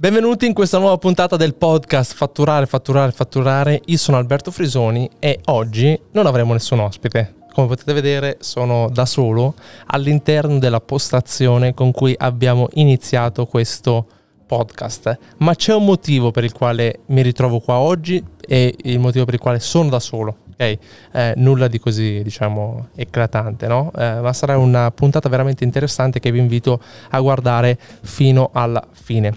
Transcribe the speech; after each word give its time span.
Benvenuti 0.00 0.46
in 0.46 0.54
questa 0.54 0.78
nuova 0.78 0.96
puntata 0.96 1.36
del 1.36 1.54
podcast 1.54 2.14
Fatturare, 2.14 2.64
Fatturare, 2.64 3.12
Fatturare. 3.12 3.82
Io 3.84 3.98
sono 3.98 4.16
Alberto 4.16 4.50
Frisoni 4.50 5.06
e 5.18 5.40
oggi 5.48 6.00
non 6.12 6.24
avremo 6.24 6.54
nessun 6.54 6.78
ospite. 6.78 7.34
Come 7.52 7.66
potete 7.66 7.92
vedere 7.92 8.38
sono 8.40 8.88
da 8.88 9.04
solo 9.04 9.52
all'interno 9.88 10.58
della 10.58 10.80
postazione 10.80 11.74
con 11.74 11.92
cui 11.92 12.14
abbiamo 12.16 12.68
iniziato 12.76 13.44
questo 13.44 14.06
podcast. 14.46 15.18
Ma 15.40 15.54
c'è 15.54 15.74
un 15.74 15.84
motivo 15.84 16.30
per 16.30 16.44
il 16.44 16.52
quale 16.52 17.00
mi 17.08 17.20
ritrovo 17.20 17.60
qua 17.60 17.76
oggi 17.76 18.24
e 18.40 18.74
il 18.84 19.00
motivo 19.00 19.26
per 19.26 19.34
il 19.34 19.40
quale 19.40 19.60
sono 19.60 19.90
da 19.90 20.00
solo. 20.00 20.34
Eh, 20.60 21.32
nulla 21.36 21.68
di 21.68 21.78
così 21.78 22.22
diciamo 22.22 22.88
eclatante, 22.94 23.66
no? 23.66 23.90
Eh, 23.96 24.20
ma 24.20 24.32
sarà 24.34 24.58
una 24.58 24.90
puntata 24.90 25.28
veramente 25.30 25.64
interessante 25.64 26.20
che 26.20 26.30
vi 26.30 26.38
invito 26.38 26.80
a 27.10 27.20
guardare 27.20 27.78
fino 28.02 28.50
alla 28.52 28.86
fine. 28.92 29.34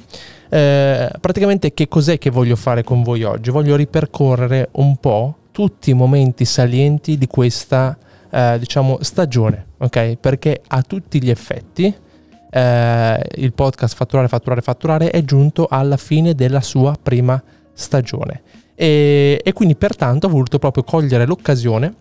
Eh, 0.50 1.10
praticamente 1.22 1.74
che 1.74 1.88
cos'è 1.88 2.18
che 2.18 2.30
voglio 2.30 2.58
fare 2.58 2.84
con 2.84 3.04
voi 3.04 3.24
oggi? 3.24 3.52
Voglio 3.52 3.78
ripercorrere 3.78 4.68
un 4.74 4.98
po' 4.98 5.38
tutti 5.52 5.92
i 5.92 5.94
momenti 5.94 6.44
salienti 6.44 7.18
di 7.18 7.28
questa 7.28 7.98
eh, 8.30 8.58
diciamo 8.60 8.98
stagione, 9.00 9.68
ok? 9.78 10.18
Perché 10.18 10.62
a 10.68 10.82
tutti 10.82 11.24
gli 11.24 11.30
effetti 11.30 11.94
eh, 12.50 13.30
il 13.36 13.54
podcast 13.54 13.96
Fatturare, 13.96 14.28
Fatturare, 14.28 14.62
Fatturare 14.62 15.10
è 15.10 15.24
giunto 15.24 15.68
alla 15.70 15.98
fine 15.98 16.36
della 16.36 16.62
sua 16.62 16.98
prima 17.02 17.42
stagione 17.72 18.42
e, 18.76 19.42
e 19.44 19.54
quindi 19.54 19.76
pertanto 19.76 20.28
ho 20.28 20.30
voluto 20.30 20.60
proprio 20.60 20.84
cogliere 20.84 21.26
l'occasione 21.26 21.94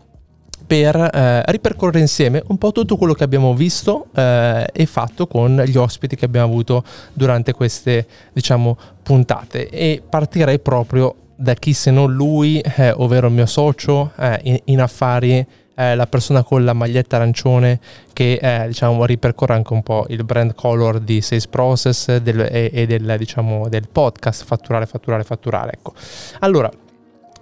per 0.67 0.97
eh, 0.97 1.43
ripercorrere 1.47 2.01
insieme 2.01 2.43
un 2.47 2.57
po' 2.57 2.73
tutto 2.73 2.97
quello 2.97 3.15
che 3.15 3.25
abbiamo 3.25 3.55
visto 3.55 4.07
eh, 4.15 4.67
e 4.73 4.87
fatto 4.87 5.27
con 5.27 5.63
gli 5.67 5.77
ospiti 5.77 6.17
che 6.17 6.25
abbiamo 6.25 6.47
avuto 6.47 6.85
durante 7.13 7.53
queste 7.53 8.07
diciamo 8.33 8.79
puntate. 9.03 9.69
E 9.69 10.03
partirei 10.09 10.61
proprio 10.61 11.15
da 11.37 11.55
chi 11.55 11.73
se 11.73 11.91
non 11.91 12.13
lui, 12.15 12.61
eh, 12.61 12.93
ovvero 12.93 13.27
il 13.27 13.33
mio 13.33 13.47
socio 13.47 14.13
eh, 14.17 14.39
in, 14.45 14.59
in, 14.65 14.81
affari, 14.81 15.45
eh, 15.75 15.95
la 15.95 16.07
persona 16.07 16.43
con 16.43 16.65
la 16.65 16.73
maglietta 16.73 17.17
arancione 17.17 17.81
che 18.13 18.39
eh, 18.41 18.67
diciamo 18.69 19.05
ripercorre 19.05 19.55
anche 19.55 19.73
un 19.73 19.83
po' 19.83 20.07
il 20.09 20.25
brand 20.25 20.55
color 20.55 21.01
di 21.01 21.21
Sales 21.21 21.47
Process 21.47 22.17
del, 22.17 22.41
e, 22.41 22.71
e 22.73 22.87
del, 22.87 23.15
diciamo, 23.19 23.69
del 23.69 23.89
podcast 23.91 24.45
fatturare, 24.45 24.87
fatturare, 24.87 25.25
fatturare. 25.25 25.73
Ecco. 25.73 25.95
Allora, 26.41 26.71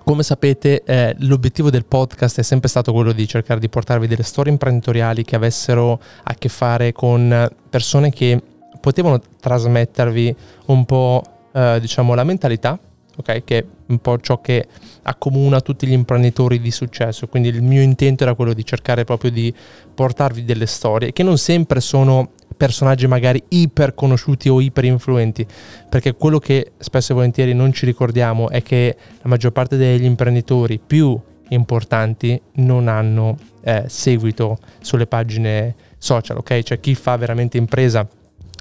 come 0.05 0.23
sapete, 0.23 0.83
eh, 0.85 1.15
l'obiettivo 1.21 1.71
del 1.71 1.85
podcast 1.85 2.41
è 2.41 2.43
sempre 2.43 2.69
stato 2.69 2.93
quello 2.93 3.13
di 3.13 3.29
cercare 3.29 3.61
di 3.61 3.69
portarvi 3.69 4.07
delle 4.07 4.23
storie 4.23 4.51
imprenditoriali 4.51 5.25
che 5.25 5.37
avessero 5.37 6.01
a 6.25 6.35
che 6.35 6.49
fare 6.49 6.93
con 6.93 7.49
persone 7.69 8.11
che 8.11 8.43
potevano 8.81 9.21
trasmettervi 9.41 10.35
un 10.67 10.85
po', 10.85 11.23
eh, 11.53 11.79
diciamo, 11.81 12.15
la 12.15 12.25
mentalità, 12.25 12.79
ok? 13.21 13.45
Che 13.45 13.59
è 13.59 13.65
un 13.87 13.99
po' 13.99 14.19
ciò 14.19 14.41
che 14.41 14.67
accomuna 15.03 15.61
tutti 15.61 15.87
gli 15.87 15.93
imprenditori 15.93 16.61
di 16.61 16.71
successo. 16.71 17.27
Quindi 17.29 17.49
il 17.49 17.63
mio 17.63 17.83
intento 17.83 18.25
era 18.25 18.35
quello 18.35 18.53
di 18.53 18.65
cercare 18.65 19.05
proprio 19.05 19.31
di 19.31 19.53
portarvi 19.95 20.45
delle 20.45 20.67
storie 20.67 21.13
che 21.13 21.23
non 21.23 21.39
sempre 21.39 21.81
sono 21.81 22.33
personaggi 22.57 23.07
magari 23.07 23.43
iper 23.49 23.95
conosciuti 23.95 24.49
o 24.51 24.61
iper 24.61 24.85
influenti, 24.85 25.47
perché 25.89 26.15
quello 26.15 26.39
che 26.39 26.73
spesso 26.79 27.13
e 27.13 27.15
volentieri 27.15 27.55
non 27.55 27.73
ci 27.73 27.87
ricordiamo 27.87 28.51
è 28.51 28.63
che 28.63 28.97
la 29.23 29.29
maggior 29.31 29.53
parte 29.53 29.79
degli 29.79 30.05
imprenditori 30.05 30.79
più 30.79 31.19
importanti 31.49 32.41
non 32.57 32.89
hanno 32.89 33.37
eh, 33.63 33.85
seguito 33.87 34.59
sulle 34.81 35.07
pagine 35.07 35.75
social, 35.97 36.37
ok? 36.39 36.63
Cioè 36.63 36.81
chi 36.81 36.95
fa 36.95 37.17
veramente 37.17 37.57
impresa 37.57 38.07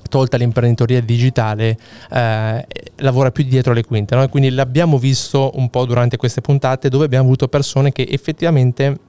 tolta 0.09 0.35
l'imprenditoria 0.38 1.02
digitale, 1.02 1.77
eh, 2.11 2.65
lavora 2.97 3.31
più 3.31 3.45
dietro 3.45 3.73
le 3.73 3.85
quinte. 3.85 4.15
No? 4.15 4.27
Quindi 4.27 4.49
l'abbiamo 4.49 4.97
visto 4.97 5.52
un 5.55 5.69
po' 5.69 5.85
durante 5.85 6.17
queste 6.17 6.41
puntate 6.41 6.89
dove 6.89 7.05
abbiamo 7.05 7.25
avuto 7.25 7.47
persone 7.47 7.91
che 7.91 8.05
effettivamente 8.09 9.07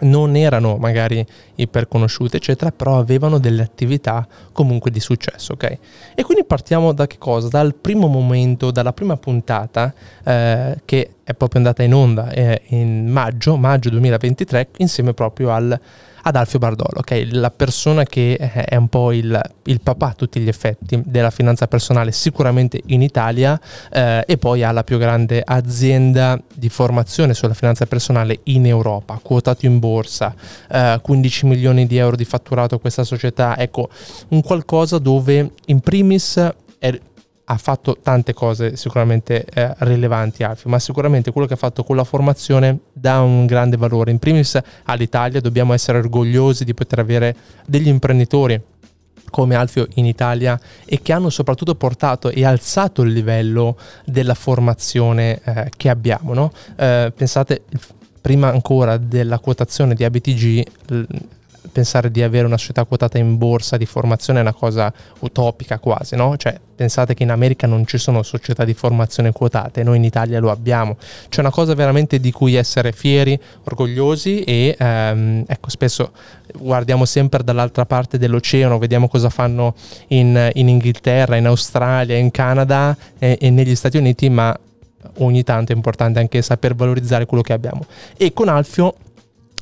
non 0.00 0.36
erano 0.36 0.76
magari 0.76 1.24
iperconosciute, 1.56 2.36
eccetera, 2.36 2.70
però 2.70 2.98
avevano 2.98 3.38
delle 3.38 3.62
attività 3.62 4.26
comunque 4.52 4.90
di 4.90 5.00
successo, 5.00 5.54
ok? 5.54 5.78
E 6.14 6.22
quindi 6.22 6.44
partiamo 6.44 6.92
da 6.92 7.06
che 7.06 7.18
cosa? 7.18 7.48
Dal 7.48 7.74
primo 7.74 8.06
momento, 8.06 8.70
dalla 8.70 8.92
prima 8.92 9.16
puntata 9.16 9.92
eh, 10.24 10.80
che 10.84 11.10
è 11.24 11.34
proprio 11.34 11.60
andata 11.60 11.82
in 11.82 11.94
onda 11.94 12.30
eh, 12.30 12.62
in 12.68 13.08
maggio, 13.08 13.56
maggio 13.56 13.90
2023, 13.90 14.68
insieme 14.78 15.14
proprio 15.14 15.50
al 15.50 15.78
ad 16.28 16.36
Alfio 16.36 16.58
Bardolo, 16.58 16.98
okay? 16.98 17.30
la 17.30 17.50
persona 17.50 18.04
che 18.04 18.36
è 18.36 18.76
un 18.76 18.88
po' 18.88 19.12
il, 19.12 19.40
il, 19.64 19.80
papà 19.80 20.08
a 20.08 20.12
tutti 20.12 20.40
gli 20.40 20.48
effetti 20.48 21.02
della 21.06 21.30
finanza 21.30 21.66
personale 21.66 22.12
sicuramente 22.12 22.82
in 22.86 23.00
Italia 23.00 23.58
eh, 23.90 24.24
e 24.26 24.36
poi 24.36 24.62
ha 24.62 24.70
la 24.70 24.84
più 24.84 24.98
grande 24.98 25.42
azienda 25.44 26.38
di 26.54 26.68
formazione 26.68 27.32
sulla 27.32 27.54
finanza 27.54 27.86
personale 27.86 28.40
in 28.44 28.66
Europa, 28.66 29.18
quotato 29.22 29.64
in 29.64 29.78
borsa, 29.78 30.34
eh, 30.70 30.98
15 31.00 31.46
milioni 31.46 31.86
di 31.86 31.96
euro 31.96 32.14
di 32.14 32.26
fatturato 32.26 32.78
questa 32.78 33.04
società, 33.04 33.56
ecco 33.56 33.88
un 34.28 34.42
qualcosa 34.42 34.98
dove 34.98 35.52
in 35.66 35.80
primis 35.80 36.38
è 36.78 37.00
ha 37.50 37.56
fatto 37.56 37.96
tante 38.02 38.34
cose 38.34 38.76
sicuramente 38.76 39.44
eh, 39.44 39.74
rilevanti 39.78 40.42
Alfio, 40.42 40.68
ma 40.68 40.78
sicuramente 40.78 41.32
quello 41.32 41.46
che 41.46 41.54
ha 41.54 41.58
fatto 41.58 41.82
con 41.82 41.96
la 41.96 42.04
formazione 42.04 42.78
dà 42.92 43.20
un 43.20 43.46
grande 43.46 43.78
valore. 43.78 44.10
In 44.10 44.18
primis 44.18 44.58
all'Italia 44.84 45.40
dobbiamo 45.40 45.72
essere 45.72 45.98
orgogliosi 45.98 46.64
di 46.64 46.74
poter 46.74 46.98
avere 46.98 47.34
degli 47.66 47.88
imprenditori 47.88 48.60
come 49.30 49.54
Alfio 49.54 49.86
in 49.94 50.04
Italia 50.04 50.58
e 50.84 51.00
che 51.00 51.12
hanno 51.12 51.30
soprattutto 51.30 51.74
portato 51.74 52.30
e 52.30 52.44
alzato 52.44 53.02
il 53.02 53.12
livello 53.12 53.78
della 54.04 54.34
formazione 54.34 55.40
eh, 55.42 55.70
che 55.74 55.88
abbiamo. 55.88 56.34
No? 56.34 56.52
Eh, 56.76 57.12
pensate, 57.16 57.62
prima 58.20 58.48
ancora 58.48 58.98
della 58.98 59.38
quotazione 59.38 59.94
di 59.94 60.04
ABTG, 60.04 60.64
pensare 61.70 62.10
di 62.10 62.22
avere 62.22 62.46
una 62.46 62.56
società 62.56 62.84
quotata 62.84 63.18
in 63.18 63.36
borsa 63.36 63.76
di 63.76 63.86
formazione 63.86 64.38
è 64.38 64.42
una 64.42 64.52
cosa 64.52 64.92
utopica 65.20 65.78
quasi, 65.78 66.16
no? 66.16 66.36
Cioè, 66.36 66.58
pensate 66.74 67.14
che 67.14 67.22
in 67.22 67.30
America 67.30 67.66
non 67.66 67.86
ci 67.86 67.98
sono 67.98 68.22
società 68.22 68.64
di 68.64 68.74
formazione 68.74 69.32
quotate, 69.32 69.82
noi 69.82 69.96
in 69.96 70.04
Italia 70.04 70.38
lo 70.38 70.50
abbiamo. 70.50 70.96
C'è 71.28 71.40
una 71.40 71.50
cosa 71.50 71.74
veramente 71.74 72.20
di 72.20 72.30
cui 72.30 72.54
essere 72.54 72.92
fieri, 72.92 73.38
orgogliosi 73.64 74.42
e 74.42 74.76
ehm, 74.78 75.44
ecco, 75.46 75.70
spesso 75.70 76.12
guardiamo 76.54 77.04
sempre 77.04 77.42
dall'altra 77.42 77.84
parte 77.84 78.18
dell'oceano, 78.18 78.78
vediamo 78.78 79.08
cosa 79.08 79.28
fanno 79.28 79.74
in, 80.08 80.50
in 80.54 80.68
Inghilterra, 80.68 81.36
in 81.36 81.46
Australia, 81.46 82.16
in 82.16 82.30
Canada 82.30 82.96
e, 83.18 83.38
e 83.40 83.50
negli 83.50 83.74
Stati 83.74 83.96
Uniti, 83.96 84.28
ma 84.28 84.56
ogni 85.18 85.42
tanto 85.42 85.72
è 85.72 85.74
importante 85.74 86.18
anche 86.18 86.42
saper 86.42 86.74
valorizzare 86.74 87.26
quello 87.26 87.42
che 87.42 87.52
abbiamo. 87.52 87.84
E 88.16 88.32
con 88.32 88.48
Alfio 88.48 88.94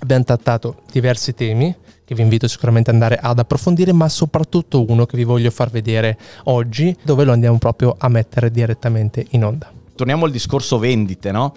abbiamo 0.01 0.25
trattato 0.25 0.83
diversi 0.93 1.35
temi 1.35 1.75
che 2.07 2.15
vi 2.15 2.23
invito 2.23 2.47
sicuramente 2.47 2.91
ad 2.91 2.95
andare 2.95 3.19
ad 3.21 3.41
approfondire, 3.41 3.93
ma 3.93 4.09
soprattutto 4.09 4.89
uno 4.89 5.07
che 5.07 5.17
vi 5.17 5.25
voglio 5.25 5.51
far 5.51 5.71
vedere 5.71 6.17
oggi, 6.45 6.97
dove 7.03 7.25
lo 7.25 7.33
andiamo 7.33 7.59
proprio 7.59 7.97
a 7.99 8.09
mettere 8.09 8.53
direttamente 8.53 9.27
in 9.31 9.45
onda. 9.45 9.73
Torniamo 9.93 10.25
al 10.25 10.31
discorso 10.31 10.79
vendite, 10.79 11.33
no? 11.33 11.53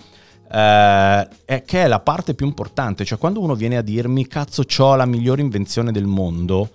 Eh, 0.51 1.27
è 1.45 1.63
che 1.63 1.83
è 1.83 1.87
la 1.87 1.99
parte 1.99 2.33
più 2.33 2.47
importante, 2.47 3.05
cioè 3.05 3.19
quando 3.19 3.41
uno 3.41 3.53
viene 3.53 3.77
a 3.77 3.83
dirmi 3.83 4.25
cazzo 4.25 4.63
ho 4.79 4.95
la 4.95 5.05
migliore 5.05 5.41
invenzione 5.41 5.91
del 5.91 6.07
mondo, 6.07 6.67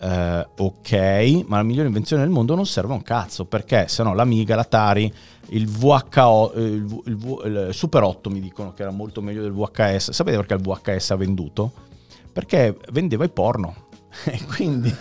eh, 0.00 0.46
ok, 0.56 1.42
ma 1.48 1.56
la 1.56 1.64
migliore 1.64 1.88
invenzione 1.88 2.22
del 2.22 2.30
mondo 2.30 2.54
non 2.54 2.64
serve 2.64 2.92
a 2.92 2.94
un 2.96 3.02
cazzo, 3.02 3.44
perché 3.44 3.88
se 3.88 4.04
no 4.04 4.14
l'Amiga, 4.14 4.54
l'Atari, 4.54 5.12
il 5.48 5.66
VHO, 5.66 6.52
eh, 6.52 6.60
il, 6.60 7.02
il, 7.06 7.38
il, 7.44 7.66
il 7.70 7.74
Super 7.74 8.04
8 8.04 8.30
mi 8.30 8.38
dicono 8.38 8.72
che 8.72 8.82
era 8.82 8.92
molto 8.92 9.20
meglio 9.20 9.42
del 9.42 9.52
VHS, 9.52 10.12
sapete 10.12 10.36
perché 10.36 10.54
il 10.54 10.60
VHS 10.60 11.10
ha 11.10 11.16
venduto? 11.16 11.88
Perché 12.32 12.76
vendeva 12.92 13.24
i 13.24 13.30
porno. 13.30 13.88
e 14.24 14.40
quindi... 14.46 14.94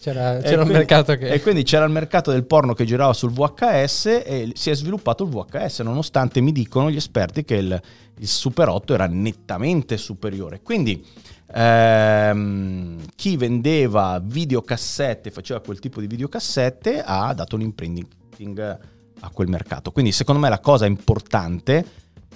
C'era, 0.00 0.38
c'era 0.40 0.62
quindi, 0.62 0.70
un 0.70 0.76
mercato 0.78 1.16
che... 1.16 1.28
E 1.28 1.40
quindi 1.42 1.62
c'era 1.62 1.84
il 1.84 1.90
mercato 1.90 2.30
del 2.30 2.44
porno 2.44 2.72
che 2.72 2.84
girava 2.84 3.12
sul 3.12 3.32
VHS 3.32 4.06
e 4.24 4.52
si 4.54 4.70
è 4.70 4.74
sviluppato 4.74 5.24
il 5.24 5.30
VHS, 5.30 5.80
nonostante 5.80 6.40
mi 6.40 6.52
dicono 6.52 6.90
gli 6.90 6.96
esperti 6.96 7.44
che 7.44 7.56
il, 7.56 7.82
il 8.18 8.28
Super 8.28 8.68
8 8.68 8.94
era 8.94 9.06
nettamente 9.06 9.96
superiore. 9.96 10.60
Quindi 10.62 11.04
ehm, 11.52 12.98
chi 13.14 13.36
vendeva 13.36 14.20
videocassette, 14.22 15.30
faceva 15.30 15.60
quel 15.60 15.78
tipo 15.78 16.00
di 16.00 16.06
videocassette, 16.06 17.02
ha 17.04 17.32
dato 17.34 17.56
un 17.56 17.62
imprinting 17.62 18.78
a 19.20 19.30
quel 19.30 19.48
mercato. 19.48 19.90
Quindi 19.90 20.12
secondo 20.12 20.40
me 20.40 20.48
la 20.48 20.60
cosa 20.60 20.86
importante 20.86 21.84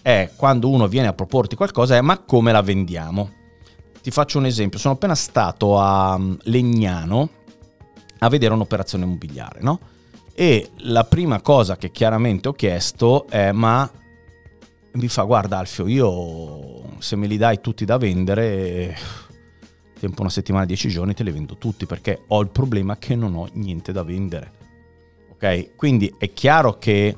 è 0.03 0.31
quando 0.37 0.69
uno 0.69 0.87
viene 0.87 1.09
a 1.09 1.15
proporti 1.15 1.57
qualcosa 1.57 1.97
è 1.97 2.01
ma 2.03 2.19
come 2.19 2.53
la 2.53 2.61
vendiamo? 2.61 3.43
Ti 4.05 4.11
faccio 4.11 4.37
un 4.37 4.45
esempio, 4.45 4.79
sono 4.79 4.93
appena 4.93 5.15
stato 5.15 5.79
a 5.79 6.19
mm, 6.19 6.35
Legnano 6.43 7.29
a 8.19 8.29
vedere 8.29 8.53
un'operazione 8.53 9.05
immobiliare, 9.05 9.61
no? 9.63 9.81
E 10.35 10.73
la 10.81 11.05
prima 11.05 11.41
cosa 11.41 11.79
che 11.79 11.91
chiaramente 11.91 12.49
ho 12.49 12.53
chiesto 12.53 13.27
è 13.29 13.51
ma 13.51 13.91
mi 14.93 15.09
fa 15.09 15.23
guarda 15.23 15.57
Alfio, 15.57 15.87
io 15.87 16.99
se 16.99 17.17
me 17.17 17.27
li 17.27 17.39
dai 17.39 17.63
tutti 17.63 17.87
da 17.87 17.97
vendere, 17.97 18.95
tempo 19.99 20.21
una 20.21 20.29
settimana, 20.29 20.67
dieci 20.67 20.91
giorni 20.91 21.15
te 21.15 21.23
li 21.23 21.31
vendo 21.31 21.57
tutti 21.57 21.87
perché 21.87 22.25
ho 22.27 22.43
il 22.43 22.49
problema 22.49 22.99
che 22.99 23.17
non 23.17 23.35
ho 23.35 23.49
niente 23.55 23.91
da 23.91 24.03
vendere. 24.03 24.53
Ok? 25.31 25.77
Quindi 25.77 26.15
è 26.19 26.31
chiaro 26.35 26.77
che 26.77 27.17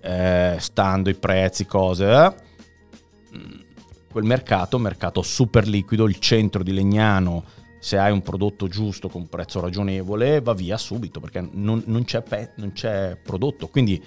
eh, 0.00 0.56
stando 0.58 1.10
i 1.10 1.14
prezzi, 1.14 1.64
cose, 1.64 2.10
eh, 2.10 2.34
quel 4.14 4.26
mercato, 4.26 4.78
mercato 4.78 5.22
super 5.22 5.66
liquido, 5.66 6.06
il 6.06 6.20
centro 6.20 6.62
di 6.62 6.72
Legnano, 6.72 7.42
se 7.80 7.98
hai 7.98 8.12
un 8.12 8.22
prodotto 8.22 8.68
giusto 8.68 9.08
con 9.08 9.22
un 9.22 9.28
prezzo 9.28 9.58
ragionevole, 9.58 10.40
va 10.40 10.54
via 10.54 10.78
subito 10.78 11.18
perché 11.18 11.44
non, 11.50 11.82
non, 11.86 12.04
c'è, 12.04 12.22
pe- 12.22 12.52
non 12.58 12.70
c'è 12.70 13.18
prodotto. 13.20 13.66
Quindi 13.66 14.00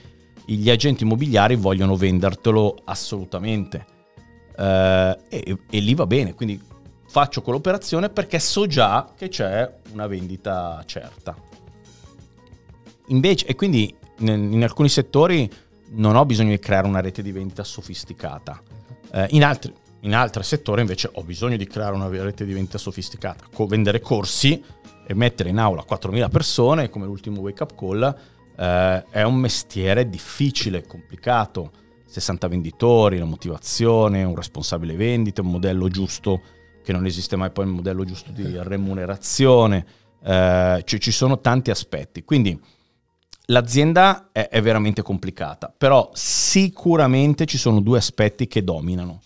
gli 0.45 0.69
agenti 0.69 1.04
immobiliari 1.04 1.57
vogliono 1.57 1.98
vendertelo 1.98 2.83
assolutamente. 2.86 3.86
Eh, 4.57 5.18
e, 5.27 5.57
e, 5.69 5.80
lì 5.80 5.94
va 5.94 6.07
bene, 6.07 6.33
quindi 6.36 6.57
faccio 7.09 7.42
quell'operazione 7.42 8.07
perché 8.07 8.39
so 8.39 8.65
già 8.65 9.12
che 9.13 9.27
c'è 9.27 9.69
una 9.92 10.07
vendita 10.07 10.81
certa. 10.86 11.36
Invece, 13.07 13.45
e 13.45 13.56
quindi 13.56 13.94
in, 14.19 14.54
in 14.54 14.63
alcuni 14.63 14.88
settori 14.88 15.51
non 15.95 16.15
ho 16.15 16.25
bisogno 16.25 16.51
di 16.51 16.59
creare 16.59 16.88
una 16.88 17.01
rete 17.01 17.21
di 17.21 17.33
vendita 17.33 17.65
sofisticata. 17.65 18.62
Eh, 19.12 19.27
in, 19.31 19.44
altri, 19.44 19.74
in 20.07 20.15
altri 20.15 20.42
settori 20.42 20.81
invece 20.81 21.09
ho 21.13 21.24
bisogno 21.24 21.57
di 21.57 21.68
creare 21.68 21.94
una 21.94 22.07
rete 22.07 22.45
di 22.45 22.54
vendita 22.54 22.77
sofisticata, 22.77 23.45
Co- 23.54 23.68
vendere 23.68 24.00
corsi 24.00 24.63
e 25.06 25.13
mettere 25.13 25.50
in 25.50 25.57
aula 25.57 25.86
4.000 25.88 26.30
persone 26.30 26.89
come 26.89 27.06
l'ultimo 27.06 27.42
wake 27.42 27.63
up 27.63 27.75
call 27.75 28.15
eh, 28.57 29.06
è 29.09 29.21
un 29.24 29.36
mestiere 29.36 30.09
difficile, 30.09 30.86
complicato. 30.86 31.71
60 32.07 32.48
venditori, 32.48 33.19
la 33.19 33.25
motivazione, 33.25 34.24
un 34.24 34.33
responsabile 34.33 34.95
vendita, 34.95 35.42
un 35.42 35.51
modello 35.51 35.89
giusto 35.89 36.42
che 36.81 36.94
non 36.94 37.06
esiste 37.06 37.36
mai 37.36 37.51
poi 37.51 37.65
un 37.65 37.71
modello 37.71 38.06
giusto 38.06 38.31
di 38.31 38.57
remunerazione, 38.62 39.86
eh, 40.24 40.81
cioè 40.86 41.00
ci 41.00 41.12
sono 41.12 41.42
tanti 41.42 41.69
aspetti. 41.69 42.24
Quindi 42.24 42.57
l'azienda 43.48 44.30
è, 44.31 44.48
è 44.48 44.62
veramente 44.62 45.01
complicata, 45.01 45.71
però 45.77 46.09
sicuramente 46.13 47.45
ci 47.45 47.57
sono 47.57 47.81
due 47.81 47.98
aspetti 47.98 48.48
che 48.48 48.63
dominano. 48.63 49.19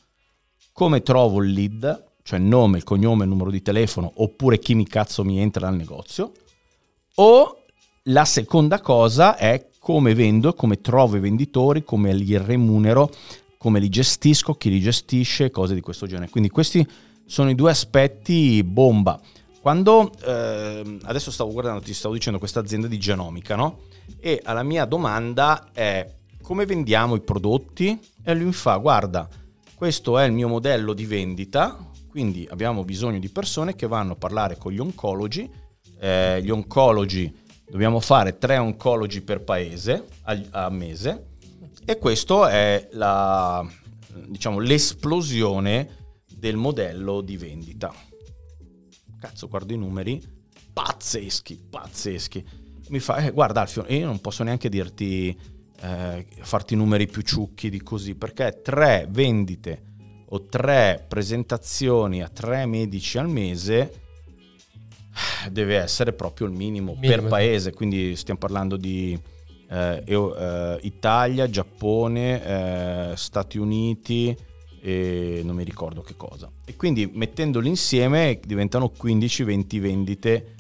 Come 0.73 1.01
trovo 1.01 1.43
il 1.43 1.51
lead, 1.51 2.05
cioè 2.23 2.39
nome, 2.39 2.77
il 2.77 2.83
cognome, 2.83 3.23
il 3.23 3.29
numero 3.29 3.51
di 3.51 3.61
telefono, 3.61 4.11
oppure 4.15 4.59
chi 4.59 4.75
mi 4.75 4.85
cazzo 4.85 5.23
mi 5.23 5.39
entra 5.39 5.69
nel 5.69 5.77
negozio, 5.77 6.31
o 7.15 7.63
la 8.05 8.25
seconda 8.25 8.79
cosa 8.79 9.35
è 9.35 9.67
come 9.79 10.13
vendo, 10.13 10.53
come 10.53 10.79
trovo 10.79 11.17
i 11.17 11.19
venditori, 11.19 11.83
come 11.83 12.13
li 12.13 12.37
remunero, 12.37 13.09
come 13.57 13.79
li 13.79 13.89
gestisco, 13.89 14.53
chi 14.53 14.69
li 14.69 14.79
gestisce, 14.79 15.51
cose 15.51 15.73
di 15.73 15.81
questo 15.81 16.07
genere. 16.07 16.29
Quindi 16.29 16.49
questi 16.49 16.87
sono 17.25 17.49
i 17.49 17.55
due 17.55 17.71
aspetti 17.71 18.63
bomba. 18.63 19.19
Quando 19.59 20.11
eh, 20.23 20.97
adesso 21.03 21.29
stavo 21.31 21.51
guardando, 21.51 21.81
ti 21.81 21.93
stavo 21.93 22.13
dicendo 22.13 22.39
questa 22.39 22.59
azienda 22.59 22.87
di 22.87 22.97
genomica, 22.97 23.55
no? 23.55 23.81
E 24.19 24.39
alla 24.43 24.63
mia 24.63 24.85
domanda 24.85 25.69
è 25.71 26.11
come 26.41 26.65
vendiamo 26.65 27.15
i 27.15 27.21
prodotti? 27.21 27.99
E 28.23 28.33
lui 28.33 28.45
mi 28.45 28.53
fa, 28.53 28.77
guarda, 28.77 29.29
questo 29.81 30.19
è 30.19 30.25
il 30.25 30.31
mio 30.31 30.47
modello 30.47 30.93
di 30.93 31.07
vendita, 31.07 31.75
quindi 32.07 32.47
abbiamo 32.51 32.83
bisogno 32.83 33.17
di 33.17 33.29
persone 33.29 33.75
che 33.75 33.87
vanno 33.87 34.11
a 34.11 34.15
parlare 34.15 34.55
con 34.55 34.71
gli 34.71 34.77
oncologi, 34.77 35.49
eh, 35.99 36.39
gli 36.43 36.51
oncologi, 36.51 37.35
dobbiamo 37.67 37.99
fare 37.99 38.37
tre 38.37 38.59
oncologi 38.59 39.21
per 39.21 39.41
paese 39.41 40.05
a, 40.21 40.39
a 40.51 40.69
mese. 40.69 41.29
E 41.83 41.97
questo 41.97 42.45
è 42.45 42.89
la, 42.91 43.67
diciamo, 44.27 44.59
l'esplosione 44.59 46.13
del 46.27 46.57
modello 46.57 47.21
di 47.21 47.37
vendita. 47.37 47.91
Cazzo, 49.19 49.47
guardo 49.47 49.73
i 49.73 49.77
numeri, 49.77 50.21
pazzeschi, 50.71 51.59
pazzeschi. 51.71 52.47
Mi 52.89 52.99
fa, 52.99 53.15
eh, 53.15 53.31
guarda 53.31 53.61
Alfio, 53.61 53.83
io 53.87 54.05
non 54.05 54.21
posso 54.21 54.43
neanche 54.43 54.69
dirti, 54.69 55.35
eh, 55.81 56.25
farti 56.41 56.75
numeri 56.75 57.07
più 57.07 57.21
ciucchi 57.21 57.69
di 57.69 57.81
così, 57.81 58.15
perché 58.15 58.61
tre 58.61 59.07
vendite 59.09 59.89
o 60.29 60.45
tre 60.45 61.03
presentazioni 61.07 62.21
a 62.21 62.29
tre 62.29 62.65
medici 62.65 63.17
al 63.17 63.29
mese 63.29 63.99
deve 65.51 65.77
essere 65.77 66.13
proprio 66.13 66.47
il 66.47 66.53
minimo, 66.53 66.95
minimo. 66.99 67.21
per 67.21 67.27
paese, 67.27 67.73
quindi 67.73 68.15
stiamo 68.15 68.39
parlando 68.39 68.77
di 68.77 69.19
eh, 69.69 70.03
eh, 70.05 70.79
Italia, 70.81 71.49
Giappone, 71.49 73.11
eh, 73.11 73.17
Stati 73.17 73.57
Uniti 73.57 74.35
e 74.83 75.41
non 75.43 75.55
mi 75.55 75.63
ricordo 75.63 76.01
che 76.01 76.15
cosa. 76.15 76.49
E 76.65 76.75
quindi 76.75 77.09
mettendoli 77.13 77.67
insieme 77.67 78.39
diventano 78.43 78.91
15-20 78.95 79.79
vendite 79.79 80.55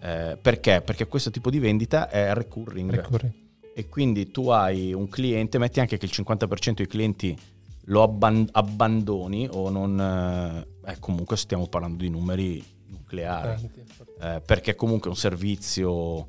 eh, 0.00 0.38
perché? 0.40 0.82
Perché 0.82 1.06
questo 1.06 1.30
tipo 1.30 1.50
di 1.50 1.58
vendita 1.58 2.08
è 2.08 2.32
recurring. 2.32 2.90
recurring. 2.90 3.45
E 3.78 3.90
quindi 3.90 4.30
tu 4.30 4.48
hai 4.48 4.94
un 4.94 5.06
cliente, 5.06 5.58
metti 5.58 5.80
anche 5.80 5.98
che 5.98 6.06
il 6.06 6.10
50% 6.10 6.76
dei 6.76 6.86
clienti 6.86 7.38
lo 7.84 8.02
abban- 8.02 8.48
abbandoni 8.52 9.46
o 9.52 9.68
non... 9.68 10.00
Eh, 10.00 10.92
eh, 10.92 10.98
comunque 10.98 11.36
stiamo 11.36 11.66
parlando 11.66 12.02
di 12.02 12.08
numeri 12.08 12.64
nucleari. 12.86 13.70
Eh, 14.18 14.40
perché 14.46 14.74
comunque 14.74 15.10
è 15.10 15.12
un 15.12 15.18
servizio 15.18 16.28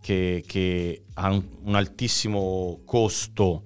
che, 0.00 0.42
che 0.46 1.02
ha 1.12 1.30
un, 1.30 1.44
un, 1.64 1.74
altissimo 1.74 2.80
costo 2.86 3.64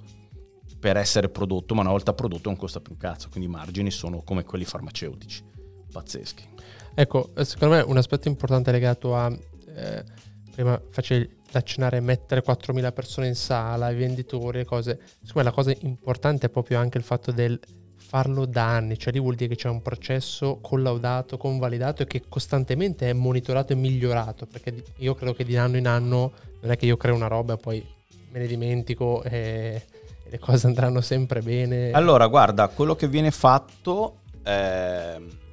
per 0.81 0.97
essere 0.97 1.29
prodotto, 1.29 1.77
ma 1.77 1.83
una 1.83 1.91
volta 1.91 2.13
prodotto 2.13 2.49
non 2.49 2.59
costa 2.59 2.81
più 2.81 2.95
un 2.95 2.99
cazzo, 2.99 3.29
quindi 3.29 3.49
i 3.49 3.53
margini 3.53 3.93
sono 3.93 4.23
come 4.23 4.43
quelli 4.43 4.65
farmaceutici, 4.65 5.45
pazzeschi. 5.93 6.45
Ecco, 6.93 7.31
secondo 7.45 7.77
me 7.77 7.83
un 7.83 7.99
aspetto 7.99 8.27
importante 8.27 8.73
legato 8.73 9.15
a... 9.15 9.33
Eh, 9.77 10.05
prima 10.53 10.81
facevi 10.91 11.37
accennare 11.57 12.01
mettere 12.01 12.43
4.000 12.43 12.93
persone 12.93 13.29
in 13.29 13.35
sala, 13.35 13.91
i 13.91 13.97
venditori 13.97 14.61
e 14.61 14.65
cose. 14.65 15.01
Secondo 15.23 15.33
me 15.35 15.43
la 15.43 15.53
cosa 15.53 15.75
importante 15.81 16.47
è 16.47 16.49
proprio 16.51 16.79
anche 16.79 16.99
il 16.99 17.05
fatto 17.05 17.33
del 17.33 17.59
farlo 17.97 18.47
da 18.47 18.69
anni, 18.69 18.99
cioè 18.99 19.13
lì 19.13 19.19
vuol 19.19 19.35
dire 19.35 19.51
che 19.51 19.57
c'è 19.57 19.69
un 19.69 19.83
processo 19.83 20.61
collaudato, 20.61 21.37
convalidato 21.37 22.03
e 22.03 22.07
che 22.07 22.23
costantemente 22.29 23.11
è 23.11 23.13
monitorato 23.13 23.73
e 23.73 23.77
migliorato, 23.77 24.47
perché 24.47 24.85
io 24.99 25.15
credo 25.15 25.35
che 25.35 25.45
di 25.45 25.57
anno 25.57 25.77
in 25.77 25.89
anno 25.89 26.33
non 26.61 26.71
è 26.71 26.77
che 26.77 26.87
io 26.87 26.97
creo 26.97 27.15
una 27.15 27.27
roba 27.27 27.55
e 27.55 27.57
poi 27.57 27.85
me 28.31 28.39
ne 28.39 28.47
dimentico 28.47 29.23
e, 29.25 29.83
le 30.29 30.39
cose 30.39 30.67
andranno 30.67 31.01
sempre 31.01 31.41
bene. 31.41 31.91
Allora, 31.91 32.27
guarda, 32.29 32.69
quello 32.69 32.95
che 32.95 33.09
viene 33.09 33.31
fatto... 33.31 34.21
Eh 34.45 35.45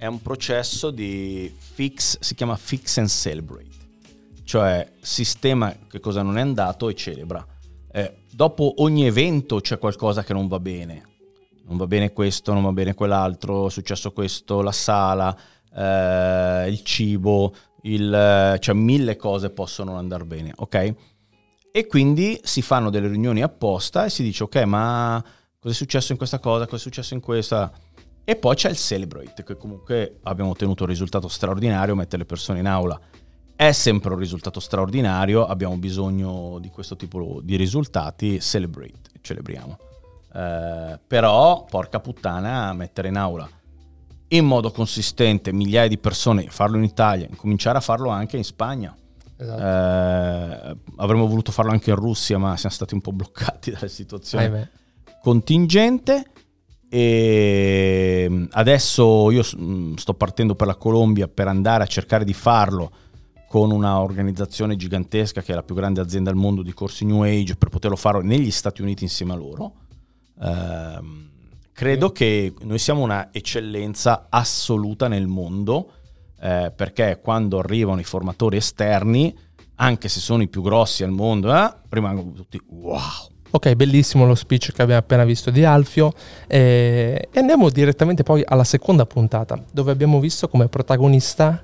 è 0.00 0.06
un 0.06 0.22
processo 0.22 0.90
di 0.90 1.54
fix, 1.58 2.20
si 2.20 2.34
chiama 2.34 2.56
fix 2.56 2.96
and 2.96 3.08
celebrate, 3.08 3.68
cioè 4.50 4.84
sistema 5.00 5.72
che 5.88 6.00
cosa 6.00 6.22
non 6.22 6.36
è 6.36 6.40
andato 6.40 6.88
e 6.88 6.94
celebra. 6.94 7.46
Eh, 7.92 8.24
dopo 8.32 8.74
ogni 8.78 9.06
evento 9.06 9.60
c'è 9.60 9.78
qualcosa 9.78 10.24
che 10.24 10.32
non 10.32 10.48
va 10.48 10.58
bene, 10.58 11.04
non 11.66 11.76
va 11.76 11.86
bene 11.86 12.12
questo, 12.12 12.52
non 12.52 12.64
va 12.64 12.72
bene 12.72 12.94
quell'altro, 12.94 13.68
è 13.68 13.70
successo 13.70 14.10
questo, 14.10 14.60
la 14.60 14.72
sala, 14.72 15.36
eh, 15.72 16.66
il 16.68 16.82
cibo, 16.82 17.54
il, 17.82 18.56
cioè 18.58 18.74
mille 18.74 19.14
cose 19.14 19.50
possono 19.50 19.90
non 19.92 20.00
andare 20.00 20.24
bene, 20.24 20.52
ok? 20.56 20.94
E 21.70 21.86
quindi 21.86 22.40
si 22.42 22.60
fanno 22.60 22.90
delle 22.90 23.06
riunioni 23.06 23.42
apposta 23.42 24.06
e 24.06 24.10
si 24.10 24.24
dice 24.24 24.42
ok 24.42 24.56
ma 24.64 25.24
cosa 25.60 25.72
è 25.72 25.76
successo 25.76 26.10
in 26.10 26.18
questa 26.18 26.40
cosa, 26.40 26.64
cosa 26.64 26.74
è 26.74 26.80
successo 26.80 27.14
in 27.14 27.20
questa 27.20 27.70
e 28.24 28.34
poi 28.34 28.56
c'è 28.56 28.70
il 28.70 28.76
Celebrate, 28.76 29.44
che 29.44 29.56
comunque 29.56 30.18
abbiamo 30.24 30.50
ottenuto 30.50 30.82
un 30.82 30.88
risultato 30.88 31.28
straordinario, 31.28 31.94
mette 31.94 32.16
le 32.16 32.24
persone 32.24 32.58
in 32.58 32.66
aula. 32.66 33.00
È 33.60 33.72
sempre 33.72 34.14
un 34.14 34.18
risultato 34.18 34.58
straordinario, 34.58 35.44
abbiamo 35.44 35.76
bisogno 35.76 36.56
di 36.60 36.70
questo 36.70 36.96
tipo 36.96 37.40
di 37.42 37.56
risultati, 37.56 38.40
celebrate, 38.40 39.10
celebriamo. 39.20 39.78
Eh, 40.32 40.98
però, 41.06 41.66
porca 41.68 42.00
puttana, 42.00 42.72
mettere 42.72 43.08
in 43.08 43.18
aula 43.18 43.46
in 44.28 44.46
modo 44.46 44.70
consistente 44.70 45.52
migliaia 45.52 45.88
di 45.88 45.98
persone, 45.98 46.46
farlo 46.48 46.78
in 46.78 46.84
Italia, 46.84 47.28
cominciare 47.36 47.76
a 47.76 47.82
farlo 47.82 48.08
anche 48.08 48.38
in 48.38 48.44
Spagna. 48.44 48.96
Esatto. 49.36 49.60
Eh, 49.60 50.76
avremmo 50.96 51.26
voluto 51.26 51.52
farlo 51.52 51.72
anche 51.72 51.90
in 51.90 51.96
Russia, 51.96 52.38
ma 52.38 52.56
siamo 52.56 52.74
stati 52.74 52.94
un 52.94 53.02
po' 53.02 53.12
bloccati 53.12 53.72
dalle 53.76 53.90
situazioni 53.90 54.44
Ahimè. 54.44 54.70
contingente. 55.20 56.24
E 56.88 58.26
mm, 58.26 58.44
adesso 58.52 59.30
io 59.30 59.44
mm, 59.54 59.96
sto 59.96 60.14
partendo 60.14 60.54
per 60.54 60.66
la 60.66 60.76
Colombia 60.76 61.28
per 61.28 61.46
andare 61.46 61.82
a 61.82 61.86
cercare 61.86 62.24
di 62.24 62.32
farlo 62.32 62.90
con 63.50 63.72
una 63.72 64.00
organizzazione 64.00 64.76
gigantesca 64.76 65.42
che 65.42 65.50
è 65.50 65.56
la 65.56 65.64
più 65.64 65.74
grande 65.74 66.00
azienda 66.00 66.30
al 66.30 66.36
mondo 66.36 66.62
di 66.62 66.72
corsi 66.72 67.04
New 67.04 67.22
Age 67.22 67.56
per 67.56 67.68
poterlo 67.68 67.96
fare 67.96 68.22
negli 68.22 68.52
Stati 68.52 68.80
Uniti 68.80 69.02
insieme 69.02 69.32
a 69.32 69.34
loro. 69.34 69.72
Eh, 70.40 71.00
credo 71.72 72.12
che 72.12 72.54
noi 72.60 72.78
siamo 72.78 73.02
una 73.02 73.30
eccellenza 73.32 74.26
assoluta 74.28 75.08
nel 75.08 75.26
mondo 75.26 75.94
eh, 76.40 76.72
perché 76.76 77.18
quando 77.20 77.58
arrivano 77.58 77.98
i 77.98 78.04
formatori 78.04 78.56
esterni, 78.56 79.36
anche 79.74 80.08
se 80.08 80.20
sono 80.20 80.44
i 80.44 80.48
più 80.48 80.62
grossi 80.62 81.02
al 81.02 81.10
mondo, 81.10 81.52
eh, 81.52 81.74
rimangono 81.88 82.30
tutti 82.30 82.62
wow 82.68 83.00
Ok, 83.50 83.74
bellissimo 83.74 84.26
lo 84.26 84.36
speech 84.36 84.70
che 84.70 84.82
abbiamo 84.82 85.00
appena 85.00 85.24
visto 85.24 85.50
di 85.50 85.64
Alfio. 85.64 86.12
Eh, 86.46 87.28
e 87.32 87.38
andiamo 87.40 87.68
direttamente 87.68 88.22
poi 88.22 88.44
alla 88.46 88.62
seconda 88.62 89.06
puntata 89.06 89.60
dove 89.72 89.90
abbiamo 89.90 90.20
visto 90.20 90.48
come 90.48 90.68
protagonista 90.68 91.60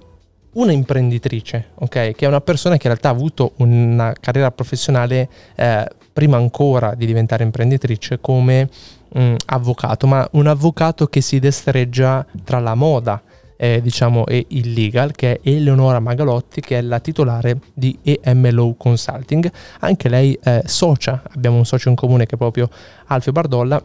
una 0.56 0.72
imprenditrice, 0.72 1.68
ok? 1.74 2.12
Che 2.12 2.24
è 2.24 2.26
una 2.26 2.40
persona 2.40 2.76
che 2.76 2.86
in 2.86 2.92
realtà 2.92 3.08
ha 3.08 3.12
avuto 3.12 3.52
una 3.56 4.12
carriera 4.18 4.50
professionale 4.50 5.28
eh, 5.54 5.88
prima 6.12 6.36
ancora 6.36 6.94
di 6.94 7.06
diventare 7.06 7.44
imprenditrice 7.44 8.20
come 8.20 8.68
mh, 9.12 9.20
mm, 9.20 9.34
avvocato, 9.46 10.06
ma 10.06 10.26
un 10.32 10.46
avvocato 10.46 11.06
che 11.06 11.20
si 11.20 11.38
destreggia 11.38 12.24
tra 12.44 12.58
la 12.58 12.74
moda, 12.74 13.20
eh, 13.58 13.80
diciamo, 13.82 14.26
e 14.26 14.46
il 14.48 14.72
legal, 14.72 15.12
che 15.12 15.34
è 15.34 15.48
Eleonora 15.48 16.00
Magalotti, 16.00 16.60
che 16.60 16.78
è 16.78 16.80
la 16.82 17.00
titolare 17.00 17.58
di 17.74 17.98
EMLO 18.02 18.74
Consulting. 18.78 19.50
Anche 19.80 20.08
lei 20.08 20.38
è 20.42 20.62
socia, 20.64 21.22
abbiamo 21.34 21.58
un 21.58 21.66
socio 21.66 21.90
in 21.90 21.94
comune 21.94 22.24
che 22.26 22.34
è 22.34 22.38
proprio 22.38 22.68
Alfio 23.06 23.32
Bardolla, 23.32 23.82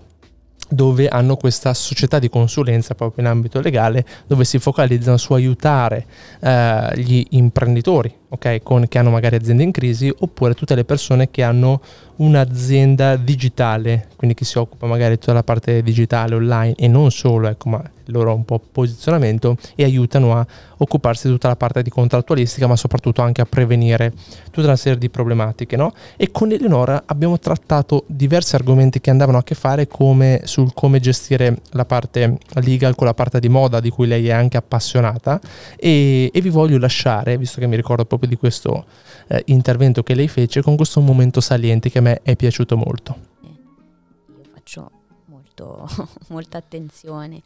dove 0.71 1.09
hanno 1.09 1.35
questa 1.35 1.73
società 1.73 2.17
di 2.17 2.29
consulenza 2.29 2.95
proprio 2.95 3.25
in 3.25 3.29
ambito 3.29 3.59
legale, 3.59 4.05
dove 4.25 4.45
si 4.45 4.57
focalizzano 4.57 5.17
su 5.17 5.33
aiutare 5.33 6.05
eh, 6.39 6.91
gli 6.95 7.25
imprenditori 7.31 8.13
okay, 8.29 8.61
con, 8.63 8.87
che 8.87 8.97
hanno 8.97 9.09
magari 9.09 9.35
aziende 9.35 9.63
in 9.63 9.71
crisi, 9.71 10.13
oppure 10.19 10.53
tutte 10.53 10.75
le 10.75 10.85
persone 10.85 11.29
che 11.29 11.43
hanno 11.43 11.81
un'azienda 12.17 13.17
digitale, 13.17 14.07
quindi 14.15 14.35
chi 14.35 14.45
si 14.45 14.57
occupa 14.57 14.87
magari 14.87 15.15
di 15.15 15.19
tutta 15.19 15.33
la 15.33 15.43
parte 15.43 15.83
digitale 15.83 16.35
online 16.35 16.75
e 16.75 16.87
non 16.87 17.11
solo, 17.11 17.49
ecco, 17.49 17.69
ma 17.69 17.83
loro 18.12 18.34
un 18.34 18.46
po' 18.46 18.60
posizionamento 18.60 19.58
e 19.75 19.84
aiutano 19.84 20.38
a 20.38 20.46
occuparsi 20.77 21.27
di 21.27 21.34
tutta 21.34 21.48
la 21.48 21.56
parte 21.56 21.82
di 21.82 21.89
contrattualistica, 21.89 22.68
ma 22.68 22.75
soprattutto 22.75 23.22
anche 23.22 23.41
a 23.41 23.46
prevenire 23.46 24.13
tutta 24.51 24.68
una 24.68 24.75
serie 24.75 24.98
di 24.98 25.10
problematiche. 25.10 25.75
No? 25.75 25.94
E 26.18 26.32
con 26.32 26.51
Eleonora 26.51 27.03
abbiamo 27.06 27.39
trattato 27.39 28.03
diversi 28.08 28.56
argomenti 28.56 29.00
che 29.00 29.10
andavano 29.10 29.38
a 29.38 29.44
che 29.44 29.56
fare 29.56 29.88
come, 29.88 30.41
sul 30.46 30.74
come 30.74 31.00
gestire 31.00 31.62
la 31.72 31.86
parte 31.86 32.38
legal 32.62 32.96
con 32.96 33.08
la 33.08 33.13
parte 33.13 33.39
di 33.39 33.50
moda 33.50 33.80
di 33.80 33.89
cui 33.89 34.08
lei 34.08 34.27
è 34.27 34.32
anche 34.32 34.58
appassionata 34.58 35.39
e, 35.77 36.30
e 36.34 36.41
vi 36.41 36.50
voglio 36.50 36.77
lasciare, 36.77 37.38
visto 37.38 37.60
che 37.60 37.68
mi 37.68 37.75
ricordo 37.75 38.06
proprio 38.06 38.30
di 38.30 38.36
questo 38.36 38.86
eh, 39.27 39.44
intervento 39.48 40.03
che 40.03 40.13
lei 40.13 40.27
fece, 40.27 40.62
con 40.62 40.75
questo 40.75 41.00
momento 41.01 41.41
saliente 41.41 41.89
che 41.89 42.00
a 42.00 42.01
me 42.01 42.20
è 42.24 42.36
piaciuto 42.36 42.75
molto. 42.75 43.15
Io 43.41 44.44
faccio 44.53 44.91
molto, 45.25 45.88
molta 46.30 46.58
attenzione 46.58 47.41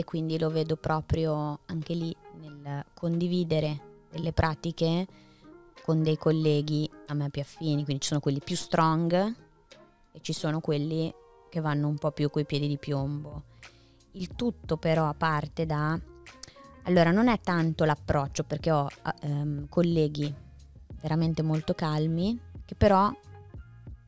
e 0.00 0.04
quindi 0.04 0.38
lo 0.38 0.48
vedo 0.48 0.76
proprio 0.76 1.60
anche 1.66 1.92
lì 1.92 2.16
nel 2.38 2.86
condividere 2.94 4.04
delle 4.10 4.32
pratiche 4.32 5.06
con 5.84 6.02
dei 6.02 6.16
colleghi 6.16 6.90
a 7.08 7.14
me 7.14 7.28
più 7.28 7.42
affini, 7.42 7.84
quindi 7.84 8.00
ci 8.00 8.08
sono 8.08 8.20
quelli 8.20 8.40
più 8.40 8.56
strong 8.56 9.34
e 10.12 10.20
ci 10.22 10.32
sono 10.32 10.60
quelli 10.60 11.12
che 11.50 11.60
vanno 11.60 11.86
un 11.86 11.98
po' 11.98 12.12
più 12.12 12.30
coi 12.30 12.46
piedi 12.46 12.66
di 12.66 12.78
piombo. 12.78 13.42
Il 14.12 14.34
tutto 14.34 14.78
però 14.78 15.12
parte 15.12 15.66
da... 15.66 16.00
Allora 16.84 17.10
non 17.10 17.28
è 17.28 17.38
tanto 17.38 17.84
l'approccio 17.84 18.44
perché 18.44 18.70
ho 18.70 18.88
um, 19.24 19.68
colleghi 19.68 20.34
veramente 21.02 21.42
molto 21.42 21.74
calmi 21.74 22.40
che 22.64 22.74
però 22.74 23.12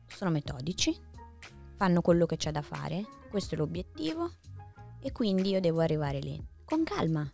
sono 0.07 0.31
metodici, 0.31 0.95
fanno 1.75 2.01
quello 2.01 2.25
che 2.25 2.37
c'è 2.37 2.51
da 2.51 2.63
fare, 2.63 3.05
questo 3.29 3.53
è 3.53 3.57
l'obiettivo 3.59 4.31
e 5.03 5.11
quindi 5.11 5.49
io 5.49 5.59
devo 5.59 5.81
arrivare 5.81 6.19
lì, 6.19 6.41
con 6.63 6.83
calma. 6.83 7.29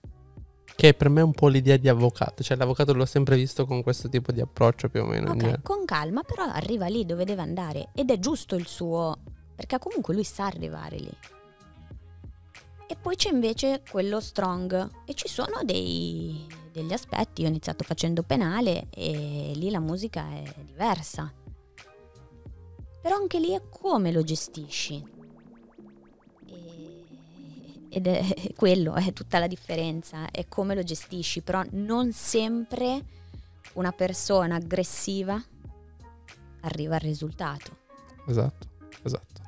Che 0.75 0.93
per 0.93 1.09
me 1.09 1.21
è 1.21 1.23
un 1.23 1.33
po' 1.33 1.47
l'idea 1.47 1.77
di 1.77 1.87
avvocato, 1.87 2.41
cioè 2.41 2.57
l'avvocato 2.57 2.93
l'ho 2.93 3.05
sempre 3.05 3.35
visto 3.35 3.65
con 3.65 3.83
questo 3.83 4.09
tipo 4.09 4.31
di 4.31 4.41
approccio 4.41 4.89
più 4.89 5.03
o 5.03 5.05
meno. 5.05 5.31
Ok, 5.31 5.61
con 5.61 5.85
calma, 5.85 6.23
però 6.23 6.43
arriva 6.43 6.87
lì 6.87 7.05
dove 7.05 7.25
deve 7.25 7.41
andare 7.41 7.89
ed 7.93 8.09
è 8.09 8.17
giusto 8.17 8.55
il 8.55 8.65
suo, 8.65 9.17
perché 9.55 9.77
comunque 9.77 10.13
lui 10.13 10.23
sa 10.23 10.45
arrivare 10.45 10.97
lì. 10.97 11.11
E 12.87 12.95
poi 12.95 13.15
c'è 13.15 13.29
invece 13.31 13.83
quello 13.87 14.19
strong 14.19 14.89
e 15.05 15.13
ci 15.13 15.27
sono 15.27 15.61
dei, 15.63 16.47
degli 16.71 16.93
aspetti, 16.93 17.41
io 17.41 17.47
ho 17.47 17.51
iniziato 17.51 17.83
facendo 17.83 18.23
penale 18.23 18.87
e 18.89 19.51
lì 19.53 19.69
la 19.69 19.79
musica 19.79 20.27
è 20.29 20.43
diversa. 20.65 21.31
Però 23.01 23.15
anche 23.15 23.39
lì 23.39 23.51
è 23.51 23.61
come 23.69 24.11
lo 24.11 24.23
gestisci 24.23 25.17
ed 27.89 28.07
è 28.07 28.23
quello, 28.55 28.95
è 28.95 29.13
tutta 29.13 29.39
la 29.39 29.47
differenza, 29.47 30.29
è 30.31 30.47
come 30.47 30.75
lo 30.75 30.83
gestisci, 30.83 31.41
però 31.41 31.63
non 31.71 32.11
sempre 32.11 33.03
una 33.73 33.91
persona 33.91 34.55
aggressiva 34.55 35.41
arriva 36.61 36.95
al 36.95 37.01
risultato. 37.01 37.77
Esatto, 38.27 38.67
esatto. 39.03 39.41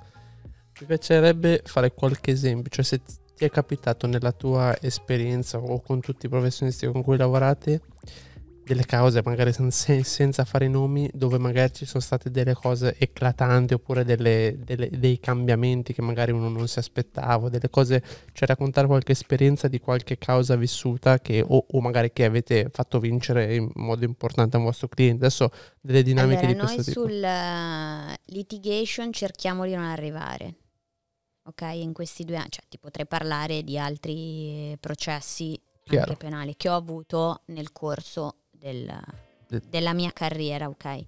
Mi 0.79 0.87
piacerebbe 0.87 1.61
fare 1.63 1.93
qualche 1.93 2.31
esempio, 2.31 2.71
cioè 2.71 2.83
se 2.83 3.01
ti 3.03 3.45
è 3.45 3.49
capitato 3.49 4.07
nella 4.07 4.31
tua 4.31 4.75
esperienza 4.81 5.57
o 5.57 5.81
con 5.81 5.99
tutti 5.99 6.25
i 6.25 6.29
professionisti 6.29 6.87
con 6.87 7.03
cui 7.03 7.17
lavorate 7.17 7.81
delle 8.63 8.85
cause, 8.85 9.21
magari 9.23 9.51
sen- 9.53 9.71
senza 9.71 10.45
fare 10.45 10.67
nomi, 10.67 11.09
dove 11.13 11.37
magari 11.37 11.73
ci 11.73 11.85
sono 11.85 12.01
state 12.01 12.29
delle 12.29 12.53
cose 12.53 12.95
eclatanti 12.97 13.73
oppure 13.73 14.03
delle, 14.03 14.57
delle, 14.63 14.89
dei 14.89 15.19
cambiamenti 15.19 15.93
che 15.93 16.01
magari 16.01 16.31
uno 16.31 16.49
non 16.49 16.67
si 16.67 16.79
aspettava, 16.79 17.49
delle 17.49 17.69
cose, 17.69 18.03
cioè 18.33 18.47
raccontare 18.47 18.87
qualche 18.87 19.11
esperienza 19.13 19.67
di 19.67 19.79
qualche 19.79 20.17
causa 20.17 20.55
vissuta 20.55 21.19
che, 21.19 21.43
o, 21.45 21.65
o, 21.69 21.81
magari 21.81 22.11
che 22.13 22.25
avete 22.25 22.69
fatto 22.71 22.99
vincere 22.99 23.55
in 23.55 23.69
modo 23.75 24.05
importante 24.05 24.55
a 24.55 24.59
un 24.59 24.65
vostro 24.65 24.87
cliente. 24.87 25.25
Adesso 25.25 25.49
delle 25.81 26.03
dinamiche 26.03 26.45
allora, 26.45 26.53
di 26.53 26.59
questo 26.59 26.83
tipo. 26.83 27.05
Noi 27.05 27.11
sul 27.11 27.23
uh, 27.23 28.33
litigation 28.33 29.11
cerchiamo 29.11 29.65
di 29.65 29.73
non 29.73 29.85
arrivare. 29.85 30.55
Ok, 31.43 31.61
in 31.73 31.91
questi 31.91 32.23
due 32.23 32.37
anni, 32.37 32.49
cioè 32.51 32.63
ti 32.69 32.77
potrei 32.77 33.07
parlare 33.07 33.63
di 33.63 33.77
altri 33.77 34.77
processi 34.79 35.59
anche 35.97 36.15
penali 36.15 36.55
che 36.55 36.69
ho 36.69 36.75
avuto 36.75 37.41
nel 37.47 37.71
corso 37.71 38.40
del, 38.61 39.01
della 39.67 39.93
mia 39.93 40.11
carriera, 40.11 40.67
ok? 40.67 41.05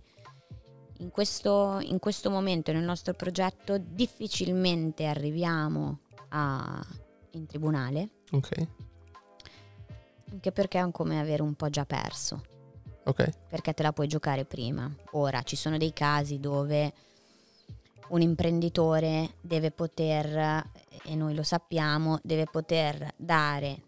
In 0.97 1.11
questo, 1.11 1.79
in 1.81 1.99
questo, 1.99 2.29
momento 2.29 2.71
nel 2.71 2.83
nostro 2.83 3.13
progetto 3.13 3.77
difficilmente 3.77 5.05
arriviamo 5.05 5.99
a, 6.29 6.83
in 7.31 7.45
tribunale. 7.45 8.09
Ok. 8.31 8.67
Anche 10.31 10.51
perché 10.51 10.79
è 10.79 10.91
come 10.91 11.19
avere 11.19 11.43
un 11.43 11.53
po' 11.53 11.69
già 11.69 11.85
perso. 11.85 12.41
Ok. 13.05 13.29
Perché 13.47 13.73
te 13.73 13.83
la 13.83 13.93
puoi 13.93 14.07
giocare 14.07 14.45
prima. 14.45 14.91
Ora 15.11 15.41
ci 15.43 15.55
sono 15.55 15.77
dei 15.77 15.93
casi 15.93 16.39
dove 16.39 16.93
un 18.09 18.21
imprenditore 18.21 19.35
deve 19.41 19.71
poter, 19.71 20.63
e 21.03 21.15
noi 21.15 21.35
lo 21.35 21.43
sappiamo, 21.43 22.19
deve 22.23 22.45
poter 22.45 23.13
dare 23.17 23.81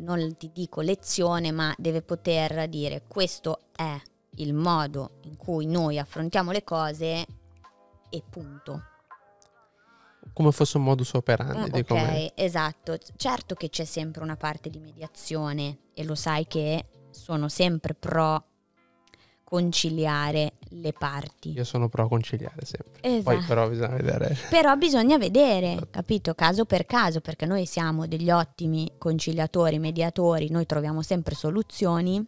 non 0.00 0.36
ti 0.36 0.50
dico 0.52 0.80
lezione, 0.80 1.50
ma 1.50 1.74
deve 1.76 2.02
poter 2.02 2.68
dire 2.68 3.02
questo 3.06 3.60
è 3.74 4.00
il 4.36 4.54
modo 4.54 5.18
in 5.22 5.36
cui 5.36 5.66
noi 5.66 5.98
affrontiamo 5.98 6.50
le 6.50 6.64
cose 6.64 7.26
e 8.08 8.22
punto. 8.28 8.84
Come 10.32 10.52
fosse 10.52 10.76
un 10.76 10.84
modus 10.84 11.12
operandi. 11.14 11.70
Mm, 11.70 11.74
ok, 11.74 11.86
come... 11.86 12.32
esatto. 12.34 12.96
Certo 13.16 13.54
che 13.54 13.68
c'è 13.68 13.84
sempre 13.84 14.22
una 14.22 14.36
parte 14.36 14.70
di 14.70 14.78
mediazione 14.78 15.78
e 15.94 16.04
lo 16.04 16.14
sai 16.14 16.46
che 16.46 16.86
sono 17.10 17.48
sempre 17.48 17.94
pro 17.94 18.44
conciliare 19.52 20.54
le 20.70 20.94
parti. 20.94 21.52
Io 21.52 21.64
sono 21.64 21.90
pro 21.90 22.08
conciliare 22.08 22.64
sempre. 22.64 23.02
Esatto. 23.02 23.36
Poi 23.36 23.44
però 23.44 23.68
bisogna 23.68 23.96
vedere. 23.96 24.34
Però 24.48 24.74
bisogna 24.76 25.18
vedere, 25.18 25.72
esatto. 25.72 25.88
capito? 25.90 26.34
Caso 26.34 26.64
per 26.64 26.86
caso, 26.86 27.20
perché 27.20 27.44
noi 27.44 27.66
siamo 27.66 28.06
degli 28.06 28.30
ottimi 28.30 28.92
conciliatori, 28.96 29.78
mediatori, 29.78 30.48
noi 30.48 30.64
troviamo 30.64 31.02
sempre 31.02 31.34
soluzioni. 31.34 32.24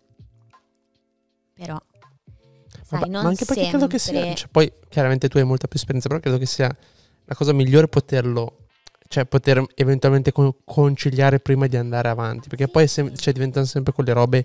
Però 1.54 1.81
sai, 2.83 3.00
ma, 3.00 3.07
non 3.07 3.23
ma 3.23 3.28
anche 3.31 3.47
perché 3.47 3.62
sempre... 3.62 3.71
credo 3.71 3.87
che 3.87 3.99
sia, 3.99 4.35
cioè, 4.35 4.49
poi 4.50 4.71
chiaramente 4.90 5.28
tu 5.28 5.38
hai 5.38 5.45
molta 5.45 5.66
più 5.66 5.78
esperienza, 5.78 6.09
però 6.09 6.21
credo 6.21 6.37
che 6.37 6.47
sia 6.47 6.76
la 7.25 7.35
cosa 7.35 7.54
migliore 7.54 7.88
poterlo 7.88 8.59
cioè 9.09 9.25
poter 9.25 9.64
eventualmente 9.76 10.33
conciliare 10.64 11.40
prima 11.40 11.69
di 11.69 11.76
andare 11.78 12.09
avanti, 12.09 12.49
perché 12.49 12.64
sì. 12.64 12.71
poi 12.71 12.87
sem- 12.87 13.14
cioè, 13.14 13.33
diventano 13.33 13.64
sempre 13.64 13.95
quelle 13.95 14.12
robe 14.12 14.45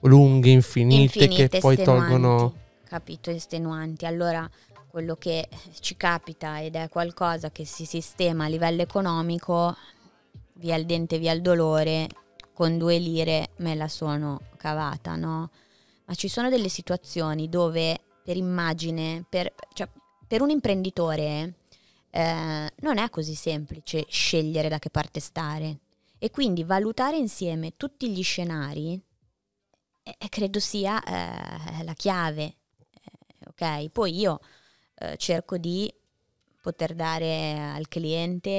lunghe, 0.00 0.50
infinite, 0.50 1.18
infinite 1.18 1.48
che 1.48 1.58
poi 1.60 1.76
tolgono... 1.76 2.54
Capito, 2.84 3.30
estenuanti. 3.30 4.06
Allora 4.06 4.48
quello 4.88 5.14
che 5.14 5.48
ci 5.78 5.96
capita 5.96 6.60
ed 6.60 6.74
è 6.74 6.88
qualcosa 6.88 7.50
che 7.50 7.64
si 7.64 7.84
sistema 7.84 8.46
a 8.46 8.48
livello 8.48 8.82
economico, 8.82 9.76
via 10.54 10.76
il 10.76 10.84
dente, 10.84 11.18
via 11.18 11.32
il 11.32 11.40
dolore, 11.40 12.08
con 12.52 12.76
due 12.76 12.98
lire 12.98 13.50
me 13.58 13.74
la 13.74 13.88
sono 13.88 14.40
cavata, 14.56 15.14
no? 15.14 15.50
Ma 16.04 16.14
ci 16.14 16.28
sono 16.28 16.50
delle 16.50 16.68
situazioni 16.68 17.48
dove 17.48 17.98
per 18.22 18.36
immagine, 18.36 19.24
per, 19.28 19.54
cioè, 19.72 19.88
per 20.26 20.42
un 20.42 20.50
imprenditore 20.50 21.54
eh, 22.10 22.70
non 22.80 22.98
è 22.98 23.08
così 23.08 23.34
semplice 23.34 24.04
scegliere 24.08 24.68
da 24.68 24.78
che 24.78 24.90
parte 24.90 25.20
stare 25.20 25.78
e 26.18 26.30
quindi 26.30 26.64
valutare 26.64 27.16
insieme 27.16 27.76
tutti 27.76 28.10
gli 28.10 28.22
scenari 28.22 29.00
eh, 30.02 30.28
credo 30.28 30.60
sia 30.60 31.02
eh, 31.02 31.84
la 31.84 31.94
chiave. 31.94 32.42
Eh, 32.44 33.48
ok, 33.48 33.88
poi 33.90 34.18
io 34.18 34.40
eh, 34.96 35.16
cerco 35.16 35.56
di 35.56 35.92
poter 36.60 36.94
dare 36.94 37.58
al 37.58 37.88
cliente, 37.88 38.50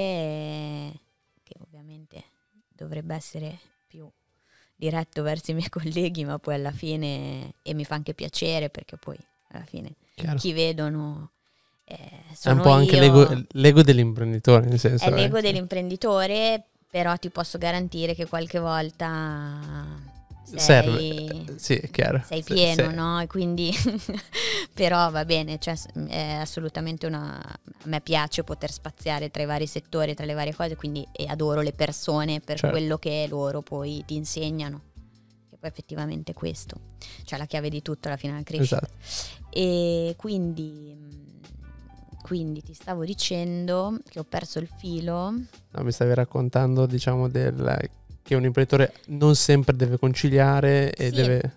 che 1.43 1.55
ovviamente 1.59 2.23
dovrebbe 2.67 3.15
essere 3.15 3.59
più 3.87 4.09
diretto 4.75 5.21
verso 5.21 5.51
i 5.51 5.53
miei 5.53 5.69
colleghi, 5.69 6.25
ma 6.25 6.39
poi 6.39 6.55
alla 6.55 6.71
fine, 6.71 7.53
e 7.61 7.73
mi 7.73 7.85
fa 7.85 7.95
anche 7.95 8.13
piacere 8.13 8.69
perché 8.69 8.97
poi 8.97 9.17
alla 9.49 9.65
fine 9.65 9.95
Chiaro. 10.15 10.37
chi 10.37 10.53
vedono 10.53 11.31
eh, 11.83 11.97
È 12.41 12.49
un 12.49 12.61
po' 12.61 12.71
anche 12.71 12.95
io. 12.95 13.01
l'ego, 13.01 13.43
l'ego 13.51 13.81
dell'imprenditore, 13.83 14.65
nel 14.65 14.79
senso. 14.79 15.05
È 15.05 15.07
eh. 15.09 15.11
l'ego 15.11 15.41
dell'imprenditore, 15.41 16.63
però 16.89 17.15
ti 17.17 17.29
posso 17.29 17.57
garantire 17.57 18.15
che 18.15 18.27
qualche 18.27 18.59
volta 18.59 20.10
sei, 20.59 20.83
Serve. 20.83 21.57
Sì, 21.57 21.75
è 21.75 21.89
chiaro. 21.89 22.21
sei 22.25 22.43
pieno, 22.43 22.89
sì. 22.89 22.95
no? 22.95 23.19
E 23.21 23.27
quindi, 23.27 23.71
però 24.73 25.09
va 25.11 25.25
bene, 25.25 25.57
cioè, 25.59 25.75
è 26.07 26.33
assolutamente 26.33 27.05
una... 27.05 27.37
A 27.39 27.87
me 27.87 28.01
piace 28.01 28.43
poter 28.43 28.71
spaziare 28.71 29.31
tra 29.31 29.41
i 29.43 29.45
vari 29.45 29.65
settori, 29.67 30.13
tra 30.13 30.25
le 30.25 30.33
varie 30.33 30.53
cose, 30.53 30.75
quindi 30.75 31.05
adoro 31.27 31.61
le 31.61 31.71
persone 31.73 32.39
per 32.39 32.57
Certo. 32.57 32.75
quello 32.77 32.97
che 32.97 33.25
loro 33.29 33.61
poi 33.61 34.03
ti 34.05 34.15
insegnano. 34.15 34.81
Che 35.49 35.57
poi 35.57 35.69
effettivamente 35.69 36.31
è 36.31 36.35
questo, 36.35 36.75
cioè 37.23 37.39
la 37.39 37.45
chiave 37.45 37.69
di 37.69 37.81
tutto 37.81 38.07
alla 38.07 38.17
fine 38.17 38.33
è 38.33 38.35
la 38.37 38.43
crescita. 38.43 38.81
Esatto. 38.81 39.49
E 39.49 40.13
quindi, 40.17 40.95
quindi 42.21 42.61
ti 42.61 42.73
stavo 42.73 43.03
dicendo 43.03 43.97
che 44.07 44.19
ho 44.19 44.23
perso 44.23 44.59
il 44.59 44.67
filo. 44.77 45.31
No, 45.31 45.83
mi 45.83 45.91
stavi 45.91 46.13
raccontando, 46.13 46.85
diciamo, 46.85 47.27
del, 47.27 47.89
che 48.23 48.35
un 48.35 48.43
imprenditore 48.45 48.93
non 49.07 49.35
sempre 49.35 49.75
deve 49.75 49.97
conciliare 49.97 50.93
e 50.93 51.09
Sì. 51.09 51.15
deve... 51.15 51.55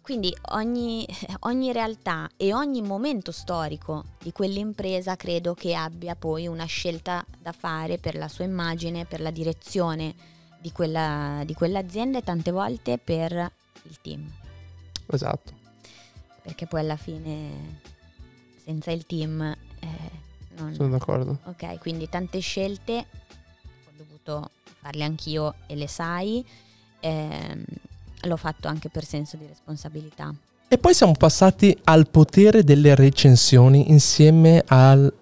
Quindi 0.00 0.34
ogni, 0.52 1.06
ogni 1.40 1.70
realtà 1.70 2.30
e 2.38 2.54
ogni 2.54 2.80
momento 2.80 3.30
storico 3.30 4.04
di 4.22 4.32
quell'impresa 4.32 5.16
credo 5.16 5.52
che 5.52 5.74
abbia 5.74 6.14
poi 6.16 6.46
una 6.46 6.64
scelta 6.64 7.24
da 7.38 7.52
fare 7.52 7.98
per 7.98 8.16
la 8.16 8.28
sua 8.28 8.44
immagine, 8.44 9.04
per 9.04 9.20
la 9.20 9.30
direzione 9.30 10.14
di, 10.60 10.72
quella, 10.72 11.42
di 11.44 11.52
quell'azienda 11.52 12.18
e 12.18 12.22
tante 12.22 12.50
volte 12.50 12.96
per 12.96 13.32
il 13.82 13.98
team. 14.00 14.30
Esatto. 15.10 15.52
Perché 16.42 16.66
poi 16.66 16.80
alla 16.80 16.96
fine 16.96 17.80
senza 18.64 18.90
il 18.90 19.04
team... 19.04 19.42
eh, 19.42 19.86
non, 20.56 20.72
Sono 20.72 20.88
d'accordo. 20.88 21.40
Ok, 21.44 21.78
quindi 21.80 22.08
tante 22.08 22.38
scelte, 22.40 23.06
ho 23.62 23.90
dovuto 23.94 24.50
farle 24.80 25.04
anch'io 25.04 25.54
e 25.66 25.76
le 25.76 25.88
sai, 25.88 26.44
ehm, 27.00 27.64
l'ho 28.22 28.36
fatto 28.36 28.68
anche 28.68 28.88
per 28.88 29.04
senso 29.04 29.36
di 29.36 29.46
responsabilità. 29.46 30.34
E 30.68 30.76
poi 30.76 30.92
siamo 30.92 31.12
passati 31.12 31.76
al 31.84 32.08
potere 32.08 32.62
delle 32.62 32.94
recensioni 32.94 33.90
insieme 33.90 34.62
al 34.66 35.12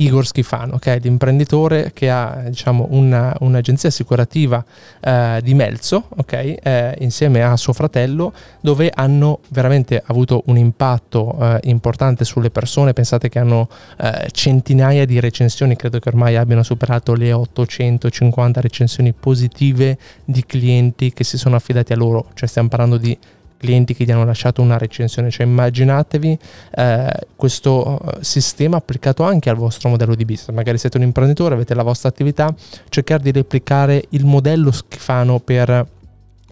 Igor 0.00 0.26
Schifano, 0.26 0.78
che 0.78 0.94
è 0.94 0.98
l'imprenditore 0.98 1.92
che 1.92 2.10
ha 2.10 2.42
diciamo, 2.46 2.88
una- 2.90 3.34
un'agenzia 3.40 3.88
assicurativa 3.88 4.64
eh, 5.00 5.40
di 5.42 5.54
Melzo, 5.54 6.06
ok, 6.16 6.32
eh, 6.32 6.94
insieme 7.00 7.42
a 7.42 7.56
suo 7.56 7.72
fratello, 7.72 8.32
dove 8.60 8.90
hanno 8.94 9.40
veramente 9.48 10.02
avuto 10.06 10.42
un 10.46 10.56
impatto 10.56 11.36
eh, 11.38 11.60
importante 11.64 12.24
sulle 12.24 12.50
persone. 12.50 12.92
Pensate 12.92 13.28
che 13.28 13.38
hanno 13.38 13.68
eh, 13.98 14.28
centinaia 14.30 15.04
di 15.04 15.20
recensioni, 15.20 15.76
credo 15.76 15.98
che 15.98 16.08
ormai 16.08 16.36
abbiano 16.36 16.62
superato 16.62 17.14
le 17.14 17.32
850 17.32 18.60
recensioni 18.60 19.12
positive 19.12 19.98
di 20.24 20.44
clienti 20.46 21.12
che 21.12 21.24
si 21.24 21.36
sono 21.36 21.56
affidati 21.56 21.92
a 21.92 21.96
loro, 21.96 22.28
cioè 22.34 22.48
stiamo 22.48 22.68
parlando 22.68 22.96
di 22.96 23.16
clienti 23.60 23.94
che 23.94 24.04
gli 24.04 24.10
hanno 24.10 24.24
lasciato 24.24 24.62
una 24.62 24.78
recensione, 24.78 25.30
cioè 25.30 25.44
immaginatevi 25.44 26.38
eh, 26.76 27.12
questo 27.36 28.00
eh, 28.00 28.24
sistema 28.24 28.78
applicato 28.78 29.22
anche 29.22 29.50
al 29.50 29.56
vostro 29.56 29.90
modello 29.90 30.14
di 30.14 30.24
business, 30.24 30.54
magari 30.56 30.78
siete 30.78 30.96
un 30.96 31.02
imprenditore, 31.02 31.54
avete 31.54 31.74
la 31.74 31.82
vostra 31.82 32.08
attività, 32.08 32.52
cercare 32.88 33.22
di 33.22 33.32
replicare 33.32 34.02
il 34.10 34.24
modello 34.24 34.70
schifano 34.70 35.40
per 35.40 35.86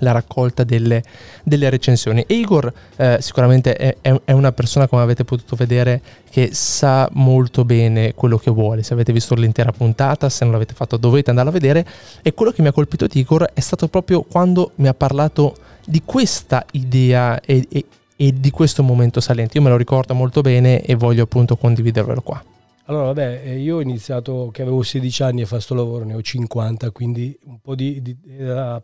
la 0.01 0.13
raccolta 0.13 0.65
delle, 0.65 1.03
delle 1.43 1.71
recensioni. 1.71 2.25
Igor 2.29 2.73
eh, 2.97 3.19
sicuramente 3.21 3.75
è- 3.75 3.97
è 4.25 4.33
una 4.33 4.53
persona, 4.53 4.87
come 4.87 5.03
avete 5.03 5.25
potuto 5.25 5.57
vedere, 5.57 6.01
che 6.31 6.51
sa 6.53 7.09
molto 7.15 7.65
bene 7.65 8.15
quello 8.15 8.39
che 8.39 8.51
vuole. 8.51 8.83
Se 8.83 8.93
avete 8.93 9.13
visto 9.13 9.35
l'intera 9.35 9.73
puntata, 9.73 10.29
se 10.29 10.45
non 10.45 10.53
l'avete 10.53 10.75
fatto 10.75 10.97
dovete 10.97 11.31
andarla 11.31 11.51
a 11.51 11.55
vedere. 11.55 11.87
E 12.23 12.33
quello 12.35 12.53
che 12.53 12.63
mi 12.63 12.69
ha 12.69 12.73
colpito 12.73 13.07
di 13.07 13.21
Igor 13.21 13.51
è 13.53 13.61
stato 13.61 13.89
proprio 13.89 14.23
quando 14.23 14.73
mi 14.77 14.89
ha 14.89 14.95
parlato 14.95 15.57
di 15.89 16.03
questa 16.05 16.65
idea 16.73 17.41
e, 17.41 17.67
e- 17.71 17.85
e 18.21 18.33
di 18.39 18.51
questo 18.51 18.83
momento 18.83 19.21
saliente. 19.21 19.57
Io 19.59 19.63
me 19.63 19.71
lo 19.71 19.77
ricordo 19.77 20.13
molto 20.15 20.41
bene 20.41 20.83
e 20.83 20.95
voglio 20.97 21.23
appunto 21.23 21.57
condividervelo 21.57 22.21
qua. 22.21 22.43
Allora, 22.87 23.05
vabbè, 23.05 23.43
eh, 23.45 23.59
io 23.59 23.77
ho 23.77 23.81
iniziato 23.83 24.49
che 24.51 24.63
avevo 24.63 24.83
16 24.83 25.23
anni 25.23 25.43
a 25.43 25.47
fare 25.47 25.61
sto 25.61 25.75
lavoro, 25.75 26.05
ne 26.05 26.15
ho 26.15 26.23
50, 26.23 26.91
quindi 26.91 27.39
un 27.45 27.61
po' 27.61 27.75
di, 27.75 28.01
di 28.01 28.17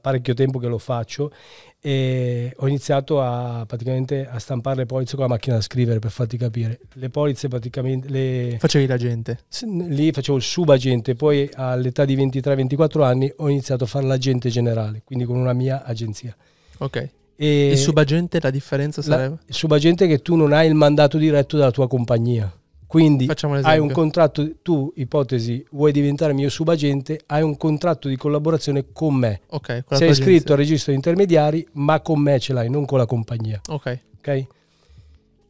parecchio 0.00 0.34
tempo 0.34 0.58
che 0.58 0.66
lo 0.68 0.76
faccio 0.78 1.32
e 1.80 2.52
ho 2.56 2.68
iniziato 2.68 3.20
a 3.22 3.64
praticamente 3.66 4.26
a 4.28 4.38
stampare 4.38 4.76
le 4.76 4.86
polizze 4.86 5.16
con 5.16 5.24
la 5.24 5.30
macchina 5.30 5.56
da 5.56 5.62
scrivere 5.62 5.98
per 6.00 6.10
farti 6.10 6.36
capire. 6.36 6.80
Le 6.92 7.08
polizze 7.10 7.48
praticamente 7.48 8.08
le, 8.08 8.56
Facevi 8.58 8.86
la 8.86 8.96
gente. 8.98 9.38
s- 9.48 9.64
lì 9.64 10.12
facevo 10.12 10.36
il 10.36 10.42
subagente, 10.44 11.14
poi 11.14 11.48
all'età 11.54 12.04
di 12.04 12.14
23-24 12.14 13.02
anni 13.02 13.32
ho 13.36 13.48
iniziato 13.48 13.84
a 13.84 13.86
fare 13.86 14.06
l'agente 14.06 14.48
generale, 14.50 15.00
quindi 15.04 15.24
con 15.24 15.36
una 15.36 15.52
mia 15.54 15.82
agenzia. 15.84 16.36
Ok. 16.78 17.08
E 17.36 17.70
Il 17.72 17.78
subagente, 17.78 18.38
la 18.40 18.50
differenza 18.50 19.00
la- 19.06 19.16
sarebbe? 19.16 19.38
il 19.46 19.54
subagente 19.54 20.04
è 20.04 20.08
che 20.08 20.22
tu 20.22 20.36
non 20.36 20.52
hai 20.52 20.68
il 20.68 20.74
mandato 20.74 21.18
diretto 21.18 21.56
dalla 21.56 21.70
tua 21.72 21.88
compagnia. 21.88 22.52
Quindi 22.86 23.26
hai 23.62 23.78
un 23.80 23.88
contratto, 23.90 24.48
tu 24.62 24.92
ipotesi 24.94 25.66
vuoi 25.72 25.90
diventare 25.90 26.32
mio 26.32 26.48
subagente, 26.48 27.18
hai 27.26 27.42
un 27.42 27.56
contratto 27.56 28.06
di 28.06 28.16
collaborazione 28.16 28.84
con 28.92 29.16
me. 29.16 29.40
Ok, 29.48 29.66
con 29.66 29.82
la 29.88 29.96
Sei 29.96 30.10
iscritto 30.10 30.52
al 30.52 30.58
registro 30.58 30.92
di 30.92 30.98
intermediari, 30.98 31.66
ma 31.72 31.98
con 32.00 32.20
me 32.20 32.38
ce 32.38 32.52
l'hai, 32.52 32.70
non 32.70 32.84
con 32.84 32.98
la 32.98 33.06
compagnia. 33.06 33.60
Ok. 33.68 33.98
Ok? 34.18 34.46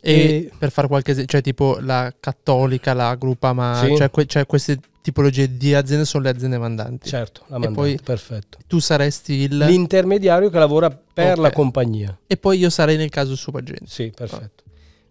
E, 0.06 0.12
E- 0.12 0.50
per 0.58 0.70
fare 0.70 0.86
qualche 0.86 1.12
esempio, 1.12 1.32
cioè 1.32 1.42
tipo 1.42 1.78
la 1.80 2.12
cattolica, 2.20 2.92
la 2.92 3.14
Groupama, 3.14 3.80
Sì. 3.84 3.96
cioè, 3.96 4.10
que- 4.10 4.26
cioè 4.26 4.44
queste 4.44 4.78
tipologie 5.00 5.56
di 5.56 5.74
aziende 5.74 6.04
sono 6.04 6.24
le 6.24 6.30
aziende 6.30 6.58
mandanti. 6.58 7.08
Certo, 7.08 7.42
la 7.48 7.56
E 7.56 7.58
mandante, 7.60 7.80
poi- 7.80 7.98
perfetto. 8.04 8.58
Tu 8.66 8.78
saresti 8.80 9.32
il... 9.32 9.56
L'intermediario 9.56 10.50
che 10.50 10.58
lavora 10.58 10.90
per 10.90 11.32
Ok. 11.32 11.38
la 11.38 11.50
compagnia. 11.52 12.18
E 12.26 12.36
poi 12.36 12.58
io 12.58 12.68
sarei 12.70 12.96
nel 12.96 13.08
caso 13.10 13.34
subagente. 13.34 13.84
Sì, 13.86 14.12
perfetto. 14.14 14.62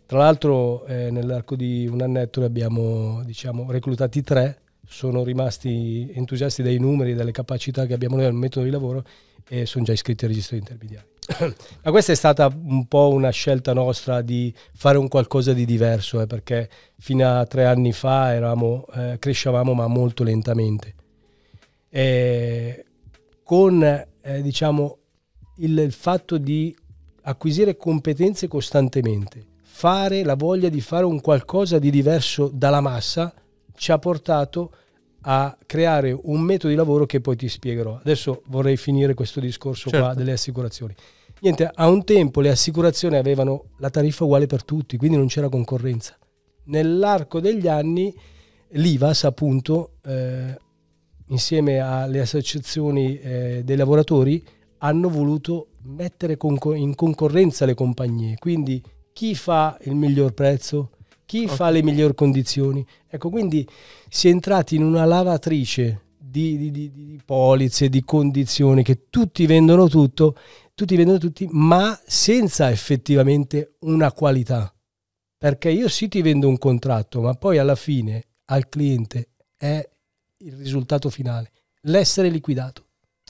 Tra 0.05 0.19
l'altro 0.19 0.85
eh, 0.85 1.09
nell'arco 1.11 1.55
di 1.55 1.87
un 1.87 2.01
annetto 2.01 2.39
ne 2.39 2.45
abbiamo 2.45 3.23
diciamo, 3.25 3.71
reclutati 3.71 4.21
tre, 4.21 4.59
sono 4.85 5.23
rimasti 5.23 6.11
entusiasti 6.13 6.61
dei 6.61 6.77
numeri 6.77 7.11
e 7.11 7.15
delle 7.15 7.31
capacità 7.31 7.85
che 7.87 7.93
abbiamo 7.93 8.15
noi 8.15 8.25
nel 8.25 8.33
metodo 8.33 8.65
di 8.65 8.71
lavoro 8.71 9.03
e 9.47 9.65
sono 9.65 9.83
già 9.83 9.93
iscritti 9.93 10.25
al 10.25 10.31
registro 10.31 10.55
di 10.55 10.61
intermediari. 10.61 11.07
Ma 11.83 11.91
questa 11.91 12.11
è 12.11 12.15
stata 12.15 12.47
un 12.47 12.85
po' 12.87 13.09
una 13.09 13.29
scelta 13.29 13.73
nostra 13.73 14.21
di 14.21 14.53
fare 14.73 14.97
un 14.97 15.07
qualcosa 15.07 15.53
di 15.53 15.65
diverso, 15.65 16.21
eh, 16.21 16.27
perché 16.27 16.69
fino 16.99 17.27
a 17.27 17.45
tre 17.45 17.65
anni 17.65 17.93
fa 17.93 18.33
eravamo, 18.33 18.85
eh, 18.93 19.17
crescevamo 19.19 19.73
ma 19.73 19.87
molto 19.87 20.23
lentamente. 20.23 20.95
E 21.89 22.85
con 23.43 23.83
eh, 23.83 24.41
diciamo, 24.41 24.97
il, 25.57 25.77
il 25.77 25.91
fatto 25.91 26.37
di 26.37 26.75
acquisire 27.21 27.77
competenze 27.77 28.47
costantemente, 28.47 29.45
fare 29.61 30.23
la 30.23 30.35
voglia 30.35 30.69
di 30.69 30.81
fare 30.81 31.05
un 31.05 31.21
qualcosa 31.21 31.79
di 31.79 31.89
diverso 31.89 32.49
dalla 32.53 32.81
massa, 32.81 33.33
ci 33.75 33.91
ha 33.91 33.99
portato 33.99 34.75
a 35.25 35.57
creare 35.65 36.17
un 36.23 36.41
metodo 36.41 36.69
di 36.69 36.75
lavoro 36.75 37.05
che 37.05 37.21
poi 37.21 37.35
ti 37.35 37.47
spiegherò. 37.47 37.97
Adesso 37.97 38.43
vorrei 38.47 38.77
finire 38.77 39.13
questo 39.13 39.39
discorso 39.39 39.89
qua 39.89 39.99
Certo. 39.99 40.15
delle 40.17 40.31
assicurazioni. 40.33 40.95
Niente, 41.41 41.69
a 41.73 41.87
un 41.89 42.03
tempo 42.05 42.39
le 42.39 42.49
assicurazioni 42.49 43.17
avevano 43.17 43.65
la 43.79 43.89
tariffa 43.89 44.23
uguale 44.23 44.45
per 44.47 44.63
tutti, 44.63 44.97
quindi 44.97 45.17
non 45.17 45.27
c'era 45.27 45.49
concorrenza. 45.49 46.17
Nell'arco 46.65 47.39
degli 47.41 47.67
anni 47.67 48.13
l'IVAS 48.69 49.25
appunto 49.25 49.95
eh, 50.05 50.57
insieme 51.27 51.79
alle 51.79 52.21
associazioni 52.21 53.17
eh, 53.19 53.61
dei 53.63 53.75
lavoratori 53.75 54.43
hanno 54.79 55.09
voluto 55.09 55.67
mettere 55.83 56.37
in 56.75 56.95
concorrenza 56.95 57.65
le 57.65 57.73
compagnie, 57.73 58.37
quindi 58.37 58.81
chi 59.11 59.35
fa 59.35 59.77
il 59.81 59.95
miglior 59.95 60.33
prezzo, 60.33 60.91
chi 61.25 61.43
Ok. 61.45 61.51
fa 61.55 61.69
le 61.69 61.83
migliori 61.83 62.13
condizioni. 62.15 62.85
Ecco, 63.07 63.29
quindi 63.29 63.67
si 64.09 64.27
è 64.27 64.31
entrati 64.31 64.75
in 64.75 64.83
una 64.83 65.05
lavatrice 65.05 66.01
di, 66.17 66.57
di- 66.57 66.71
di- 66.71 66.91
di 66.91 67.21
polizze, 67.23 67.89
di 67.89 68.03
condizioni, 68.03 68.83
che 68.83 69.09
tutti 69.09 69.45
vendono 69.45 69.87
tutto, 69.87 70.35
tutti 70.73 70.95
vendono 70.95 71.17
tutti, 71.19 71.47
ma 71.51 71.99
senza 72.05 72.69
effettivamente 72.71 73.75
una 73.81 74.11
qualità. 74.11 74.73
Perché 75.37 75.69
io 75.69 75.89
sì 75.89 76.07
ti 76.07 76.21
vendo 76.21 76.47
un 76.47 76.57
contratto, 76.57 77.21
ma 77.21 77.33
poi 77.33 77.57
alla 77.57 77.75
fine 77.75 78.23
al 78.45 78.69
cliente 78.69 79.29
è 79.57 79.87
il 80.37 80.53
risultato 80.55 81.09
finale, 81.09 81.51
l'essere 81.81 82.29
liquidato 82.29 82.85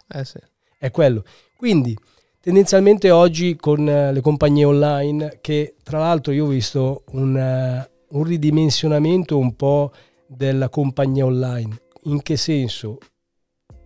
Eh 0.08 0.24
sì. 0.24 0.38
è 0.78 0.92
quello. 0.92 1.24
Quindi 1.58 1.98
tendenzialmente 2.44 3.10
oggi 3.10 3.56
con 3.56 3.88
eh, 3.88 4.12
le 4.12 4.20
compagnie 4.20 4.66
online, 4.66 5.38
che 5.40 5.76
tra 5.82 6.00
l'altro 6.00 6.34
io 6.34 6.44
ho 6.44 6.50
visto 6.50 7.04
un, 7.12 7.38
eh, 7.38 7.90
un 8.10 8.24
ridimensionamento 8.26 9.38
un 9.38 9.56
po' 9.56 9.94
della 10.28 10.68
compagnia 10.68 11.24
online. 11.24 11.80
In 12.04 12.22
che 12.22 12.36
senso? 12.36 12.98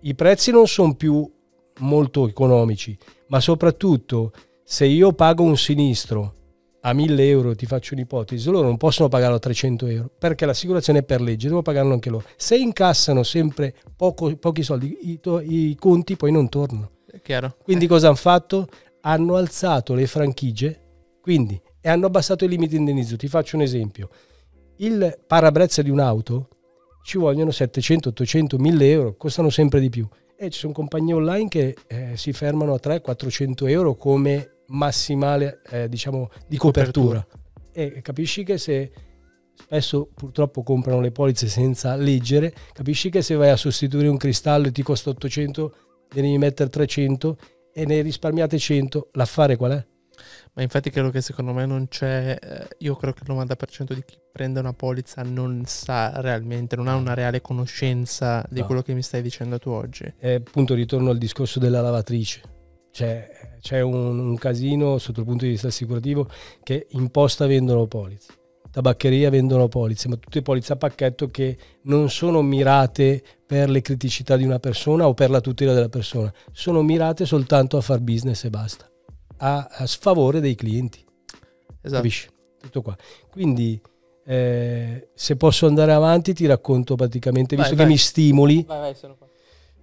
I 0.01 0.15
prezzi 0.15 0.49
non 0.49 0.65
sono 0.65 0.95
più 0.95 1.31
molto 1.81 2.27
economici, 2.27 2.97
ma 3.27 3.39
soprattutto 3.39 4.31
se 4.63 4.85
io 4.85 5.13
pago 5.13 5.43
un 5.43 5.55
sinistro 5.55 6.33
a 6.81 6.93
1000 6.93 7.29
euro, 7.29 7.55
ti 7.55 7.67
faccio 7.67 7.93
un'ipotesi, 7.93 8.49
loro 8.49 8.65
non 8.65 8.77
possono 8.77 9.07
pagarlo 9.07 9.35
a 9.35 9.39
300 9.39 9.85
euro 9.85 10.09
perché 10.17 10.47
l'assicurazione 10.47 10.99
è 10.99 11.03
per 11.03 11.21
legge, 11.21 11.43
devono 11.43 11.61
pagarlo 11.61 11.93
anche 11.93 12.09
loro. 12.09 12.25
Se 12.35 12.57
incassano 12.57 13.21
sempre 13.21 13.75
poco, 13.95 14.35
pochi 14.37 14.63
soldi, 14.63 14.97
i, 15.03 15.19
i, 15.43 15.75
conti 15.75 16.15
poi 16.15 16.31
non 16.31 16.49
tornano. 16.49 16.96
Chiaro. 17.27 17.57
Quindi 17.61 17.87
cosa 17.87 18.07
hanno 18.07 18.15
fatto? 18.15 18.69
Hanno 19.01 19.35
alzato 19.35 19.93
le 19.93 20.07
franchigie 20.07 20.83
quindi, 21.21 21.61
e 21.81 21.89
hanno 21.89 22.05
abbassato 22.05 22.45
i 22.45 22.47
limiti 22.47 22.77
indennizzo. 22.77 23.17
Ti 23.17 23.27
faccio 23.27 23.57
un 23.57 23.63
esempio. 23.63 24.07
Il 24.77 25.19
parabrezza 25.27 25.81
di 25.81 25.89
un'auto 25.89 26.47
ci 27.03 27.17
vogliono 27.17 27.51
700, 27.51 28.07
800, 28.07 28.57
1000 28.57 28.89
euro, 28.89 29.15
costano 29.17 29.49
sempre 29.49 29.81
di 29.81 29.89
più. 29.89 30.07
E 30.37 30.49
ci 30.49 30.59
sono 30.59 30.71
compagnie 30.71 31.15
online 31.15 31.49
che 31.49 31.75
eh, 31.87 32.15
si 32.15 32.31
fermano 32.31 32.73
a 32.73 32.79
300-400 32.81 33.67
euro 33.67 33.95
come 33.95 34.59
massimale 34.67 35.59
eh, 35.69 35.89
diciamo, 35.89 36.29
di 36.47 36.55
copertura. 36.55 37.25
copertura. 37.27 37.61
E 37.73 38.01
capisci 38.01 38.45
che 38.45 38.57
se 38.57 38.89
spesso 39.53 40.07
purtroppo 40.15 40.63
comprano 40.63 41.01
le 41.01 41.11
polizze 41.11 41.49
senza 41.49 41.93
leggere, 41.97 42.53
capisci 42.71 43.09
che 43.09 43.21
se 43.21 43.35
vai 43.35 43.49
a 43.49 43.57
sostituire 43.57 44.07
un 44.07 44.15
cristallo 44.15 44.67
e 44.67 44.71
ti 44.71 44.81
costa 44.81 45.09
800, 45.09 45.75
devi 46.11 46.37
mettere 46.37 46.69
300 46.69 47.37
e 47.73 47.85
ne 47.85 48.01
risparmiate 48.01 48.57
100, 48.57 49.09
l'affare 49.13 49.55
qual 49.55 49.71
è? 49.71 49.85
Ma 50.53 50.63
infatti 50.63 50.89
credo 50.89 51.09
che 51.11 51.21
secondo 51.21 51.53
me 51.53 51.65
non 51.65 51.87
c'è, 51.87 52.37
eh, 52.41 52.67
io 52.79 52.95
credo 52.95 53.13
che 53.13 53.23
il 53.23 53.37
90% 53.37 53.93
di 53.93 54.03
chi 54.03 54.17
prende 54.31 54.59
una 54.59 54.73
polizza 54.73 55.21
non 55.21 55.63
sa 55.65 56.19
realmente, 56.19 56.75
non 56.75 56.87
ha 56.87 56.95
una 56.95 57.13
reale 57.13 57.41
conoscenza 57.41 58.43
di 58.49 58.61
no. 58.61 58.65
quello 58.65 58.81
che 58.81 58.93
mi 58.93 59.03
stai 59.03 59.21
dicendo 59.21 59.59
tu 59.59 59.69
oggi. 59.69 60.11
E 60.17 60.33
appunto 60.33 60.73
ritorno 60.73 61.11
al 61.11 61.19
discorso 61.19 61.59
della 61.59 61.81
lavatrice 61.81 62.41
c'è, 62.91 63.29
c'è 63.61 63.81
un, 63.81 64.17
un, 64.17 64.37
casino 64.37 64.97
sotto 64.97 65.19
il 65.19 65.27
punto 65.27 65.45
di 65.45 65.51
vista 65.51 65.67
assicurativo 65.67 66.27
che 66.63 66.87
in 66.91 67.09
posta 67.09 67.45
vendono 67.45 67.85
polizze, 67.85 68.33
tabaccheria 68.71 69.29
vendono 69.29 69.67
polizze, 69.67 70.07
ma 70.07 70.15
tutte 70.15 70.41
polizze 70.41 70.73
a 70.73 70.75
pacchetto 70.75 71.27
che 71.27 71.57
non 71.83 72.09
sono 72.09 72.41
mirate 72.41 73.23
per 73.45 73.69
le 73.69 73.81
criticità 73.81 74.35
di 74.35 74.43
una 74.43 74.59
persona 74.59 75.07
o 75.07 75.13
per 75.13 75.29
la 75.29 75.41
tutela 75.41 75.73
della 75.73 75.89
persona, 75.89 76.31
sono 76.51 76.81
mirate 76.81 77.25
soltanto 77.25 77.77
a 77.77 77.81
far 77.81 77.99
business 77.99 78.43
e 78.43 78.49
basta, 78.49 78.89
a, 79.37 79.67
a 79.69 79.85
sfavore 79.85 80.39
dei 80.39 80.55
clienti. 80.55 81.03
Esatto. 81.81 81.95
Capisci? 81.95 82.29
Tutto 82.59 82.81
qua. 82.81 82.97
Quindi 83.29 83.79
eh, 84.25 85.09
se 85.13 85.35
posso 85.37 85.67
andare 85.67 85.93
avanti 85.93 86.33
ti 86.33 86.45
racconto 86.45 86.95
praticamente, 86.95 87.55
visto 87.55 87.75
vai, 87.75 87.85
che 87.85 87.91
mi 87.91 87.97
stimoli. 87.97 88.63
Vai, 88.67 88.79
vai, 88.79 88.95
sono 88.95 89.15
qua 89.15 89.26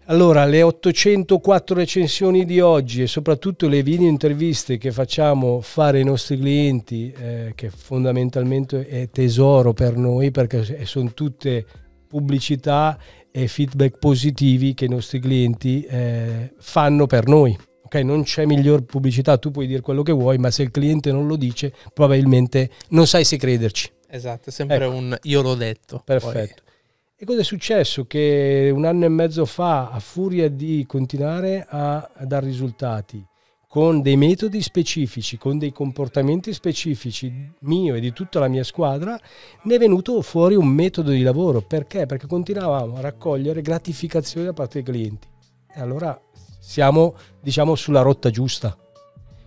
allora, 0.07 0.45
le 0.45 0.61
804 0.63 1.75
recensioni 1.75 2.45
di 2.45 2.61
oggi 2.61 3.03
e 3.03 3.07
soprattutto 3.07 3.69
le 3.69 3.83
video 3.83 4.07
interviste 4.07 4.77
che 4.77 4.93
facciamo 4.93 5.63
fare 5.63 5.99
ai 5.99 6.05
nostri 6.05 6.39
clienti, 6.39 7.11
eh, 7.11 7.53
che 7.55 7.71
fondamentalmente 7.71 8.87
è 8.87 9.09
tesoro 9.09 9.73
per 9.73 9.97
noi 9.97 10.31
perché 10.31 10.85
sono 10.85 11.15
tutte 11.15 11.65
pubblicità 12.07 12.99
e 13.31 13.49
feedback 13.49 13.99
positivi 13.99 14.75
che 14.75 14.85
i 14.85 14.89
nostri 14.89 15.21
clienti 15.21 15.83
eh, 15.85 16.53
fanno 16.59 17.07
per 17.07 17.27
noi. 17.27 17.57
Okay? 17.85 18.05
Non 18.05 18.25
c'è 18.25 18.45
miglior 18.45 18.83
pubblicità, 18.83 19.39
tu 19.39 19.51
puoi 19.51 19.67
dire 19.67 19.81
quello 19.81 20.03
che 20.03 20.13
vuoi, 20.13 20.37
ma 20.37 20.51
se 20.51 20.65
il 20.65 20.71
cliente 20.71 21.13
non 21.13 21.27
lo 21.27 21.37
dice, 21.37 21.73
probabilmente 21.95 22.71
non 22.91 23.07
sai 23.07 23.25
se 23.25 23.39
crederci. 23.39 23.91
Esatto, 24.07 24.51
è 24.51 24.53
sempre 24.53 24.85
ecco. 24.85 24.95
un 24.95 25.17
io 25.23 25.41
l'ho 25.41 25.55
detto. 25.55 26.03
Perfetto. 26.05 26.63
Poi. 26.63 26.74
E 27.17 27.25
cosa 27.25 27.43
è 27.43 27.45
successo? 27.45 28.07
Che 28.07 28.73
un 28.75 28.85
anno 28.85 29.05
e 29.05 29.09
mezzo 29.09 29.45
fa, 29.45 29.91
a 29.91 30.01
furia 30.01 30.51
di 30.51 30.85
continuare 30.85 31.65
a 31.69 32.11
dare 32.27 32.47
risultati 32.47 33.25
con 33.69 34.03
dei 34.03 34.17
metodi 34.17 34.61
specifici, 34.61 35.39
con 35.39 35.57
dei 35.57 35.71
comportamenti 35.71 36.53
specifici 36.53 37.53
mio 37.61 37.95
e 37.95 38.01
di 38.01 38.13
tutta 38.13 38.41
la 38.41 38.49
mia 38.49 38.65
squadra, 38.65 39.17
ne 39.63 39.75
è 39.75 39.79
venuto 39.79 40.21
fuori 40.23 40.57
un 40.57 40.67
metodo 40.67 41.13
di 41.13 41.23
lavoro. 41.23 41.61
Perché? 41.61 42.05
Perché 42.07 42.27
continuavamo 42.27 42.97
a 42.97 43.01
raccogliere 43.01 43.63
gratificazioni 43.63 44.47
da 44.47 44.53
parte 44.53 44.83
dei 44.83 44.93
clienti. 44.93 45.29
E 45.73 45.81
allora 45.81 46.21
siamo, 46.59 47.15
diciamo, 47.41 47.77
sulla 47.77 48.03
rotta 48.03 48.31
giusta. 48.31 48.77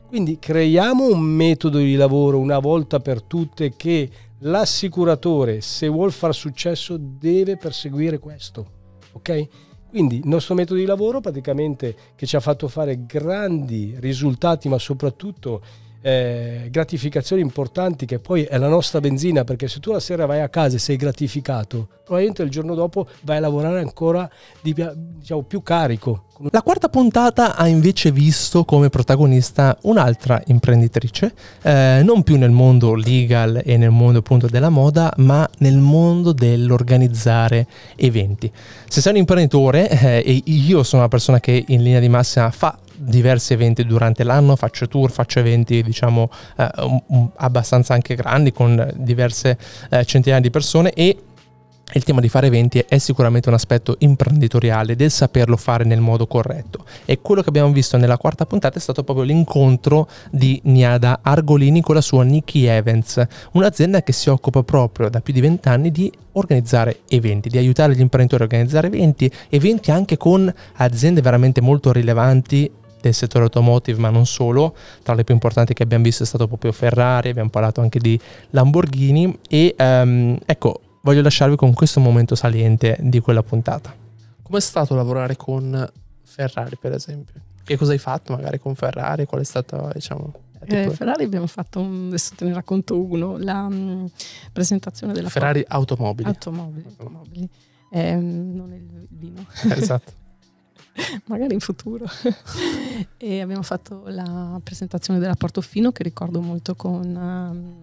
Quindi 0.08 0.40
creiamo 0.40 1.06
un 1.06 1.20
metodo 1.20 1.80
di 1.80 1.96
lavoro 1.96 2.40
una 2.40 2.60
volta 2.60 3.02
per 3.02 3.22
tutte 3.24 3.76
che 3.76 4.10
L'assicuratore, 4.40 5.62
se 5.62 5.88
vuol 5.88 6.12
far 6.12 6.34
successo, 6.34 6.98
deve 6.98 7.58
perseguire 7.58 8.20
questo. 8.20 8.66
Ok? 9.14 9.48
Quindi 9.90 10.18
il 10.18 10.28
nostro 10.28 10.54
metodo 10.54 10.80
di 10.80 10.86
lavoro 10.86 11.22
praticamente 11.22 11.96
che 12.16 12.26
ci 12.26 12.36
ha 12.36 12.40
fatto 12.40 12.68
fare 12.68 13.06
grandi 13.06 13.96
risultati, 14.00 14.70
ma 14.70 14.78
soprattutto 14.78 15.62
eh, 16.02 16.68
gratificazioni 16.70 17.42
importanti 17.42 18.06
che 18.06 18.20
poi 18.20 18.44
è 18.44 18.58
la 18.58 18.68
nostra 18.68 19.00
benzina 19.00 19.44
perché 19.44 19.68
se 19.68 19.80
tu 19.80 19.92
la 19.92 20.00
sera 20.00 20.26
vai 20.26 20.42
a 20.42 20.50
casa 20.50 20.76
e 20.76 20.80
sei 20.80 20.96
gratificato 20.96 21.88
probabilmente 22.08 22.42
il 22.44 22.50
giorno 22.50 22.74
dopo 22.74 23.06
vai 23.24 23.38
a 23.38 23.42
lavorare 23.42 23.82
ancora 23.82 24.30
di, 24.62 24.74
diciamo, 24.96 25.44
più 25.44 25.62
carico. 25.62 26.24
La 26.52 26.62
quarta 26.62 26.88
puntata 26.88 27.56
ha 27.56 27.68
invece 27.68 28.12
visto 28.12 28.64
come 28.64 28.90
protagonista 28.90 29.78
un'altra 29.82 30.42
imprenditrice 30.46 31.34
eh, 31.64 32.02
non 32.04 32.24
più 32.24 32.38
nel 32.38 32.52
mondo 32.52 32.94
legal 32.94 33.62
e 33.66 33.76
nel 33.76 33.90
mondo 33.90 34.20
appunto 34.20 34.48
della 34.48 34.70
moda 34.70 35.12
ma 35.18 35.50
nel 35.58 35.78
mondo 35.80 36.32
dell'organizzare 36.32 37.68
eventi. 37.96 38.50
Se 38.88 39.02
sei 39.02 39.14
un 39.14 39.18
imprenditore 39.18 39.90
eh, 39.90 40.24
e 40.26 40.42
io 40.46 40.84
sono 40.84 41.02
una 41.02 41.12
persona 41.12 41.42
che 41.42 41.66
in 41.68 41.84
linea 41.84 42.00
di 42.00 42.08
massima 42.08 42.50
fa 42.52 42.78
diversi 42.98 43.54
eventi 43.54 43.86
durante 43.86 44.24
l'anno, 44.24 44.56
faccio 44.56 44.88
tour, 44.88 45.12
faccio 45.12 45.40
eventi 45.40 45.84
diciamo 45.84 46.30
eh, 46.58 47.32
abbastanza 47.36 47.94
anche 47.94 48.16
grandi 48.16 48.52
con 48.52 48.92
diverse 48.96 49.58
eh, 49.90 50.04
centinaia 50.06 50.42
di 50.42 50.50
persone 50.50 50.92
e 50.94 51.18
il 51.94 52.04
tema 52.04 52.20
di 52.20 52.28
fare 52.28 52.48
eventi 52.48 52.84
è 52.86 52.98
sicuramente 52.98 53.48
un 53.48 53.56
aspetto 53.56 53.96
imprenditoriale 54.00 54.98
del 54.98 55.10
saperlo 55.10 55.56
fare 55.56 55.86
nel 55.86 56.02
modo 56.02 56.28
corretto. 56.28 56.84
E 57.06 57.22
quello 57.22 57.42
che 57.42 57.48
abbiamo 57.48 57.72
visto 57.72 57.96
nella 57.96 58.18
quarta 58.18 58.46
puntata 58.46 58.78
è 58.78 58.82
stato 58.82 59.04
proprio 59.04 59.24
l'incontro 59.24 60.10
di 60.30 60.60
Niada 60.66 61.20
Argolini 61.22 61.82
con 61.82 61.96
la 61.96 62.02
sua 62.02 62.24
Nikki 62.24 62.66
Events, 62.66 63.26
un'azienda 63.54 64.04
che 64.04 64.12
si 64.12 64.30
occupa 64.30 64.64
proprio 64.64 65.08
da 65.08 65.22
più 65.22 65.32
di 65.32 65.40
vent'anni 65.40 65.90
di 65.90 66.12
organizzare 66.34 67.00
eventi, 67.08 67.48
di 67.48 67.58
aiutare 67.58 67.96
gli 67.96 68.02
imprenditori 68.02 68.44
a 68.44 68.46
organizzare 68.46 68.88
eventi, 68.88 69.32
eventi 69.48 69.90
anche 69.90 70.18
con 70.18 70.54
aziende 70.76 71.22
veramente 71.22 71.62
molto 71.62 71.94
rilevanti 71.94 72.70
del 73.02 73.14
settore 73.14 73.46
automotive, 73.46 74.00
ma 74.00 74.10
non 74.10 74.26
solo. 74.26 74.76
Tra 75.04 75.14
le 75.14 75.24
più 75.24 75.34
importanti 75.34 75.74
che 75.74 75.84
abbiamo 75.84 76.04
visto 76.04 76.24
è 76.24 76.26
stato 76.26 76.48
proprio 76.48 76.72
Ferrari, 76.72 77.30
abbiamo 77.30 77.50
parlato 77.50 77.82
anche 77.82 78.00
di 78.00 78.20
Lamborghini 78.52 79.40
e 79.48 79.76
um, 79.78 80.38
ecco, 80.46 80.82
voglio 81.02 81.22
lasciarvi 81.22 81.56
con 81.56 81.74
questo 81.74 82.00
momento 82.00 82.36
saliente 82.36 82.98
di 83.00 83.20
quella 83.20 83.44
puntata. 83.44 83.94
Com'è 84.42 84.60
stato 84.62 84.96
lavorare 84.96 85.36
con 85.36 85.90
Ferrari, 86.24 86.78
per 86.78 86.94
esempio? 86.94 87.42
Che 87.64 87.78
cosa 87.78 87.92
hai 87.92 87.98
fatto 87.98 88.34
magari 88.34 88.60
con 88.60 88.76
Ferrari? 88.76 89.26
Qual 89.26 89.42
è 89.42 89.44
stato, 89.44 89.90
diciamo... 89.94 90.34
Eh, 90.70 90.90
Ferrari 90.90 91.24
abbiamo 91.24 91.48
fatto, 91.48 91.80
un, 91.80 92.08
adesso 92.08 92.34
te 92.36 92.46
ne 92.46 92.54
racconto 92.54 93.00
uno, 93.00 93.38
la 93.38 93.68
um, 93.70 94.10
presentazione 94.52 95.14
della... 95.14 95.30
Ferrari 95.30 95.64
Automobili. 95.68 96.28
Automobili, 96.28 96.86
automobili. 96.88 97.50
Eh, 97.90 98.16
non 98.16 98.72
è 98.72 98.76
il 98.76 99.08
vino. 99.10 99.46
Esatto. 99.76 100.12
magari 101.26 101.54
in 101.54 101.60
futuro. 101.60 102.06
e 103.18 103.42
abbiamo 103.42 103.64
fatto 103.64 104.04
la 104.08 104.60
presentazione 104.64 105.20
della 105.20 105.36
Portofino 105.36 105.92
che 105.92 106.04
ricordo 106.04 106.42
molto 106.42 106.76
con, 106.76 107.80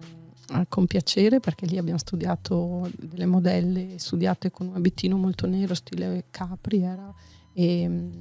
uh, 0.51 0.65
con 0.67 0.85
piacere 0.85 1.39
perché 1.39 1.65
lì 1.65 1.77
abbiamo 1.77 1.99
studiato 1.99 2.89
delle 2.97 3.25
modelle 3.25 3.97
studiate 3.97 4.51
con 4.51 4.67
un 4.67 4.75
abitino 4.75 5.17
molto 5.17 5.47
nero, 5.47 5.73
stile 5.73 6.25
Capri 6.29 6.81
era, 6.81 7.13
e 7.53 7.87
um, 7.87 8.11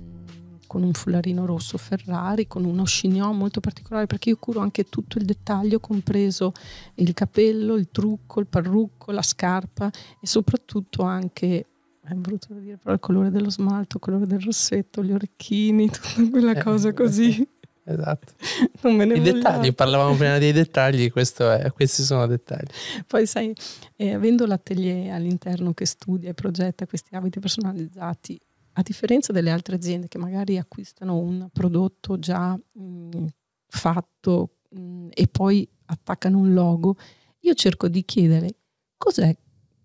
con 0.66 0.82
un 0.82 0.92
fullarino 0.92 1.46
rosso 1.46 1.78
Ferrari, 1.78 2.46
con 2.48 2.64
uno 2.64 2.82
chignon 2.84 3.36
molto 3.36 3.60
particolare 3.60 4.06
perché 4.06 4.30
io 4.30 4.36
curo 4.38 4.60
anche 4.60 4.88
tutto 4.88 5.18
il 5.18 5.24
dettaglio, 5.24 5.78
compreso 5.78 6.52
il 6.94 7.14
capello, 7.14 7.74
il 7.74 7.90
trucco, 7.92 8.40
il 8.40 8.46
parrucco, 8.46 9.12
la 9.12 9.22
scarpa 9.22 9.90
e 10.20 10.26
soprattutto 10.26 11.02
anche 11.02 11.66
è 12.06 12.14
brutto 12.14 12.52
da 12.52 12.60
dire, 12.60 12.76
però 12.76 12.92
il 12.92 13.00
colore 13.00 13.30
dello 13.30 13.50
smalto, 13.50 13.96
il 13.96 14.02
colore 14.02 14.26
del 14.26 14.40
rossetto, 14.40 15.02
gli 15.02 15.12
orecchini, 15.12 15.88
tutta 15.90 16.28
quella 16.30 16.52
eh, 16.52 16.62
cosa 16.62 16.92
così. 16.92 17.46
Esatto. 17.84 18.32
Non 18.82 18.96
me 18.96 19.04
ne 19.04 19.14
I 19.14 19.18
vogliamo. 19.18 19.38
dettagli, 19.38 19.74
parlavamo 19.74 20.14
prima 20.14 20.38
dei 20.38 20.52
dettagli, 20.52 21.10
è, 21.10 21.72
questi 21.72 22.02
sono 22.02 22.26
dettagli. 22.26 22.68
Poi 23.06 23.26
sai, 23.26 23.54
eh, 23.96 24.14
avendo 24.14 24.46
l'atelier 24.46 25.14
all'interno 25.14 25.72
che 25.72 25.86
studia 25.86 26.30
e 26.30 26.34
progetta 26.34 26.86
questi 26.86 27.14
abiti 27.14 27.40
personalizzati, 27.40 28.38
a 28.72 28.82
differenza 28.82 29.32
delle 29.32 29.50
altre 29.50 29.76
aziende 29.76 30.08
che 30.08 30.18
magari 30.18 30.58
acquistano 30.58 31.16
un 31.16 31.48
prodotto 31.52 32.18
già 32.18 32.54
mh, 32.54 32.82
mm, 32.82 33.26
fatto 33.66 34.56
mh, 34.70 34.80
mm, 34.80 35.08
e 35.14 35.26
poi 35.28 35.68
attaccano 35.86 36.38
un 36.38 36.52
logo, 36.52 36.96
io 37.40 37.54
cerco 37.54 37.88
di 37.88 38.04
chiedere 38.04 38.56
cos'è 38.96 39.34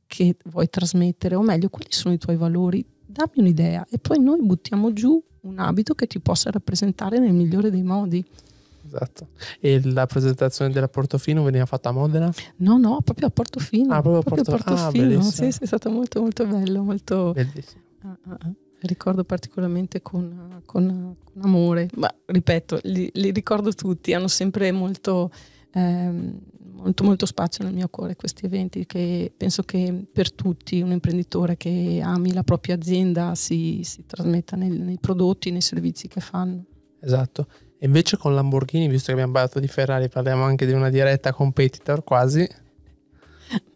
che 0.09 0.35
vuoi 0.45 0.67
trasmettere, 0.69 1.35
o 1.35 1.41
meglio, 1.41 1.69
quali 1.69 1.91
sono 1.91 2.15
i 2.15 2.17
tuoi 2.17 2.35
valori 2.35 2.83
dammi 3.05 3.33
un'idea 3.35 3.85
e 3.89 3.99
poi 3.99 4.19
noi 4.19 4.41
buttiamo 4.41 4.91
giù 4.91 5.21
un 5.41 5.59
abito 5.59 5.93
che 5.93 6.07
ti 6.07 6.19
possa 6.19 6.49
rappresentare 6.49 7.19
nel 7.19 7.31
migliore 7.31 7.69
dei 7.69 7.83
modi. 7.83 8.25
Esatto. 8.85 9.27
E 9.59 9.79
la 9.83 10.07
presentazione 10.07 10.71
della 10.71 10.87
Portofino 10.87 11.43
veniva 11.43 11.67
fatta 11.67 11.89
a 11.89 11.91
Modena? 11.91 12.33
No, 12.57 12.77
no, 12.77 13.01
proprio 13.03 13.27
a 13.27 13.29
Portofino. 13.29 13.93
Ah, 13.93 14.01
proprio 14.01 14.17
a 14.17 14.23
proprio 14.23 14.43
Porto- 14.43 14.71
ah, 14.71 14.75
Portofino. 14.75 15.07
bellissimo. 15.07 15.51
sì, 15.51 15.51
sì, 15.51 15.63
è 15.63 15.65
stato 15.67 15.91
molto 15.91 16.21
molto 16.21 16.45
bello, 16.47 16.81
molto... 16.81 17.31
Bellissimo. 17.33 17.81
Ah, 18.01 18.17
ah, 18.29 18.37
ah. 18.41 18.51
Ricordo 18.81 19.23
particolarmente 19.23 20.01
con, 20.01 20.61
con- 20.65 21.15
con 21.23 21.41
amore, 21.43 21.89
ma 21.95 22.11
ripeto, 22.25 22.79
li, 22.83 23.09
li 23.13 23.31
ricordo 23.31 23.73
tutti, 23.73 24.13
hanno 24.13 24.29
sempre 24.29 24.71
molto, 24.71 25.31
ehm, 25.73 26.39
molto, 26.81 27.03
molto 27.03 27.25
spazio 27.25 27.63
nel 27.63 27.73
mio 27.73 27.87
cuore 27.89 28.15
questi 28.15 28.45
eventi 28.45 28.85
che 28.85 29.31
penso 29.35 29.63
che 29.63 30.05
per 30.11 30.31
tutti 30.31 30.81
un 30.81 30.91
imprenditore 30.91 31.57
che 31.57 32.01
ami 32.03 32.33
la 32.33 32.43
propria 32.43 32.75
azienda 32.75 33.35
si, 33.35 33.81
si 33.83 34.05
trasmetta 34.05 34.55
nel- 34.55 34.79
nei 34.81 34.97
prodotti, 34.99 35.51
nei 35.51 35.61
servizi 35.61 36.07
che 36.07 36.19
fanno. 36.19 36.65
Esatto. 37.01 37.47
E 37.77 37.85
invece 37.85 38.17
con 38.17 38.33
Lamborghini, 38.33 38.87
visto 38.87 39.07
che 39.07 39.13
abbiamo 39.13 39.31
parlato 39.31 39.59
di 39.59 39.67
Ferrari, 39.67 40.09
parliamo 40.09 40.43
anche 40.43 40.65
di 40.65 40.73
una 40.73 40.89
diretta 40.89 41.31
competitor 41.33 42.03
quasi. 42.03 42.47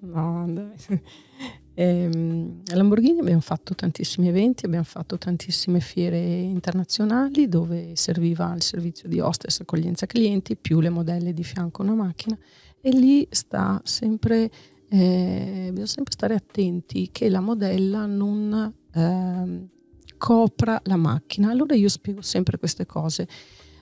No, 0.02 0.46
dai. 0.50 1.02
Ehm, 1.76 2.62
a 2.72 2.76
Lamborghini 2.76 3.20
abbiamo 3.20 3.42
fatto 3.42 3.74
tantissimi 3.74 4.28
eventi, 4.28 4.66
abbiamo 4.66 4.84
fatto 4.84 5.18
tantissime 5.18 5.80
fiere 5.80 6.20
internazionali 6.20 7.48
dove 7.48 7.96
serviva 7.96 8.54
il 8.54 8.62
servizio 8.62 9.10
di 9.10 9.20
hostess 9.20 9.62
accoglienza 9.62 10.06
clienti 10.06 10.56
più 10.56 10.80
le 10.80 10.90
modelle 10.90 11.34
di 11.34 11.44
fianco 11.44 11.82
a 11.82 11.86
una 11.86 11.96
macchina 11.96 12.38
e 12.86 12.90
lì 12.90 13.26
sta 13.32 13.80
sempre, 13.86 14.52
eh, 14.90 15.68
bisogna 15.70 15.86
sempre 15.86 16.12
stare 16.12 16.36
attenti 16.36 17.08
che 17.14 17.30
la 17.30 17.40
modella 17.40 18.06
non 18.06 18.74
ehm, 18.94 19.70
copra 20.18 20.82
la 20.84 20.98
macchina. 20.98 21.50
Allora 21.50 21.76
io 21.76 21.88
spiego 21.88 22.22
sempre 22.22 22.58
queste 22.58 22.86
cose. 22.86 23.26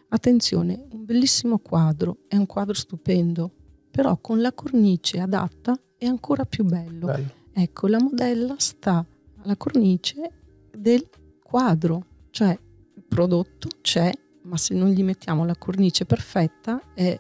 Attenzione, 0.09 0.85
un 0.91 1.03
bellissimo 1.03 1.57
quadro, 1.57 2.19
è 2.27 2.35
un 2.35 2.45
quadro 2.45 2.75
stupendo, 2.75 3.51
però 3.89 4.17
con 4.17 4.39
la 4.39 4.53
cornice 4.53 5.19
adatta 5.19 5.75
è 5.97 6.05
ancora 6.05 6.45
più 6.45 6.63
bello. 6.63 7.07
Bello. 7.07 7.31
Ecco, 7.53 7.87
la 7.87 7.99
modella 7.99 8.53
sta 8.59 9.03
alla 9.41 9.55
cornice 9.57 10.31
del 10.77 11.09
quadro, 11.43 12.05
cioè 12.29 12.51
il 12.51 13.03
prodotto 13.07 13.67
c'è, 13.81 14.11
ma 14.43 14.57
se 14.57 14.75
non 14.75 14.89
gli 14.89 15.01
mettiamo 15.01 15.43
la 15.43 15.55
cornice 15.55 16.05
perfetta 16.05 16.93
è 16.93 17.19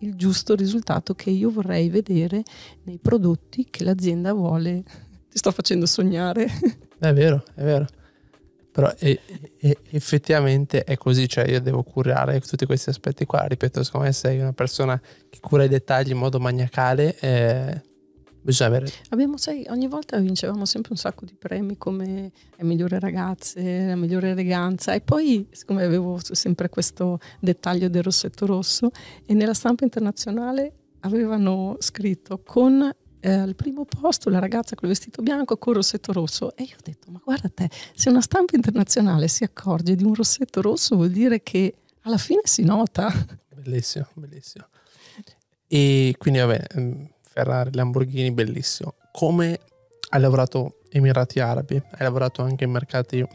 il 0.00 0.14
giusto 0.14 0.54
risultato 0.54 1.14
che 1.14 1.30
io 1.30 1.50
vorrei 1.50 1.88
vedere 1.88 2.42
nei 2.84 2.98
prodotti 2.98 3.66
che 3.70 3.84
l'azienda 3.84 4.32
vuole. 4.32 4.82
Ti 5.30 5.38
sto 5.38 5.50
facendo 5.52 5.86
sognare. 5.86 6.46
È 6.98 7.12
vero, 7.12 7.42
è 7.54 7.62
vero. 7.62 7.86
Però 8.72 8.92
e- 8.98 9.20
e- 9.58 9.78
effettivamente 9.90 10.84
è 10.84 10.96
così, 10.96 11.28
cioè 11.28 11.48
io 11.48 11.60
devo 11.60 11.82
curare 11.82 12.40
tutti 12.40 12.66
questi 12.66 12.90
aspetti 12.90 13.24
qua. 13.24 13.44
Ripeto, 13.46 13.82
secondo 13.82 14.06
me 14.06 14.12
sei 14.12 14.38
una 14.38 14.52
persona 14.52 15.00
che 15.28 15.40
cura 15.40 15.64
i 15.64 15.68
dettagli 15.68 16.10
in 16.10 16.18
modo 16.18 16.38
maniacale, 16.38 17.18
eh, 17.18 17.82
avere... 18.60 18.90
Abbiamo, 19.10 19.36
sai, 19.36 19.66
ogni 19.68 19.86
volta 19.86 20.18
vincevamo 20.18 20.64
sempre 20.64 20.92
un 20.92 20.98
sacco 20.98 21.24
di 21.24 21.34
premi 21.34 21.76
come 21.76 22.32
le 22.56 22.64
migliori 22.64 22.98
ragazze, 22.98 23.86
la 23.86 23.96
migliore 23.96 24.30
eleganza. 24.30 24.92
E 24.94 25.00
poi 25.00 25.46
siccome 25.50 25.84
avevo 25.84 26.18
sempre 26.22 26.68
questo 26.68 27.18
dettaglio 27.38 27.88
del 27.88 28.02
rossetto 28.02 28.46
rosso 28.46 28.90
e 29.26 29.34
nella 29.34 29.54
stampa 29.54 29.84
internazionale 29.84 30.72
avevano 31.00 31.76
scritto 31.78 32.42
con 32.44 32.94
eh, 33.20 33.30
al 33.30 33.54
primo 33.54 33.84
posto 33.84 34.30
la 34.30 34.38
ragazza 34.38 34.74
con 34.74 34.88
il 34.88 34.94
vestito 34.94 35.22
bianco 35.22 35.56
con 35.58 35.72
il 35.72 35.78
rossetto 35.78 36.12
rosso. 36.12 36.56
E 36.56 36.64
io 36.64 36.74
ho 36.74 36.82
detto 36.82 37.10
ma 37.10 37.20
guarda 37.22 37.48
te 37.48 37.68
se 37.94 38.08
una 38.08 38.20
stampa 38.20 38.56
internazionale 38.56 39.28
si 39.28 39.44
accorge 39.44 39.94
di 39.94 40.04
un 40.04 40.14
rossetto 40.14 40.60
rosso 40.60 40.96
vuol 40.96 41.10
dire 41.10 41.42
che 41.42 41.74
alla 42.02 42.18
fine 42.18 42.42
si 42.44 42.64
nota. 42.64 43.12
Bellissimo, 43.54 44.06
bellissimo. 44.14 44.66
E 45.66 46.14
quindi 46.18 46.40
vabbè, 46.40 46.66
mm, 46.78 47.04
Ferrari, 47.40 47.70
Lamborghini, 47.72 48.30
bellissimo. 48.32 48.94
Come 49.12 49.58
hai 50.10 50.20
lavorato 50.20 50.80
Emirati 50.90 51.40
Arabi, 51.40 51.76
hai 51.76 52.00
lavorato 52.00 52.42
anche 52.42 52.64
in 52.64 52.70
mercati 52.70 53.26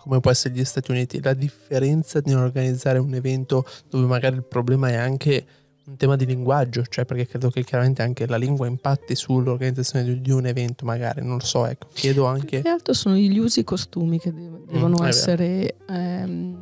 come 0.00 0.20
può 0.20 0.30
essere 0.30 0.54
gli 0.54 0.64
Stati 0.64 0.92
Uniti, 0.92 1.20
la 1.20 1.34
differenza 1.34 2.20
di 2.20 2.32
organizzare 2.32 2.98
un 2.98 3.12
evento 3.12 3.66
dove 3.90 4.06
magari 4.06 4.36
il 4.36 4.44
problema 4.44 4.88
è 4.88 4.94
anche 4.94 5.44
un 5.86 5.96
tema 5.96 6.16
di 6.16 6.24
linguaggio, 6.26 6.84
cioè 6.84 7.04
perché 7.04 7.26
credo 7.26 7.50
che 7.50 7.64
chiaramente 7.64 8.02
anche 8.02 8.26
la 8.26 8.36
lingua 8.36 8.66
impatti 8.66 9.14
sull'organizzazione 9.14 10.20
di, 10.20 10.30
un 10.30 10.46
evento, 10.46 10.84
magari, 10.84 11.22
non 11.22 11.38
lo 11.38 11.44
so, 11.44 11.66
ecco, 11.66 11.88
chiedo 11.92 12.24
anche... 12.26 12.60
Più 12.60 12.62
che 12.62 12.68
altro 12.68 12.92
sono 12.92 13.16
gli 13.16 13.38
usi 13.38 13.60
e 13.60 13.64
costumi 13.64 14.18
che 14.18 14.32
de- 14.32 14.62
devono 14.68 14.96
vero. 14.96 15.08
essere 15.08 15.76
ehm, 15.88 16.56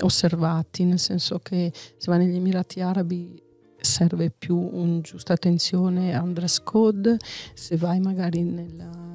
osservati, 0.00 0.84
nel 0.84 0.98
senso 0.98 1.38
che 1.38 1.72
se 1.72 2.10
vai 2.10 2.18
negli 2.18 2.36
Emirati 2.36 2.80
Arabi 2.80 3.43
serve 3.84 4.30
più 4.30 4.56
un 4.56 5.00
giusta 5.02 5.32
attenzione 5.34 6.14
a 6.14 6.22
un 6.22 6.32
dress 6.32 6.62
code, 6.62 7.16
se 7.54 7.76
vai 7.76 8.00
magari 8.00 8.42
nella- 8.42 9.12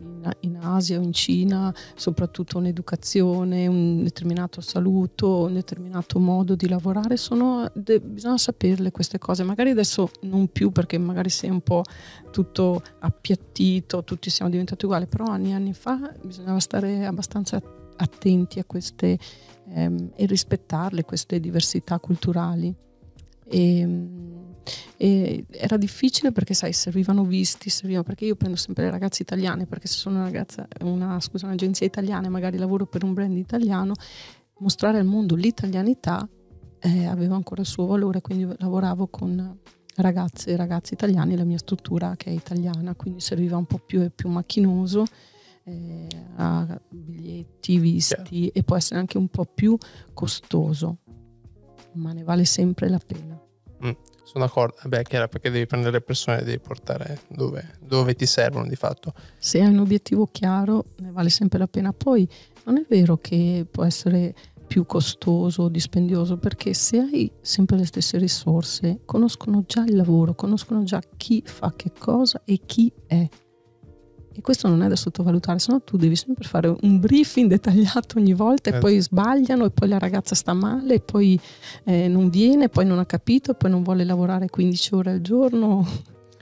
in, 0.00 0.30
in 0.40 0.58
Asia 0.60 0.98
o 0.98 1.02
in 1.02 1.12
Cina, 1.12 1.74
soprattutto 1.94 2.58
un'educazione, 2.58 3.66
un 3.66 4.02
determinato 4.02 4.60
saluto, 4.60 5.44
un 5.44 5.54
determinato 5.54 6.18
modo 6.18 6.54
di 6.54 6.68
lavorare, 6.68 7.16
sono, 7.16 7.70
de- 7.74 8.00
bisogna 8.00 8.38
saperle 8.38 8.90
queste 8.90 9.18
cose, 9.18 9.42
magari 9.42 9.70
adesso 9.70 10.10
non 10.22 10.48
più 10.48 10.70
perché 10.70 10.98
magari 10.98 11.30
sei 11.30 11.50
un 11.50 11.60
po' 11.60 11.82
tutto 12.30 12.82
appiattito, 13.00 14.04
tutti 14.04 14.30
siamo 14.30 14.50
diventati 14.50 14.84
uguali, 14.84 15.06
però 15.06 15.26
anni 15.26 15.50
e 15.50 15.54
anni 15.54 15.72
fa 15.74 16.12
bisognava 16.22 16.60
stare 16.60 17.06
abbastanza 17.06 17.60
attenti 17.96 18.58
a 18.58 18.64
queste 18.64 19.18
ehm, 19.70 20.10
e 20.14 20.26
rispettarle, 20.26 21.04
queste 21.04 21.40
diversità 21.40 21.98
culturali. 21.98 22.74
E, 23.50 24.16
e 24.96 25.46
era 25.50 25.76
difficile 25.76 26.32
perché 26.32 26.54
sai 26.54 26.72
servivano 26.72 27.24
visti 27.24 27.70
servivano 27.70 28.04
perché 28.04 28.24
io 28.24 28.34
prendo 28.34 28.56
sempre 28.56 28.84
le 28.84 28.90
ragazze 28.90 29.22
italiane 29.22 29.64
perché 29.64 29.86
se 29.86 29.96
sono 29.96 30.16
una 30.16 30.24
ragazza 30.24 30.66
una, 30.80 31.20
scusa, 31.20 31.46
un'agenzia 31.46 31.86
italiana 31.86 32.26
e 32.26 32.30
magari 32.30 32.58
lavoro 32.58 32.84
per 32.84 33.04
un 33.04 33.14
brand 33.14 33.36
italiano 33.36 33.94
mostrare 34.58 34.98
al 34.98 35.06
mondo 35.06 35.36
l'italianità 35.36 36.28
eh, 36.80 37.06
aveva 37.06 37.36
ancora 37.36 37.62
il 37.62 37.66
suo 37.66 37.86
valore 37.86 38.20
quindi 38.20 38.52
lavoravo 38.58 39.06
con 39.06 39.58
ragazze 39.96 40.50
e 40.50 40.56
ragazzi 40.56 40.94
italiani 40.94 41.36
la 41.36 41.44
mia 41.44 41.58
struttura 41.58 42.16
che 42.16 42.30
è 42.30 42.32
italiana 42.32 42.94
quindi 42.94 43.20
serviva 43.20 43.56
un 43.56 43.66
po' 43.66 43.78
più, 43.78 44.10
più 44.14 44.28
macchinoso 44.28 45.04
eh, 45.64 46.08
a 46.36 46.80
biglietti, 46.88 47.78
visti 47.78 48.48
e 48.48 48.62
può 48.62 48.76
essere 48.76 48.98
anche 48.98 49.18
un 49.18 49.28
po' 49.28 49.44
più 49.44 49.76
costoso 50.12 50.98
ma 51.98 52.12
ne 52.12 52.22
vale 52.22 52.44
sempre 52.44 52.88
la 52.88 53.00
pena 53.04 53.38
Sono 54.24 54.44
d'accordo, 54.44 54.76
Eh 54.84 54.88
beh, 54.88 55.04
chiaro, 55.04 55.26
perché 55.28 55.50
devi 55.50 55.64
prendere 55.64 55.92
le 55.92 56.00
persone 56.02 56.40
e 56.40 56.44
devi 56.44 56.58
portare 56.60 57.20
dove, 57.28 57.78
dove 57.80 58.14
ti 58.14 58.26
servono 58.26 58.66
di 58.66 58.76
fatto. 58.76 59.14
se 59.38 59.60
hai 59.60 59.68
un 59.68 59.78
obiettivo 59.78 60.26
chiaro 60.26 60.92
ne 60.98 61.10
vale 61.10 61.30
sempre 61.30 61.58
la 61.58 61.66
pena. 61.66 61.94
Poi 61.94 62.28
non 62.64 62.76
è 62.76 62.84
vero 62.86 63.16
che 63.16 63.66
può 63.70 63.84
essere 63.84 64.34
più 64.66 64.84
costoso 64.84 65.62
o 65.62 65.68
dispendioso 65.70 66.36
perché 66.36 66.74
se 66.74 66.98
hai 66.98 67.32
sempre 67.40 67.78
le 67.78 67.86
stesse 67.86 68.18
risorse 68.18 69.00
conoscono 69.06 69.64
già 69.66 69.82
il 69.84 69.96
lavoro, 69.96 70.34
conoscono 70.34 70.82
già 70.84 71.00
chi 71.16 71.42
fa 71.46 71.72
che 71.74 71.92
cosa 71.98 72.42
e 72.44 72.60
chi 72.66 72.92
è. 73.06 73.26
E 74.38 74.40
questo 74.40 74.68
non 74.68 74.82
è 74.84 74.88
da 74.88 74.94
sottovalutare, 74.94 75.58
se 75.58 75.72
no 75.72 75.80
tu 75.80 75.96
devi 75.96 76.14
sempre 76.14 76.46
fare 76.46 76.72
un 76.80 77.00
briefing 77.00 77.48
dettagliato 77.50 78.18
ogni 78.18 78.34
volta 78.34 78.70
e 78.70 78.76
Eh. 78.76 78.78
poi 78.78 79.00
sbagliano 79.00 79.64
e 79.64 79.70
poi 79.70 79.88
la 79.88 79.98
ragazza 79.98 80.36
sta 80.36 80.52
male 80.52 80.94
e 80.94 81.00
poi 81.00 81.38
eh, 81.82 82.06
non 82.06 82.30
viene, 82.30 82.68
poi 82.68 82.86
non 82.86 83.00
ha 83.00 83.04
capito, 83.04 83.54
poi 83.54 83.68
non 83.68 83.82
vuole 83.82 84.04
lavorare 84.04 84.48
15 84.48 84.94
ore 84.94 85.10
al 85.10 85.20
giorno. 85.22 85.84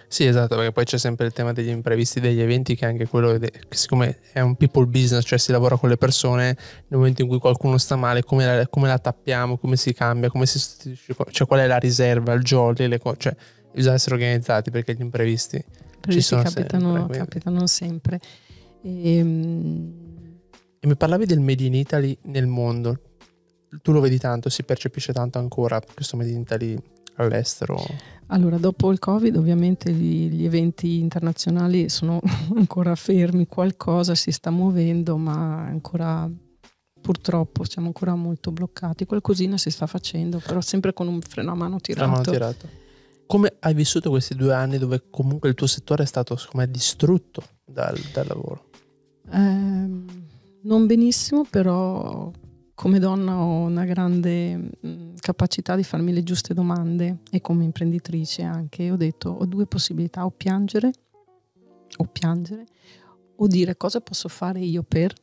Sì, 0.09 0.27
esatto, 0.27 0.57
perché 0.57 0.73
poi 0.73 0.85
c'è 0.85 0.99
sempre 0.99 1.25
il 1.25 1.33
tema 1.33 1.55
degli 1.55 1.71
imprevisti 1.71 2.21
degli 2.21 2.41
eventi, 2.41 2.77
che 2.77 2.85
è 2.85 2.89
anche 2.91 3.09
quello 3.09 3.39
che 3.39 3.51
siccome 3.71 4.19
è 4.33 4.41
un 4.41 4.57
people 4.57 4.85
business, 4.85 5.25
cioè 5.25 5.39
si 5.39 5.51
lavora 5.51 5.79
con 5.79 5.89
le 5.89 5.97
persone, 5.97 6.45
nel 6.89 6.99
momento 6.99 7.23
in 7.23 7.29
cui 7.29 7.39
qualcuno 7.39 7.79
sta 7.79 7.97
male, 7.97 8.23
come 8.25 8.45
la, 8.45 8.69
come 8.69 8.89
la 8.89 8.99
tappiamo, 8.99 9.57
come 9.57 9.77
si 9.77 9.95
cambia, 9.95 10.29
come 10.29 10.45
si 10.45 10.59
sostituisce, 10.59 11.15
cioè 11.31 11.47
qual 11.47 11.61
è 11.61 11.67
la 11.67 11.79
riserva, 11.79 12.35
il 12.35 12.43
jolly, 12.43 12.89
le 12.89 12.99
cose, 12.99 13.17
cioè 13.19 13.37
bisogna 13.73 13.95
essere 13.95 14.15
organizzati 14.17 14.71
perché 14.71 14.95
gli 14.95 15.01
imprevisti 15.01 15.65
Perché 16.07 16.21
sono 16.23 16.43
capitano 16.43 16.95
sempre, 16.95 17.19
capitano 17.19 17.67
sempre. 17.67 18.21
Ehm, 18.83 20.05
E 20.79 20.87
mi 20.87 20.97
parlavi 20.97 21.27
del 21.27 21.41
Made 21.41 21.65
in 21.65 21.75
Italy 21.75 22.17
nel 22.23 22.47
mondo. 22.47 23.01
Tu 23.83 23.93
lo 23.93 24.01
vedi 24.01 24.19
tanto, 24.19 24.49
si 24.49 24.63
percepisce 24.63 25.13
tanto 25.13 25.39
ancora 25.39 25.81
questo 25.81 26.17
Made 26.17 26.31
in 26.31 26.41
Italy 26.41 26.79
all'estero. 27.17 27.83
Allora, 28.29 28.57
dopo 28.57 28.91
il 28.91 28.99
Covid 28.99 29.37
ovviamente 29.37 29.93
gli, 29.93 30.29
gli 30.29 30.45
eventi 30.45 30.99
internazionali 30.99 31.89
sono 31.89 32.21
ancora 32.55 32.95
fermi, 32.95 33.47
qualcosa 33.47 34.15
si 34.15 34.31
sta 34.33 34.51
muovendo, 34.51 35.17
ma 35.17 35.65
ancora 35.65 36.29
purtroppo 37.01 37.65
siamo 37.65 37.89
ancora 37.89 38.15
molto 38.15 38.51
bloccati. 38.51 39.07
Qualcosina 39.07 39.57
si 39.57 39.71
sta 39.71 39.87
facendo, 39.87 40.41
però 40.45 40.61
sempre 40.61 40.93
con 40.93 41.07
un 41.09 41.21
freno 41.21 41.53
a 41.53 41.55
mano 41.55 41.79
La 41.95 42.07
mano 42.07 42.23
tirato. 42.23 42.69
Come 43.27 43.57
hai 43.61 43.75
vissuto 43.75 44.11
questi 44.11 44.35
due 44.35 44.55
anni 44.55 44.79
dove 44.79 45.05
comunque 45.11 45.49
il 45.49 45.55
tuo 45.55 45.67
settore 45.67 46.05
è 46.05 46.07
stato 46.07 46.39
me 46.53 46.71
distrutto 46.71 47.43
dal, 47.65 47.99
dal 48.13 48.27
lavoro? 48.27 48.65
Non 49.31 50.87
benissimo, 50.87 51.45
però 51.49 52.31
come 52.75 52.99
donna 52.99 53.39
ho 53.41 53.65
una 53.65 53.85
grande 53.85 54.57
mh, 54.57 55.15
capacità 55.19 55.75
di 55.75 55.83
farmi 55.83 56.13
le 56.13 56.23
giuste 56.23 56.55
domande 56.55 57.21
e 57.31 57.41
come 57.41 57.65
imprenditrice 57.65 58.43
anche 58.43 58.91
ho 58.91 58.97
detto 58.97 59.31
ho 59.31 59.47
due 59.47 59.67
possibilità, 59.67 60.25
o 60.27 60.31
piangere 60.31 60.93
o 61.97 62.05
piangere 62.05 62.67
o 63.37 63.47
dire 63.47 63.77
cosa 63.77 64.01
posso 64.01 64.29
fare 64.29 64.61
io 64.61 64.83
per 64.83 65.15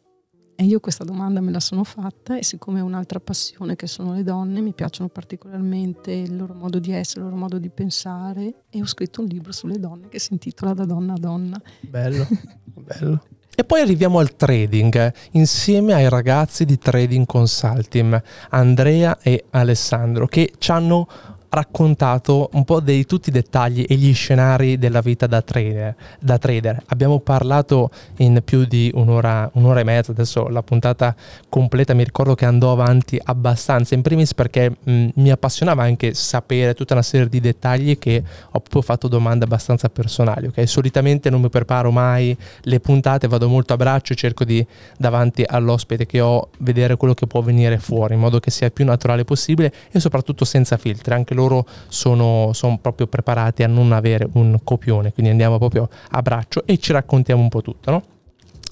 e 0.55 0.63
io 0.65 0.79
questa 0.79 1.03
domanda 1.03 1.41
me 1.41 1.51
la 1.51 1.59
sono 1.59 1.83
fatta 1.83 2.37
e 2.37 2.43
siccome 2.43 2.81
ho 2.81 2.85
un'altra 2.85 3.19
passione 3.19 3.75
che 3.75 3.87
sono 3.87 4.13
le 4.13 4.23
donne, 4.23 4.61
mi 4.61 4.73
piacciono 4.73 5.09
particolarmente 5.09 6.11
il 6.11 6.35
loro 6.35 6.53
modo 6.53 6.79
di 6.79 6.91
essere, 6.91 7.21
il 7.21 7.25
loro 7.25 7.37
modo 7.37 7.57
di 7.57 7.69
pensare 7.69 8.53
e 8.69 8.81
ho 8.81 8.85
scritto 8.85 9.21
un 9.21 9.27
libro 9.27 9.51
sulle 9.51 9.79
donne 9.79 10.09
che 10.09 10.19
si 10.19 10.33
intitola 10.33 10.73
Da 10.73 10.85
donna 10.85 11.13
a 11.13 11.17
donna. 11.19 11.61
Bello, 11.81 12.27
bello. 12.65 13.23
E 13.55 13.63
poi 13.63 13.81
arriviamo 13.81 14.17
al 14.17 14.35
trading, 14.35 15.13
insieme 15.31 15.93
ai 15.93 16.09
ragazzi 16.09 16.65
di 16.65 16.79
Trading 16.79 17.27
Consulting, 17.27 18.21
Andrea 18.49 19.19
e 19.21 19.45
Alessandro, 19.51 20.25
che 20.25 20.53
ci 20.57 20.71
hanno 20.71 21.07
raccontato 21.53 22.49
un 22.53 22.63
po' 22.63 22.79
di 22.79 23.05
tutti 23.05 23.29
i 23.29 23.31
dettagli 23.31 23.85
e 23.87 23.93
gli 23.95 24.11
scenari 24.13 24.79
della 24.79 25.01
vita 25.01 25.27
da 25.27 25.41
trader. 25.41 25.95
Da 26.19 26.39
trader. 26.39 26.81
Abbiamo 26.87 27.19
parlato 27.19 27.91
in 28.17 28.41
più 28.43 28.65
di 28.65 28.91
un'ora, 28.95 29.49
un'ora 29.53 29.79
e 29.79 29.83
mezza, 29.83 30.11
adesso 30.11 30.47
la 30.47 30.63
puntata 30.63 31.15
completa 31.49 31.93
mi 31.93 32.03
ricordo 32.03 32.33
che 32.33 32.45
andò 32.45 32.71
avanti 32.71 33.19
abbastanza, 33.23 33.93
in 33.93 34.01
primis 34.01 34.33
perché 34.33 34.77
mh, 34.83 35.09
mi 35.15 35.29
appassionava 35.29 35.83
anche 35.83 36.15
sapere 36.15 36.73
tutta 36.73 36.93
una 36.93 37.03
serie 37.03 37.29
di 37.29 37.39
dettagli 37.39 37.99
che 37.99 38.23
ho 38.47 38.59
proprio 38.59 38.81
fatto 38.81 39.07
domande 39.07 39.45
abbastanza 39.45 39.89
personali. 39.89 40.47
Okay? 40.47 40.65
Solitamente 40.65 41.29
non 41.29 41.41
mi 41.41 41.49
preparo 41.49 41.91
mai 41.91 42.35
le 42.61 42.79
puntate, 42.79 43.27
vado 43.27 43.47
molto 43.47 43.73
a 43.73 43.77
braccio, 43.77 44.15
cerco 44.15 44.43
di 44.43 44.65
davanti 44.97 45.43
all'ospite 45.45 46.07
che 46.07 46.19
ho 46.19 46.49
vedere 46.59 46.97
quello 46.97 47.13
che 47.13 47.27
può 47.27 47.41
venire 47.41 47.77
fuori 47.77 48.15
in 48.15 48.19
modo 48.19 48.39
che 48.39 48.49
sia 48.49 48.65
il 48.67 48.73
più 48.73 48.85
naturale 48.85 49.23
possibile 49.23 49.71
e 49.91 49.99
soprattutto 49.99 50.45
senza 50.45 50.77
filtri. 50.77 51.13
Anche 51.13 51.33
loro 51.33 51.42
loro 51.43 51.65
sono, 51.87 52.51
sono 52.53 52.77
proprio 52.79 53.07
preparati 53.07 53.63
a 53.63 53.67
non 53.67 53.91
avere 53.91 54.27
un 54.33 54.59
copione, 54.63 55.11
quindi 55.13 55.31
andiamo 55.31 55.57
proprio 55.57 55.89
a 56.11 56.21
braccio 56.21 56.65
e 56.65 56.77
ci 56.77 56.91
raccontiamo 56.91 57.41
un 57.41 57.49
po' 57.49 57.61
tutto, 57.61 57.91
no? 57.91 58.03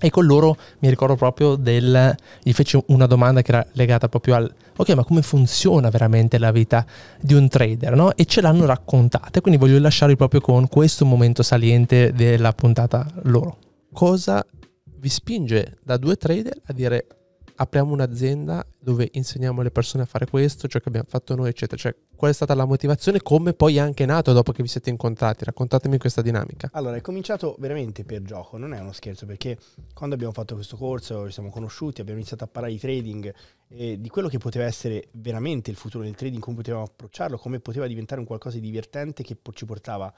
E 0.03 0.09
con 0.09 0.25
loro 0.25 0.57
mi 0.79 0.89
ricordo 0.89 1.15
proprio 1.15 1.55
del... 1.55 2.15
gli 2.41 2.53
fece 2.53 2.83
una 2.87 3.05
domanda 3.05 3.43
che 3.43 3.51
era 3.51 3.65
legata 3.73 4.09
proprio 4.09 4.33
al... 4.33 4.51
Ok, 4.75 4.89
ma 4.95 5.03
come 5.03 5.21
funziona 5.21 5.89
veramente 5.89 6.39
la 6.39 6.51
vita 6.51 6.83
di 7.19 7.35
un 7.35 7.47
trader, 7.47 7.95
no? 7.95 8.15
E 8.15 8.25
ce 8.25 8.41
l'hanno 8.41 8.65
raccontata, 8.65 9.41
quindi 9.41 9.59
voglio 9.59 9.77
lasciarvi 9.79 10.15
proprio 10.15 10.41
con 10.41 10.67
questo 10.67 11.05
momento 11.05 11.43
saliente 11.43 12.13
della 12.13 12.51
puntata 12.51 13.05
loro. 13.23 13.57
Cosa 13.93 14.43
vi 14.97 15.09
spinge 15.09 15.77
da 15.83 15.97
due 15.97 16.15
trader 16.15 16.61
a 16.65 16.73
dire 16.73 17.05
apriamo 17.61 17.93
un'azienda 17.93 18.65
dove 18.79 19.07
insegniamo 19.11 19.61
alle 19.61 19.69
persone 19.69 20.03
a 20.03 20.05
fare 20.07 20.25
questo, 20.25 20.67
ciò 20.67 20.79
che 20.79 20.87
abbiamo 20.87 21.05
fatto 21.07 21.35
noi, 21.35 21.49
eccetera. 21.49 21.79
Cioè, 21.79 21.95
qual 22.15 22.31
è 22.31 22.33
stata 22.33 22.55
la 22.55 22.65
motivazione? 22.65 23.21
Come 23.21 23.53
poi 23.53 23.77
è 23.77 23.79
anche 23.79 24.03
nato 24.07 24.33
dopo 24.33 24.51
che 24.51 24.63
vi 24.63 24.67
siete 24.67 24.89
incontrati? 24.89 25.45
Raccontatemi 25.45 25.99
questa 25.99 26.23
dinamica. 26.23 26.69
Allora, 26.73 26.95
è 26.95 27.01
cominciato 27.01 27.55
veramente 27.59 28.03
per 28.03 28.23
gioco, 28.23 28.57
non 28.57 28.73
è 28.73 28.79
uno 28.79 28.91
scherzo, 28.91 29.27
perché 29.27 29.59
quando 29.93 30.15
abbiamo 30.15 30.33
fatto 30.33 30.55
questo 30.55 30.75
corso, 30.75 31.27
ci 31.27 31.33
siamo 31.33 31.51
conosciuti, 31.51 32.01
abbiamo 32.01 32.17
iniziato 32.17 32.43
a 32.43 32.47
parlare 32.47 32.73
di 32.73 32.79
trading 32.79 33.33
e 33.67 34.01
di 34.01 34.09
quello 34.09 34.27
che 34.27 34.39
poteva 34.39 34.65
essere 34.65 35.09
veramente 35.11 35.69
il 35.69 35.77
futuro 35.77 36.03
del 36.03 36.15
trading, 36.15 36.41
come 36.41 36.55
potevamo 36.57 36.83
approcciarlo, 36.83 37.37
come 37.37 37.59
poteva 37.59 37.85
diventare 37.85 38.19
un 38.19 38.25
qualcosa 38.25 38.57
di 38.57 38.65
divertente 38.65 39.21
che 39.21 39.37
ci 39.53 39.65
portava 39.65 40.11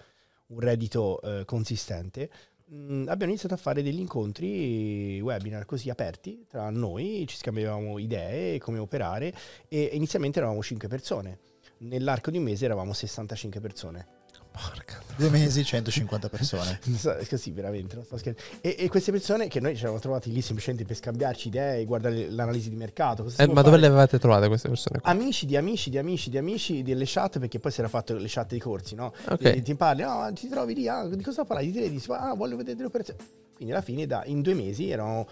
un 0.47 0.59
reddito 0.59 1.21
eh, 1.21 1.45
consistente 1.45 2.29
mh, 2.65 3.05
abbiamo 3.07 3.31
iniziato 3.31 3.53
a 3.53 3.57
fare 3.57 3.81
degli 3.81 3.99
incontri 3.99 5.19
webinar 5.21 5.65
così 5.65 5.89
aperti 5.89 6.45
tra 6.47 6.69
noi, 6.69 7.25
ci 7.27 7.37
scambiavamo 7.37 7.97
idee, 7.99 8.59
come 8.59 8.79
operare 8.79 9.33
e 9.67 9.89
inizialmente 9.93 10.39
eravamo 10.39 10.61
5 10.61 10.87
persone. 10.87 11.39
Nell'arco 11.79 12.31
di 12.31 12.37
un 12.37 12.43
mese 12.43 12.65
eravamo 12.65 12.93
65 12.93 13.59
persone. 13.59 14.07
Porca. 14.53 15.01
Due 15.15 15.29
mesi, 15.29 15.63
150 15.63 16.29
persone. 16.29 16.79
Così, 17.29 17.51
veramente. 17.51 17.95
Non 17.95 18.05
sto 18.05 18.17
e, 18.61 18.75
e, 18.77 18.87
queste 18.87 19.11
persone 19.11 19.47
che 19.47 19.59
noi 19.59 19.73
ci 19.73 19.79
eravamo 19.79 19.99
trovati 19.99 20.31
lì 20.31 20.41
semplicemente 20.41 20.85
per 20.85 20.95
scambiarci 20.95 21.47
idee, 21.47 21.81
e 21.81 21.85
guardare 21.85 22.29
l'analisi 22.29 22.69
di 22.69 22.75
mercato. 22.75 23.31
Eh, 23.37 23.47
ma 23.47 23.61
dove 23.61 23.77
le 23.77 23.87
avevate 23.87 24.19
trovate 24.19 24.47
queste 24.47 24.69
persone? 24.69 24.99
Qua? 24.99 25.09
Amici 25.09 25.45
di 25.45 25.55
amici 25.55 25.89
di 25.89 25.97
amici 25.97 26.29
di 26.29 26.37
amici 26.37 26.83
delle 26.83 27.05
chat, 27.05 27.39
perché 27.39 27.59
poi 27.59 27.71
si 27.71 27.79
era 27.79 27.89
fatto 27.89 28.15
le 28.15 28.27
chat 28.27 28.53
di 28.53 28.59
corsi, 28.59 28.95
no? 28.95 29.13
Ok. 29.29 29.43
E, 29.43 29.61
ti 29.61 29.75
parli, 29.75 30.03
no, 30.03 30.31
ti 30.33 30.47
trovi 30.47 30.75
lì, 30.75 30.87
ah, 30.87 31.07
di 31.07 31.23
cosa 31.23 31.45
parli? 31.45 31.71
Di 31.71 31.79
trading? 31.79 32.01
Ah, 32.09 32.33
voglio 32.35 32.55
vedere 32.55 32.77
le 32.77 32.85
operazioni. 32.85 33.19
Quindi 33.55 33.73
alla 33.73 33.83
fine, 33.83 34.05
da, 34.05 34.23
in 34.25 34.41
due 34.41 34.53
mesi, 34.53 34.89
erano 34.89 35.27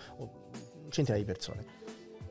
centinaia 0.90 1.24
di 1.24 1.32
persone. 1.32 1.80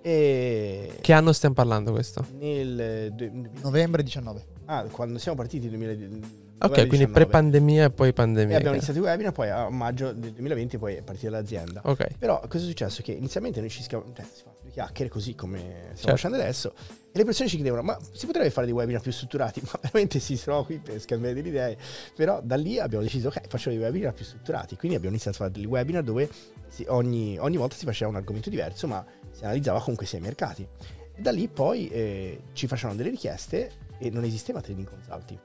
E... 0.03 0.99
Che 1.01 1.13
anno 1.13 1.33
stiamo 1.33 1.55
parlando 1.55 1.93
questo? 1.93 2.25
Nel... 2.39 3.13
Novembre 3.61 4.03
19. 4.03 4.47
Ah, 4.67 4.85
quando 4.85 5.19
siamo 5.19 5.37
partiti 5.37 5.69
nel 5.69 5.79
2019 5.79 6.49
Ok, 6.63 6.87
quindi 6.89 7.09
pre-pandemia 7.09 7.87
e 7.87 7.91
poi 7.91 8.13
pandemia. 8.13 8.55
E 8.55 8.57
abbiamo 8.57 8.75
iniziato 8.75 8.99
il 8.99 9.05
webinar, 9.05 9.33
poi 9.33 9.49
a 9.49 9.71
maggio 9.71 10.13
del 10.13 10.33
2020 10.33 10.79
poi 10.79 10.95
è 10.97 11.03
partita 11.03 11.31
l'azienda. 11.31 11.81
Ok. 11.85 12.19
Però 12.19 12.39
cosa 12.49 12.65
è 12.65 12.69
successo? 12.69 13.03
Che 13.03 13.13
inizialmente 13.13 13.61
noi 13.61 13.71
ci 13.71 13.83
schiavamo, 13.83 14.13
cioè 14.15 14.27
si 14.31 14.43
fanno 14.43 14.57
due 14.61 14.71
chiacchiere 14.71 15.11
così 15.11 15.35
come 15.35 15.59
stiamo 15.59 15.95
certo. 15.95 16.11
facendo 16.11 16.37
adesso 16.37 16.75
e 17.13 17.19
le 17.19 17.25
persone 17.25 17.49
ci 17.49 17.57
chiedevano 17.57 17.83
ma 17.83 17.99
si 18.13 18.27
potrebbe 18.27 18.51
fare 18.51 18.67
dei 18.67 18.75
webinar 18.75 19.01
più 19.01 19.11
strutturati? 19.11 19.61
Ma 19.65 19.79
veramente 19.81 20.21
si 20.21 20.41
trova 20.41 20.65
qui 20.65 20.79
per 20.79 21.01
scambiare 21.01 21.35
delle 21.35 21.49
idee. 21.49 21.77
Però 22.15 22.41
da 22.43 22.57
lì 22.57 22.79
abbiamo 22.79 23.03
deciso 23.03 23.29
ok 23.29 23.49
facciamo 23.49 23.77
dei 23.77 23.85
webinar 23.85 24.13
più 24.13 24.25
strutturati. 24.25 24.77
Quindi 24.77 24.97
abbiamo 24.97 25.15
iniziato 25.15 25.43
a 25.43 25.47
fare 25.47 25.59
dei 25.59 25.69
webinar 25.69 26.03
dove 26.03 26.29
si, 26.69 26.85
ogni, 26.89 27.39
ogni 27.39 27.57
volta 27.57 27.75
si 27.75 27.85
faceva 27.85 28.11
un 28.11 28.17
argomento 28.17 28.51
diverso 28.51 28.87
ma 28.87 29.05
si 29.31 29.45
analizzava 29.45 29.81
comunque 29.81 30.07
sei 30.07 30.21
mercati. 30.21 30.67
E 31.15 31.21
da 31.21 31.33
lì 31.33 31.49
poi 31.49 31.89
eh, 31.89 32.43
ci 32.53 32.67
facevano 32.67 32.97
delle 32.97 33.11
richieste 33.11 33.71
e 33.99 34.11
non 34.11 34.25
esisteva 34.25 34.61
trading 34.61 34.89
consulting 34.89 35.39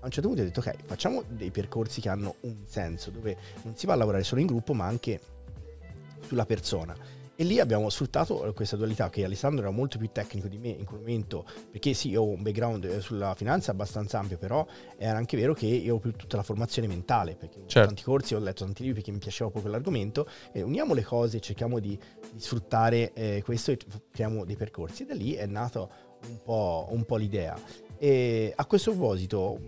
a 0.00 0.04
un 0.06 0.10
certo 0.10 0.28
punto 0.28 0.42
ho 0.42 0.46
detto 0.46 0.60
ok, 0.60 0.74
facciamo 0.84 1.22
dei 1.28 1.50
percorsi 1.50 2.00
che 2.00 2.08
hanno 2.08 2.36
un 2.40 2.56
senso, 2.66 3.10
dove 3.10 3.36
non 3.62 3.76
si 3.76 3.86
va 3.86 3.92
a 3.92 3.96
lavorare 3.96 4.24
solo 4.24 4.40
in 4.40 4.46
gruppo 4.46 4.72
ma 4.72 4.86
anche 4.86 5.20
sulla 6.26 6.46
persona. 6.46 6.96
E 7.40 7.44
lì 7.44 7.58
abbiamo 7.58 7.88
sfruttato 7.88 8.52
questa 8.54 8.76
dualità 8.76 9.08
che 9.08 9.24
Alessandro 9.24 9.62
era 9.62 9.70
molto 9.70 9.96
più 9.96 10.10
tecnico 10.12 10.46
di 10.46 10.58
me 10.58 10.68
in 10.68 10.84
quel 10.84 11.00
momento, 11.00 11.46
perché 11.70 11.94
sì, 11.94 12.10
io 12.10 12.20
ho 12.20 12.28
un 12.28 12.42
background 12.42 12.84
eh, 12.84 13.00
sulla 13.00 13.34
finanza 13.34 13.70
abbastanza 13.70 14.18
ampio, 14.18 14.36
però 14.36 14.66
era 14.98 15.16
anche 15.16 15.38
vero 15.38 15.54
che 15.54 15.64
io 15.64 15.94
ho 15.94 15.98
più 15.98 16.12
tutta 16.12 16.36
la 16.36 16.42
formazione 16.42 16.86
mentale, 16.86 17.36
perché 17.36 17.60
ho 17.60 17.66
certo. 17.66 17.88
tanti 17.88 18.02
corsi, 18.02 18.34
ho 18.34 18.38
letto 18.38 18.64
tanti 18.64 18.82
libri 18.82 18.96
perché 18.96 19.10
mi 19.10 19.20
piaceva 19.20 19.48
proprio 19.48 19.72
l'argomento, 19.72 20.28
e 20.52 20.60
uniamo 20.60 20.92
le 20.92 21.02
cose, 21.02 21.40
cerchiamo 21.40 21.78
di, 21.78 21.98
di 22.30 22.40
sfruttare 22.40 23.14
eh, 23.14 23.42
questo 23.42 23.70
e 23.70 23.78
creiamo 24.10 24.44
dei 24.44 24.56
percorsi. 24.56 25.04
E 25.04 25.06
da 25.06 25.14
lì 25.14 25.32
è 25.32 25.46
nata 25.46 25.80
un 25.80 26.42
po', 26.42 26.88
un 26.90 27.06
po' 27.06 27.16
l'idea. 27.16 27.58
E 27.96 28.52
a 28.54 28.66
questo 28.66 28.90
proposito, 28.90 29.58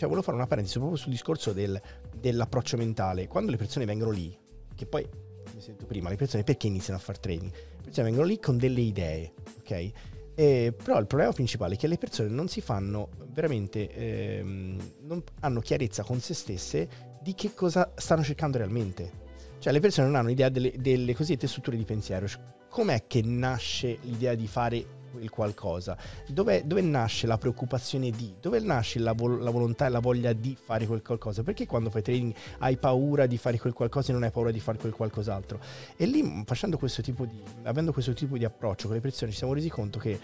cioè, 0.00 0.08
volevo 0.08 0.22
fare 0.22 0.38
una 0.38 0.46
parentesi 0.46 0.78
proprio 0.78 0.96
sul 0.96 1.10
discorso 1.10 1.52
del, 1.52 1.78
dell'approccio 2.16 2.78
mentale. 2.78 3.28
Quando 3.28 3.50
le 3.50 3.58
persone 3.58 3.84
vengono 3.84 4.10
lì, 4.10 4.34
che 4.74 4.86
poi, 4.86 5.06
come 5.06 5.62
detto 5.62 5.84
prima, 5.84 6.08
le 6.08 6.16
persone 6.16 6.42
perché 6.42 6.68
iniziano 6.68 6.98
a 6.98 7.02
fare 7.02 7.18
training? 7.20 7.52
Le 7.52 7.82
persone 7.82 8.06
vengono 8.06 8.26
lì 8.26 8.38
con 8.38 8.56
delle 8.56 8.80
idee, 8.80 9.34
ok? 9.58 9.90
E, 10.34 10.74
però 10.82 10.98
il 10.98 11.06
problema 11.06 11.32
principale 11.32 11.74
è 11.74 11.76
che 11.76 11.86
le 11.86 11.98
persone 11.98 12.30
non 12.30 12.48
si 12.48 12.62
fanno 12.62 13.10
veramente, 13.26 13.94
ehm, 13.94 14.80
non 15.02 15.22
hanno 15.40 15.60
chiarezza 15.60 16.02
con 16.02 16.18
se 16.18 16.32
stesse 16.32 16.88
di 17.20 17.34
che 17.34 17.52
cosa 17.52 17.92
stanno 17.94 18.22
cercando 18.22 18.56
realmente. 18.56 19.28
Cioè 19.58 19.70
le 19.70 19.80
persone 19.80 20.06
non 20.06 20.16
hanno 20.16 20.30
idea 20.30 20.48
delle, 20.48 20.72
delle 20.78 21.14
cosiddette 21.14 21.46
strutture 21.46 21.76
di 21.76 21.84
pensiero. 21.84 22.26
Cioè, 22.26 22.40
com'è 22.70 23.04
che 23.06 23.20
nasce 23.20 23.98
l'idea 24.00 24.34
di 24.34 24.46
fare 24.46 24.99
il 25.18 25.30
qualcosa? 25.30 25.96
Dove, 26.26 26.66
dove, 26.66 26.80
nasce 26.80 27.26
la 27.26 27.38
preoccupazione 27.38 28.10
di? 28.10 28.34
Dove 28.40 28.60
nasce 28.60 28.98
la, 28.98 29.12
vol- 29.12 29.42
la, 29.42 29.50
volontà 29.50 29.86
e 29.86 29.88
la 29.88 30.00
voglia 30.00 30.32
di 30.32 30.56
fare 30.60 30.86
quel 30.86 31.02
qualcosa? 31.02 31.42
Perché 31.42 31.66
quando 31.66 31.90
fai 31.90 32.02
trading 32.02 32.34
hai 32.58 32.76
paura 32.76 33.26
di 33.26 33.36
fare 33.36 33.58
quel 33.58 33.72
qualcosa 33.72 34.10
e 34.10 34.12
non 34.12 34.22
hai 34.22 34.30
paura 34.30 34.50
di 34.50 34.60
fare 34.60 34.78
quel 34.78 34.92
qualcos'altro? 34.92 35.60
E 35.96 36.06
lì, 36.06 36.42
facendo 36.44 36.76
questo 36.76 37.02
tipo 37.02 37.24
di, 37.24 37.42
avendo 37.64 37.92
questo 37.92 38.12
tipo 38.12 38.36
di 38.36 38.44
approccio 38.44 38.86
con 38.86 38.96
le 38.96 39.02
persone, 39.02 39.30
ci 39.30 39.38
siamo 39.38 39.52
resi 39.52 39.68
conto 39.68 39.98
che 39.98 40.18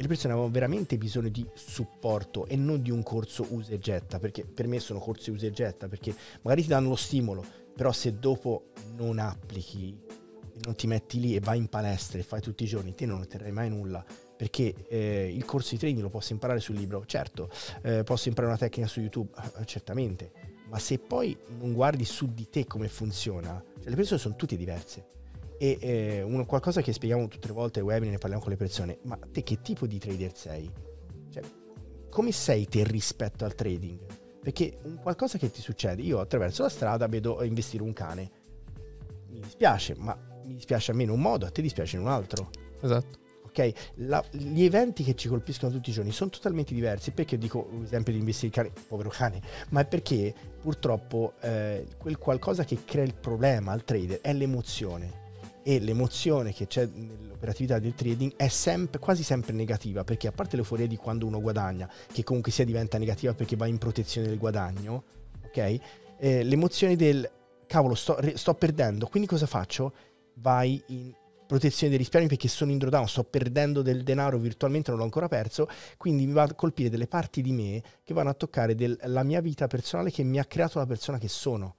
le 0.00 0.06
persone 0.06 0.32
avevano 0.32 0.52
veramente 0.52 0.96
bisogno 0.96 1.28
di 1.28 1.46
supporto 1.54 2.46
e 2.46 2.56
non 2.56 2.80
di 2.80 2.90
un 2.90 3.02
corso 3.02 3.46
usa 3.50 3.72
e 3.72 3.78
getta, 3.78 4.18
perché 4.18 4.44
per 4.44 4.66
me 4.66 4.80
sono 4.80 4.98
corsi 4.98 5.30
usa 5.30 5.46
e 5.46 5.50
getta, 5.50 5.88
perché 5.88 6.14
magari 6.42 6.62
ti 6.62 6.68
danno 6.68 6.88
lo 6.88 6.96
stimolo, 6.96 7.44
però 7.76 7.92
se 7.92 8.18
dopo 8.18 8.72
non 8.96 9.18
applichi 9.18 9.98
non 10.62 10.74
ti 10.74 10.86
metti 10.86 11.20
lì 11.20 11.34
e 11.34 11.40
vai 11.40 11.58
in 11.58 11.68
palestra 11.68 12.18
e 12.18 12.22
fai 12.22 12.40
tutti 12.40 12.64
i 12.64 12.66
giorni, 12.66 12.94
te 12.94 13.06
non 13.06 13.20
otterrai 13.20 13.52
mai 13.52 13.68
nulla 13.68 14.04
perché 14.40 14.74
eh, 14.88 15.30
il 15.30 15.44
corso 15.44 15.72
di 15.72 15.76
training 15.76 16.02
lo 16.02 16.08
posso 16.08 16.32
imparare 16.32 16.60
sul 16.60 16.74
libro, 16.74 17.04
certo, 17.04 17.50
eh, 17.82 18.04
posso 18.04 18.28
imparare 18.28 18.54
una 18.54 18.58
tecnica 18.58 18.88
su 18.88 19.00
YouTube, 19.00 19.30
eh, 19.58 19.66
certamente, 19.66 20.32
ma 20.70 20.78
se 20.78 20.98
poi 20.98 21.36
non 21.58 21.74
guardi 21.74 22.06
su 22.06 22.32
di 22.32 22.48
te 22.48 22.64
come 22.64 22.88
funziona, 22.88 23.62
cioè 23.78 23.90
le 23.90 23.96
persone 23.96 24.18
sono 24.18 24.36
tutte 24.36 24.56
diverse. 24.56 25.04
E 25.58 25.76
eh, 25.78 26.22
uno, 26.22 26.46
qualcosa 26.46 26.80
che 26.80 26.90
spieghiamo 26.90 27.28
tutte 27.28 27.48
le 27.48 27.52
volte 27.52 27.80
ai 27.80 27.84
webinar, 27.84 28.12
ne 28.12 28.16
parliamo 28.18 28.42
con 28.42 28.50
le 28.50 28.56
persone, 28.56 28.96
ma 29.02 29.18
te 29.30 29.42
che 29.42 29.60
tipo 29.60 29.86
di 29.86 29.98
trader 29.98 30.34
sei? 30.34 30.72
Cioè, 31.28 31.42
come 32.08 32.32
sei 32.32 32.66
te 32.66 32.82
rispetto 32.82 33.44
al 33.44 33.54
trading? 33.54 33.98
Perché 34.40 34.78
un 34.84 34.96
qualcosa 35.02 35.36
che 35.36 35.50
ti 35.50 35.60
succede, 35.60 36.00
io 36.00 36.18
attraverso 36.18 36.62
la 36.62 36.70
strada 36.70 37.06
vedo 37.08 37.42
investire 37.42 37.82
un 37.82 37.92
cane, 37.92 38.30
mi 39.28 39.40
dispiace, 39.40 39.96
ma 39.98 40.18
mi 40.46 40.54
dispiace 40.54 40.92
a 40.92 40.94
me 40.94 41.02
in 41.02 41.10
un 41.10 41.20
modo, 41.20 41.44
a 41.44 41.50
te 41.50 41.60
dispiace 41.60 41.96
in 41.96 42.02
un 42.04 42.08
altro. 42.08 42.48
Esatto. 42.80 43.19
Ok, 43.50 43.72
La- 43.96 44.24
gli 44.30 44.62
eventi 44.62 45.02
che 45.02 45.16
ci 45.16 45.26
colpiscono 45.28 45.72
tutti 45.72 45.90
i 45.90 45.92
giorni 45.92 46.12
sono 46.12 46.30
totalmente 46.30 46.72
diversi. 46.72 47.10
Perché 47.10 47.36
dico 47.36 47.68
l'esempio 47.80 48.12
di 48.12 48.20
investire 48.20 48.46
in 48.46 48.52
cane, 48.52 48.82
povero 48.86 49.10
cane, 49.10 49.40
ma 49.70 49.80
è 49.80 49.86
perché 49.86 50.32
purtroppo 50.60 51.34
eh, 51.40 51.86
quel 51.98 52.16
qualcosa 52.18 52.64
che 52.64 52.84
crea 52.84 53.04
il 53.04 53.14
problema 53.14 53.72
al 53.72 53.84
trader 53.84 54.20
è 54.20 54.32
l'emozione. 54.32 55.18
E 55.62 55.78
l'emozione 55.78 56.54
che 56.54 56.66
c'è 56.68 56.88
nell'operatività 56.90 57.78
del 57.78 57.94
trading 57.94 58.34
è 58.36 58.48
sempre, 58.48 58.98
quasi 58.98 59.22
sempre 59.22 59.52
negativa, 59.52 60.04
perché 60.04 60.28
a 60.28 60.32
parte 60.32 60.56
l'euforia 60.56 60.86
di 60.86 60.96
quando 60.96 61.26
uno 61.26 61.40
guadagna, 61.40 61.90
che 62.10 62.24
comunque 62.24 62.50
sia 62.50 62.64
diventa 62.64 62.98
negativa 62.98 63.34
perché 63.34 63.56
va 63.56 63.66
in 63.66 63.78
protezione 63.78 64.28
del 64.28 64.38
guadagno, 64.38 65.02
ok? 65.44 65.78
Eh, 66.18 66.44
l'emozione 66.44 66.96
del 66.96 67.28
cavolo, 67.66 67.94
sto, 67.94 68.18
sto 68.34 68.54
perdendo, 68.54 69.06
quindi 69.06 69.28
cosa 69.28 69.46
faccio? 69.46 69.92
Vai 70.34 70.82
in 70.86 71.12
protezione 71.50 71.88
dei 71.90 71.98
risparmi 71.98 72.28
perché 72.28 72.46
sono 72.48 72.70
in 72.70 72.78
drawdown, 72.78 73.08
sto 73.08 73.24
perdendo 73.24 73.82
del 73.82 74.02
denaro 74.04 74.38
virtualmente, 74.38 74.90
non 74.90 75.00
l'ho 75.00 75.04
ancora 75.04 75.26
perso, 75.28 75.68
quindi 75.96 76.24
mi 76.26 76.32
va 76.32 76.42
a 76.44 76.54
colpire 76.54 76.88
delle 76.88 77.08
parti 77.08 77.42
di 77.42 77.50
me 77.52 77.82
che 78.04 78.14
vanno 78.14 78.30
a 78.30 78.34
toccare 78.34 78.74
del- 78.76 78.96
la 79.06 79.22
mia 79.24 79.40
vita 79.40 79.66
personale 79.66 80.10
che 80.10 80.22
mi 80.22 80.38
ha 80.38 80.44
creato 80.44 80.78
la 80.78 80.86
persona 80.86 81.18
che 81.18 81.28
sono. 81.28 81.74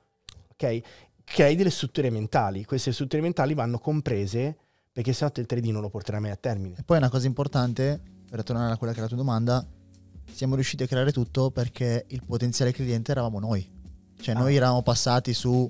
Ok? 0.51 0.81
Crei 1.23 1.55
delle 1.55 1.69
strutture 1.69 2.09
mentali, 2.09 2.65
queste 2.65 2.91
strutture 2.91 3.21
mentali 3.21 3.53
vanno 3.53 3.79
comprese 3.79 4.57
perché 4.91 5.13
sennò 5.13 5.31
il 5.35 5.45
trading 5.45 5.71
non 5.73 5.81
lo 5.83 5.89
porterà 5.89 6.19
mai 6.19 6.31
a 6.31 6.35
termine. 6.35 6.75
E 6.77 6.83
poi 6.83 6.97
una 6.97 7.09
cosa 7.09 7.25
importante, 7.25 7.99
per 8.29 8.43
tornare 8.43 8.73
a 8.73 8.77
quella 8.77 8.91
che 8.91 8.99
è 8.99 9.01
la 9.03 9.07
tua 9.07 9.17
domanda, 9.17 9.65
siamo 10.33 10.55
riusciti 10.55 10.83
a 10.83 10.87
creare 10.87 11.13
tutto 11.13 11.49
perché 11.49 12.03
il 12.09 12.23
potenziale 12.25 12.73
cliente 12.73 13.11
eravamo 13.11 13.39
noi. 13.39 13.65
Cioè 14.19 14.35
noi 14.35 14.53
Ah. 14.53 14.57
eravamo 14.57 14.81
passati 14.83 15.33
su 15.33 15.69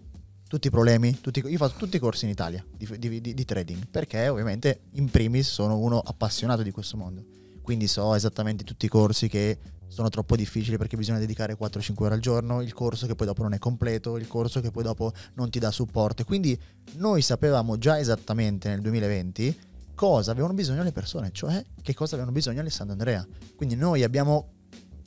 tutti 0.52 0.68
i 0.68 0.70
problemi, 0.70 1.18
tutti- 1.22 1.42
io 1.46 1.58
fatto 1.58 1.78
tutti 1.78 1.96
i 1.96 2.00
corsi 2.00 2.26
in 2.26 2.32
Italia 2.32 2.62
di, 2.76 2.86
di- 3.00 3.22
di- 3.22 3.34
di 3.34 3.46
trading, 3.46 3.88
perché 3.90 4.28
ovviamente 4.28 4.82
in 4.96 5.10
primis 5.10 5.50
sono 5.50 5.78
uno 5.78 5.98
appassionato 6.00 6.62
di 6.62 6.72
questo 6.72 6.98
mondo. 6.98 7.24
Quindi 7.62 7.88
so 7.88 8.14
esattamente 8.16 8.66
tutti 8.66 8.86
i 8.86 8.90
corsi 8.90 9.30
che 9.30 9.58
sono 9.88 10.10
troppo 10.10 10.36
difficili 10.36 10.76
perché 10.76 10.98
bisogna 10.98 11.20
dedicare 11.20 11.58
4-5 11.58 12.04
ore 12.04 12.16
al 12.16 12.20
giorno, 12.20 12.62
il 12.62 12.74
corso 12.74 13.08
che 13.08 13.16
poi 13.16 13.28
dopo 13.28 13.44
non 13.44 13.54
è 13.54 13.60
completo, 13.60 14.18
il 14.18 14.28
corso 14.28 14.60
che 14.60 14.72
poi 14.72 14.84
dopo 14.84 15.14
non 15.36 15.50
ti 15.50 15.58
dà 15.58 15.72
supporto. 15.72 16.26
Quindi 16.26 16.60
noi 16.96 17.22
sapevamo 17.22 17.78
già 17.78 17.98
esattamente 17.98 18.68
nel 18.68 18.82
2020 18.82 19.58
cosa 19.96 20.32
avevano 20.32 20.54
bisogno 20.54 20.84
le 20.84 20.92
persone, 20.92 21.30
cioè 21.32 21.64
che 21.82 21.94
cosa 21.94 22.16
avevano 22.16 22.36
bisogno 22.36 22.60
Alessandro 22.60 22.92
Andrea. 22.92 23.26
Quindi 23.56 23.76
noi 23.76 24.04
abbiamo 24.04 24.50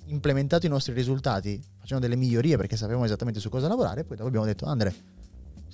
implementato 0.07 0.65
i 0.65 0.71
nostri 0.71 0.95
risultati 0.95 1.63
facendo 1.79 2.07
delle 2.07 2.19
migliorie 2.19 2.57
perché 2.57 2.79
sapevamo 2.79 3.05
esattamente 3.05 3.41
su 3.41 3.51
cosa 3.51 3.69
lavorare 3.69 4.01
e 4.01 4.05
poi 4.05 4.17
dopo 4.17 4.29
abbiamo 4.29 4.47
detto 4.47 4.65
Andre 4.65 5.15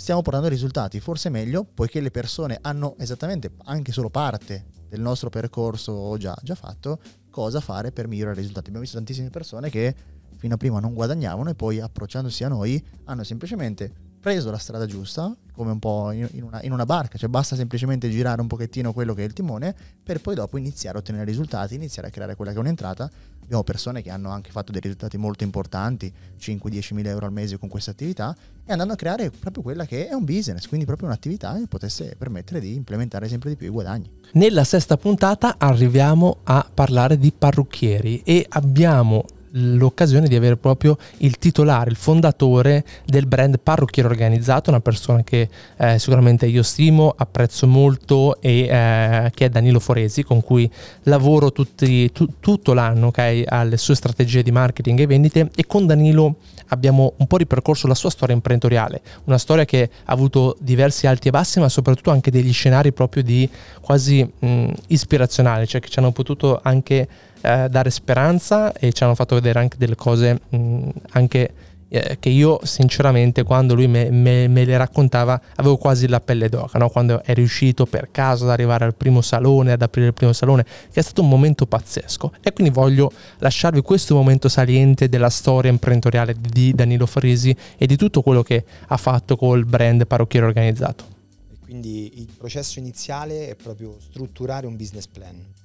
stiamo 0.00 0.22
portando 0.22 0.48
risultati 0.48 0.98
forse 0.98 1.28
meglio 1.28 1.62
poiché 1.62 2.00
le 2.00 2.10
persone 2.10 2.56
hanno 2.62 2.96
esattamente 2.98 3.52
anche 3.64 3.92
solo 3.92 4.08
parte 4.08 4.64
del 4.88 5.02
nostro 5.02 5.28
percorso 5.28 6.16
già, 6.16 6.34
già 6.42 6.54
fatto 6.54 6.98
cosa 7.28 7.60
fare 7.60 7.92
per 7.92 8.08
migliorare 8.08 8.38
i 8.38 8.40
risultati. 8.40 8.68
Abbiamo 8.68 8.80
visto 8.80 8.96
tantissime 8.96 9.28
persone 9.28 9.68
che 9.68 9.94
fino 10.38 10.54
a 10.54 10.56
prima 10.56 10.80
non 10.80 10.94
guadagnavano 10.94 11.50
e 11.50 11.54
poi 11.54 11.80
approcciandosi 11.80 12.44
a 12.44 12.48
noi 12.48 12.82
hanno 13.04 13.24
semplicemente 13.24 13.92
preso 14.20 14.50
la 14.50 14.58
strada 14.58 14.86
giusta 14.86 15.34
come 15.52 15.72
un 15.72 15.78
po' 15.78 16.12
in 16.12 16.28
una, 16.42 16.62
in 16.62 16.72
una 16.72 16.86
barca 16.86 17.18
cioè 17.18 17.28
basta 17.28 17.56
semplicemente 17.56 18.08
girare 18.08 18.40
un 18.40 18.46
pochettino 18.46 18.92
quello 18.92 19.14
che 19.14 19.22
è 19.22 19.26
il 19.26 19.32
timone 19.32 19.74
per 20.02 20.20
poi 20.20 20.34
dopo 20.34 20.58
iniziare 20.58 20.96
a 20.96 21.00
ottenere 21.00 21.24
risultati 21.24 21.74
iniziare 21.74 22.08
a 22.08 22.10
creare 22.10 22.34
quella 22.34 22.52
che 22.52 22.58
è 22.58 22.60
un'entrata. 22.60 23.10
Abbiamo 23.42 23.64
persone 23.64 24.00
che 24.02 24.10
hanno 24.10 24.30
anche 24.30 24.50
fatto 24.50 24.70
dei 24.70 24.80
risultati 24.80 25.16
molto 25.16 25.42
importanti 25.42 26.12
5-10 26.38 26.94
mila 26.94 27.10
euro 27.10 27.26
al 27.26 27.32
mese 27.32 27.58
con 27.58 27.68
questa 27.68 27.90
attività 27.90 28.36
e 28.64 28.70
andando 28.70 28.92
a 28.92 28.96
creare 28.96 29.30
proprio 29.30 29.62
quella 29.62 29.84
che 29.86 30.06
è 30.06 30.12
un 30.12 30.24
business 30.24 30.66
quindi 30.66 30.86
proprio 30.86 31.08
un'attività 31.08 31.56
che 31.56 31.66
potesse 31.66 32.14
permettere 32.16 32.60
di 32.60 32.74
implementare 32.74 33.28
sempre 33.28 33.50
di 33.50 33.56
più 33.56 33.66
i 33.66 33.70
guadagni. 33.70 34.08
Nella 34.32 34.62
sesta 34.62 34.96
puntata 34.96 35.56
arriviamo 35.58 36.38
a 36.44 36.68
parlare 36.72 37.18
di 37.18 37.32
parrucchieri 37.32 38.22
e 38.24 38.46
abbiamo 38.50 39.24
l'occasione 39.52 40.28
di 40.28 40.36
avere 40.36 40.56
proprio 40.56 40.96
il 41.18 41.38
titolare, 41.38 41.90
il 41.90 41.96
fondatore 41.96 42.84
del 43.04 43.26
brand 43.26 43.58
Parrucchiere 43.60 44.08
Organizzato, 44.08 44.70
una 44.70 44.80
persona 44.80 45.22
che 45.22 45.48
eh, 45.76 45.98
sicuramente 45.98 46.46
io 46.46 46.62
stimo, 46.62 47.14
apprezzo 47.16 47.66
molto 47.66 48.40
e 48.40 48.66
eh, 48.68 49.30
che 49.34 49.46
è 49.46 49.48
Danilo 49.48 49.80
Foresi, 49.80 50.22
con 50.22 50.42
cui 50.42 50.70
lavoro 51.04 51.52
tutti- 51.52 52.10
tu- 52.12 52.28
tutto 52.40 52.72
l'anno 52.72 53.08
ok, 53.08 53.44
alle 53.46 53.76
sue 53.76 53.94
strategie 53.94 54.42
di 54.42 54.50
marketing 54.50 55.00
e 55.00 55.06
vendite. 55.06 55.50
E 55.54 55.66
con 55.66 55.86
Danilo 55.86 56.36
abbiamo 56.68 57.14
un 57.16 57.26
po' 57.26 57.36
ripercorso 57.36 57.86
la 57.86 57.94
sua 57.94 58.10
storia 58.10 58.34
imprenditoriale, 58.34 59.00
una 59.24 59.38
storia 59.38 59.64
che 59.64 59.90
ha 60.04 60.12
avuto 60.12 60.56
diversi 60.60 61.06
alti 61.06 61.28
e 61.28 61.30
bassi, 61.30 61.58
ma 61.60 61.68
soprattutto 61.68 62.10
anche 62.10 62.30
degli 62.30 62.52
scenari 62.52 62.92
proprio 62.92 63.22
di 63.22 63.48
quasi 63.80 64.28
mh, 64.38 64.72
ispirazionali, 64.88 65.66
cioè 65.66 65.80
che 65.80 65.88
ci 65.88 65.98
hanno 65.98 66.12
potuto 66.12 66.60
anche 66.62 67.08
eh, 67.42 67.68
dare 67.68 67.90
speranza 67.90 68.72
e 68.72 68.92
ci 68.92 69.02
hanno 69.04 69.14
fatto 69.14 69.34
vedere 69.34 69.58
anche 69.58 69.76
delle 69.78 69.96
cose 69.96 70.40
mh, 70.48 70.88
anche 71.12 71.54
eh, 71.92 72.18
che 72.20 72.28
io 72.28 72.60
sinceramente 72.62 73.42
quando 73.42 73.74
lui 73.74 73.88
me, 73.88 74.10
me- 74.10 74.46
me 74.46 74.64
le 74.64 74.76
raccontava 74.76 75.40
avevo 75.56 75.76
quasi 75.76 76.06
la 76.06 76.20
pelle 76.20 76.48
d'oca, 76.48 76.78
no? 76.78 76.88
quando 76.88 77.22
è 77.22 77.34
riuscito 77.34 77.84
per 77.84 78.10
caso 78.12 78.44
ad 78.44 78.50
arrivare 78.50 78.84
al 78.84 78.94
primo 78.94 79.20
salone, 79.20 79.72
ad 79.72 79.82
aprire 79.82 80.08
il 80.08 80.14
primo 80.14 80.32
salone, 80.32 80.64
che 80.64 81.00
è 81.00 81.02
stato 81.02 81.22
un 81.22 81.28
momento 81.28 81.66
pazzesco 81.66 82.32
e 82.40 82.52
quindi 82.52 82.72
voglio 82.72 83.10
lasciarvi 83.38 83.82
questo 83.82 84.14
momento 84.14 84.48
saliente 84.48 85.08
della 85.08 85.30
storia 85.30 85.70
imprenditoriale 85.70 86.36
di 86.38 86.72
Danilo 86.72 87.06
Farisi 87.06 87.54
e 87.76 87.86
di 87.86 87.96
tutto 87.96 88.22
quello 88.22 88.42
che 88.42 88.64
ha 88.86 88.96
fatto 88.96 89.36
col 89.36 89.64
brand 89.64 90.06
parrucchiere 90.06 90.46
organizzato. 90.46 91.18
Quindi 91.60 92.20
il 92.20 92.28
processo 92.36 92.78
iniziale 92.78 93.48
è 93.48 93.54
proprio 93.56 93.96
strutturare 94.00 94.66
un 94.66 94.76
business 94.76 95.06
plan 95.06 95.58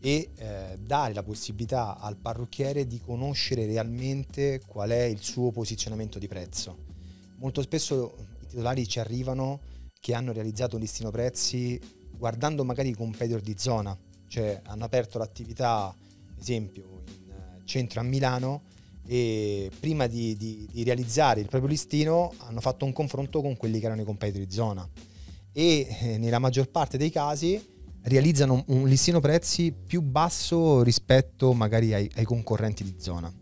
e 0.00 0.30
eh, 0.34 0.78
dare 0.78 1.12
la 1.12 1.22
possibilità 1.22 1.98
al 1.98 2.16
parrucchiere 2.16 2.86
di 2.86 3.00
conoscere 3.00 3.66
realmente 3.66 4.60
qual 4.66 4.90
è 4.90 5.02
il 5.02 5.20
suo 5.20 5.50
posizionamento 5.50 6.18
di 6.18 6.26
prezzo. 6.26 6.88
Molto 7.36 7.62
spesso 7.62 8.16
i 8.42 8.46
titolari 8.48 8.88
ci 8.88 8.98
arrivano 8.98 9.60
che 10.00 10.14
hanno 10.14 10.32
realizzato 10.32 10.76
un 10.76 10.82
listino 10.82 11.10
prezzi 11.10 11.78
guardando 12.16 12.64
magari 12.64 12.90
i 12.90 12.94
competitor 12.94 13.40
di 13.40 13.54
zona, 13.56 13.96
cioè 14.26 14.60
hanno 14.64 14.84
aperto 14.84 15.18
l'attività, 15.18 15.94
esempio, 16.38 17.02
in 17.06 17.30
eh, 17.30 17.60
centro 17.64 18.00
a 18.00 18.02
Milano 18.02 18.62
e 19.06 19.70
prima 19.80 20.06
di, 20.06 20.36
di- 20.36 20.68
di 20.70 20.82
realizzare 20.82 21.40
il 21.40 21.48
proprio 21.48 21.70
listino 21.70 22.32
hanno 22.38 22.60
fatto 22.60 22.84
un 22.84 22.92
confronto 22.92 23.40
con 23.40 23.56
quelli 23.56 23.80
che 23.80 23.86
erano 23.86 24.02
i 24.02 24.04
competitor 24.04 24.46
di 24.46 24.52
zona 24.52 24.88
e 25.52 25.88
eh, 26.00 26.18
nella 26.18 26.38
maggior 26.38 26.70
parte 26.70 26.96
dei 26.96 27.10
casi 27.10 27.60
realizzano 28.02 28.64
un 28.68 28.88
listino 28.88 29.20
prezzi 29.20 29.72
più 29.72 30.00
basso 30.00 30.82
rispetto 30.82 31.52
magari 31.52 31.92
ai, 31.92 32.10
ai 32.14 32.24
concorrenti 32.24 32.82
di 32.84 32.96
zona 32.98 33.32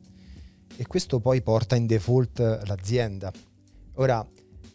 e 0.76 0.86
questo 0.86 1.18
poi 1.18 1.42
porta 1.42 1.74
in 1.74 1.86
default 1.86 2.38
l'azienda. 2.66 3.32
Ora, 3.94 4.24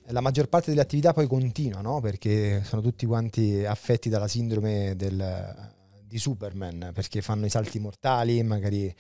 la 0.08 0.20
maggior 0.20 0.50
parte 0.50 0.70
delle 0.70 0.82
attività 0.82 1.14
poi 1.14 1.28
continua, 1.28 1.80
no? 1.80 2.02
perché 2.02 2.62
sono 2.66 2.82
tutti 2.82 3.06
quanti 3.06 3.64
affetti 3.64 4.10
dalla 4.10 4.28
sindrome 4.28 4.96
del- 4.98 5.72
di 6.06 6.18
Superman, 6.18 6.92
perché 6.94 7.22
fanno 7.22 7.46
i 7.46 7.50
salti 7.50 7.80
mortali, 7.80 8.44
magari 8.44 8.86
eh, 8.86 8.96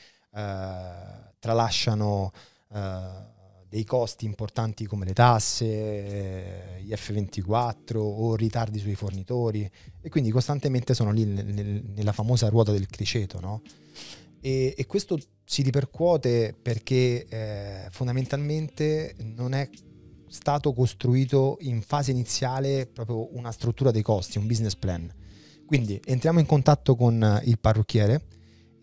tralasciano 1.39 2.31
eh, 2.73 3.31
dei 3.73 3.85
costi 3.85 4.25
importanti 4.25 4.85
come 4.85 5.03
le 5.03 5.13
tasse, 5.13 6.77
gli 6.83 6.91
F24 6.91 7.95
o 7.95 8.35
ritardi 8.35 8.77
sui 8.77 8.93
fornitori 8.93 9.67
e 9.99 10.09
quindi 10.09 10.29
costantemente 10.29 10.93
sono 10.93 11.11
lì 11.11 11.25
nel- 11.25 11.47
nel- 11.47 11.83
nella 11.83 12.11
famosa 12.11 12.49
ruota 12.49 12.71
del 12.71 12.85
criceto. 12.85 13.39
No? 13.39 13.63
E, 14.41 14.75
e 14.77 14.85
questo 14.85 15.17
si 15.43 15.63
ripercuote 15.63 16.55
perché 16.61 17.25
eh, 17.27 17.87
fondamentalmente 17.89 19.15
non 19.35 19.53
è 19.55 19.67
stato 20.27 20.71
costruito 20.71 21.57
in 21.61 21.81
fase 21.81 22.11
iniziale 22.11 22.85
proprio 22.85 23.35
una 23.35 23.51
struttura 23.51 23.89
dei 23.89 24.03
costi, 24.03 24.37
un 24.37 24.45
business 24.45 24.75
plan. 24.75 25.11
Quindi 25.65 25.99
entriamo 26.05 26.39
in 26.39 26.45
contatto 26.45 26.95
con 26.95 27.41
il 27.45 27.57
parrucchiere 27.57 28.21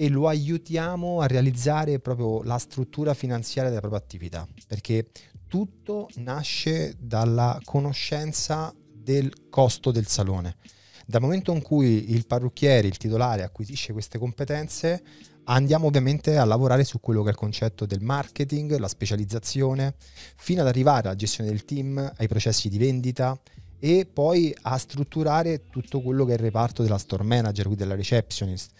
e 0.01 0.09
lo 0.09 0.29
aiutiamo 0.29 1.21
a 1.21 1.27
realizzare 1.27 1.99
proprio 1.99 2.43
la 2.43 2.57
struttura 2.57 3.13
finanziaria 3.13 3.69
della 3.69 3.83
propria 3.83 4.01
attività, 4.01 4.49
perché 4.67 5.11
tutto 5.47 6.09
nasce 6.15 6.97
dalla 6.99 7.61
conoscenza 7.63 8.75
del 8.91 9.51
costo 9.51 9.91
del 9.91 10.07
salone. 10.07 10.57
Dal 11.05 11.21
momento 11.21 11.53
in 11.53 11.61
cui 11.61 12.13
il 12.13 12.27
parrucchiere, 12.27 12.87
il 12.87 12.97
titolare 12.97 13.43
acquisisce 13.43 13.93
queste 13.93 14.19
competenze, 14.19 15.03
andiamo 15.45 15.89
ovviamente 15.89 16.39
a 16.39 16.47
lavorare 16.47 16.85
su 16.85 16.99
quello 16.99 17.21
che 17.21 17.29
è 17.29 17.33
il 17.33 17.37
concetto 17.37 17.85
del 17.85 18.01
marketing, 18.01 18.79
la 18.79 18.89
specializzazione, 18.89 19.97
fino 20.37 20.63
ad 20.63 20.69
arrivare 20.69 21.09
alla 21.09 21.17
gestione 21.17 21.51
del 21.51 21.67
team, 21.67 22.11
ai 22.17 22.27
processi 22.27 22.71
di 22.71 22.79
vendita 22.79 23.39
e 23.79 24.09
poi 24.11 24.55
a 24.63 24.79
strutturare 24.79 25.69
tutto 25.69 26.01
quello 26.01 26.25
che 26.25 26.33
è 26.33 26.37
il 26.37 26.41
reparto 26.41 26.83
della 26.83 26.97
store 26.97 27.23
manager, 27.23 27.67
quindi 27.67 27.83
della 27.83 27.97
receptionist. 27.97 28.80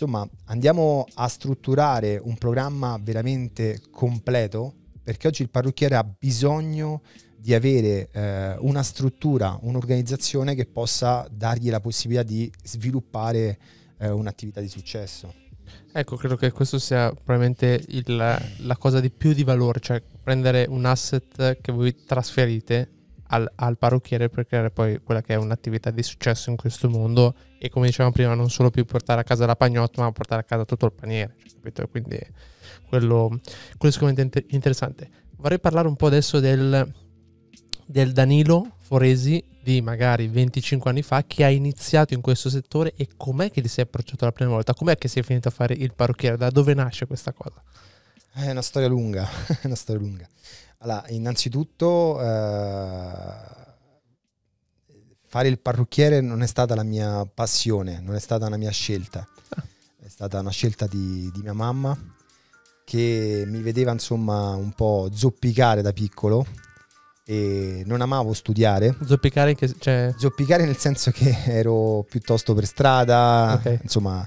Insomma, 0.00 0.24
andiamo 0.44 1.06
a 1.14 1.26
strutturare 1.26 2.20
un 2.22 2.36
programma 2.38 3.00
veramente 3.02 3.80
completo 3.90 4.74
perché 5.02 5.26
oggi 5.26 5.42
il 5.42 5.50
parrucchiere 5.50 5.96
ha 5.96 6.04
bisogno 6.04 7.02
di 7.36 7.52
avere 7.52 8.08
eh, 8.12 8.54
una 8.58 8.84
struttura, 8.84 9.58
un'organizzazione 9.60 10.54
che 10.54 10.66
possa 10.66 11.26
dargli 11.28 11.68
la 11.68 11.80
possibilità 11.80 12.22
di 12.22 12.48
sviluppare 12.62 13.58
eh, 13.98 14.08
un'attività 14.08 14.60
di 14.60 14.68
successo. 14.68 15.34
Ecco, 15.92 16.14
credo 16.14 16.36
che 16.36 16.52
questo 16.52 16.78
sia 16.78 17.10
probabilmente 17.12 17.82
il- 17.88 18.38
la 18.58 18.76
cosa 18.76 19.00
di 19.00 19.10
più 19.10 19.32
di 19.32 19.42
valore, 19.42 19.80
cioè 19.80 20.00
prendere 20.22 20.64
un 20.68 20.84
asset 20.84 21.60
che 21.60 21.72
voi 21.72 22.04
trasferite 22.04 22.97
al, 23.28 23.50
al 23.56 23.78
parrucchiere 23.78 24.28
per 24.28 24.46
creare 24.46 24.70
poi 24.70 25.00
quella 25.02 25.22
che 25.22 25.34
è 25.34 25.36
un'attività 25.36 25.90
di 25.90 26.02
successo 26.02 26.50
in 26.50 26.56
questo 26.56 26.88
mondo 26.88 27.34
e 27.58 27.68
come 27.68 27.86
dicevamo 27.86 28.12
prima 28.12 28.34
non 28.34 28.50
solo 28.50 28.70
più 28.70 28.84
portare 28.84 29.20
a 29.20 29.24
casa 29.24 29.46
la 29.46 29.56
pagnotta 29.56 30.02
ma 30.02 30.12
portare 30.12 30.42
a 30.42 30.44
casa 30.44 30.64
tutto 30.64 30.86
il 30.86 30.92
paniere, 30.92 31.34
cioè, 31.42 31.54
capito? 31.54 31.88
Quindi 31.88 32.18
quello, 32.88 33.28
quello 33.28 33.88
è 33.88 33.90
sicuramente 33.90 34.22
inter- 34.22 34.44
interessante. 34.48 35.10
Vorrei 35.36 35.60
parlare 35.60 35.88
un 35.88 35.96
po' 35.96 36.06
adesso 36.06 36.40
del, 36.40 36.92
del 37.86 38.12
Danilo 38.12 38.76
Foresi 38.78 39.44
di 39.62 39.82
magari 39.82 40.28
25 40.28 40.90
anni 40.90 41.02
fa 41.02 41.24
che 41.26 41.44
ha 41.44 41.50
iniziato 41.50 42.14
in 42.14 42.22
questo 42.22 42.48
settore 42.48 42.94
e 42.96 43.08
com'è 43.16 43.50
che 43.50 43.60
ti 43.60 43.68
sei 43.68 43.84
approcciato 43.84 44.24
la 44.24 44.32
prima 44.32 44.50
volta? 44.50 44.72
Com'è 44.72 44.96
che 44.96 45.08
sei 45.08 45.22
finito 45.22 45.48
a 45.48 45.50
fare 45.50 45.74
il 45.74 45.92
parrucchiere? 45.94 46.38
Da 46.38 46.48
dove 46.48 46.72
nasce 46.72 47.06
questa 47.06 47.32
cosa? 47.32 47.62
È 48.38 48.50
una 48.50 48.62
storia 48.62 48.88
lunga, 48.88 49.28
è 49.60 49.66
una 49.66 49.74
storia 49.74 50.00
lunga. 50.00 50.28
Allora, 50.78 51.04
innanzitutto 51.08 52.20
eh, 52.22 53.34
fare 55.26 55.48
il 55.48 55.58
parrucchiere 55.58 56.20
non 56.20 56.42
è 56.42 56.46
stata 56.46 56.76
la 56.76 56.84
mia 56.84 57.26
passione, 57.26 58.00
non 58.00 58.14
è 58.14 58.20
stata 58.20 58.46
una 58.46 58.56
mia 58.56 58.70
scelta. 58.70 59.26
È 60.00 60.08
stata 60.10 60.38
una 60.40 60.50
scelta 60.50 60.86
di, 60.86 61.30
di 61.34 61.42
mia 61.42 61.52
mamma 61.52 61.94
che 62.84 63.44
mi 63.46 63.60
vedeva 63.60 63.92
insomma 63.92 64.54
un 64.54 64.72
po' 64.72 65.10
zoppicare 65.12 65.82
da 65.82 65.92
piccolo 65.92 66.46
e 67.26 67.82
non 67.84 68.00
amavo 68.00 68.32
studiare. 68.32 68.96
Zoppicare 69.04 69.54
che 69.54 69.70
cioè, 69.78 70.14
Zoppicare 70.16 70.64
nel 70.64 70.78
senso 70.78 71.10
che 71.10 71.36
ero 71.44 72.06
piuttosto 72.08 72.54
per 72.54 72.64
strada, 72.64 73.60
Ok. 73.62 73.80
insomma 73.82 74.26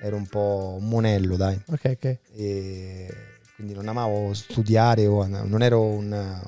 ero 0.00 0.16
un 0.16 0.26
po' 0.26 0.76
un 0.80 0.88
monello, 0.88 1.36
dai. 1.36 1.60
ok, 1.66 1.84
ok. 1.84 2.18
E 2.32 3.14
quindi 3.58 3.74
non 3.74 3.88
amavo 3.88 4.32
studiare 4.34 5.08
o 5.08 5.26
non 5.26 5.62
ero 5.62 5.82
un 5.82 6.40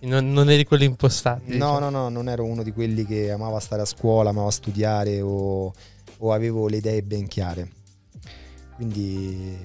Non, 0.00 0.32
non 0.32 0.50
eri 0.50 0.64
quelli 0.64 0.84
impostati. 0.84 1.56
no, 1.56 1.76
diciamo. 1.76 1.78
no, 1.78 1.90
no, 1.90 2.08
non 2.08 2.28
ero 2.28 2.42
uno 2.42 2.64
di 2.64 2.72
quelli 2.72 3.06
che 3.06 3.30
amava 3.30 3.60
stare 3.60 3.82
a 3.82 3.84
scuola, 3.84 4.30
amava 4.30 4.50
studiare 4.50 5.20
o, 5.20 5.72
o 6.18 6.32
avevo 6.32 6.66
le 6.66 6.78
idee 6.78 7.04
ben 7.04 7.28
chiare. 7.28 7.70
Quindi 8.74 9.56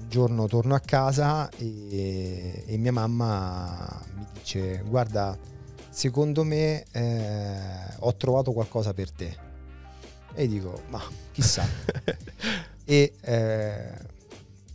un 0.00 0.08
giorno 0.10 0.46
torno 0.46 0.74
a 0.74 0.80
casa 0.80 1.48
e, 1.48 2.62
e 2.66 2.76
mia 2.76 2.92
mamma 2.92 4.02
mi 4.14 4.26
dice 4.34 4.82
guarda, 4.86 5.38
secondo 5.88 6.44
me 6.44 6.84
eh, 6.92 7.56
ho 8.00 8.14
trovato 8.16 8.52
qualcosa 8.52 8.92
per 8.92 9.10
te. 9.10 9.34
E 10.34 10.46
dico, 10.46 10.82
ma 10.90 11.00
chissà. 11.32 11.64
e, 12.84 13.14
eh, 13.22 14.12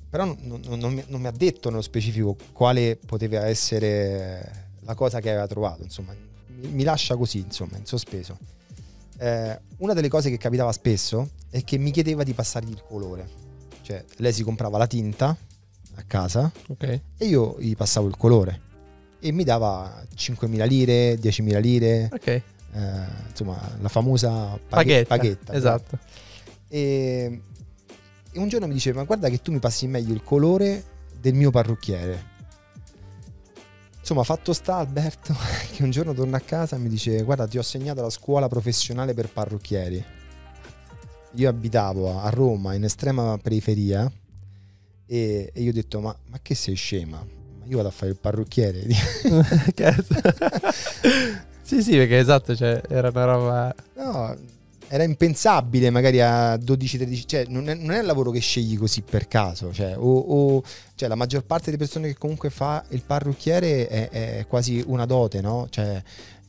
però 0.09 0.25
non, 0.25 0.61
non- 0.65 1.03
non 1.07 1.21
mi, 1.21 1.27
ha 1.27 1.31
detto 1.31 1.69
nello 1.69 1.81
specifico 1.81 2.35
quale 2.51 2.97
poteva 3.03 3.45
essere 3.45 4.67
la 4.81 4.95
cosa 4.95 5.19
che 5.19 5.29
aveva 5.29 5.47
trovato, 5.47 5.83
insomma, 5.83 6.13
mi, 6.61 6.83
lascia 6.83 7.15
così, 7.15 7.39
insomma, 7.39 7.77
in 7.77 7.85
sospeso. 7.85 8.37
Eh, 9.17 9.59
una 9.77 9.93
delle 9.93 10.07
cose 10.07 10.29
che 10.29 10.37
capitava 10.37 10.71
spesso 10.71 11.29
è 11.49 11.63
che 11.63 11.77
mi 11.77 11.91
chiedeva 11.91 12.23
di 12.23 12.33
passargli 12.33 12.71
il 12.71 12.83
colore, 12.87 13.27
cioè 13.81 14.03
lei 14.17 14.33
si 14.33 14.43
comprava 14.43 14.77
la 14.77 14.87
tinta 14.87 15.35
a 15.95 16.03
casa 16.07 16.51
Ok. 16.67 16.83
e 17.17 17.25
io 17.25 17.57
gli 17.59 17.75
passavo 17.75 18.07
il 18.07 18.15
colore 18.17 18.61
e 19.19 19.31
mi 19.33 19.43
dava 19.43 20.01
5.000 20.15 20.65
lire, 20.65 21.15
10.000 21.19 21.59
lire, 21.59 22.09
Ok. 22.13 22.27
eh, 22.27 22.43
insomma 23.29 23.59
la 23.81 23.89
famosa 23.89 24.57
paghe- 24.69 25.05
Paghetta. 25.05 25.15
paghetta. 25.15 25.53
Esatto. 25.53 25.99
E, 26.69 27.41
e 28.31 28.39
un 28.39 28.47
giorno 28.47 28.67
mi 28.67 28.73
diceva: 28.73 28.99
Ma 28.99 29.05
guarda 29.05 29.29
che 29.29 29.41
tu 29.41 29.51
mi 29.51 29.59
passi 29.59 29.87
meglio 29.87 30.13
il 30.13 30.23
colore 30.23 30.83
del 31.19 31.33
mio 31.33 31.51
parrucchiere. 31.51 32.37
Insomma, 33.99 34.23
fatto 34.23 34.53
sta 34.53 34.77
Alberto 34.77 35.35
che 35.73 35.83
un 35.83 35.91
giorno 35.91 36.13
torna 36.13 36.37
a 36.37 36.41
casa 36.41 36.75
e 36.75 36.79
mi 36.79 36.89
dice: 36.89 37.21
Guarda, 37.23 37.47
ti 37.47 37.57
ho 37.57 37.61
assegnato 37.61 38.01
la 38.01 38.09
scuola 38.09 38.47
professionale 38.47 39.13
per 39.13 39.29
parrucchieri. 39.29 40.03
Io 41.33 41.49
abitavo 41.49 42.19
a 42.19 42.29
Roma, 42.29 42.73
in 42.73 42.83
estrema 42.83 43.37
periferia, 43.37 44.11
e, 45.05 45.51
e 45.53 45.61
io 45.61 45.69
ho 45.69 45.73
detto: 45.73 45.99
Ma, 45.99 46.15
ma 46.27 46.39
che 46.41 46.55
sei 46.55 46.75
scema? 46.75 47.23
Ma 47.59 47.65
io 47.65 47.77
vado 47.77 47.89
a 47.89 47.91
fare 47.91 48.11
il 48.11 48.17
parrucchiere. 48.17 48.85
Sì, 51.69 51.83
sì, 51.83 51.97
perché 51.97 52.17
esatto, 52.17 52.55
cioè, 52.55 52.81
era 52.89 53.09
una 53.09 53.25
roba... 53.25 53.75
No, 53.97 54.35
era 54.89 55.03
impensabile 55.03 55.89
magari 55.91 56.19
a 56.19 56.55
12-13, 56.55 57.23
cioè 57.25 57.45
non 57.47 57.69
è, 57.69 57.75
non 57.75 57.91
è 57.91 57.99
un 57.99 58.05
lavoro 58.05 58.31
che 58.31 58.39
scegli 58.39 58.77
così 58.77 59.01
per 59.01 59.27
caso, 59.27 59.71
cioè, 59.71 59.95
o, 59.97 60.17
o- 60.17 60.63
cioè, 60.95 61.07
la 61.07 61.15
maggior 61.15 61.43
parte 61.43 61.65
delle 61.65 61.77
persone 61.77 62.07
che 62.07 62.17
comunque 62.17 62.49
fa 62.49 62.83
il 62.89 63.03
parrucchiere 63.05 63.87
è, 63.87 64.09
è 64.09 64.45
quasi 64.47 64.83
una 64.85 65.05
dote, 65.05 65.41
no? 65.41 65.67
Cioè 65.69 66.01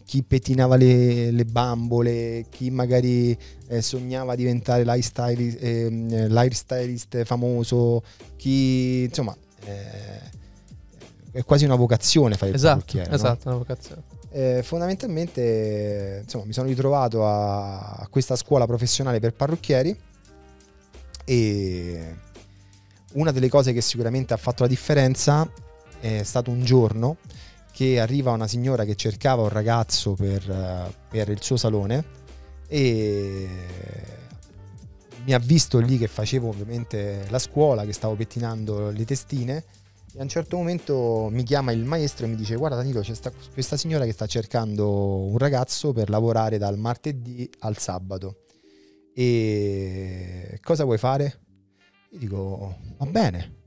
chi 0.05 0.23
pettinava 0.25 0.75
le, 0.75 1.31
le 1.31 1.45
bambole, 1.45 2.47
chi 2.51 2.71
magari 2.71 3.37
eh, 3.69 3.81
sognava 3.81 4.35
diventare 4.35 4.83
ehm, 4.85 6.29
l'hairstylist 6.33 7.23
famoso, 7.25 8.03
chi 8.37 9.05
insomma 9.05 9.37
eh, 9.67 10.39
è 11.31 11.45
quasi 11.45 11.65
una 11.65 11.77
vocazione 11.77 12.35
fare 12.35 12.51
il 12.51 12.57
Esatto, 12.57 12.79
parrucchiere. 12.81 13.09
no? 13.09 13.15
esatto, 13.15 13.49
una 13.49 13.59
vocazione. 13.59 14.03
Eh, 14.33 14.63
fondamentalmente 14.63 16.21
insomma, 16.23 16.45
mi 16.45 16.53
sono 16.53 16.69
ritrovato 16.69 17.27
a, 17.27 17.95
a 17.95 18.09
questa 18.09 18.37
scuola 18.37 18.65
professionale 18.65 19.19
per 19.19 19.35
parrucchieri 19.35 19.99
e 21.25 22.17
una 23.15 23.33
delle 23.33 23.49
cose 23.49 23.73
che 23.73 23.81
sicuramente 23.81 24.33
ha 24.33 24.37
fatto 24.37 24.63
la 24.63 24.69
differenza 24.69 25.51
è 25.99 26.23
stato 26.23 26.51
un 26.51 26.65
giorno 26.65 27.17
che 27.73 27.99
arriva 27.99 28.31
una 28.31 28.47
signora 28.47 28.85
che 28.85 28.95
cercava 28.95 29.43
un 29.43 29.49
ragazzo 29.49 30.15
per, 30.15 30.49
eh, 30.49 30.95
per 31.09 31.29
il 31.29 31.43
suo 31.43 31.57
salone 31.57 32.05
e 32.69 33.49
mi 35.25 35.35
ha 35.35 35.39
visto 35.39 35.79
lì 35.79 35.99
che 35.99 36.07
facevo 36.07 36.49
ovviamente 36.49 37.27
la 37.29 37.39
scuola, 37.39 37.85
che 37.85 37.93
stavo 37.93 38.15
pettinando 38.15 38.91
le 38.91 39.05
testine 39.05 39.65
e 40.15 40.19
a 40.19 40.23
un 40.23 40.29
certo 40.29 40.57
momento 40.57 41.29
mi 41.31 41.45
chiama 41.45 41.73
il 41.73 41.85
maestro 41.85 42.27
e 42.27 42.29
mi 42.29 42.35
dice 42.35 42.57
guarda 42.57 42.77
Danilo 42.77 43.01
c'è 43.01 43.15
sta- 43.15 43.33
questa 43.53 43.77
signora 43.77 44.05
che 44.05 44.13
sta 44.13 44.27
cercando 44.27 45.19
un 45.25 45.39
ragazzo 45.39 45.93
per 45.93 46.11
lavorare 46.11 46.59
dal 46.59 46.79
martedì 46.79 47.49
al 47.61 47.79
sabato 47.79 48.43
e 49.15 50.59
cosa 50.63 50.85
vuoi 50.85 50.99
fare? 50.99 51.41
Io 52.11 52.19
dico 52.19 52.77
va 52.97 53.07
bene 53.07 53.59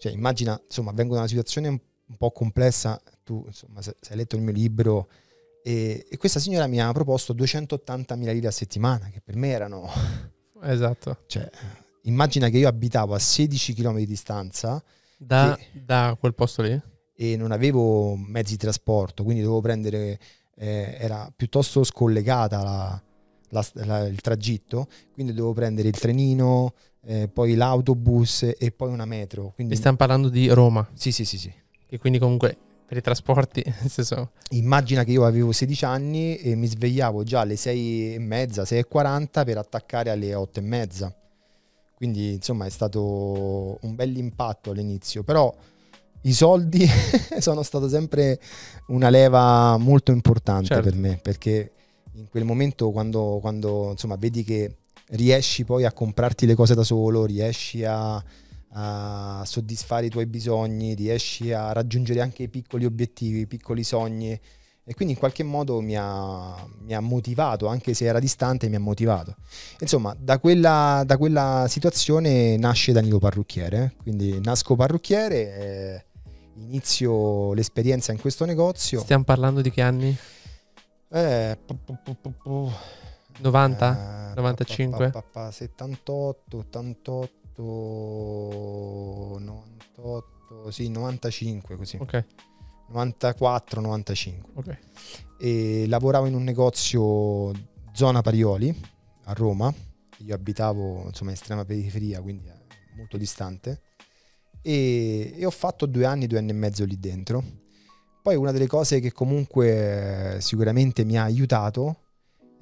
cioè 0.00 0.12
immagina 0.12 0.60
insomma 0.64 0.90
vengo 0.92 1.14
da 1.14 1.20
una 1.20 1.28
situazione 1.28 1.68
un, 1.68 1.80
po' 2.16 2.32
complessa 2.32 3.00
tu 3.22 3.44
insomma 3.46 3.80
se, 3.80 3.96
se 4.00 4.12
hai 4.12 4.18
letto 4.18 4.36
il 4.36 4.42
mio 4.42 4.52
libro 4.52 5.08
e, 5.62 6.06
e 6.10 6.16
questa 6.16 6.40
signora 6.40 6.66
mi 6.66 6.80
ha 6.80 6.90
proposto 6.92 7.34
280.000 7.34 8.32
lire 8.32 8.48
a 8.48 8.50
settimana 8.50 9.08
che 9.10 9.20
per 9.20 9.36
me 9.36 9.48
erano 9.50 9.88
Esatto. 10.60 11.18
cioè 11.26 11.48
immagina 12.02 12.48
che 12.48 12.58
io 12.58 12.68
abitavo 12.68 13.14
a 13.14 13.18
16 13.18 13.74
km 13.74 13.96
di 13.96 14.06
distanza 14.06 14.82
Da, 15.24 15.56
Che- 15.58 15.82
da 15.84 16.16
quel 16.18 16.34
posto 16.34 16.62
lì? 16.62 16.80
e 17.16 17.36
non 17.36 17.52
avevo 17.52 18.16
mezzi 18.16 18.52
di 18.52 18.58
trasporto, 18.58 19.22
quindi 19.22 19.42
dovevo 19.42 19.60
prendere, 19.60 20.18
eh, 20.56 20.96
era 20.98 21.32
piuttosto 21.34 21.84
scollegata 21.84 22.62
la- 22.62 23.02
la- 23.50 23.66
la- 23.86 24.06
il 24.06 24.20
tragitto, 24.20 24.88
quindi 25.12 25.32
dovevo 25.32 25.52
prendere 25.54 25.86
il 25.88 25.96
trenino, 25.98 26.74
eh, 27.06 27.28
poi 27.28 27.54
l'autobus 27.54 28.50
e 28.58 28.72
poi 28.72 28.90
una 28.90 29.04
metro. 29.04 29.52
Quindi, 29.54 29.74
Mi 29.74 29.78
stiamo 29.78 29.96
parlando 29.96 30.28
di 30.28 30.48
Roma, 30.48 30.88
sì, 30.94 31.12
sì, 31.12 31.24
sì, 31.24 31.38
sì. 31.38 31.52
che 31.86 31.98
quindi 31.98 32.18
comunque 32.18 32.56
per 32.86 32.96
i 32.96 33.00
trasporti, 33.00 33.62
nel 33.80 33.90
senso... 33.90 34.32
Immagina 34.50 35.04
che 35.04 35.12
io 35.12 35.24
avevo 35.24 35.52
16 35.52 35.84
anni 35.84 36.36
e 36.36 36.54
mi 36.56 36.66
svegliavo 36.66 37.22
già 37.22 37.40
alle 37.40 37.56
6 37.56 38.14
e 38.14 38.18
mezza, 38.18 38.64
6 38.64 38.80
e 38.80 38.84
40 38.86 39.44
per 39.44 39.58
attaccare 39.58 40.10
alle 40.10 40.34
8 40.34 40.58
e 40.58 40.62
mezza. 40.62 41.14
Quindi 41.94 42.34
insomma 42.34 42.66
è 42.66 42.70
stato 42.70 43.78
un 43.80 43.94
bel 43.94 44.16
impatto 44.16 44.70
all'inizio, 44.70 45.22
però 45.22 45.54
i 46.22 46.32
soldi 46.32 46.86
sono 47.38 47.62
stato 47.62 47.88
sempre 47.88 48.40
una 48.88 49.08
leva 49.08 49.76
molto 49.78 50.12
importante 50.12 50.66
Certo. 50.66 50.82
per 50.82 50.98
me, 50.98 51.18
perché 51.22 51.72
in 52.14 52.28
quel 52.28 52.44
momento 52.44 52.90
quando, 52.90 53.38
quando, 53.40 53.90
insomma 53.92 54.16
vedi 54.16 54.42
che 54.44 54.76
riesci 55.08 55.64
poi 55.64 55.84
a 55.84 55.92
comprarti 55.92 56.46
le 56.46 56.54
cose 56.54 56.74
da 56.74 56.82
solo, 56.82 57.24
riesci 57.24 57.84
a, 57.84 58.22
a 58.70 59.42
soddisfare 59.44 60.06
i 60.06 60.10
tuoi 60.10 60.26
bisogni, 60.26 60.94
riesci 60.94 61.52
a 61.52 61.72
raggiungere 61.72 62.20
anche 62.20 62.44
i 62.44 62.48
piccoli 62.48 62.84
obiettivi, 62.84 63.40
i 63.40 63.46
piccoli 63.46 63.84
sogni 63.84 64.38
e 64.86 64.94
quindi 64.94 65.14
in 65.14 65.18
qualche 65.18 65.42
modo 65.42 65.80
mi 65.80 65.96
ha, 65.96 66.54
mi 66.80 66.94
ha 66.94 67.00
motivato, 67.00 67.66
anche 67.66 67.94
se 67.94 68.04
era 68.04 68.18
distante, 68.18 68.68
mi 68.68 68.76
ha 68.76 68.80
motivato. 68.80 69.34
Insomma, 69.80 70.14
da 70.18 70.38
quella, 70.38 71.02
da 71.06 71.16
quella 71.16 71.64
situazione 71.68 72.56
nasce 72.58 72.92
Danilo 72.92 73.18
Parrucchiere, 73.18 73.94
quindi 74.02 74.38
nasco 74.40 74.76
parrucchiere, 74.76 75.56
eh, 75.56 76.04
inizio 76.56 77.54
l'esperienza 77.54 78.12
in 78.12 78.20
questo 78.20 78.44
negozio. 78.44 79.00
Stiamo 79.00 79.24
parlando 79.24 79.62
di 79.62 79.70
che 79.70 79.80
anni? 79.80 80.14
Eh, 81.08 81.56
pu- 81.64 81.78
pu- 81.84 81.98
pu- 82.04 82.16
pu- 82.20 82.34
pu- 82.42 82.70
90? 83.40 84.32
eh, 84.32 84.34
95? 84.34 85.10
pa- 85.10 85.22
pa- 85.22 85.28
pa- 85.32 85.50
78, 85.50 86.58
88, 86.58 87.30
98, 89.38 90.70
sì, 90.70 90.88
95 90.90 91.76
così. 91.76 91.96
Ok, 92.00 92.24
94, 92.94 93.80
95. 93.80 94.50
ok. 94.54 94.78
E 95.38 95.84
lavoravo 95.88 96.26
in 96.26 96.34
un 96.34 96.44
negozio 96.44 97.52
zona 97.92 98.22
Parioli 98.22 98.74
a 99.24 99.32
Roma. 99.32 99.74
Io 100.18 100.34
abitavo 100.34 101.06
insomma 101.06 101.30
in 101.30 101.36
estrema 101.36 101.64
periferia, 101.64 102.20
quindi 102.20 102.46
eh, 102.46 102.96
molto 102.96 103.16
distante. 103.16 103.80
E, 104.62 105.34
e 105.36 105.44
ho 105.44 105.50
fatto 105.50 105.86
due 105.86 106.06
anni, 106.06 106.26
due 106.26 106.38
anni 106.38 106.50
e 106.50 106.54
mezzo 106.54 106.84
lì 106.84 106.98
dentro. 106.98 107.42
Poi 108.22 108.36
una 108.36 108.52
delle 108.52 108.68
cose 108.68 109.00
che 109.00 109.12
comunque 109.12 110.36
eh, 110.36 110.40
sicuramente 110.40 111.04
mi 111.04 111.18
ha 111.18 111.24
aiutato 111.24 112.03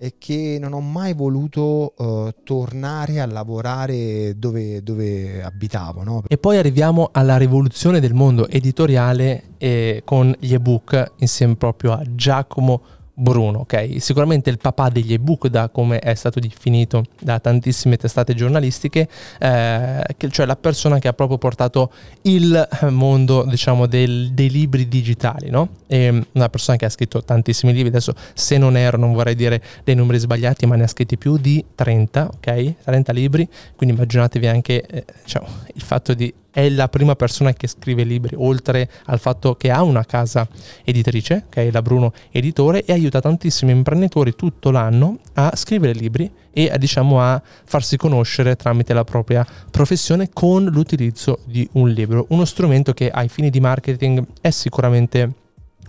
è 0.02 0.14
che 0.18 0.58
non 0.60 0.72
ho 0.72 0.80
mai 0.80 1.14
voluto 1.14 1.94
eh, 1.96 2.34
tornare 2.42 3.20
a 3.20 3.26
lavorare 3.26 4.36
dove, 4.36 4.82
dove 4.82 5.40
abitavo. 5.44 6.02
No? 6.02 6.24
E 6.26 6.38
poi 6.38 6.56
arriviamo 6.56 7.10
alla 7.12 7.36
rivoluzione 7.36 8.00
del 8.00 8.12
mondo 8.12 8.48
editoriale 8.48 9.50
eh, 9.58 10.02
con 10.04 10.34
gli 10.40 10.54
ebook 10.54 11.12
insieme 11.18 11.54
proprio 11.54 11.92
a 11.92 12.02
Giacomo 12.04 12.82
Bruno, 13.14 13.60
ok? 13.60 13.96
Sicuramente 13.98 14.48
il 14.48 14.58
papà 14.58 14.88
degli 14.88 15.12
ebook, 15.12 15.48
da 15.48 15.68
come 15.68 15.98
è 15.98 16.14
stato 16.14 16.40
definito 16.40 17.04
da 17.20 17.38
tantissime 17.40 17.96
testate 17.96 18.34
giornalistiche, 18.34 19.06
eh, 19.38 20.04
cioè 20.30 20.46
la 20.46 20.56
persona 20.56 20.98
che 20.98 21.08
ha 21.08 21.12
proprio 21.12 21.36
portato 21.36 21.92
il 22.22 22.68
mondo, 22.88 23.44
diciamo, 23.44 23.86
del- 23.86 24.30
dei 24.32 24.48
libri 24.48 24.88
digitali, 24.88 25.50
no? 25.50 25.68
E 25.86 26.24
una 26.32 26.48
persona 26.48 26.78
che 26.78 26.86
ha 26.86 26.90
scritto 26.90 27.22
tantissimi 27.22 27.72
libri, 27.72 27.88
adesso 27.88 28.14
se 28.32 28.56
non 28.56 28.76
erro 28.76 28.96
non 28.96 29.12
vorrei 29.12 29.34
dire 29.34 29.62
dei 29.84 29.94
numeri 29.94 30.18
sbagliati, 30.18 30.64
ma 30.66 30.76
ne 30.76 30.84
ha 30.84 30.88
scritti 30.88 31.18
più 31.18 31.36
di 31.36 31.62
30, 31.74 32.30
ok? 32.34 32.74
30 32.84 33.12
libri, 33.12 33.46
quindi 33.76 33.94
immaginatevi 33.94 34.46
anche 34.46 34.86
eh, 34.86 35.04
diciamo, 35.22 35.46
il 35.74 35.82
fatto 35.82 36.14
di 36.14 36.32
è 36.52 36.68
la 36.68 36.88
prima 36.88 37.16
persona 37.16 37.52
che 37.52 37.66
scrive 37.66 38.04
libri, 38.04 38.36
oltre 38.38 38.88
al 39.06 39.18
fatto 39.18 39.56
che 39.56 39.70
ha 39.70 39.82
una 39.82 40.04
casa 40.04 40.46
editrice, 40.84 41.46
che 41.48 41.66
è 41.66 41.70
la 41.70 41.82
Bruno 41.82 42.12
Editore, 42.30 42.84
e 42.84 42.92
aiuta 42.92 43.20
tantissimi 43.20 43.72
imprenditori 43.72 44.36
tutto 44.36 44.70
l'anno 44.70 45.18
a 45.34 45.56
scrivere 45.56 45.94
libri 45.94 46.30
e 46.52 46.70
a, 46.70 46.76
diciamo, 46.76 47.20
a 47.20 47.42
farsi 47.64 47.96
conoscere 47.96 48.54
tramite 48.56 48.92
la 48.92 49.04
propria 49.04 49.46
professione 49.70 50.28
con 50.32 50.64
l'utilizzo 50.64 51.38
di 51.44 51.66
un 51.72 51.88
libro. 51.88 52.26
Uno 52.28 52.44
strumento 52.44 52.92
che 52.92 53.10
ai 53.10 53.28
fini 53.28 53.48
di 53.48 53.60
marketing 53.60 54.24
è 54.40 54.50
sicuramente 54.50 55.32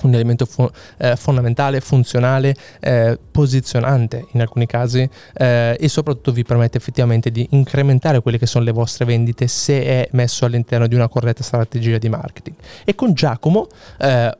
un 0.01 0.13
elemento 0.13 0.45
fu- 0.45 0.69
eh, 0.97 1.15
fondamentale, 1.15 1.79
funzionale, 1.79 2.55
eh, 2.79 3.17
posizionante 3.31 4.25
in 4.31 4.41
alcuni 4.41 4.65
casi 4.65 5.07
eh, 5.35 5.77
e 5.79 5.87
soprattutto 5.87 6.31
vi 6.31 6.43
permette 6.43 6.77
effettivamente 6.77 7.31
di 7.31 7.47
incrementare 7.51 8.21
quelle 8.21 8.37
che 8.37 8.45
sono 8.45 8.63
le 8.65 8.71
vostre 8.71 9.05
vendite 9.05 9.47
se 9.47 9.83
è 9.83 10.07
messo 10.11 10.45
all'interno 10.45 10.87
di 10.87 10.95
una 10.95 11.07
corretta 11.07 11.43
strategia 11.43 11.97
di 11.97 12.09
marketing. 12.09 12.55
E 12.83 12.95
con 12.95 13.13
Giacomo 13.13 13.67
eh, 13.99 14.37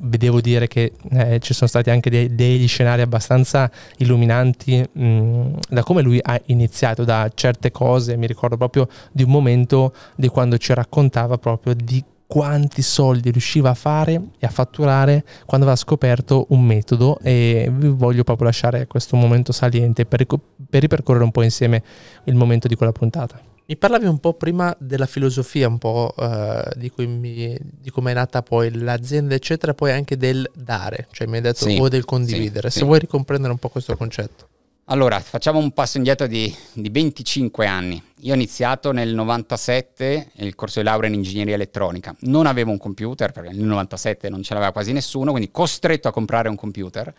devo 0.00 0.40
dire 0.40 0.66
che 0.66 0.92
eh, 1.10 1.38
ci 1.40 1.52
sono 1.52 1.68
stati 1.68 1.90
anche 1.90 2.10
dei- 2.10 2.34
degli 2.34 2.66
scenari 2.66 3.02
abbastanza 3.02 3.70
illuminanti 3.98 4.82
mh, 4.90 5.58
da 5.68 5.82
come 5.82 6.02
lui 6.02 6.18
ha 6.22 6.40
iniziato, 6.46 7.04
da 7.04 7.30
certe 7.34 7.70
cose, 7.70 8.16
mi 8.16 8.26
ricordo 8.26 8.56
proprio 8.56 8.88
di 9.12 9.22
un 9.22 9.30
momento 9.30 9.92
di 10.16 10.28
quando 10.28 10.56
ci 10.56 10.72
raccontava 10.72 11.36
proprio 11.38 11.74
di 11.74 12.02
quanti 12.30 12.80
soldi 12.80 13.32
riusciva 13.32 13.70
a 13.70 13.74
fare 13.74 14.12
e 14.38 14.46
a 14.46 14.50
fatturare 14.50 15.24
quando 15.46 15.66
aveva 15.66 15.74
scoperto 15.74 16.46
un 16.50 16.62
metodo 16.62 17.18
e 17.20 17.68
vi 17.72 17.88
voglio 17.88 18.22
proprio 18.22 18.46
lasciare 18.46 18.86
questo 18.86 19.16
momento 19.16 19.50
saliente 19.50 20.06
per, 20.06 20.24
per 20.26 20.80
ripercorrere 20.80 21.24
un 21.24 21.32
po' 21.32 21.42
insieme 21.42 21.82
il 22.26 22.36
momento 22.36 22.68
di 22.68 22.76
quella 22.76 22.92
puntata. 22.92 23.40
Mi 23.66 23.76
parlavi 23.76 24.06
un 24.06 24.18
po' 24.18 24.34
prima 24.34 24.72
della 24.78 25.06
filosofia, 25.06 25.66
un 25.66 25.78
po' 25.78 26.14
eh, 26.16 26.70
di, 26.76 26.90
cui 26.90 27.08
mi- 27.08 27.58
di 27.60 27.90
come 27.90 28.12
è 28.12 28.14
nata 28.14 28.42
poi 28.42 28.72
l'azienda, 28.78 29.34
eccetera, 29.34 29.74
poi 29.74 29.90
anche 29.90 30.16
del 30.16 30.48
dare, 30.54 31.08
cioè 31.10 31.26
mi 31.26 31.36
hai 31.36 31.42
detto 31.42 31.64
Sì, 31.68 31.78
o 31.80 31.88
del 31.88 32.04
condividere. 32.04 32.68
sì, 32.70 32.74
Se 32.74 32.78
sì. 32.80 32.84
vuoi 32.86 33.00
ricomprendere 33.00 33.52
un 33.52 33.58
po' 33.58 33.70
questo 33.70 33.96
concetto. 33.96 34.46
Allora, 34.90 35.20
facciamo 35.20 35.60
un 35.60 35.70
passo 35.70 35.98
indietro 35.98 36.26
di, 36.26 36.52
di 36.72 36.88
25 36.88 37.64
anni. 37.64 38.02
Io 38.22 38.32
ho 38.32 38.34
iniziato 38.34 38.90
nel 38.90 39.14
97 39.14 40.30
il 40.38 40.56
corso 40.56 40.80
di 40.80 40.84
laurea 40.84 41.08
in 41.08 41.14
ingegneria 41.14 41.54
elettronica. 41.54 42.12
Non 42.22 42.46
avevo 42.46 42.72
un 42.72 42.78
computer, 42.78 43.30
perché 43.30 43.50
nel 43.50 43.66
97 43.66 44.28
non 44.28 44.42
ce 44.42 44.52
l'aveva 44.52 44.72
quasi 44.72 44.92
nessuno, 44.92 45.30
quindi 45.30 45.52
costretto 45.52 46.08
a 46.08 46.10
comprare 46.10 46.48
un 46.48 46.56
computer. 46.56 47.14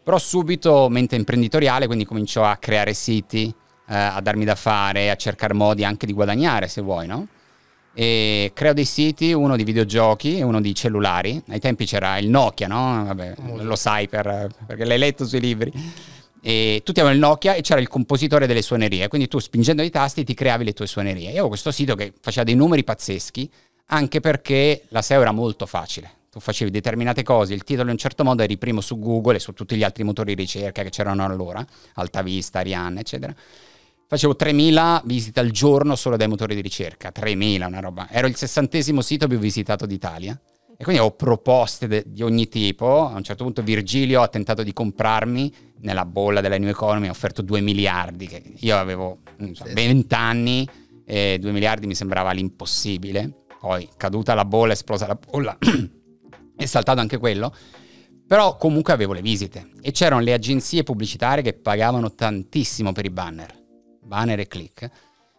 Però 0.00 0.16
subito 0.16 0.88
mente 0.90 1.16
imprenditoriale, 1.16 1.86
quindi 1.86 2.04
cominciò 2.04 2.44
a 2.44 2.54
creare 2.54 2.94
siti, 2.94 3.52
eh, 3.88 3.96
a 3.96 4.20
darmi 4.20 4.44
da 4.44 4.54
fare, 4.54 5.10
a 5.10 5.16
cercare 5.16 5.54
modi 5.54 5.84
anche 5.84 6.06
di 6.06 6.12
guadagnare, 6.12 6.68
se 6.68 6.82
vuoi, 6.82 7.08
no? 7.08 7.26
E 7.94 8.52
creo 8.54 8.74
dei 8.74 8.84
siti, 8.84 9.32
uno 9.32 9.56
di 9.56 9.64
videogiochi 9.64 10.38
e 10.38 10.44
uno 10.44 10.60
di 10.60 10.72
cellulari. 10.72 11.42
Ai 11.48 11.58
tempi 11.58 11.84
c'era 11.84 12.18
il 12.18 12.28
Nokia, 12.28 12.68
no? 12.68 13.06
Vabbè, 13.06 13.34
lo 13.56 13.74
sai 13.74 14.06
per- 14.06 14.54
perché 14.64 14.84
l'hai 14.84 14.98
letto 14.98 15.26
sui 15.26 15.40
libri. 15.40 15.72
E 16.44 16.82
tutti 16.84 16.98
avevano 16.98 17.14
il 17.14 17.24
Nokia 17.24 17.54
e 17.54 17.60
c'era 17.60 17.80
il 17.80 17.86
compositore 17.86 18.48
delle 18.48 18.62
suonerie, 18.62 19.06
quindi 19.06 19.28
tu 19.28 19.38
spingendo 19.38 19.80
i 19.82 19.90
tasti 19.90 20.24
ti 20.24 20.34
creavi 20.34 20.64
le 20.64 20.72
tue 20.72 20.88
suonerie. 20.88 21.26
Io 21.26 21.30
avevo 21.30 21.48
questo 21.48 21.70
sito 21.70 21.94
che 21.94 22.12
faceva 22.20 22.44
dei 22.44 22.56
numeri 22.56 22.82
pazzeschi, 22.82 23.48
anche 23.86 24.18
perché 24.18 24.82
la 24.88 25.02
SEO 25.02 25.20
era 25.20 25.30
molto 25.30 25.66
facile. 25.66 26.10
Tu 26.32 26.40
facevi 26.40 26.70
determinate 26.70 27.22
cose, 27.22 27.54
il 27.54 27.62
titolo 27.62 27.88
in 27.88 27.92
un 27.92 27.98
certo 27.98 28.24
modo 28.24 28.42
eri 28.42 28.56
primo 28.56 28.80
su 28.80 28.98
Google 28.98 29.36
e 29.36 29.38
su 29.38 29.52
tutti 29.52 29.76
gli 29.76 29.84
altri 29.84 30.02
motori 30.02 30.34
di 30.34 30.40
ricerca 30.40 30.82
che 30.82 30.90
c'erano 30.90 31.24
allora, 31.24 31.64
Altavista, 31.94 32.58
Ariane, 32.58 33.00
eccetera. 33.00 33.34
Facevo 34.08 34.34
3000 34.34 35.02
visite 35.04 35.40
al 35.40 35.50
giorno 35.50 35.94
solo 35.94 36.16
dai 36.16 36.28
motori 36.28 36.54
di 36.54 36.60
ricerca, 36.60 37.12
3000, 37.12 37.66
una 37.66 37.80
roba. 37.80 38.08
Ero 38.10 38.26
il 38.26 38.34
sessantesimo 38.34 39.00
sito 39.00 39.26
più 39.26 39.38
visitato 39.38 39.86
d'Italia. 39.86 40.38
E 40.76 40.84
quindi 40.84 41.02
ho 41.02 41.12
proposte 41.12 41.86
de- 41.86 42.04
di 42.06 42.22
ogni 42.22 42.48
tipo. 42.48 43.06
A 43.06 43.14
un 43.14 43.22
certo 43.22 43.44
punto 43.44 43.62
Virgilio 43.62 44.20
ha 44.20 44.28
tentato 44.28 44.62
di 44.62 44.72
comprarmi 44.72 45.52
nella 45.82 46.04
bolla 46.04 46.40
della 46.40 46.58
New 46.58 46.68
Economy, 46.68 47.06
ha 47.06 47.10
offerto 47.10 47.42
2 47.42 47.60
miliardi, 47.60 48.26
che 48.26 48.42
io 48.56 48.76
avevo 48.76 49.18
so, 49.52 49.64
20 49.72 50.14
anni 50.14 50.68
e 51.04 51.38
2 51.40 51.52
miliardi 51.52 51.86
mi 51.86 51.94
sembrava 51.94 52.32
l'impossibile. 52.32 53.44
Poi 53.60 53.88
caduta 53.96 54.34
la 54.34 54.44
bolla, 54.44 54.72
esplosa 54.72 55.06
la 55.06 55.16
bolla, 55.16 55.56
è 56.56 56.66
saltato 56.66 57.00
anche 57.00 57.18
quello. 57.18 57.54
Però 58.26 58.56
comunque 58.56 58.92
avevo 58.92 59.12
le 59.12 59.20
visite 59.20 59.70
e 59.82 59.90
c'erano 59.90 60.22
le 60.22 60.32
agenzie 60.32 60.84
pubblicitarie 60.84 61.42
che 61.42 61.52
pagavano 61.52 62.14
tantissimo 62.14 62.92
per 62.92 63.04
i 63.04 63.10
banner, 63.10 63.54
banner 64.02 64.40
e 64.40 64.46
click. 64.46 64.90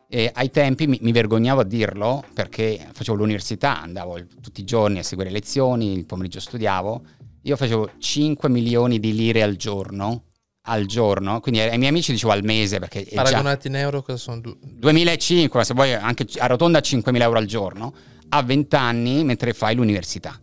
E 0.08 0.30
ai 0.32 0.52
tempi 0.52 0.86
mi, 0.86 1.00
mi 1.02 1.12
vergognavo 1.12 1.62
a 1.62 1.64
dirlo 1.64 2.24
perché 2.36 2.88
facevo 2.92 3.18
l'università, 3.18 3.82
andavo 3.82 4.24
tutti 4.40 4.62
i 4.62 4.66
giorni 4.66 5.00
a 5.00 5.04
seguire 5.04 5.32
lezioni, 5.32 5.94
il 5.94 6.06
pomeriggio 6.06 6.40
studiavo. 6.40 7.02
Io 7.42 7.56
facevo 7.56 7.94
5 7.98 8.48
milioni 8.48 9.00
di 9.00 9.14
lire 9.14 9.42
al 9.42 9.56
giorno, 9.56 10.26
al 10.66 10.86
giorno, 10.86 11.40
quindi 11.42 11.60
ai 11.60 11.78
miei 11.78 11.90
amici 11.90 12.12
dicevo 12.14 12.32
al 12.32 12.44
mese 12.44 12.80
perché 12.80 13.06
Paragonati 13.14 13.68
in 13.68 13.76
euro 13.76 14.02
cosa 14.02 14.18
sono? 14.18 14.40
Du- 14.40 14.58
2005, 14.62 15.60
ma 15.60 15.66
se 15.66 15.74
vuoi 15.74 15.94
anche 15.94 16.26
arrotonda 16.38 16.78
a 16.78 16.82
5.000 16.82 17.22
euro 17.22 17.38
al 17.38 17.46
giorno, 17.46 17.94
a 18.30 18.42
20 18.42 18.76
anni 18.76 19.24
mentre 19.24 19.54
fai 19.54 19.76
l'università. 19.76 20.40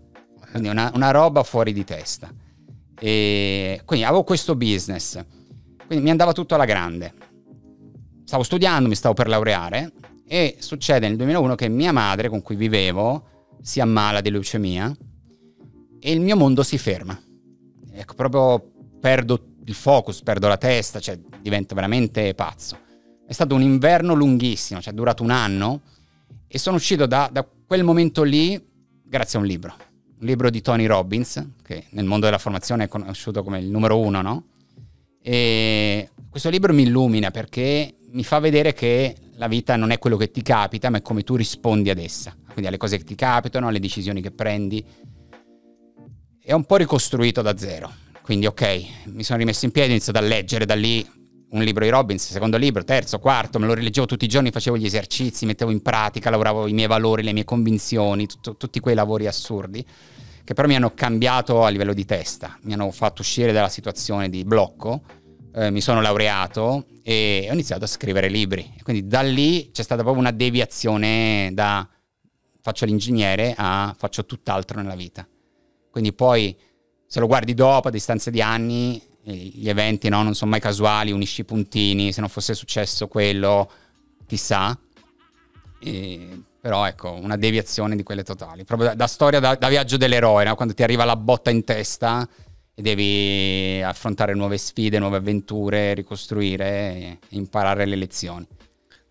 Quindi 0.51 0.69
una, 0.69 0.91
una 0.95 1.11
roba 1.11 1.43
fuori 1.43 1.73
di 1.73 1.85
testa. 1.85 2.31
E 2.99 3.81
quindi 3.87 4.05
avevo 4.05 4.25
questo 4.25 4.57
business, 4.57 5.19
quindi 5.87 6.05
mi 6.05 6.11
andava 6.11 6.33
tutto 6.33 6.55
alla 6.55 6.67
grande. 6.67 7.15
Stavo 8.25 8.43
studiando, 8.43 8.89
mi 8.89 8.95
stavo 8.95 9.15
per 9.15 9.27
laureare 9.27 9.93
e 10.27 10.57
succede 10.59 11.09
nel 11.09 11.17
2001 11.17 11.55
che 11.55 11.69
mia 11.69 11.93
madre, 11.93 12.29
con 12.29 12.43
cui 12.43 12.57
vivevo, 12.57 13.57
si 13.63 13.81
ammala 13.81 14.21
di 14.21 14.31
leucemia 14.31 14.95
e 15.99 16.13
il 16.13 16.21
mio 16.21 16.37
mondo 16.37 16.63
si 16.63 16.77
ferma. 16.77 17.19
Ecco, 17.93 18.15
proprio 18.15 18.71
perdo 19.01 19.50
il 19.71 19.77
focus, 19.77 20.21
perdo 20.23 20.49
la 20.49 20.57
testa, 20.57 20.99
cioè 20.99 21.19
divento 21.41 21.75
veramente 21.75 22.35
pazzo. 22.35 22.77
È 23.25 23.33
stato 23.33 23.55
un 23.55 23.63
inverno 23.63 24.15
lunghissimo, 24.15 24.81
cioè 24.81 24.93
è 24.93 24.97
durato 24.97 25.23
un 25.23 25.31
anno 25.31 25.83
e 26.49 26.59
sono 26.59 26.77
uscito 26.77 27.07
da, 27.07 27.31
da 27.33 27.47
quel 27.67 27.85
momento 27.85 28.25
lì 28.25 28.61
grazie 29.05 29.39
a 29.39 29.43
un 29.43 29.47
libro. 29.47 29.75
Un 30.19 30.27
libro 30.27 30.51
di 30.51 30.61
Tony 30.61 30.87
Robbins, 30.87 31.43
che 31.63 31.85
nel 31.91 32.05
mondo 32.05 32.27
della 32.27 32.39
formazione 32.39 32.85
è 32.85 32.89
conosciuto 32.89 33.43
come 33.45 33.61
il 33.61 33.69
numero 33.71 33.99
uno, 33.99 34.21
no? 34.21 34.45
E 35.23 36.11
questo 36.29 36.51
libro 36.51 36.75
mi 36.75 36.83
illumina 36.83 37.31
perché 37.31 37.95
mi 38.11 38.25
fa 38.25 38.41
vedere 38.41 38.73
che 38.73 39.15
la 39.35 39.47
vita 39.47 39.77
non 39.77 39.93
è 39.93 39.99
quello 39.99 40.17
che 40.17 40.31
ti 40.31 40.43
capita, 40.43 40.91
ma 40.91 40.99
è 40.99 41.03
come 41.03 41.23
tu 41.23 41.37
rispondi 41.37 41.89
ad 41.89 41.99
essa. 41.99 42.35
Quindi 42.47 42.67
alle 42.67 42.77
cose 42.77 42.99
che 42.99 43.05
ti 43.05 43.15
capitano, 43.15 43.69
alle 43.69 43.79
decisioni 43.79 44.21
che 44.21 44.33
prendi. 44.33 44.85
È 46.43 46.53
un 46.53 46.65
po' 46.65 46.77
ricostruito 46.77 47.41
da 47.41 47.57
zero. 47.57 48.09
Quindi, 48.31 48.47
ok, 48.47 49.07
mi 49.07 49.25
sono 49.25 49.41
rimesso 49.41 49.65
in 49.65 49.73
piedi, 49.73 49.89
ho 49.89 49.95
iniziato 49.95 50.21
a 50.21 50.23
leggere 50.23 50.65
da 50.65 50.77
lì 50.77 51.05
un 51.51 51.65
libro 51.65 51.83
di 51.83 51.91
Robbins, 51.91 52.31
secondo 52.31 52.57
libro, 52.59 52.85
terzo, 52.85 53.19
quarto, 53.19 53.59
me 53.59 53.67
lo 53.67 53.75
rileggevo 53.75 54.07
tutti 54.07 54.25
i 54.25 54.29
giorni, 54.29 54.53
facevo 54.53 54.77
gli 54.79 54.85
esercizi, 54.85 55.47
mettevo 55.47 55.73
in 55.73 55.83
pratica, 55.83 56.31
lavoravo 56.31 56.69
i 56.69 56.73
miei 56.73 56.87
valori, 56.87 57.25
le 57.25 57.33
mie 57.33 57.43
convinzioni, 57.43 58.29
tutto, 58.29 58.57
tutti 58.57 58.79
quei 58.79 58.95
lavori 58.95 59.27
assurdi 59.27 59.85
che 60.45 60.55
però 60.55 60.69
mi 60.69 60.77
hanno 60.77 60.95
cambiato 60.95 61.65
a 61.65 61.71
livello 61.71 61.93
di 61.93 62.05
testa, 62.05 62.57
mi 62.63 62.73
hanno 62.73 62.93
fatto 62.93 63.23
uscire 63.23 63.51
dalla 63.51 63.69
situazione 63.69 64.31
di 64.31 64.45
blocco, 64.45 65.03
eh, 65.53 65.73
mi 65.73 65.81
sono 65.81 66.01
laureato 66.01 66.87
e 67.03 67.49
ho 67.51 67.53
iniziato 67.53 67.83
a 67.83 67.89
scrivere 67.89 68.29
libri. 68.29 68.75
Quindi 68.85 69.09
da 69.09 69.23
lì 69.23 69.73
c'è 69.73 69.83
stata 69.83 70.03
proprio 70.03 70.23
una 70.23 70.31
deviazione 70.31 71.51
da 71.53 71.85
faccio 72.63 72.85
l'ingegnere 72.85 73.55
a 73.57 73.93
faccio 73.99 74.25
tutt'altro 74.25 74.81
nella 74.81 74.95
vita. 74.95 75.27
Quindi 75.91 76.13
poi 76.13 76.57
se 77.13 77.19
lo 77.19 77.27
guardi 77.27 77.55
dopo, 77.55 77.89
a 77.89 77.91
distanza 77.91 78.31
di 78.31 78.41
anni, 78.41 79.03
gli 79.25 79.69
eventi 79.69 80.09
no, 80.09 80.23
non 80.23 80.37
sono 80.37 80.53
mai 80.53 80.61
casuali, 80.61 81.11
unisci 81.11 81.41
i 81.41 81.45
puntini, 81.45 82.13
se 82.13 82.21
non 82.21 82.29
fosse 82.29 82.55
successo 82.55 83.09
quello, 83.09 83.69
chissà. 84.29 84.79
E, 85.83 86.43
però 86.61 86.87
ecco, 86.87 87.11
una 87.11 87.37
deviazione 87.37 87.97
di 87.97 88.05
quelle 88.05 88.23
totali. 88.23 88.63
Proprio 88.63 88.91
da, 88.91 88.95
da 88.95 89.09
storia, 89.09 89.41
da, 89.41 89.57
da, 89.57 89.69
viaggio 89.69 89.97
dell'eroe, 89.97 90.45
no? 90.45 90.55
quando 90.55 90.73
ti 90.73 90.85
arriva 90.85 91.05
la 91.05 91.17
botta 91.17 91.51
in 91.51 91.65
testa 91.65 92.29
e 92.73 92.81
devi 92.81 93.83
affrontare 93.83 94.33
nuove 94.35 94.57
sfide, 94.57 95.01
nuove 95.01 95.17
avventure, 95.17 95.95
ricostruire 95.95 96.65
e 96.69 97.19
imparare 97.31 97.87
le 97.87 97.97
lezioni. 97.97 98.47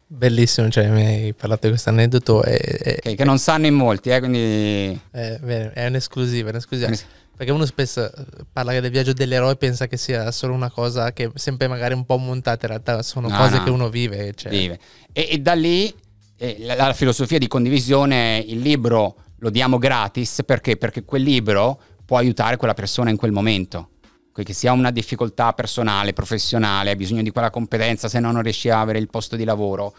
Bellissimo, 0.07 0.69
cioè 0.69 0.87
mi 0.87 1.05
hai 1.05 1.33
parlato 1.33 1.63
di 1.63 1.71
questo 1.73 1.89
aneddoto. 1.89 2.45
E, 2.45 2.79
e, 2.81 2.99
che, 3.01 3.15
che, 3.15 3.23
non 3.25 3.39
sanno 3.39 3.65
in 3.65 3.73
molti, 3.73 4.09
eh, 4.09 4.19
quindi... 4.19 4.97
È, 5.11 5.37
è 5.73 5.85
un'esclusiva, 5.85 6.47
è 6.47 6.51
un'esclusiva. 6.51 6.95
Perché 7.39 7.53
uno 7.53 7.65
spesso 7.65 8.03
eh, 8.03 8.25
parla 8.51 8.77
del 8.81 8.91
viaggio 8.91 9.13
dell'eroe 9.13 9.53
e 9.53 9.55
pensa 9.55 9.87
che 9.87 9.95
sia 9.95 10.29
solo 10.29 10.53
una 10.53 10.69
cosa 10.69 11.13
che 11.13 11.31
sempre 11.35 11.69
magari 11.69 11.93
un 11.93 12.05
po' 12.05 12.17
montata, 12.17 12.65
in 12.65 12.71
realtà 12.73 13.01
sono 13.01 13.29
no, 13.29 13.37
cose 13.37 13.59
no. 13.59 13.63
che 13.63 13.69
uno 13.69 13.87
vive. 13.87 14.33
Cioè. 14.33 14.51
vive. 14.51 14.77
E, 15.13 15.29
e, 15.31 15.37
da 15.37 15.53
lì 15.53 15.89
eh, 16.35 16.57
la, 16.59 16.75
la, 16.75 16.91
filosofia 16.91 17.37
di 17.37 17.47
condivisione, 17.47 18.43
il 18.45 18.59
libro 18.59 19.15
lo 19.37 19.49
diamo 19.49 19.77
gratis 19.77 20.41
perché? 20.45 20.75
Perché 20.75 21.05
quel 21.05 21.21
libro 21.21 21.81
può 22.03 22.17
aiutare 22.17 22.57
quella 22.57 22.73
persona 22.73 23.09
in 23.09 23.15
quel 23.15 23.31
momento. 23.31 23.91
Che 24.33 24.53
sia 24.53 24.73
una 24.73 24.91
difficoltà 24.91 25.53
personale, 25.53 26.11
professionale, 26.11 26.91
ha 26.91 26.95
bisogno 26.95 27.21
di 27.21 27.29
quella 27.29 27.49
competenza, 27.49 28.09
se 28.09 28.19
no 28.19 28.33
non 28.33 28.41
riesci 28.41 28.69
a 28.69 28.81
avere 28.81 28.99
il 28.99 29.09
posto 29.09 29.37
di 29.37 29.45
lavoro. 29.45 29.95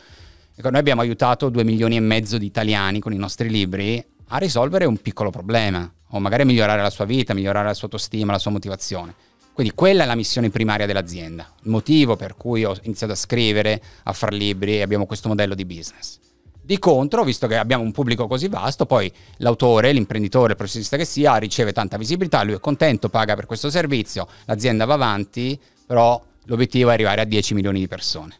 Ecco, 0.54 0.68
noi 0.68 0.80
abbiamo 0.80 1.00
aiutato 1.00 1.48
due 1.48 1.64
milioni 1.64 1.96
e 1.96 2.00
mezzo 2.00 2.36
di 2.36 2.44
italiani 2.44 3.00
con 3.00 3.14
i 3.14 3.18
nostri 3.18 3.48
libri 3.48 4.04
a 4.28 4.36
risolvere 4.36 4.84
un 4.84 4.98
piccolo 4.98 5.30
problema 5.30 5.90
o 6.10 6.20
magari 6.20 6.44
migliorare 6.44 6.82
la 6.82 6.90
sua 6.90 7.04
vita, 7.04 7.34
migliorare 7.34 7.66
la 7.66 7.74
sua 7.74 7.84
autostima, 7.84 8.32
la 8.32 8.38
sua 8.38 8.50
motivazione. 8.50 9.14
Quindi 9.52 9.74
quella 9.74 10.04
è 10.04 10.06
la 10.06 10.14
missione 10.14 10.48
primaria 10.48 10.86
dell'azienda, 10.86 11.52
il 11.62 11.70
motivo 11.70 12.16
per 12.16 12.36
cui 12.36 12.64
ho 12.64 12.74
iniziato 12.82 13.12
a 13.12 13.16
scrivere, 13.16 13.82
a 14.04 14.12
fare 14.12 14.36
libri 14.36 14.76
e 14.76 14.82
abbiamo 14.82 15.06
questo 15.06 15.28
modello 15.28 15.54
di 15.54 15.64
business. 15.64 16.18
Di 16.62 16.78
contro, 16.78 17.24
visto 17.24 17.46
che 17.46 17.56
abbiamo 17.56 17.82
un 17.82 17.90
pubblico 17.90 18.26
così 18.26 18.48
vasto, 18.48 18.86
poi 18.86 19.12
l'autore, 19.38 19.92
l'imprenditore, 19.92 20.52
il 20.52 20.56
professionista 20.56 20.96
che 20.96 21.04
sia, 21.04 21.36
riceve 21.36 21.72
tanta 21.72 21.98
visibilità, 21.98 22.42
lui 22.42 22.54
è 22.54 22.60
contento, 22.60 23.08
paga 23.08 23.34
per 23.34 23.46
questo 23.46 23.70
servizio, 23.70 24.28
l'azienda 24.44 24.84
va 24.84 24.94
avanti, 24.94 25.60
però 25.84 26.22
l'obiettivo 26.44 26.90
è 26.90 26.92
arrivare 26.92 27.20
a 27.20 27.24
10 27.24 27.54
milioni 27.54 27.80
di 27.80 27.88
persone. 27.88 28.38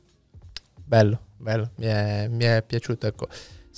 Bello, 0.84 1.20
bello, 1.36 1.70
mi 1.76 1.86
è, 1.86 2.28
mi 2.28 2.44
è 2.44 2.62
piaciuto. 2.66 3.06
Ecco. 3.06 3.28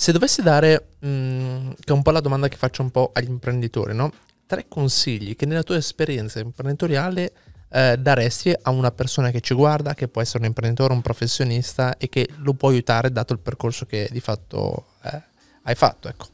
Se 0.03 0.11
dovessi 0.11 0.43
dare, 0.43 0.95
mh, 0.99 1.07
mm, 1.07 1.71
che 1.79 1.85
è 1.85 1.93
un 1.93 2.03
po' 2.03 2.11
la 2.11 2.19
domanda 2.19 2.49
che 2.49 2.57
faccio 2.57 2.83
un 2.83 2.91
po' 2.91 3.13
agli 3.15 3.29
imprenditori, 3.29 3.95
no? 3.95 4.13
tre 4.47 4.67
consigli 4.67 5.37
che 5.37 5.47
nella 5.47 5.63
tua 5.63 5.77
esperienza 5.77 6.41
imprenditoriale 6.41 7.33
eh, 7.71 7.97
daresti 8.01 8.53
a 8.63 8.71
una 8.71 8.91
persona 8.91 9.31
che 9.31 9.41
ci 9.41 9.55
guarda, 9.55 9.95
che 9.95 10.09
può 10.09 10.21
essere 10.21 10.41
un 10.41 10.47
imprenditore, 10.47 10.93
un 10.93 11.03
professionista 11.03 11.97
e 11.99 12.09
che 12.09 12.29
lo 12.39 12.55
può 12.55 12.71
aiutare 12.71 13.13
dato 13.13 13.33
il 13.33 13.39
percorso 13.39 13.87
che 13.87 14.09
di 14.11 14.19
fatto 14.19 14.87
eh, 15.05 15.23
hai 15.63 15.75
fatto? 15.77 16.09
Ecco. 16.09 16.27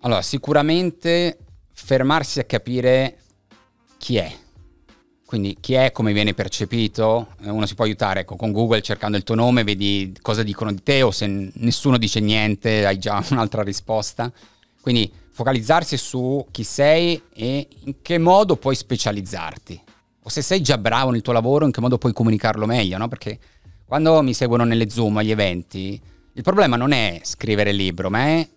Allora, 0.00 0.22
sicuramente 0.22 1.36
fermarsi 1.74 2.38
a 2.40 2.44
capire 2.44 3.18
chi 3.98 4.16
è. 4.16 4.34
Quindi 5.34 5.56
chi 5.58 5.72
è, 5.72 5.90
come 5.90 6.12
viene 6.12 6.32
percepito, 6.32 7.34
eh, 7.42 7.50
uno 7.50 7.66
si 7.66 7.74
può 7.74 7.84
aiutare 7.84 8.20
ecco, 8.20 8.36
con 8.36 8.52
Google 8.52 8.80
cercando 8.82 9.16
il 9.16 9.24
tuo 9.24 9.34
nome, 9.34 9.64
vedi 9.64 10.16
cosa 10.22 10.44
dicono 10.44 10.70
di 10.70 10.80
te 10.80 11.02
o 11.02 11.10
se 11.10 11.50
nessuno 11.54 11.98
dice 11.98 12.20
niente 12.20 12.86
hai 12.86 13.00
già 13.00 13.20
un'altra 13.32 13.64
risposta. 13.64 14.30
Quindi 14.80 15.10
focalizzarsi 15.32 15.96
su 15.96 16.46
chi 16.52 16.62
sei 16.62 17.20
e 17.34 17.66
in 17.80 17.94
che 18.00 18.16
modo 18.18 18.54
puoi 18.54 18.76
specializzarti 18.76 19.80
o 20.22 20.28
se 20.28 20.40
sei 20.40 20.60
già 20.60 20.78
bravo 20.78 21.10
nel 21.10 21.22
tuo 21.22 21.32
lavoro, 21.32 21.64
in 21.64 21.72
che 21.72 21.80
modo 21.80 21.98
puoi 21.98 22.12
comunicarlo 22.12 22.64
meglio, 22.64 22.96
no? 22.96 23.08
Perché 23.08 23.36
quando 23.84 24.22
mi 24.22 24.34
seguono 24.34 24.62
nelle 24.62 24.88
Zoom, 24.88 25.16
agli 25.16 25.32
eventi, 25.32 26.00
il 26.32 26.42
problema 26.44 26.76
non 26.76 26.92
è 26.92 27.18
scrivere 27.24 27.70
il 27.70 27.76
libro, 27.76 28.08
ma 28.08 28.24
è 28.24 28.48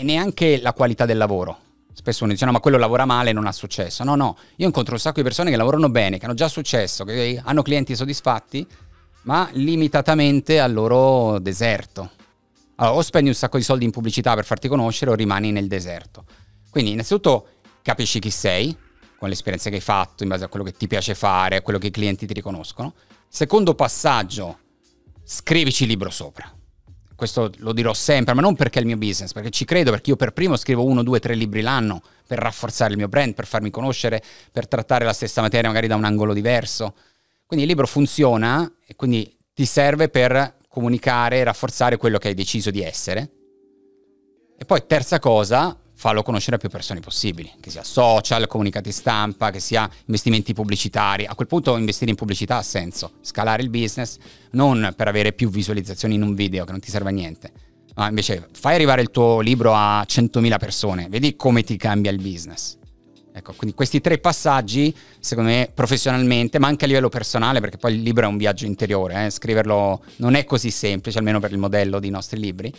neanche 0.00 0.58
la 0.62 0.72
qualità 0.72 1.04
del 1.04 1.18
lavoro. 1.18 1.58
Spesso 1.96 2.24
uno 2.24 2.32
dice 2.32 2.44
no 2.44 2.50
ma 2.52 2.60
quello 2.60 2.76
lavora 2.76 3.04
male 3.04 3.30
e 3.30 3.32
non 3.32 3.46
ha 3.46 3.52
successo. 3.52 4.04
No, 4.04 4.16
no, 4.16 4.36
io 4.56 4.66
incontro 4.66 4.94
un 4.94 5.00
sacco 5.00 5.16
di 5.16 5.22
persone 5.22 5.50
che 5.50 5.56
lavorano 5.56 5.88
bene, 5.88 6.18
che 6.18 6.24
hanno 6.24 6.34
già 6.34 6.48
successo, 6.48 7.04
che 7.04 7.40
hanno 7.42 7.62
clienti 7.62 7.94
soddisfatti, 7.94 8.66
ma 9.22 9.48
limitatamente 9.52 10.60
al 10.60 10.72
loro 10.72 11.38
deserto. 11.38 12.10
Allora, 12.76 12.96
o 12.96 13.02
spendi 13.02 13.28
un 13.28 13.36
sacco 13.36 13.56
di 13.56 13.62
soldi 13.62 13.84
in 13.84 13.92
pubblicità 13.92 14.34
per 14.34 14.44
farti 14.44 14.66
conoscere 14.68 15.12
o 15.12 15.14
rimani 15.14 15.52
nel 15.52 15.68
deserto. 15.68 16.24
Quindi 16.68 16.90
innanzitutto 16.90 17.46
capisci 17.82 18.18
chi 18.18 18.30
sei, 18.30 18.76
con 19.16 19.28
l'esperienza 19.28 19.70
che 19.70 19.76
hai 19.76 19.80
fatto, 19.80 20.24
in 20.24 20.28
base 20.28 20.44
a 20.44 20.48
quello 20.48 20.64
che 20.64 20.72
ti 20.72 20.88
piace 20.88 21.14
fare, 21.14 21.56
a 21.56 21.62
quello 21.62 21.78
che 21.78 21.86
i 21.86 21.90
clienti 21.92 22.26
ti 22.26 22.34
riconoscono. 22.34 22.94
Secondo 23.28 23.74
passaggio, 23.74 24.58
scrivici 25.22 25.84
il 25.84 25.90
libro 25.90 26.10
sopra. 26.10 26.52
Questo 27.16 27.50
lo 27.58 27.72
dirò 27.72 27.94
sempre, 27.94 28.34
ma 28.34 28.40
non 28.40 28.56
perché 28.56 28.78
è 28.78 28.82
il 28.82 28.88
mio 28.88 28.96
business, 28.96 29.32
perché 29.32 29.50
ci 29.50 29.64
credo, 29.64 29.90
perché 29.90 30.10
io 30.10 30.16
per 30.16 30.32
primo 30.32 30.56
scrivo 30.56 30.84
uno, 30.84 31.02
due, 31.02 31.20
tre 31.20 31.34
libri 31.34 31.60
l'anno 31.60 32.02
per 32.26 32.38
rafforzare 32.38 32.92
il 32.92 32.96
mio 32.98 33.08
brand, 33.08 33.34
per 33.34 33.46
farmi 33.46 33.70
conoscere, 33.70 34.22
per 34.50 34.66
trattare 34.66 35.04
la 35.04 35.12
stessa 35.12 35.40
materia 35.40 35.68
magari 35.68 35.86
da 35.86 35.94
un 35.94 36.04
angolo 36.04 36.32
diverso. 36.32 36.94
Quindi 37.46 37.64
il 37.64 37.70
libro 37.70 37.86
funziona 37.86 38.70
e 38.84 38.96
quindi 38.96 39.36
ti 39.52 39.64
serve 39.64 40.08
per 40.08 40.56
comunicare 40.68 41.38
e 41.38 41.44
rafforzare 41.44 41.96
quello 41.96 42.18
che 42.18 42.28
hai 42.28 42.34
deciso 42.34 42.70
di 42.70 42.82
essere. 42.82 43.30
E 44.56 44.64
poi 44.64 44.84
terza 44.86 45.18
cosa, 45.18 45.78
farlo 46.04 46.22
conoscere 46.22 46.56
a 46.56 46.58
più 46.58 46.68
persone 46.68 47.00
possibili, 47.00 47.50
che 47.60 47.70
sia 47.70 47.82
social, 47.82 48.46
comunicati 48.46 48.92
stampa, 48.92 49.50
che 49.50 49.58
sia 49.58 49.88
investimenti 50.04 50.52
pubblicitari. 50.52 51.24
A 51.24 51.34
quel 51.34 51.48
punto 51.48 51.78
investire 51.78 52.10
in 52.10 52.16
pubblicità 52.18 52.58
ha 52.58 52.62
senso, 52.62 53.12
scalare 53.22 53.62
il 53.62 53.70
business 53.70 54.18
non 54.50 54.92
per 54.94 55.08
avere 55.08 55.32
più 55.32 55.48
visualizzazioni 55.48 56.16
in 56.16 56.20
un 56.20 56.34
video 56.34 56.66
che 56.66 56.72
non 56.72 56.80
ti 56.80 56.90
serve 56.90 57.08
a 57.08 57.12
niente, 57.12 57.52
ma 57.94 58.06
invece 58.06 58.50
fai 58.52 58.74
arrivare 58.74 59.00
il 59.00 59.10
tuo 59.10 59.40
libro 59.40 59.72
a 59.72 60.02
100.000 60.02 60.58
persone, 60.58 61.06
vedi 61.08 61.36
come 61.36 61.62
ti 61.62 61.78
cambia 61.78 62.10
il 62.10 62.20
business. 62.20 62.76
Ecco, 63.32 63.54
quindi 63.54 63.74
questi 63.74 64.02
tre 64.02 64.18
passaggi, 64.18 64.94
secondo 65.18 65.48
me, 65.48 65.70
professionalmente, 65.72 66.58
ma 66.58 66.66
anche 66.66 66.84
a 66.84 66.86
livello 66.86 67.08
personale, 67.08 67.60
perché 67.60 67.78
poi 67.78 67.94
il 67.94 68.02
libro 68.02 68.26
è 68.26 68.28
un 68.28 68.36
viaggio 68.36 68.66
interiore, 68.66 69.24
eh? 69.24 69.30
scriverlo 69.30 70.04
non 70.16 70.34
è 70.34 70.44
così 70.44 70.70
semplice, 70.70 71.16
almeno 71.16 71.40
per 71.40 71.50
il 71.50 71.58
modello 71.58 71.98
dei 71.98 72.10
nostri 72.10 72.38
libri 72.38 72.70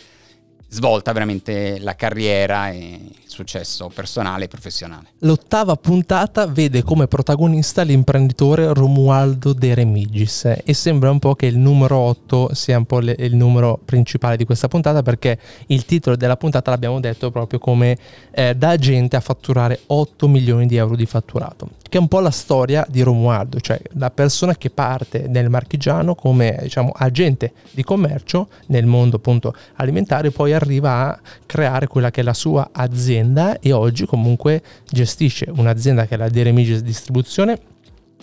svolta 0.76 1.12
veramente 1.12 1.78
la 1.78 1.96
carriera 1.96 2.70
e 2.70 3.00
successo 3.36 3.90
personale 3.92 4.44
e 4.44 4.48
professionale. 4.48 5.08
L'ottava 5.18 5.76
puntata 5.76 6.46
vede 6.46 6.82
come 6.82 7.06
protagonista 7.06 7.82
l'imprenditore 7.82 8.72
Romualdo 8.72 9.52
De 9.52 9.74
Remigis 9.74 10.50
e 10.64 10.72
sembra 10.72 11.10
un 11.10 11.18
po' 11.18 11.34
che 11.34 11.44
il 11.44 11.58
numero 11.58 11.98
8 11.98 12.54
sia 12.54 12.78
un 12.78 12.86
po' 12.86 13.00
le, 13.00 13.14
il 13.18 13.36
numero 13.36 13.78
principale 13.84 14.38
di 14.38 14.46
questa 14.46 14.68
puntata 14.68 15.02
perché 15.02 15.38
il 15.66 15.84
titolo 15.84 16.16
della 16.16 16.38
puntata 16.38 16.70
l'abbiamo 16.70 16.98
detto 16.98 17.30
proprio 17.30 17.58
come 17.58 17.98
eh, 18.30 18.54
da 18.54 18.70
agente 18.70 19.16
a 19.16 19.20
fatturare 19.20 19.80
8 19.86 20.28
milioni 20.28 20.66
di 20.66 20.76
euro 20.76 20.96
di 20.96 21.04
fatturato, 21.04 21.68
che 21.88 21.98
è 21.98 22.00
un 22.00 22.08
po' 22.08 22.20
la 22.20 22.30
storia 22.30 22.86
di 22.88 23.02
Romualdo, 23.02 23.60
cioè 23.60 23.78
la 23.94 24.10
persona 24.10 24.56
che 24.56 24.70
parte 24.70 25.26
nel 25.28 25.50
marchigiano 25.50 26.14
come 26.14 26.58
diciamo 26.62 26.92
agente 26.96 27.52
di 27.72 27.84
commercio 27.84 28.48
nel 28.68 28.86
mondo 28.86 29.16
appunto 29.16 29.54
alimentare 29.74 30.30
poi 30.30 30.54
arriva 30.54 31.10
a 31.10 31.20
creare 31.44 31.86
quella 31.86 32.10
che 32.10 32.22
è 32.22 32.24
la 32.24 32.32
sua 32.32 32.70
azienda 32.72 33.24
e 33.60 33.72
oggi 33.72 34.06
comunque 34.06 34.62
gestisce 34.88 35.50
un'azienda 35.54 36.06
che 36.06 36.14
è 36.14 36.18
la 36.18 36.28
De 36.28 36.42
Remigis 36.42 36.80
Distribuzione 36.80 37.74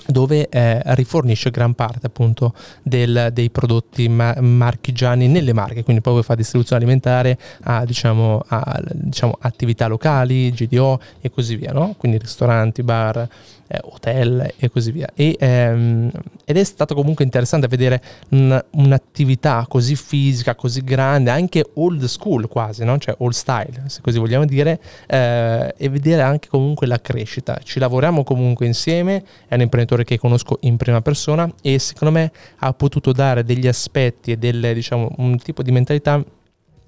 dove 0.05 0.49
eh, 0.49 0.81
rifornisce 0.95 1.49
gran 1.49 1.73
parte 1.73 2.07
appunto 2.07 2.53
del, 2.81 3.29
dei 3.31 3.49
prodotti 3.49 4.09
ma- 4.09 4.35
marchigiani 4.39 5.27
nelle 5.27 5.53
marche, 5.53 5.83
quindi 5.83 6.01
poi 6.01 6.21
fa 6.23 6.35
distribuzione 6.35 6.83
alimentare 6.83 7.37
a, 7.63 7.85
diciamo, 7.85 8.43
a 8.47 8.81
diciamo, 8.91 9.37
attività 9.39 9.87
locali, 9.87 10.51
GDO 10.51 10.99
e 11.21 11.29
così 11.29 11.55
via, 11.55 11.71
no? 11.71 11.95
quindi 11.97 12.17
ristoranti, 12.17 12.83
bar, 12.83 13.27
eh, 13.67 13.79
hotel 13.83 14.53
e 14.57 14.69
così 14.69 14.91
via. 14.91 15.09
E, 15.13 15.35
ehm, 15.39 16.11
ed 16.45 16.57
è 16.57 16.63
stato 16.63 16.95
comunque 16.95 17.23
interessante 17.23 17.67
vedere 17.67 18.01
un, 18.29 18.63
un'attività 18.71 19.65
così 19.67 19.95
fisica, 19.95 20.55
così 20.55 20.83
grande, 20.83 21.31
anche 21.31 21.65
old 21.75 22.03
school 22.05 22.47
quasi, 22.47 22.83
no? 22.83 22.97
cioè 22.97 23.15
old 23.19 23.33
style, 23.33 23.83
se 23.87 24.01
così 24.01 24.19
vogliamo 24.19 24.45
dire, 24.45 24.79
eh, 25.07 25.73
e 25.77 25.89
vedere 25.89 26.21
anche 26.21 26.47
comunque 26.49 26.87
la 26.87 26.99
crescita. 26.99 27.59
Ci 27.63 27.79
lavoriamo 27.79 28.23
comunque 28.23 28.65
insieme, 28.65 29.23
è 29.47 29.55
un 29.55 29.61
imprenditore 29.61 30.03
che 30.03 30.17
conosco 30.17 30.57
in 30.61 30.77
prima 30.77 31.01
persona 31.01 31.49
e 31.61 31.79
secondo 31.79 32.13
me 32.13 32.31
ha 32.59 32.73
potuto 32.73 33.11
dare 33.11 33.43
degli 33.43 33.67
aspetti 33.67 34.31
e 34.31 34.37
delle, 34.37 34.73
diciamo, 34.73 35.13
un 35.17 35.37
tipo 35.37 35.63
di 35.63 35.71
mentalità 35.71 36.23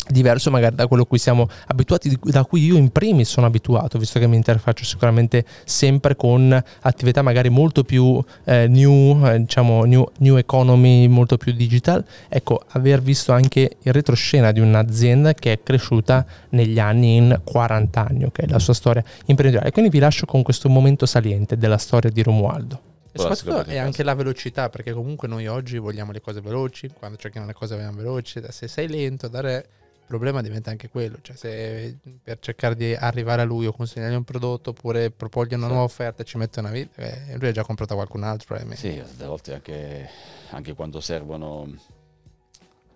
diverso 0.09 0.51
magari 0.51 0.75
da 0.75 0.87
quello 0.87 1.03
a 1.03 1.05
cui 1.05 1.17
siamo 1.17 1.49
abituati, 1.67 2.17
da 2.23 2.43
cui 2.45 2.63
io 2.63 2.77
in 2.77 2.91
primis 2.91 3.29
sono 3.29 3.47
abituato, 3.47 3.97
visto 3.97 4.19
che 4.19 4.27
mi 4.27 4.35
interfaccio 4.35 4.83
sicuramente 4.83 5.45
sempre 5.63 6.15
con 6.15 6.63
attività 6.81 7.21
magari 7.21 7.49
molto 7.49 7.83
più 7.83 8.23
eh, 8.43 8.67
new, 8.67 9.25
eh, 9.25 9.39
diciamo 9.39 9.83
new, 9.85 10.09
new, 10.19 10.37
economy, 10.37 11.07
molto 11.07 11.37
più 11.37 11.53
digital. 11.53 12.03
Ecco, 12.27 12.63
aver 12.69 13.01
visto 13.01 13.31
anche 13.31 13.77
il 13.81 13.93
retroscena 13.93 14.51
di 14.51 14.59
un'azienda 14.59 15.33
che 15.33 15.53
è 15.53 15.63
cresciuta 15.63 16.25
negli 16.49 16.79
anni 16.79 17.15
in 17.15 17.41
40 17.43 18.07
anni, 18.07 18.23
ok, 18.25 18.43
la 18.47 18.59
sua 18.59 18.73
storia 18.73 19.03
imprenditoriale. 19.25 19.71
Quindi 19.71 19.91
vi 19.91 19.99
lascio 19.99 20.25
con 20.25 20.43
questo 20.43 20.69
momento 20.69 21.05
saliente 21.05 21.57
della 21.57 21.77
storia 21.77 22.09
di 22.09 22.21
Romualdo. 22.21 22.93
E 23.11 23.19
soprattutto 23.19 23.63
è 23.63 23.77
anche 23.77 24.03
la 24.03 24.13
velocità, 24.13 24.69
perché 24.69 24.91
comunque 24.91 25.29
noi 25.29 25.47
oggi 25.47 25.77
vogliamo 25.77 26.11
le 26.11 26.19
cose 26.19 26.41
veloci, 26.41 26.89
quando 26.93 27.17
cerchiamo 27.17 27.47
le 27.47 27.53
cose 27.53 27.75
vogliamo 27.75 27.95
veloci, 27.97 28.41
se 28.49 28.67
sei 28.67 28.89
lento, 28.89 29.29
dare 29.29 29.65
problema 30.05 30.41
diventa 30.41 30.69
anche 30.69 30.89
quello, 30.89 31.17
cioè 31.21 31.35
se 31.35 31.97
per 32.21 32.39
cercare 32.39 32.75
di 32.75 32.93
arrivare 32.93 33.41
a 33.41 33.45
lui 33.45 33.65
o 33.65 33.71
consegnargli 33.71 34.15
un 34.15 34.23
prodotto 34.23 34.71
oppure 34.71 35.11
proporgli 35.11 35.53
una 35.53 35.65
sì. 35.65 35.71
nuova 35.71 35.85
offerta 35.85 36.23
ci 36.23 36.37
mette 36.37 36.59
una 36.59 36.71
vita, 36.71 37.01
eh, 37.01 37.37
lui 37.37 37.49
ha 37.49 37.51
già 37.51 37.63
comprato 37.63 37.95
qualcun 37.95 38.23
altro 38.23 38.45
probabilmente. 38.47 38.91
Sì, 38.91 38.99
a 39.23 39.27
volte 39.27 39.53
anche, 39.53 40.09
anche 40.51 40.73
quando 40.73 41.01
servono, 41.01 41.67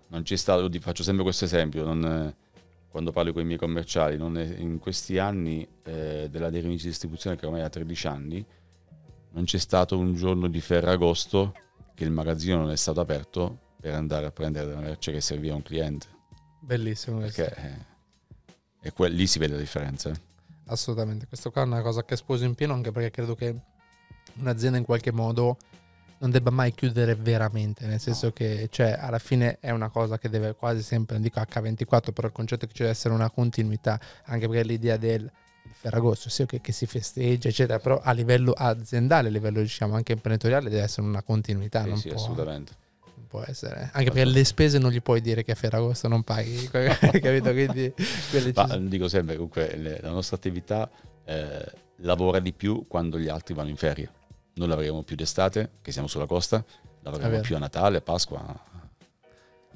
non 0.08 0.22
c'è 0.22 0.36
stato, 0.36 0.68
faccio 0.80 1.02
sempre 1.02 1.24
questo 1.24 1.44
esempio, 1.44 1.84
non, 1.84 2.34
quando 2.88 3.12
parlo 3.12 3.32
con 3.32 3.42
i 3.42 3.46
miei 3.46 3.58
commerciali, 3.58 4.16
non, 4.16 4.36
in 4.36 4.78
questi 4.78 5.18
anni 5.18 5.66
eh, 5.84 6.28
della 6.30 6.50
di 6.50 6.60
distribuzione 6.60 7.36
che 7.36 7.46
ormai 7.46 7.62
ha 7.62 7.68
13 7.68 8.06
anni, 8.06 8.46
non 9.32 9.44
c'è 9.44 9.58
stato 9.58 9.98
un 9.98 10.14
giorno 10.14 10.48
di 10.48 10.60
Ferragosto 10.60 11.54
che 11.94 12.04
il 12.04 12.10
magazzino 12.10 12.56
non 12.56 12.70
è 12.70 12.76
stato 12.76 13.00
aperto 13.00 13.68
per 13.80 13.94
andare 13.94 14.26
a 14.26 14.30
prendere 14.30 14.72
la 14.72 14.80
merce 14.80 15.12
che 15.12 15.20
serviva 15.20 15.54
a 15.54 15.56
un 15.56 15.62
cliente 15.62 16.18
Bellissimo. 16.60 17.18
Perché 17.18 17.54
eh, 17.56 17.90
e 18.82 18.92
que- 18.92 19.08
lì 19.08 19.26
si 19.26 19.38
vede 19.38 19.54
la 19.54 19.60
differenza. 19.60 20.12
Assolutamente, 20.66 21.26
questo 21.26 21.50
qua 21.50 21.62
è 21.62 21.66
una 21.66 21.82
cosa 21.82 22.04
che 22.04 22.16
sposo 22.16 22.44
in 22.44 22.54
pieno 22.54 22.74
anche 22.74 22.92
perché 22.92 23.10
credo 23.10 23.34
che 23.34 23.54
un'azienda 24.36 24.78
in 24.78 24.84
qualche 24.84 25.10
modo 25.10 25.56
non 26.18 26.30
debba 26.30 26.50
mai 26.50 26.72
chiudere 26.72 27.14
veramente, 27.14 27.86
nel 27.86 27.98
senso 27.98 28.26
no. 28.26 28.32
che 28.32 28.68
cioè, 28.70 28.96
alla 28.98 29.18
fine 29.18 29.56
è 29.58 29.70
una 29.70 29.88
cosa 29.88 30.18
che 30.18 30.28
deve 30.28 30.54
quasi 30.54 30.82
sempre, 30.82 31.14
non 31.14 31.24
dico 31.24 31.40
H24, 31.40 32.12
però 32.12 32.28
il 32.28 32.32
concetto 32.32 32.66
che 32.66 32.72
ci 32.72 32.82
deve 32.82 32.94
essere 32.94 33.14
una 33.14 33.30
continuità, 33.30 33.98
anche 34.24 34.46
perché 34.46 34.64
l'idea 34.64 34.98
del 34.98 35.30
Ferragosto, 35.72 36.28
sì, 36.28 36.42
okay, 36.42 36.60
che 36.60 36.72
si 36.72 36.86
festeggia, 36.86 37.48
eccetera, 37.48 37.78
però 37.78 38.00
a 38.00 38.12
livello 38.12 38.52
aziendale, 38.52 39.28
a 39.28 39.30
livello 39.30 39.60
diciamo 39.60 39.94
anche 39.94 40.12
imprenditoriale 40.12 40.68
deve 40.68 40.82
essere 40.82 41.06
una 41.06 41.22
continuità. 41.22 41.82
Sì, 41.82 41.88
non 41.88 41.98
sì 41.98 42.08
può... 42.08 42.18
assolutamente 42.18 42.88
può 43.30 43.44
essere. 43.46 43.90
Anche 43.92 44.10
perché 44.10 44.24
le 44.24 44.44
spese 44.44 44.78
non 44.78 44.90
gli 44.90 45.00
puoi 45.00 45.20
dire 45.20 45.44
che 45.44 45.52
a 45.52 45.54
Ferragosto 45.54 46.08
non 46.08 46.24
paghi, 46.24 46.66
capito? 46.68 47.52
Quindi 47.52 47.94
Ma, 48.54 48.76
dico 48.76 49.06
sempre, 49.06 49.36
comunque 49.36 49.76
le, 49.76 50.00
la 50.02 50.10
nostra 50.10 50.36
attività 50.36 50.90
eh, 51.24 51.72
lavora 51.98 52.40
di 52.40 52.52
più 52.52 52.86
quando 52.88 53.18
gli 53.20 53.28
altri 53.28 53.54
vanno 53.54 53.68
in 53.68 53.76
ferie. 53.76 54.10
Non 54.54 54.68
lavoriamo 54.68 55.04
più 55.04 55.14
d'estate, 55.14 55.70
che 55.80 55.92
siamo 55.92 56.08
sulla 56.08 56.26
costa, 56.26 56.62
lavoriamo 57.02 57.40
più 57.40 57.54
a 57.54 57.60
Natale, 57.60 57.98
a 57.98 58.00
Pasqua. 58.00 58.68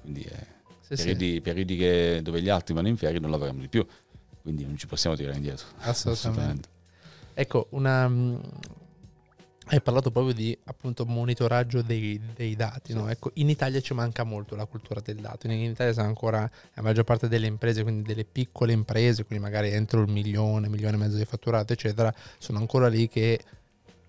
Quindi 0.01 0.23
eh, 0.23 0.47
sì, 0.81 0.97
periodi, 0.97 1.33
sì. 1.35 1.41
periodi 1.41 1.77
che, 1.77 2.21
dove 2.23 2.43
gli 2.43 2.49
altri 2.49 2.75
vanno 2.75 2.89
in 2.89 2.97
ferie 2.97 3.21
non 3.21 3.31
lavoriamo 3.31 3.61
di 3.61 3.69
più. 3.69 3.87
Quindi 4.43 4.67
non 4.67 4.77
ci 4.77 4.89
possiamo 4.89 5.15
tirare 5.15 5.37
indietro. 5.37 5.67
Assolutamente. 5.79 6.11
Assolutamente. 6.11 6.69
Ecco, 7.35 7.69
una, 7.71 8.07
hai 9.69 9.81
parlato 9.81 10.11
proprio 10.11 10.35
di 10.35 10.57
appunto 10.65 11.07
monitoraggio 11.07 11.81
dei, 11.81 12.21
dei 12.35 12.55
dati, 12.55 12.93
no? 12.93 13.09
ecco, 13.09 13.31
in 13.35 13.49
Italia 13.49 13.81
ci 13.81 13.95
manca 13.95 14.23
molto 14.23 14.57
la 14.57 14.67
cultura 14.67 15.01
del 15.01 15.17
dato, 15.17 15.47
in 15.47 15.53
Italia 15.53 16.03
ancora 16.03 16.49
la 16.75 16.83
maggior 16.83 17.05
parte 17.05 17.29
delle 17.29 17.47
imprese, 17.47 17.83
quindi 17.83 18.03
delle 18.03 18.25
piccole 18.25 18.73
imprese, 18.73 19.25
quindi 19.25 19.43
magari 19.43 19.71
entro 19.71 20.03
il 20.03 20.11
milione, 20.11 20.69
milione 20.69 20.97
e 20.97 20.99
mezzo 20.99 21.17
di 21.17 21.25
fatturato, 21.25 21.73
eccetera, 21.73 22.15
sono 22.39 22.59
ancora 22.59 22.89
lì 22.89 23.09
che 23.09 23.41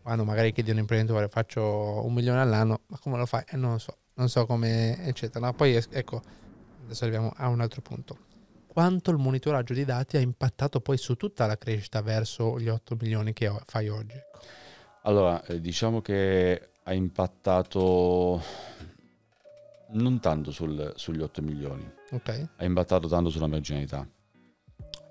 quando 0.01 0.25
magari 0.25 0.51
chiedi 0.51 0.69
a 0.71 0.73
un 0.73 0.79
imprenditore 0.79 1.29
faccio 1.29 2.05
un 2.05 2.13
milione 2.13 2.41
all'anno, 2.41 2.81
ma 2.87 2.99
come 2.99 3.17
lo 3.17 3.25
fai? 3.25 3.43
Eh, 3.47 3.55
non 3.55 3.71
lo 3.71 3.77
so, 3.77 3.97
non 4.15 4.29
so 4.29 4.45
come, 4.45 5.03
eccetera. 5.05 5.45
No, 5.47 5.53
poi 5.53 5.73
ecco, 5.73 6.21
adesso 6.83 7.05
arriviamo 7.05 7.33
a 7.35 7.47
un 7.47 7.61
altro 7.61 7.81
punto. 7.81 8.17
Quanto 8.67 9.09
il 9.09 9.17
monitoraggio 9.17 9.73
di 9.73 9.85
dati 9.85 10.17
ha 10.17 10.19
impattato 10.19 10.81
poi 10.81 10.97
su 10.97 11.15
tutta 11.15 11.45
la 11.47 11.57
crescita 11.57 12.01
verso 12.01 12.59
gli 12.59 12.67
8 12.67 12.97
milioni 12.99 13.31
che 13.31 13.51
fai 13.65 13.87
oggi? 13.87 14.15
Ecco. 14.17 14.64
Allora, 15.05 15.43
eh, 15.45 15.61
diciamo 15.61 16.01
che 16.01 16.69
ha 16.83 16.93
impattato 16.93 18.41
non 19.89 20.19
tanto 20.19 20.51
sul, 20.51 20.93
sugli 20.95 21.21
8 21.21 21.41
milioni, 21.41 21.87
okay. 22.11 22.47
ha 22.55 22.65
impattato 22.65 23.07
tanto 23.07 23.29
sulla 23.29 23.47
marginalità. 23.47 24.07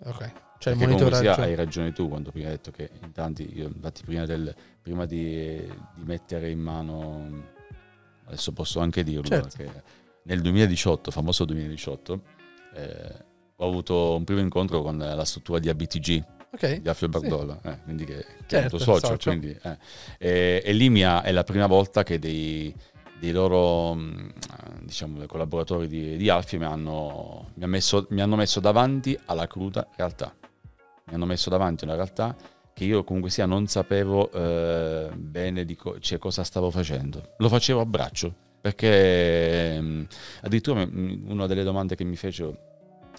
Ok. 0.05 0.33
Cioè 0.59 0.73
il 0.73 0.79
monitoraggio... 0.79 1.35
sia, 1.35 1.45
hai 1.45 1.55
ragione 1.55 1.93
tu 1.93 2.09
quando 2.09 2.31
prima 2.31 2.49
hai 2.49 2.55
detto 2.55 2.71
che 2.71 2.91
in 3.03 3.13
tanti, 3.13 3.57
io 3.57 3.67
infatti 3.67 4.03
prima, 4.03 4.25
del, 4.25 4.55
prima 4.81 5.05
di, 5.05 5.61
di, 5.95 6.03
mettere 6.05 6.51
in 6.51 6.59
mano, 6.59 7.43
adesso 8.25 8.53
posso 8.53 8.81
anche 8.81 9.05
dirlo, 9.05 9.29
certo. 9.29 9.57
che 9.57 9.71
nel 10.23 10.41
2018, 10.41 11.11
famoso 11.11 11.45
2018, 11.45 12.23
eh, 12.75 13.25
ho 13.57 13.69
avuto 13.69 14.17
un 14.17 14.25
primo 14.25 14.41
incontro 14.41 14.83
con 14.83 14.99
la 14.99 15.25
struttura 15.25 15.61
di 15.61 15.69
ABTG, 15.69 16.25
okay. 16.55 16.81
di 16.81 16.89
Alfio 16.89 17.09
Bardolla, 17.09 17.59
sì. 17.61 17.69
eh, 17.69 17.79
quindi 17.85 18.05
che, 18.05 18.15
che 18.15 18.25
certo, 18.47 18.57
è 18.57 18.63
il 18.63 18.69
tuo 18.71 18.79
socio. 18.79 19.07
socio. 19.07 19.31
Quindi, 19.31 19.57
eh. 19.63 19.79
e, 20.19 20.63
e, 20.65 20.73
lì 20.73 20.89
mia, 20.89 21.23
è 21.23 21.33
la 21.33 21.45
prima 21.45 21.67
volta 21.67 22.03
che 22.03 22.19
dei, 22.19 22.75
dei 23.19 23.33
loro 23.33 23.95
mm, 23.95 24.29
diciamo, 24.83 25.25
collaboratori 25.27 25.87
di, 25.87 26.17
di 26.17 26.29
Alfio 26.29 26.59
mi 26.59 26.65
hanno, 26.65 27.51
mi, 27.55 27.67
messo, 27.67 28.07
mi 28.11 28.21
hanno 28.21 28.37
messo 28.37 28.61
davanti 28.61 29.19
alla 29.27 29.47
cruda 29.47 29.87
realtà. 29.97 30.35
Mi 31.07 31.15
hanno 31.15 31.27
messo 31.27 31.51
davanti 31.51 31.85
una 31.85 31.95
realtà 31.95 32.35
che 32.73 32.85
io 32.85 33.05
comunque 33.05 33.31
sia 33.31 33.47
non 33.47 33.67
sapevo 33.67 34.31
eh, 34.33 35.11
bene 35.15 35.65
di 35.65 35.77
co- 35.77 35.99
cioè, 36.01 36.19
cosa 36.19 36.43
stavo 36.45 36.71
facendo. 36.71 37.35
Lo 37.39 37.49
facevo 37.49 37.81
a 37.81 37.87
braccio, 37.87 38.35
perché 38.61 39.81
mh, 39.81 39.87
mm, 39.87 40.03
addirittura 40.43 40.85
mh, 40.85 41.25
una 41.27 41.47
delle 41.47 41.63
domande 41.63 41.95
che 41.95 42.05
mi 42.05 42.17
fecero, 42.17 42.57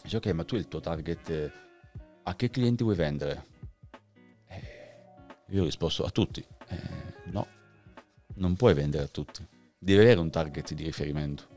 dice 0.01 0.17
ok 0.17 0.25
ma 0.27 0.43
tu 0.43 0.55
il 0.55 0.67
tuo 0.67 0.79
target 0.79 1.63
a 2.27 2.35
che 2.35 2.49
clienti 2.49 2.83
vuoi 2.83 2.95
vendere? 2.95 3.45
Eh, 4.47 4.61
io 5.49 5.61
ho 5.61 5.65
risposto 5.65 6.03
a 6.03 6.09
tutti. 6.09 6.43
Eh, 6.67 6.77
no, 7.25 7.47
non 8.35 8.55
puoi 8.55 8.73
vendere 8.73 9.03
a 9.03 9.07
tutti. 9.07 9.45
Devi 9.77 9.99
avere 10.01 10.19
un 10.19 10.29
target 10.29 10.73
di 10.73 10.83
riferimento. 10.83 11.47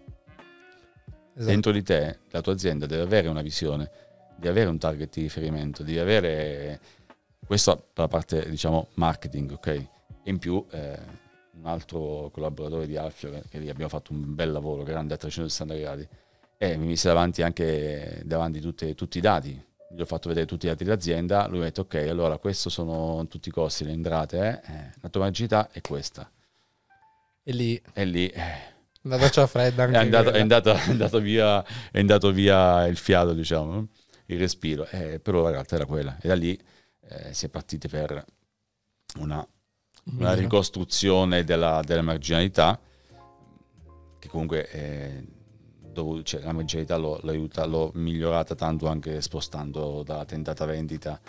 Esatto. 1.34 1.50
Dentro 1.50 1.72
di 1.72 1.82
te, 1.82 2.18
la 2.30 2.40
tua 2.40 2.52
azienda 2.52 2.86
deve 2.86 3.02
avere 3.02 3.28
una 3.28 3.42
visione, 3.42 3.90
deve 4.36 4.50
avere 4.50 4.68
un 4.68 4.78
target 4.78 5.14
di 5.14 5.22
riferimento, 5.22 5.82
devi 5.82 5.98
avere... 5.98 6.80
Questo 7.46 7.76
per 7.76 8.04
la 8.04 8.08
parte, 8.08 8.48
diciamo, 8.50 8.88
marketing, 8.94 9.52
ok? 9.52 9.66
E 9.66 9.88
in 10.24 10.38
più... 10.38 10.64
Eh, 10.70 11.26
un 11.58 11.66
altro 11.66 12.30
collaboratore 12.32 12.86
di 12.86 12.96
Alfio, 12.96 13.30
che, 13.30 13.42
che 13.48 13.58
lì 13.58 13.68
abbiamo 13.68 13.88
fatto 13.88 14.12
un 14.12 14.34
bel 14.34 14.52
lavoro 14.52 14.84
grande 14.84 15.14
a 15.14 15.16
360 15.16 15.74
gradi, 15.74 16.08
e 16.56 16.76
mi 16.76 16.86
mise 16.86 17.08
davanti 17.08 17.42
anche 17.42 18.22
davanti 18.24 18.60
tutte, 18.60 18.94
tutti 18.94 19.18
i 19.18 19.20
dati, 19.20 19.60
gli 19.90 20.00
ho 20.00 20.04
fatto 20.04 20.28
vedere 20.28 20.46
tutti 20.46 20.66
i 20.66 20.68
dati 20.68 20.84
dell'azienda, 20.84 21.46
lui 21.46 21.58
mi 21.58 21.62
ha 21.62 21.66
detto 21.66 21.82
ok, 21.82 21.94
allora 21.94 22.38
questo 22.38 22.68
sono 22.68 23.26
tutti 23.26 23.48
i 23.48 23.52
costi, 23.52 23.84
le 23.84 23.92
entrate, 23.92 24.38
eh? 24.38 24.72
eh 24.72 24.90
la 25.00 25.08
tua 25.08 25.22
marginalità 25.22 25.70
è 25.70 25.80
questa. 25.80 26.30
E 27.42 27.52
lì... 27.52 27.80
E 27.94 28.04
lì... 28.04 28.28
Eh, 28.28 28.76
una 29.02 29.16
doccia 29.16 29.46
fredda 29.46 29.88
è, 29.88 29.96
andato, 29.96 30.30
è, 30.32 30.40
andato, 30.40 30.72
è, 30.72 30.90
andato 30.90 31.20
via, 31.20 31.64
è 31.90 31.98
andato 31.98 32.30
via 32.30 32.86
il 32.86 32.98
fiato, 32.98 33.32
diciamo, 33.32 33.88
il 34.26 34.38
respiro. 34.38 34.86
Eh, 34.86 35.18
però 35.20 35.42
la 35.42 35.50
realtà 35.50 35.76
era 35.76 35.86
quella. 35.86 36.18
E 36.20 36.28
da 36.28 36.34
lì 36.34 36.58
eh, 37.08 37.32
si 37.32 37.46
è 37.46 37.48
partiti 37.48 37.88
per 37.88 38.22
una, 39.18 39.46
una 40.16 40.34
ricostruzione 40.34 41.44
della, 41.44 41.80
della 41.82 42.02
marginalità, 42.02 42.78
che 44.18 44.28
comunque 44.28 44.68
eh, 44.70 45.24
dovuto, 46.02 46.22
cioè, 46.22 46.42
la 46.42 46.52
marginalità 46.52 46.96
l'ho, 46.96 47.18
l'ho, 47.22 47.30
aiuta, 47.30 47.64
l'ho, 47.64 47.90
migliorata 47.94 48.54
tanto 48.54 48.86
anche 48.86 49.20
spostando 49.20 50.02
dalla 50.04 50.24
tentata 50.24 50.64
vendita 50.64 51.20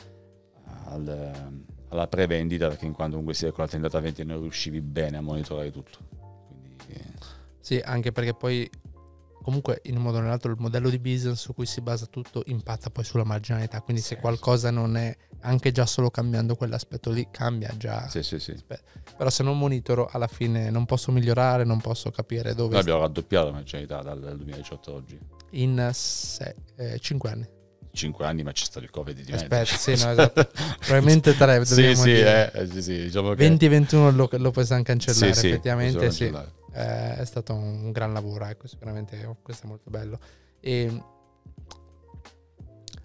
al, 0.85 1.61
alla 1.89 2.07
pre-vendita 2.07 2.67
perché 2.67 2.85
in 2.85 2.93
quanto 2.93 3.11
comunque 3.13 3.35
sia 3.35 3.51
con 3.51 3.63
la 3.63 3.69
tentata 3.69 3.99
vendita 3.99 4.23
non 4.23 4.41
riuscivi 4.41 4.81
bene 4.81 5.17
a 5.17 5.21
monitorare 5.21 5.71
tutto. 5.71 5.97
Quindi... 6.85 7.03
Sì, 7.59 7.79
anche 7.83 8.11
perché 8.11 8.33
poi 8.33 8.69
comunque 9.41 9.81
in 9.85 9.97
un 9.97 10.03
modo 10.03 10.17
o 10.17 10.21
nell'altro 10.21 10.51
il 10.51 10.57
modello 10.59 10.89
di 10.89 10.99
business 10.99 11.39
su 11.39 11.53
cui 11.53 11.65
si 11.65 11.81
basa 11.81 12.05
tutto 12.05 12.43
impatta 12.45 12.89
poi 12.89 13.03
sulla 13.03 13.23
marginalità, 13.23 13.81
quindi 13.81 14.01
se 14.01 14.17
qualcosa 14.17 14.71
non 14.71 14.97
è 14.97 15.15
anche 15.41 15.71
già 15.71 15.85
solo 15.85 16.09
cambiando 16.09 16.55
quell'aspetto 16.55 17.11
lì 17.11 17.27
cambia 17.31 17.73
già. 17.77 18.07
Sì, 18.09 18.23
sì, 18.23 18.39
sì. 18.39 18.55
Però 19.17 19.29
se 19.29 19.43
non 19.43 19.57
monitoro 19.57 20.09
alla 20.11 20.27
fine 20.27 20.69
non 20.69 20.85
posso 20.85 21.11
migliorare, 21.11 21.63
non 21.63 21.79
posso 21.79 22.11
capire 22.11 22.53
dove... 22.53 22.71
Noi 22.71 22.81
abbiamo 22.81 23.01
raddoppiato 23.01 23.47
la 23.47 23.53
marginalità 23.53 24.01
dal 24.01 24.35
2018 24.35 24.91
a 24.91 24.93
oggi. 24.93 25.19
In 25.51 25.91
5 25.93 27.29
eh, 27.29 27.31
anni. 27.31 27.47
5 27.91 28.25
anni, 28.25 28.43
ma 28.43 28.51
c'è 28.51 28.65
stato 28.65 28.85
il 28.85 28.91
Covid 28.91 29.19
di 29.19 29.31
Aspetta, 29.31 29.65
sì, 29.65 29.89
no, 29.91 30.11
esatto. 30.11 30.49
Probabilmente 30.79 31.35
3 31.35 31.65
sì, 31.65 31.95
sì, 31.95 32.11
eh, 32.11 32.51
eh, 32.53 32.67
sì, 32.67 32.81
sì, 32.81 33.01
diciamo 33.03 33.33
20 33.33 33.65
e 33.65 33.69
21 33.69 34.11
lo, 34.11 34.29
lo 34.31 34.51
possiamo 34.51 34.83
cancellare, 34.83 35.33
sì, 35.33 35.47
effettivamente 35.47 36.11
sì. 36.11 36.31
Eh, 36.73 37.15
è 37.17 37.25
stato 37.25 37.53
un 37.53 37.91
gran 37.91 38.13
lavoro, 38.13 38.45
ecco, 38.45 38.67
sicuramente 38.67 39.37
questo 39.41 39.65
è 39.65 39.69
molto 39.69 39.89
bello. 39.89 40.19
E 40.59 41.03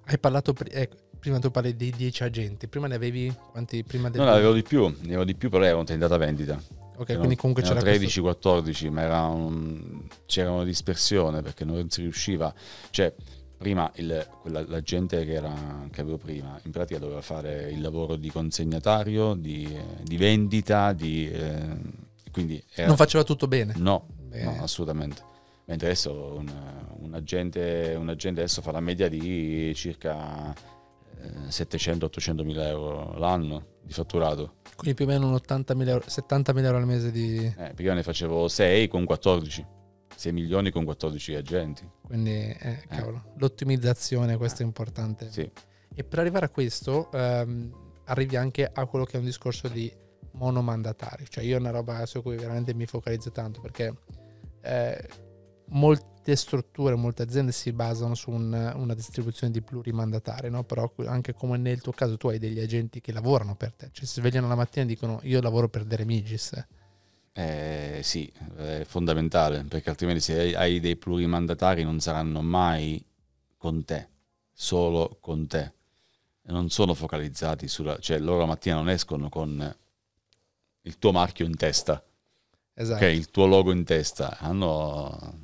hai 0.06 0.18
parlato, 0.18 0.54
eh, 0.70 0.88
prima 1.18 1.38
tu 1.38 1.50
parli 1.50 1.74
di 1.74 1.90
10 1.90 2.22
agenti, 2.24 2.68
prima 2.68 2.86
ne 2.86 2.94
avevi 2.96 3.34
quanti? 3.50 3.82
Prima 3.84 4.10
del... 4.10 4.20
No, 4.20 4.26
ne 4.26 4.34
avevo 4.34 4.52
di 4.52 4.62
più, 4.62 4.86
ne 4.86 5.06
avevo 5.06 5.24
di 5.24 5.34
più, 5.34 5.48
però 5.48 5.64
erano 5.64 5.84
in 5.88 5.98
data 5.98 6.16
vendita. 6.16 6.60
Ok, 6.96 7.08
erano, 7.08 7.18
quindi 7.18 7.36
comunque 7.36 7.62
c'era 7.62 7.80
13, 7.80 8.20
questo... 8.20 8.22
14, 8.22 8.90
ma 8.90 9.00
era 9.02 9.22
un, 9.26 10.06
c'era 10.26 10.50
una 10.50 10.64
dispersione 10.64 11.42
perché 11.42 11.64
non 11.64 11.88
si 11.88 12.02
riusciva, 12.02 12.52
cioè 12.90 13.12
prima 13.56 13.90
il, 13.96 14.28
quella, 14.42 14.62
la 14.66 14.80
gente 14.82 15.24
che, 15.24 15.32
era, 15.32 15.86
che, 15.90 16.02
avevo 16.02 16.18
prima 16.18 16.60
in 16.64 16.70
pratica 16.70 16.98
doveva 16.98 17.22
fare 17.22 17.70
il 17.70 17.80
lavoro 17.80 18.16
di 18.16 18.30
consegnatario, 18.30 19.34
di, 19.34 19.66
di 20.02 20.16
vendita, 20.18 20.92
di, 20.92 21.30
eh, 21.30 21.78
quindi 22.34 22.62
era, 22.74 22.88
non 22.88 22.96
faceva 22.96 23.22
tutto 23.22 23.46
bene? 23.46 23.74
No, 23.76 24.08
no 24.32 24.56
assolutamente. 24.60 25.22
Mentre 25.66 25.86
adesso 25.86 26.34
un, 26.36 26.52
un, 26.98 27.14
agente, 27.14 27.94
un, 27.96 28.08
agente, 28.08 28.40
adesso 28.40 28.60
fa 28.60 28.72
la 28.72 28.80
media 28.80 29.08
di 29.08 29.72
circa 29.76 30.52
eh, 30.52 31.48
700-800 31.48 32.44
mila 32.44 32.66
euro 32.66 33.16
l'anno 33.16 33.66
di 33.80 33.92
fatturato. 33.92 34.56
Quindi 34.74 34.96
più 34.96 35.04
o 35.04 35.08
meno 35.08 35.32
80.000 35.36 35.88
euro, 35.88 36.04
70.000 36.06 36.64
euro 36.64 36.76
al 36.76 36.86
mese 36.86 37.12
di... 37.12 37.54
Eh, 37.56 37.72
prima 37.72 37.94
ne 37.94 38.02
facevo 38.02 38.48
6 38.48 38.88
con 38.88 39.04
14. 39.04 39.66
6 40.16 40.32
milioni 40.32 40.70
con 40.70 40.84
14 40.84 41.34
agenti. 41.36 41.88
Quindi, 42.02 42.30
eh, 42.30 42.56
eh, 42.58 42.82
cavolo, 42.88 43.32
l'ottimizzazione, 43.36 44.36
questo 44.36 44.62
è 44.62 44.64
importante. 44.64 45.30
Sì. 45.30 45.48
E 45.94 46.02
per 46.02 46.18
arrivare 46.18 46.46
a 46.46 46.50
questo, 46.50 47.10
ehm, 47.12 47.72
arrivi 48.06 48.34
anche 48.36 48.68
a 48.70 48.84
quello 48.86 49.04
che 49.04 49.16
è 49.16 49.18
un 49.18 49.24
discorso 49.24 49.68
di 49.68 49.90
monomandatari. 50.34 51.26
Cioè 51.28 51.44
io 51.44 51.56
è 51.56 51.60
una 51.60 51.70
roba 51.70 52.06
su 52.06 52.22
cui 52.22 52.36
veramente 52.36 52.74
mi 52.74 52.86
focalizzo 52.86 53.30
tanto 53.30 53.60
perché 53.60 53.94
eh, 54.62 55.08
molte 55.68 56.36
strutture, 56.36 56.94
molte 56.94 57.22
aziende 57.22 57.52
si 57.52 57.72
basano 57.72 58.14
su 58.14 58.30
un, 58.30 58.72
una 58.76 58.94
distribuzione 58.94 59.52
di 59.52 59.62
plurimandatari, 59.62 60.50
no? 60.50 60.64
però 60.64 60.92
anche 61.06 61.34
come 61.34 61.56
nel 61.56 61.80
tuo 61.80 61.92
caso 61.92 62.16
tu 62.16 62.28
hai 62.28 62.38
degli 62.38 62.60
agenti 62.60 63.00
che 63.00 63.12
lavorano 63.12 63.56
per 63.56 63.72
te, 63.72 63.90
cioè 63.92 64.04
si 64.04 64.20
svegliano 64.20 64.48
la 64.48 64.54
mattina 64.54 64.84
e 64.84 64.88
dicono 64.88 65.20
io 65.22 65.40
lavoro 65.40 65.68
per 65.68 65.84
De 65.84 65.96
Remigis. 65.96 66.66
Eh, 67.36 68.00
sì, 68.02 68.32
è 68.56 68.84
fondamentale, 68.86 69.64
perché 69.64 69.90
altrimenti 69.90 70.20
se 70.20 70.54
hai 70.54 70.78
dei 70.78 70.96
plurimandatari 70.96 71.82
non 71.82 71.98
saranno 71.98 72.42
mai 72.42 73.04
con 73.56 73.84
te, 73.84 74.08
solo 74.52 75.18
con 75.20 75.46
te. 75.46 75.72
Non 76.46 76.68
sono 76.68 76.94
focalizzati 76.94 77.66
sulla... 77.66 77.98
cioè 77.98 78.18
loro 78.18 78.40
la 78.40 78.46
mattina 78.46 78.76
non 78.76 78.90
escono 78.90 79.30
con 79.30 79.74
il 80.84 80.98
tuo 80.98 81.12
marchio 81.12 81.44
in 81.44 81.56
testa, 81.56 82.02
esatto. 82.74 82.96
okay, 82.96 83.16
il 83.16 83.30
tuo 83.30 83.46
logo 83.46 83.72
in 83.72 83.84
testa. 83.84 84.36
Hanno 84.38 85.42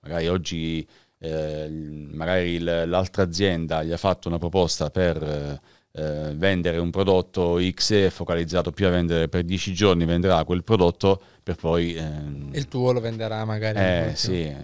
magari 0.00 0.28
oggi 0.28 0.86
eh, 1.18 1.68
magari 1.68 2.58
l'altra 2.58 3.22
azienda 3.22 3.82
gli 3.82 3.92
ha 3.92 3.96
fatto 3.96 4.28
una 4.28 4.38
proposta 4.38 4.90
per 4.90 5.60
eh, 5.94 6.32
vendere 6.34 6.78
un 6.78 6.90
prodotto 6.90 7.60
X 7.60 7.92
è 7.92 8.10
focalizzato 8.10 8.70
più 8.70 8.86
a 8.86 8.90
vendere 8.90 9.28
per 9.28 9.44
10 9.44 9.72
giorni, 9.72 10.04
venderà 10.04 10.42
quel 10.44 10.64
prodotto 10.64 11.20
per 11.42 11.56
poi... 11.56 11.94
Ehm, 11.94 12.50
il 12.52 12.66
tuo 12.66 12.92
lo 12.92 13.00
venderà 13.00 13.44
magari. 13.44 13.78
Eh 13.78 14.12
sì, 14.16 14.54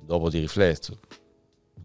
dopo 0.00 0.30
ti 0.30 0.38
rifletto. 0.38 0.98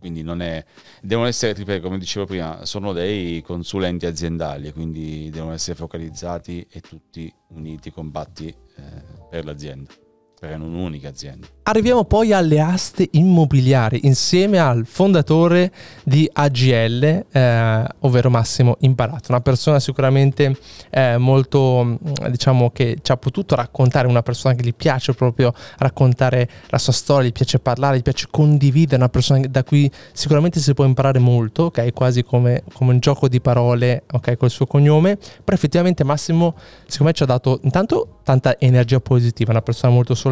Quindi 0.02 0.24
non 0.24 0.42
è... 0.42 0.66
Devono 1.00 1.28
essere, 1.28 1.54
ripeto, 1.54 1.84
come 1.84 2.00
dicevo 2.00 2.26
prima, 2.26 2.66
sono 2.66 2.92
dei 2.92 3.42
consulenti 3.44 4.08
aziendali, 4.08 4.74
quindi 4.74 5.30
devono 5.30 5.54
essere 5.54 5.78
focalizzati 5.78 6.66
e 6.70 6.82
tutti 6.82 7.32
uniti, 7.50 7.92
combatti 7.92 8.48
eh, 8.48 9.04
per 9.30 9.46
l'azienda 9.46 9.94
per 10.42 10.60
un'unica 10.60 11.10
azienda. 11.10 11.46
Arriviamo 11.62 12.04
poi 12.04 12.34
alle 12.34 12.60
aste 12.60 13.08
immobiliari 13.12 14.00
insieme 14.06 14.58
al 14.58 14.88
fondatore 14.88 15.72
di 16.04 16.28
AGL, 16.34 17.26
eh, 17.32 17.86
ovvero 18.00 18.32
Massimo 18.32 18.78
Imparato, 18.80 19.26
una 19.30 19.42
persona 19.42 19.80
sicuramente 19.80 20.58
eh, 20.90 21.18
molto, 21.18 21.84
mm, 21.84 22.26
diciamo 22.32 22.72
che 22.72 22.98
ci 23.04 23.12
ha 23.12 23.18
potuto 23.18 23.54
raccontare, 23.54 24.08
una 24.08 24.24
persona 24.24 24.56
che 24.56 24.64
gli 24.64 24.74
piace 24.74 25.14
proprio 25.14 25.54
raccontare 25.78 26.50
la 26.70 26.80
sua 26.80 26.92
storia, 26.92 27.30
gli 27.30 27.34
piace 27.34 27.60
parlare, 27.60 27.98
gli 27.98 28.02
piace 28.02 28.26
condividere, 28.32 28.96
una 28.96 29.10
persona 29.10 29.46
da 29.48 29.64
cui 29.64 29.90
sicuramente 30.14 30.60
si 30.60 30.74
può 30.74 30.86
imparare 30.86 31.20
molto, 31.20 31.66
ok? 31.66 31.94
Quasi 31.94 32.24
come, 32.24 32.64
come 32.74 32.94
un 32.94 33.00
gioco 33.00 33.28
di 33.28 33.40
parole, 33.40 34.06
ok? 34.12 34.38
Col 34.38 34.50
suo 34.50 34.66
cognome, 34.66 35.18
però 35.18 35.56
effettivamente 35.56 36.04
Massimo, 36.04 36.56
secondo 36.88 37.04
me 37.04 37.14
ci 37.14 37.22
ha 37.22 37.28
dato 37.28 37.60
intanto 37.62 38.18
tanta 38.24 38.58
energia 38.60 39.00
positiva, 39.00 39.52
una 39.52 39.62
persona 39.62 39.94
molto 39.94 40.16
solare, 40.16 40.30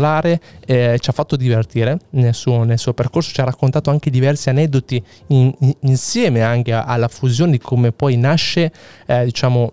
eh, 0.65 0.97
ci 0.99 1.09
ha 1.09 1.13
fatto 1.13 1.35
divertire 1.35 1.99
nel 2.11 2.33
suo, 2.33 2.63
nel 2.63 2.79
suo, 2.79 2.93
percorso, 2.93 3.33
ci 3.33 3.41
ha 3.41 3.45
raccontato 3.45 3.89
anche 3.89 4.09
diversi 4.09 4.49
aneddoti 4.49 5.03
in, 5.27 5.53
in, 5.59 5.73
insieme 5.81 6.41
anche 6.41 6.73
alla 6.73 7.07
fusione 7.07 7.51
di 7.51 7.59
come 7.59 7.91
poi 7.91 8.17
nasce, 8.17 8.71
eh, 9.05 9.25
diciamo, 9.25 9.71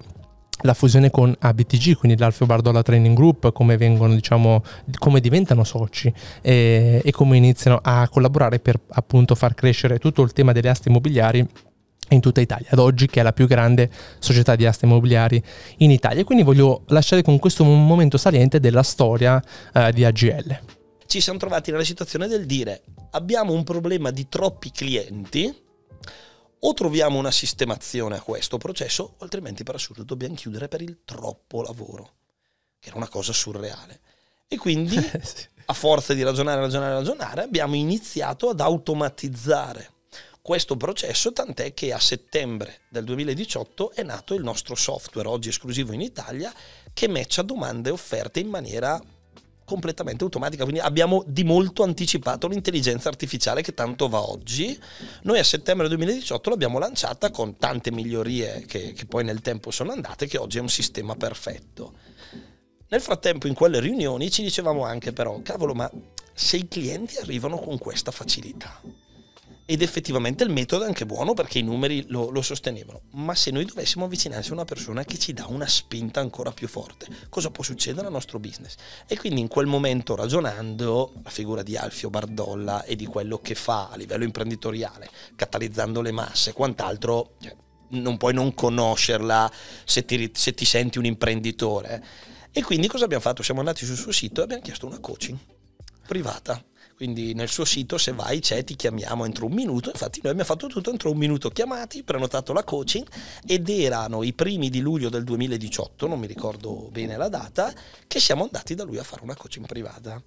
la 0.62 0.74
fusione 0.74 1.11
con 1.11 1.35
ABTG, 1.39 1.97
quindi 1.97 2.18
l'Alfio 2.18 2.47
Bardolla 2.47 2.83
Training 2.83 3.14
Group, 3.14 3.53
come 3.53 3.77
vengono, 3.77 4.14
diciamo, 4.14 4.62
come 4.99 5.20
diventano 5.20 5.64
soci 5.64 6.12
e, 6.41 7.01
e 7.05 7.12
come 7.12 7.37
iniziano 7.37 7.79
a 7.83 8.09
collaborare 8.09 8.59
per 8.59 8.81
appunto 8.91 9.35
far 9.35 9.55
crescere 9.55 9.99
tutto 9.99 10.22
il 10.22 10.33
tema 10.33 10.53
delle 10.53 10.70
aste 10.70 10.89
immobiliari 10.89 11.47
in 12.11 12.20
tutta 12.20 12.40
Italia, 12.40 12.68
ad 12.70 12.78
oggi 12.78 13.07
che 13.07 13.20
è 13.20 13.22
la 13.22 13.32
più 13.32 13.46
grande 13.46 13.90
società 14.18 14.57
di 14.57 14.66
aste 14.66 14.86
immobiliari 14.86 15.42
in 15.78 15.90
Italia. 15.90 16.24
Quindi 16.24 16.44
voglio 16.44 16.82
lasciare 16.88 17.22
con 17.22 17.38
questo 17.38 17.62
un 17.62 17.86
momento 17.86 18.16
saliente 18.16 18.61
della 18.61 18.82
storia 18.82 19.42
eh, 19.72 19.92
di 19.92 20.04
AGL. 20.04 20.61
Ci 21.07 21.20
siamo 21.20 21.38
trovati 21.38 21.70
nella 21.70 21.84
situazione 21.84 22.26
del 22.26 22.46
dire 22.46 22.82
abbiamo 23.16 23.52
un 23.52 23.64
problema 23.64 24.11
di 24.11 24.28
troppi 24.28 24.70
clienti, 24.70 25.64
o 26.59 26.72
troviamo 26.74 27.18
una 27.18 27.30
sistemazione 27.30 28.16
a 28.16 28.20
questo 28.20 28.59
processo, 28.59 29.14
o 29.18 29.22
altrimenti 29.24 29.62
per 29.62 29.74
assurdo 29.74 30.04
dobbiamo 30.04 30.34
chiudere 30.34 30.68
per 30.68 30.82
il 30.82 31.00
troppo 31.04 31.62
lavoro, 31.62 32.12
che 32.78 32.88
era 32.88 32.98
una 32.98 33.09
cosa 33.09 33.32
surreale. 33.32 34.00
E 34.48 34.57
quindi, 34.57 34.96
a 35.66 35.72
forza 35.72 36.14
di 36.14 36.22
ragionare, 36.22 36.61
ragionare, 36.61 36.94
ragionare, 36.94 37.42
abbiamo 37.42 37.74
iniziato 37.74 38.50
ad 38.50 38.61
automatizzare 38.61 39.92
questo 40.47 40.76
processo, 40.76 41.32
tant'è 41.32 41.74
che 41.74 41.92
a 41.92 41.99
settembre 41.99 42.82
del 42.88 43.03
2018 43.03 43.90
è 43.90 44.05
nato 44.05 44.32
il 44.32 44.44
nostro 44.44 44.76
software, 44.76 45.26
oggi 45.26 45.49
esclusivo 45.49 45.92
in 45.92 46.01
Italia, 46.01 46.55
che 46.94 47.09
matcha 47.09 47.42
domande 47.42 47.88
e 47.88 47.92
offerte 47.92 48.38
in 48.38 48.47
maniera 48.47 49.03
completamente 49.64 50.22
automatica, 50.22 50.62
quindi 50.62 50.80
abbiamo 50.80 51.24
di 51.26 51.42
molto 51.42 51.82
anticipato 51.82 52.47
l'intelligenza 52.47 53.09
artificiale 53.09 53.61
che 53.61 53.74
tanto 53.74 54.09
va 54.09 54.20
oggi. 54.20 54.80
Noi 55.22 55.40
a 55.40 55.42
settembre 55.42 55.88
2018 55.88 56.49
l'abbiamo 56.49 56.78
lanciata 56.78 57.32
con 57.32 57.57
tante 57.57 57.90
migliorie 57.90 58.66
che, 58.68 58.92
che 58.92 59.05
poi 59.07 59.24
nel 59.24 59.40
tempo 59.40 59.72
sono 59.72 59.90
andate, 59.90 60.28
che 60.28 60.38
oggi 60.38 60.59
è 60.59 60.61
un 60.61 60.68
sistema 60.68 61.16
perfetto. 61.16 61.94
Nel 62.86 63.01
frattempo 63.01 63.49
in 63.49 63.55
quelle 63.55 63.80
riunioni 63.80 64.30
ci 64.30 64.42
dicevamo 64.42 64.84
anche 64.84 65.12
però, 65.12 65.40
cavolo, 65.42 65.74
ma 65.74 65.90
se 66.32 66.57
i 66.57 66.68
clienti 66.68 67.16
arrivano 67.16 67.59
con 67.59 67.78
questa 67.78 68.12
facilità, 68.12 68.80
ed 69.68 69.82
effettivamente 69.82 70.44
il 70.44 70.50
metodo 70.50 70.84
è 70.84 70.86
anche 70.86 71.04
buono 71.04 71.34
perché 71.34 71.58
i 71.58 71.62
numeri 71.62 72.04
lo, 72.08 72.30
lo, 72.30 72.40
sostenevano. 72.40 73.02
Ma 73.14 73.34
se 73.34 73.50
noi 73.50 73.64
dovessimo 73.64 74.04
avvicinarci 74.04 74.50
a 74.50 74.54
una 74.54 74.64
persona 74.64 75.04
che 75.04 75.18
ci 75.18 75.32
dà 75.32 75.46
una 75.48 75.66
spinta 75.66 76.20
ancora 76.20 76.52
più 76.52 76.68
forte, 76.68 77.08
cosa 77.28 77.50
può 77.50 77.64
succedere 77.64 78.06
al 78.06 78.12
nostro 78.12 78.38
business? 78.38 78.76
E 79.08 79.18
quindi 79.18 79.40
in 79.40 79.48
quel 79.48 79.66
momento 79.66 80.14
ragionando, 80.14 81.14
la 81.20 81.30
figura 81.30 81.64
di 81.64 81.76
Alfio 81.76 82.10
Bardolla 82.10 82.84
e 82.84 82.94
di 82.94 83.06
quello 83.06 83.38
che 83.38 83.56
fa 83.56 83.88
a 83.90 83.96
livello 83.96 84.22
imprenditoriale, 84.22 85.10
catalizzando 85.34 86.00
le 86.00 86.12
masse 86.12 86.50
e 86.50 86.52
quant'altro, 86.52 87.34
cioè, 87.40 87.54
non 87.88 88.16
puoi 88.18 88.34
non 88.34 88.54
conoscerla 88.54 89.50
se 89.84 90.04
ti, 90.04 90.30
se 90.32 90.54
ti 90.54 90.64
senti 90.64 90.98
un 90.98 91.06
imprenditore. 91.06 92.04
E 92.52 92.62
quindi 92.62 92.86
cosa 92.86 93.04
abbiamo 93.04 93.22
fatto? 93.22 93.42
Siamo 93.42 93.60
andati 93.60 93.84
sul 93.84 93.96
suo 93.96 94.12
sito 94.12 94.40
e 94.40 94.44
abbiamo 94.44 94.62
chiesto 94.62 94.86
una 94.86 95.00
coaching 95.00 95.36
privata 96.06 96.62
quindi 96.97 97.34
nel 97.34 97.51
suo 97.51 97.66
sito 97.66 97.99
se 97.99 98.12
vai 98.12 98.40
c'è 98.40 98.64
ti 98.64 98.74
chiamiamo 98.74 99.26
entro 99.26 99.44
un 99.44 99.53
minuto, 99.53 99.90
infatti 99.90 100.20
noi 100.22 100.32
abbiamo 100.32 100.49
fatto 100.49 100.66
tutto 100.66 100.90
entro 100.90 101.11
un 101.11 101.18
minuto. 101.18 101.51
Chiamati, 101.51 102.03
prenotato 102.03 102.55
la 102.55 102.64
coaching. 102.64 103.07
Ed 103.47 103.68
erano 103.68 104.22
i 104.22 104.32
primi 104.32 104.70
di 104.70 104.80
luglio 104.80 105.11
del 105.11 105.22
2018, 105.22 106.07
non 106.07 106.18
mi 106.18 106.26
ricordo 106.26 106.88
bene 106.90 107.18
la 107.18 107.28
data, 107.28 107.70
che 108.07 108.18
siamo 108.18 108.44
andati 108.44 108.74
da 108.74 108.84
lui 108.84 108.97
a 108.97 109.03
fare 109.03 109.22
una 109.22 109.36
coaching 109.36 109.66
privata. 109.66 110.22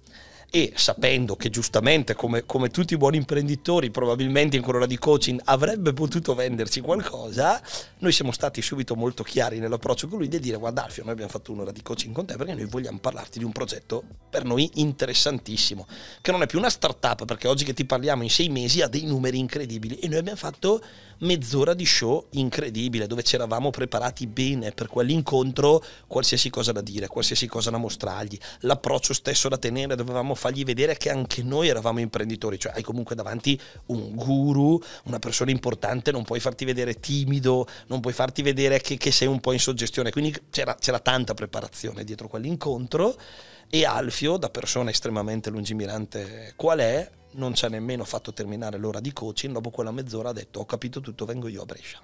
E 0.50 0.72
sapendo 0.74 1.36
che 1.36 1.48
giustamente 1.48 2.14
come, 2.14 2.44
come, 2.44 2.70
tutti 2.70 2.94
i 2.94 2.96
buoni 2.96 3.16
imprenditori 3.16 3.90
probabilmente 3.90 4.56
in 4.56 4.62
quell'ora 4.62 4.86
di 4.86 4.98
coaching 4.98 5.40
avrebbe 5.44 5.92
potuto 5.92 6.34
venderci 6.34 6.80
qualcosa, 6.80 7.62
noi 7.98 8.10
siamo 8.10 8.32
stati 8.32 8.60
subito 8.60 8.96
molto 8.96 9.22
chiari 9.22 9.60
nell'approccio 9.60 10.08
con 10.08 10.18
lui 10.18 10.28
di 10.28 10.40
dire 10.40 10.56
guarda 10.56 10.84
Alfio 10.84 11.04
noi 11.04 11.12
abbiamo 11.12 11.30
fatto 11.30 11.52
un'ora 11.52 11.70
di 11.70 11.82
coaching 11.82 12.12
con 12.12 12.26
te 12.26 12.36
perché 12.36 12.54
noi 12.54 12.66
vogliamo 12.66 12.98
parlarti 12.98 13.38
di 13.38 13.44
un 13.44 13.52
progetto 13.52 14.02
per 14.28 14.44
noi 14.44 14.68
interessantissimo, 14.74 15.86
che 16.20 16.32
non 16.32 16.42
è 16.42 16.46
più 16.46 16.58
una 16.58 16.70
startup 16.70 17.24
perché 17.24 17.46
oggi 17.46 17.64
che 17.64 17.72
ti 17.72 17.84
parliamo 17.84 18.22
in 18.24 18.30
sei 18.30 18.48
mesi 18.48 18.82
ha 18.82 18.88
dei 18.88 19.04
numeri 19.04 19.38
incredibili 19.38 19.98
e 19.98 20.08
noi 20.08 20.18
abbiamo 20.18 20.38
fatto 20.38 20.82
mezz'ora 21.20 21.74
di 21.74 21.86
show 21.86 22.26
incredibile 22.30 23.06
dove 23.06 23.22
ci 23.22 23.34
eravamo 23.34 23.70
preparati 23.70 24.26
bene 24.26 24.72
per 24.72 24.88
quell'incontro, 24.88 25.82
qualsiasi 26.06 26.50
cosa 26.50 26.72
da 26.72 26.80
dire, 26.80 27.06
qualsiasi 27.06 27.46
cosa 27.46 27.70
da 27.70 27.78
mostrargli, 27.78 28.38
l'approccio 28.60 29.12
stesso 29.12 29.48
da 29.48 29.58
tenere, 29.58 29.96
dovevamo 29.96 30.34
fargli 30.34 30.64
vedere 30.64 30.96
che 30.96 31.10
anche 31.10 31.42
noi 31.42 31.68
eravamo 31.68 32.00
imprenditori, 32.00 32.58
cioè 32.58 32.72
hai 32.74 32.82
comunque 32.82 33.14
davanti 33.14 33.58
un 33.86 34.14
guru, 34.14 34.80
una 35.04 35.18
persona 35.18 35.50
importante, 35.50 36.10
non 36.10 36.24
puoi 36.24 36.40
farti 36.40 36.64
vedere 36.64 37.00
timido, 37.00 37.66
non 37.86 38.00
puoi 38.00 38.12
farti 38.12 38.42
vedere 38.42 38.80
che, 38.80 38.96
che 38.96 39.10
sei 39.10 39.28
un 39.28 39.40
po' 39.40 39.52
in 39.52 39.60
soggestione, 39.60 40.10
quindi 40.10 40.34
c'era, 40.50 40.74
c'era 40.74 40.98
tanta 40.98 41.34
preparazione 41.34 42.04
dietro 42.04 42.28
quell'incontro 42.28 43.16
e 43.68 43.84
Alfio, 43.84 44.36
da 44.36 44.50
persona 44.50 44.90
estremamente 44.90 45.48
lungimirante 45.48 46.54
qual 46.56 46.80
è, 46.80 47.08
non 47.32 47.54
ci 47.54 47.64
ha 47.64 47.68
nemmeno 47.68 48.04
fatto 48.04 48.32
terminare 48.32 48.78
l'ora 48.78 49.00
di 49.00 49.12
coaching, 49.12 49.52
dopo 49.52 49.70
quella 49.70 49.90
mezz'ora 49.90 50.30
ha 50.30 50.32
detto 50.32 50.60
ho 50.60 50.66
capito 50.66 51.00
tutto, 51.00 51.24
vengo 51.24 51.48
io 51.48 51.62
a 51.62 51.64
Brescia. 51.66 52.00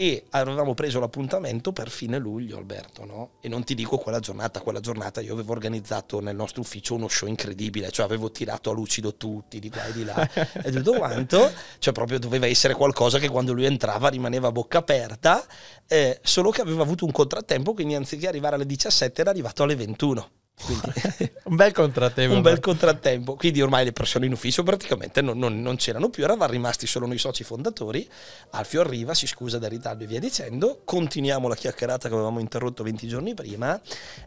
E 0.00 0.26
avevamo 0.30 0.74
preso 0.74 1.00
l'appuntamento 1.00 1.72
per 1.72 1.90
fine 1.90 2.18
luglio, 2.18 2.56
Alberto, 2.56 3.04
no? 3.04 3.30
E 3.40 3.48
non 3.48 3.64
ti 3.64 3.74
dico 3.74 3.98
quella 3.98 4.20
giornata, 4.20 4.60
quella 4.60 4.78
giornata 4.78 5.20
io 5.20 5.32
avevo 5.32 5.50
organizzato 5.50 6.20
nel 6.20 6.36
nostro 6.36 6.60
ufficio 6.60 6.94
uno 6.94 7.08
show 7.08 7.26
incredibile, 7.28 7.90
cioè 7.90 8.06
avevo 8.06 8.30
tirato 8.30 8.70
a 8.70 8.74
lucido 8.74 9.16
tutti, 9.16 9.58
di 9.58 9.68
qua 9.68 9.86
e 9.86 9.92
di 9.92 10.04
là, 10.04 10.14
e 10.62 10.70
tutto 10.70 10.92
quanto, 10.92 11.50
cioè 11.80 11.92
proprio 11.92 12.20
doveva 12.20 12.46
essere 12.46 12.74
qualcosa 12.74 13.18
che 13.18 13.28
quando 13.28 13.52
lui 13.52 13.64
entrava 13.64 14.06
rimaneva 14.06 14.46
a 14.46 14.52
bocca 14.52 14.78
aperta, 14.78 15.44
eh, 15.88 16.20
solo 16.22 16.50
che 16.50 16.60
aveva 16.60 16.84
avuto 16.84 17.04
un 17.04 17.10
contrattempo, 17.10 17.74
quindi 17.74 17.96
anziché 17.96 18.28
arrivare 18.28 18.54
alle 18.54 18.66
17 18.66 19.20
era 19.20 19.30
arrivato 19.30 19.64
alle 19.64 19.74
21. 19.74 20.30
Un 21.44 21.56
bel 21.56 21.72
contrattempo. 21.72 22.34
Un 22.34 22.42
bel 22.42 22.60
contrattempo. 22.60 23.34
Quindi 23.36 23.62
ormai 23.62 23.84
le 23.84 23.92
persone 23.92 24.26
in 24.26 24.32
ufficio 24.32 24.62
praticamente 24.62 25.20
non, 25.20 25.38
non, 25.38 25.60
non, 25.60 25.76
c'erano 25.76 26.10
più, 26.10 26.24
eravamo 26.24 26.50
rimasti 26.50 26.86
solo 26.86 27.06
noi 27.06 27.18
soci 27.18 27.44
fondatori. 27.44 28.08
Alfio 28.50 28.80
arriva, 28.80 29.14
si 29.14 29.26
scusa 29.26 29.58
del 29.58 29.70
ritardo 29.70 30.04
e 30.04 30.06
via 30.06 30.20
dicendo. 30.20 30.80
Continuiamo 30.84 31.48
la 31.48 31.54
chiacchierata 31.54 32.08
che 32.08 32.14
avevamo 32.14 32.40
interrotto 32.40 32.82
20 32.82 33.08
giorni 33.08 33.34
prima 33.34 33.80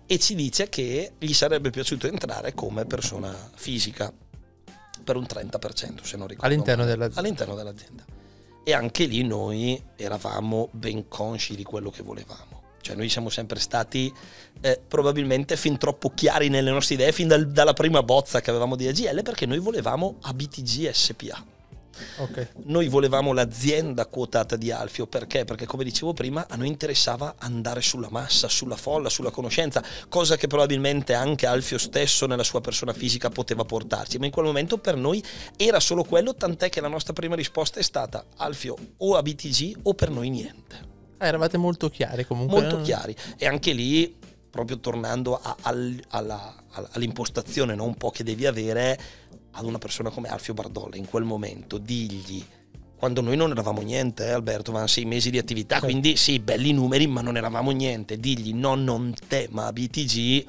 e 0.05 0.19
ci 0.19 0.35
dice 0.35 0.69
che 0.69 1.13
gli 1.17 1.33
sarebbe 1.33 1.69
piaciuto 1.69 2.07
entrare 2.07 2.53
come 2.53 2.85
persona 2.85 3.35
fisica 3.55 4.11
per 5.03 5.15
un 5.15 5.23
30%, 5.23 6.03
se 6.03 6.17
non 6.17 6.27
ricordo. 6.27 6.45
All'interno, 6.45 6.85
dell'azienda. 6.85 7.19
all'interno 7.19 7.55
dell'azienda. 7.55 8.05
E 8.63 8.73
anche 8.73 9.05
lì 9.05 9.23
noi 9.23 9.81
eravamo 9.95 10.69
ben 10.71 11.07
consci 11.07 11.55
di 11.55 11.63
quello 11.63 11.89
che 11.89 12.03
volevamo 12.03 12.60
cioè 12.81 12.95
noi 12.95 13.09
siamo 13.09 13.29
sempre 13.29 13.59
stati 13.59 14.11
eh, 14.61 14.79
probabilmente 14.87 15.55
fin 15.55 15.77
troppo 15.77 16.11
chiari 16.13 16.49
nelle 16.49 16.71
nostre 16.71 16.95
idee, 16.95 17.11
fin 17.11 17.27
dal, 17.27 17.47
dalla 17.47 17.73
prima 17.73 18.03
bozza 18.03 18.41
che 18.41 18.49
avevamo 18.49 18.75
di 18.75 18.87
AGL, 18.87 19.23
perché 19.23 19.45
noi 19.45 19.59
volevamo 19.59 20.17
ABTG 20.21 20.89
SPA. 20.89 21.45
Okay. 22.17 22.47
Noi 22.65 22.87
volevamo 22.87 23.33
l'azienda 23.33 24.05
quotata 24.05 24.55
di 24.55 24.71
Alfio 24.71 25.07
perché? 25.07 25.45
Perché 25.45 25.65
come 25.65 25.83
dicevo 25.83 26.13
prima 26.13 26.47
a 26.49 26.55
noi 26.55 26.67
interessava 26.67 27.35
andare 27.37 27.81
sulla 27.81 28.09
massa, 28.09 28.47
sulla 28.47 28.75
folla, 28.75 29.09
sulla 29.09 29.31
conoscenza, 29.31 29.83
cosa 30.09 30.37
che 30.37 30.47
probabilmente 30.47 31.13
anche 31.13 31.45
Alfio 31.45 31.77
stesso 31.77 32.25
nella 32.25 32.43
sua 32.43 32.61
persona 32.61 32.93
fisica 32.93 33.29
poteva 33.29 33.65
portarci, 33.65 34.17
ma 34.17 34.25
in 34.25 34.31
quel 34.31 34.45
momento 34.45 34.77
per 34.77 34.95
noi 34.95 35.23
era 35.57 35.79
solo 35.79 36.03
quello, 36.03 36.33
tant'è 36.33 36.69
che 36.69 36.81
la 36.81 36.87
nostra 36.87 37.13
prima 37.13 37.35
risposta 37.35 37.79
è 37.79 37.83
stata 37.83 38.25
Alfio 38.37 38.75
o 38.97 39.15
ABTG 39.15 39.79
o 39.83 39.93
per 39.93 40.09
noi 40.09 40.29
niente. 40.29 40.90
Ah, 41.21 41.27
eravate 41.27 41.57
molto 41.57 41.89
chiari 41.89 42.25
comunque. 42.25 42.59
Molto 42.59 42.81
chiari. 42.81 43.15
E 43.37 43.45
anche 43.45 43.73
lì, 43.73 44.15
proprio 44.49 44.79
tornando 44.79 45.39
a, 45.39 45.55
al, 45.61 46.01
alla, 46.09 46.55
all'impostazione 46.93 47.75
no? 47.75 47.85
un 47.85 47.95
po' 47.95 48.09
che 48.09 48.23
devi 48.23 48.47
avere 48.47 48.99
ad 49.51 49.65
una 49.65 49.77
persona 49.77 50.09
come 50.09 50.29
Alfio 50.29 50.55
Bardolla 50.55 50.95
in 50.95 51.07
quel 51.07 51.23
momento, 51.23 51.77
digli 51.77 52.43
quando 53.01 53.21
noi 53.21 53.35
non 53.35 53.49
eravamo 53.49 53.81
niente, 53.81 54.27
eh, 54.27 54.29
Alberto, 54.29 54.69
avevamo 54.69 54.85
sei 54.85 55.05
mesi 55.05 55.31
di 55.31 55.39
attività, 55.39 55.77
sì. 55.77 55.85
quindi 55.85 56.15
sì, 56.15 56.37
belli 56.37 56.71
numeri, 56.71 57.07
ma 57.07 57.21
non 57.21 57.35
eravamo 57.35 57.71
niente. 57.71 58.19
Digli 58.19 58.53
no, 58.53 58.75
non 58.75 59.15
te, 59.27 59.47
ma 59.49 59.73
BTG 59.73 60.45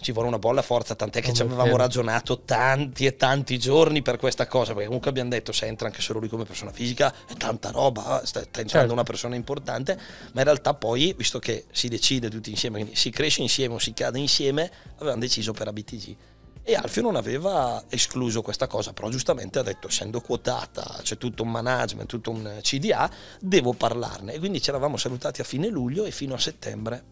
ci 0.00 0.12
vuole 0.12 0.28
una 0.28 0.38
bolla 0.38 0.62
forza, 0.62 0.94
tant'è 0.94 1.20
che 1.20 1.32
ci 1.32 1.42
avevamo 1.42 1.76
ragionato 1.76 2.40
tanti 2.40 3.06
e 3.06 3.16
tanti 3.16 3.58
giorni 3.58 4.02
per 4.02 4.16
questa 4.16 4.46
cosa, 4.46 4.72
perché 4.72 4.86
comunque 4.86 5.10
abbiamo 5.10 5.30
detto 5.30 5.52
se 5.52 5.66
entra 5.66 5.86
anche 5.86 6.00
solo 6.00 6.20
lui 6.20 6.28
come 6.28 6.44
persona 6.44 6.72
fisica 6.72 7.12
è 7.26 7.34
tanta 7.34 7.70
roba, 7.70 8.22
sta, 8.24 8.40
sta 8.40 8.60
entrando 8.60 8.68
certo. 8.68 8.92
una 8.92 9.02
persona 9.02 9.34
importante, 9.34 9.98
ma 10.32 10.40
in 10.40 10.44
realtà 10.44 10.74
poi, 10.74 11.14
visto 11.16 11.38
che 11.38 11.66
si 11.70 11.88
decide 11.88 12.28
tutti 12.28 12.50
insieme, 12.50 12.78
quindi 12.78 12.96
si 12.96 13.10
cresce 13.10 13.42
insieme 13.42 13.74
o 13.74 13.78
si 13.78 13.92
cade 13.92 14.18
insieme, 14.18 14.70
avevamo 14.96 15.20
deciso 15.20 15.52
per 15.52 15.68
ABTG. 15.68 16.16
E 16.62 16.74
Alfio 16.74 17.02
non 17.02 17.16
aveva 17.16 17.84
escluso 17.88 18.42
questa 18.42 18.66
cosa, 18.66 18.92
però 18.92 19.08
giustamente 19.08 19.58
ha 19.58 19.62
detto, 19.62 19.88
essendo 19.88 20.20
quotata, 20.20 21.00
c'è 21.02 21.16
tutto 21.16 21.42
un 21.42 21.50
management, 21.50 22.08
tutto 22.08 22.30
un 22.30 22.58
CDA, 22.60 23.10
devo 23.40 23.72
parlarne. 23.72 24.34
E 24.34 24.38
quindi 24.38 24.60
ci 24.60 24.68
eravamo 24.68 24.96
salutati 24.96 25.40
a 25.40 25.44
fine 25.44 25.68
luglio 25.68 26.04
e 26.04 26.10
fino 26.10 26.34
a 26.34 26.38
settembre 26.38 27.04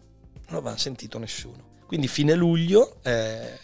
non 0.47 0.57
avevamo 0.57 0.77
sentito 0.77 1.17
nessuno. 1.17 1.68
Quindi 1.89 2.07
fine 2.07 2.35
luglio, 2.35 2.97
eh, 3.01 3.57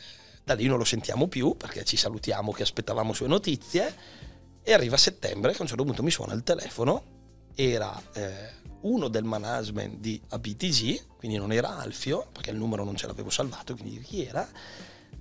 da 0.44 0.56
lì 0.56 0.66
non 0.66 0.80
lo 0.80 0.84
sentiamo 0.84 1.28
più 1.28 1.56
perché 1.56 1.86
ci 1.86 1.96
salutiamo 1.96 2.52
che 2.52 2.64
aspettavamo 2.64 3.14
sue 3.14 3.28
notizie 3.28 3.94
e 4.64 4.74
arriva 4.74 4.98
settembre 4.98 5.52
che 5.52 5.60
a 5.60 5.62
un 5.62 5.68
certo 5.68 5.84
punto 5.84 6.02
mi 6.02 6.10
suona 6.10 6.34
il 6.34 6.42
telefono, 6.42 7.04
era 7.54 8.02
eh, 8.14 8.50
uno 8.82 9.10
del 9.10 9.26
management 9.26 10.00
di 10.00 10.20
ABTG, 10.28 11.18
quindi 11.18 11.38
non 11.38 11.52
era 11.52 11.78
Alfio 11.78 12.26
perché 12.32 12.50
il 12.50 12.58
numero 12.58 12.84
non 12.84 12.96
ce 12.96 13.06
l'avevo 13.06 13.30
salvato, 13.30 13.76
quindi 13.76 14.02
chi 14.02 14.26
era, 14.26 14.50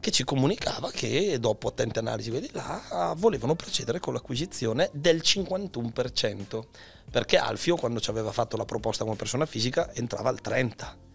che 0.01 0.11
ci 0.11 0.25
comunicava 0.25 0.91
che 0.91 1.39
dopo 1.39 1.69
attente 1.69 1.99
analisi 1.99 2.31
vedi 2.31 2.49
là 2.53 3.13
volevano 3.19 3.55
procedere 3.55 4.01
con 4.01 4.15
l'acquisizione 4.15 4.89
del 4.95 5.19
51%, 5.19 6.63
perché 7.11 7.37
Alfio 7.37 7.77
quando 7.77 8.01
ci 8.01 8.09
aveva 8.09 8.33
fatto 8.33 8.57
la 8.57 8.65
proposta 8.65 9.05
come 9.05 9.17
persona 9.17 9.45
fisica 9.45 9.93
entrava 9.93 10.31
al 10.31 10.41
30%. 10.43 11.13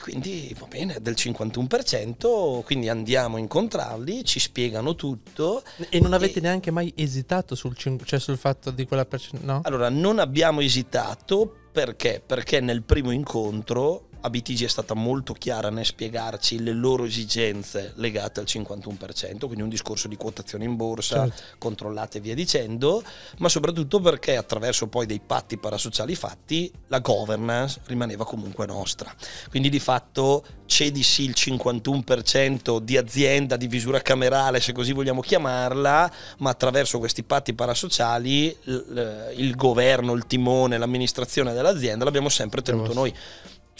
E 0.00 0.02
quindi 0.02 0.56
va 0.58 0.66
bene, 0.66 0.96
del 1.02 1.12
51%, 1.14 2.64
quindi 2.64 2.88
andiamo 2.88 3.36
a 3.36 3.38
incontrarli, 3.38 4.24
ci 4.24 4.40
spiegano 4.40 4.94
tutto. 4.94 5.62
E 5.90 6.00
non 6.00 6.14
avete 6.14 6.38
e... 6.38 6.42
neanche 6.42 6.70
mai 6.70 6.90
esitato 6.96 7.54
sul, 7.54 7.76
cioè 7.76 8.18
sul 8.18 8.38
fatto 8.38 8.70
di 8.70 8.86
quella 8.86 9.04
percentuale? 9.04 9.52
No? 9.52 9.60
Allora, 9.62 9.90
non 9.90 10.18
abbiamo 10.18 10.62
esitato 10.62 11.54
perché? 11.70 12.22
Perché 12.24 12.60
nel 12.60 12.82
primo 12.82 13.10
incontro 13.10 14.08
ABTG 14.20 14.64
è 14.64 14.68
stata 14.68 14.94
molto 14.94 15.32
chiara 15.32 15.70
nel 15.70 15.86
spiegarci 15.86 16.62
le 16.62 16.72
loro 16.72 17.04
esigenze 17.04 17.92
legate 17.96 18.40
al 18.40 18.46
51%, 18.46 19.38
quindi 19.38 19.62
un 19.62 19.68
discorso 19.68 20.08
di 20.08 20.16
quotazione 20.16 20.64
in 20.64 20.76
borsa, 20.76 21.26
certo. 21.26 21.42
controllate 21.58 22.18
e 22.18 22.20
via 22.20 22.34
dicendo, 22.34 23.02
ma 23.38 23.48
soprattutto 23.48 24.00
perché 24.00 24.36
attraverso 24.36 24.88
poi 24.88 25.06
dei 25.06 25.20
patti 25.24 25.56
parasociali 25.56 26.14
fatti 26.14 26.70
la 26.88 26.98
governance 27.00 27.80
rimaneva 27.86 28.24
comunque 28.24 28.66
nostra. 28.66 29.14
Quindi 29.48 29.68
di 29.70 29.80
fatto 29.80 30.44
cedi 30.66 31.02
sì 31.02 31.24
il 31.24 31.34
51% 31.36 32.78
di 32.78 32.96
azienda 32.96 33.56
di 33.56 33.66
visura 33.66 34.00
camerale, 34.00 34.60
se 34.60 34.72
così 34.72 34.92
vogliamo 34.92 35.20
chiamarla, 35.20 36.12
ma 36.38 36.50
attraverso 36.50 36.98
questi 36.98 37.22
patti 37.22 37.54
parasociali 37.54 38.56
il 38.64 39.54
governo, 39.56 40.12
il 40.12 40.26
timone, 40.26 40.78
l'amministrazione 40.78 41.52
dell'azienda 41.52 42.04
l'abbiamo 42.04 42.28
sempre 42.28 42.62
tenuto 42.62 42.92
noi 42.92 43.14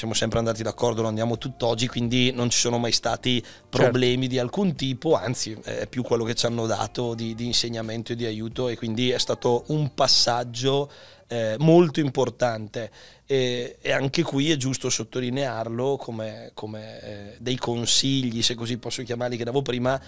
siamo 0.01 0.15
sempre 0.15 0.39
andati 0.39 0.63
d'accordo, 0.63 1.03
lo 1.03 1.09
andiamo 1.09 1.37
tutt'oggi, 1.37 1.87
quindi 1.87 2.33
non 2.33 2.49
ci 2.49 2.57
sono 2.57 2.79
mai 2.79 2.91
stati 2.91 3.45
problemi 3.69 4.23
certo. 4.23 4.29
di 4.29 4.39
alcun 4.39 4.75
tipo, 4.75 5.15
anzi 5.15 5.55
è 5.63 5.87
più 5.87 6.03
quello 6.03 6.25
che 6.25 6.35
ci 6.35 6.47
hanno 6.47 6.65
dato 6.65 7.13
di, 7.13 7.35
di 7.35 7.45
insegnamento 7.45 8.13
e 8.13 8.17
di 8.17 8.25
aiuto 8.25 8.69
e 8.69 8.79
quindi 8.79 9.11
è 9.11 9.19
stato 9.19 9.65
un 9.67 9.93
passaggio 9.93 10.91
eh, 11.27 11.57
molto 11.59 12.01
importante 12.01 12.91
e, 13.27 13.77
e, 13.79 13.93
anche 13.93 14.23
qui 14.23 14.51
è 14.51 14.57
giusto 14.57 14.89
sottolinearlo 14.89 15.99
come, 15.99 16.51
come 16.55 17.01
eh, 17.03 17.37
dei 17.39 17.57
consigli, 17.57 18.41
se 18.41 18.55
così 18.55 18.79
posso 18.79 19.03
chiamarli, 19.03 19.37
che 19.37 19.45
davo 19.45 19.61
prima 19.61 20.01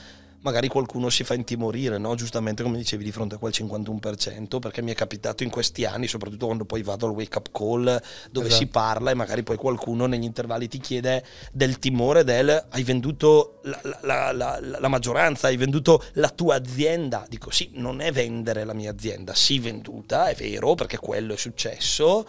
magari 0.43 0.69
qualcuno 0.69 1.09
si 1.09 1.25
fa 1.25 1.35
intimorire, 1.35 1.99
no? 1.99 2.15
giustamente 2.15 2.63
come 2.63 2.77
dicevi, 2.77 3.05
di 3.05 3.13
fronte 3.13 3.37
a 3.37 3.39
quel 3.39 3.53
51%, 3.55 4.59
perché 4.59 4.83
mi 4.83 4.91
è 4.91 4.95
capitato 4.95 5.43
in 5.43 5.51
questi 5.51 5.85
anni, 5.85 6.07
soprattutto 6.07 6.47
quando 6.47 6.65
poi 6.65 6.83
vado 6.83 7.07
al 7.07 7.13
wake 7.13 7.39
up 7.39 7.49
call 7.53 8.01
dove 8.31 8.47
esatto. 8.47 8.63
si 8.63 8.67
parla 8.67 9.11
e 9.11 9.15
magari 9.15 9.43
poi 9.43 9.57
qualcuno 9.57 10.07
negli 10.07 10.25
intervalli 10.25 10.69
ti 10.69 10.79
chiede 10.79 11.25
del 11.53 11.79
timore 11.79 12.25
del 12.25 12.67
hai 12.71 12.83
venduto 12.83 13.61
la, 13.63 13.81
la, 14.03 14.33
la, 14.33 14.59
la 14.61 14.89
maggioranza, 14.89 15.47
hai 15.47 15.57
venduto 15.57 16.03
la 16.15 16.29
tua 16.29 16.57
azienda. 16.57 17.25
Dico 17.29 17.51
sì, 17.51 17.71
non 17.75 18.01
è 18.01 18.13
vendere 18.13 18.65
la 18.65 18.75
mia 18.75 18.91
azienda, 18.91 19.35
sì 19.35 19.59
venduta, 19.59 20.29
è 20.29 20.35
vero, 20.35 20.75
perché 20.75 20.99
quello 20.99 21.35
è 21.35 21.37
successo 21.37 22.27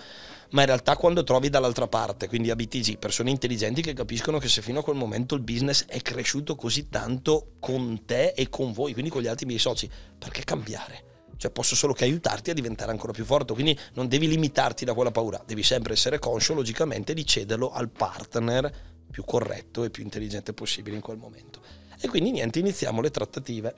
ma 0.53 0.61
in 0.61 0.67
realtà 0.67 0.95
quando 0.95 1.23
trovi 1.23 1.49
dall'altra 1.49 1.87
parte, 1.87 2.27
quindi 2.27 2.49
a 2.49 2.55
BTG, 2.55 2.97
persone 2.97 3.31
intelligenti 3.31 3.81
che 3.81 3.93
capiscono 3.93 4.37
che 4.37 4.47
se 4.47 4.61
fino 4.61 4.79
a 4.79 4.83
quel 4.83 4.95
momento 4.95 5.35
il 5.35 5.41
business 5.41 5.85
è 5.85 5.99
cresciuto 6.01 6.55
così 6.55 6.89
tanto 6.89 7.53
con 7.59 8.03
te 8.05 8.33
e 8.35 8.49
con 8.49 8.71
voi, 8.71 8.93
quindi 8.93 9.09
con 9.09 9.21
gli 9.21 9.27
altri 9.27 9.47
miei 9.47 9.59
soci, 9.59 9.89
perché 10.17 10.43
cambiare? 10.43 11.11
Cioè 11.37 11.49
posso 11.49 11.75
solo 11.75 11.93
che 11.93 12.03
aiutarti 12.03 12.51
a 12.51 12.53
diventare 12.53 12.91
ancora 12.91 13.11
più 13.11 13.25
forte, 13.25 13.53
quindi 13.53 13.77
non 13.93 14.07
devi 14.07 14.27
limitarti 14.27 14.85
da 14.85 14.93
quella 14.93 15.11
paura, 15.11 15.41
devi 15.45 15.63
sempre 15.63 15.93
essere 15.93 16.19
conscio 16.19 16.53
logicamente 16.53 17.15
di 17.15 17.25
cederlo 17.25 17.71
al 17.71 17.89
partner 17.89 18.71
più 19.09 19.23
corretto 19.25 19.83
e 19.83 19.89
più 19.89 20.03
intelligente 20.03 20.53
possibile 20.53 20.95
in 20.95 21.01
quel 21.01 21.17
momento. 21.17 21.61
E 21.99 22.07
quindi 22.07 22.29
niente, 22.29 22.59
iniziamo 22.59 23.01
le 23.01 23.09
trattative 23.09 23.75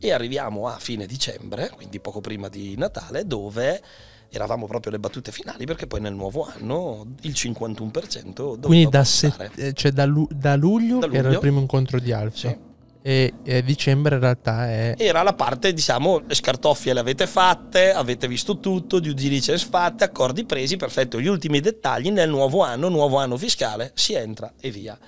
e 0.00 0.10
arriviamo 0.10 0.66
a 0.66 0.78
fine 0.78 1.06
dicembre, 1.06 1.70
quindi 1.70 2.00
poco 2.00 2.20
prima 2.20 2.48
di 2.48 2.76
Natale, 2.76 3.24
dove 3.24 3.80
eravamo 4.30 4.66
proprio 4.66 4.92
alle 4.92 5.00
battute 5.00 5.32
finali 5.32 5.64
perché 5.66 5.86
poi 5.86 6.00
nel 6.00 6.14
nuovo 6.14 6.46
anno 6.46 7.06
il 7.22 7.32
51% 7.32 8.60
Quindi 8.60 8.88
da, 8.88 9.04
set, 9.04 9.52
eh, 9.56 9.72
cioè 9.72 9.92
da, 9.92 10.04
lu- 10.04 10.28
da, 10.30 10.56
luglio, 10.56 10.98
da, 10.98 11.06
luglio, 11.06 11.18
era 11.18 11.30
il 11.30 11.38
primo 11.38 11.60
incontro 11.60 11.98
di 11.98 12.12
Alfa. 12.12 12.48
Sì. 12.48 12.74
E, 13.02 13.34
e, 13.44 13.62
dicembre 13.62 14.16
in 14.16 14.20
realtà 14.20 14.68
è... 14.68 14.94
Era 14.98 15.22
la 15.22 15.32
parte, 15.32 15.72
diciamo, 15.72 16.22
le 16.26 16.34
scartoffie 16.34 16.92
le 16.92 16.98
avete 16.98 17.28
fatte, 17.28 17.92
avete 17.92 18.26
visto 18.26 18.58
tutto, 18.58 18.98
due 18.98 19.14
diligence 19.14 19.64
fatte, 19.64 20.02
accordi 20.02 20.44
presi, 20.44 20.76
perfetto, 20.76 21.20
gli 21.20 21.28
ultimi 21.28 21.60
dettagli 21.60 22.10
nel 22.10 22.28
nuovo 22.28 22.64
anno, 22.64 22.88
nuovo 22.88 23.18
anno 23.18 23.36
fiscale, 23.36 23.92
si 23.94 24.14
entra 24.14 24.52
e 24.60 24.70
via. 24.72 24.98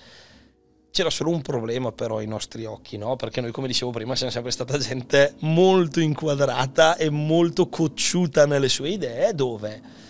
C'era 0.91 1.11
solo 1.11 1.31
un 1.31 1.43
problema 1.43 1.93
però 1.93 2.19
ai 2.19 2.27
nostri 2.27 2.65
occhi, 2.65 2.97
no? 2.97 3.17
Perché 3.17 3.41
noi, 3.41 3.53
come 3.53 3.67
dicevo 3.67 3.91
prima, 3.91 4.17
siamo 4.17 4.33
sempre 4.33 4.51
stata 4.51 4.79
gente 4.79 5.35
molto 5.41 6.01
inquadrata 6.01 6.97
e 6.97 7.11
molto 7.11 7.69
cocciuta 7.69 8.47
nelle 8.47 8.69
sue 8.69 8.91
idee, 8.91 9.35
dove 9.35 10.07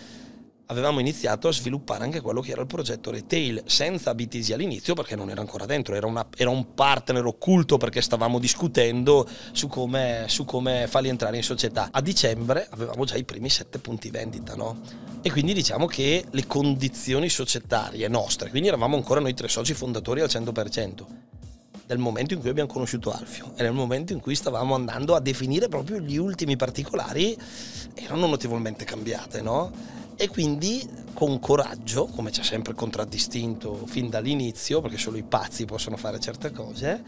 avevamo 0.71 0.99
iniziato 0.99 1.47
a 1.47 1.51
sviluppare 1.51 2.03
anche 2.03 2.21
quello 2.21 2.41
che 2.41 2.51
era 2.51 2.61
il 2.61 2.67
progetto 2.67 3.11
retail 3.11 3.63
senza 3.65 4.13
BTC 4.13 4.51
all'inizio 4.51 4.93
perché 4.93 5.15
non 5.15 5.29
era 5.29 5.41
ancora 5.41 5.65
dentro, 5.65 5.95
era, 5.95 6.05
una, 6.05 6.27
era 6.35 6.49
un 6.49 6.73
partner 6.73 7.25
occulto 7.25 7.77
perché 7.77 8.01
stavamo 8.01 8.39
discutendo 8.39 9.27
su 9.51 9.67
come, 9.67 10.25
su 10.27 10.45
come, 10.45 10.87
farli 10.87 11.09
entrare 11.09 11.37
in 11.37 11.43
società. 11.43 11.89
A 11.91 12.01
dicembre 12.01 12.67
avevamo 12.69 13.03
già 13.05 13.15
i 13.15 13.23
primi 13.23 13.49
sette 13.49 13.79
punti 13.79 14.09
vendita, 14.11 14.55
no? 14.55 15.08
E 15.21 15.31
quindi 15.31 15.53
diciamo 15.53 15.85
che 15.85 16.23
le 16.29 16.47
condizioni 16.47 17.27
societarie 17.27 18.07
nostre, 18.07 18.49
quindi 18.49 18.69
eravamo 18.69 18.95
ancora 18.95 19.19
noi 19.19 19.33
tre 19.33 19.49
soci 19.49 19.73
fondatori 19.73 20.21
al 20.21 20.29
100%, 20.29 21.05
del 21.85 21.97
momento 21.97 22.35
in 22.35 22.39
cui 22.39 22.49
abbiamo 22.49 22.71
conosciuto 22.71 23.11
Alfio 23.11 23.51
e 23.55 23.63
nel 23.63 23.73
momento 23.73 24.13
in 24.13 24.21
cui 24.21 24.33
stavamo 24.33 24.75
andando 24.75 25.15
a 25.15 25.19
definire 25.19 25.67
proprio 25.67 25.99
gli 25.99 26.15
ultimi 26.15 26.55
particolari, 26.55 27.37
erano 27.95 28.27
notevolmente 28.27 28.85
cambiate, 28.85 29.41
no? 29.41 29.71
E 30.15 30.29
quindi 30.29 30.87
con 31.13 31.39
coraggio, 31.39 32.05
come 32.05 32.31
ci 32.31 32.39
ha 32.39 32.43
sempre 32.43 32.73
contraddistinto 32.73 33.85
fin 33.87 34.09
dall'inizio, 34.09 34.79
perché 34.79 34.97
solo 34.97 35.17
i 35.17 35.23
pazzi 35.23 35.65
possono 35.65 35.97
fare 35.97 36.19
certe 36.19 36.51
cose, 36.51 37.03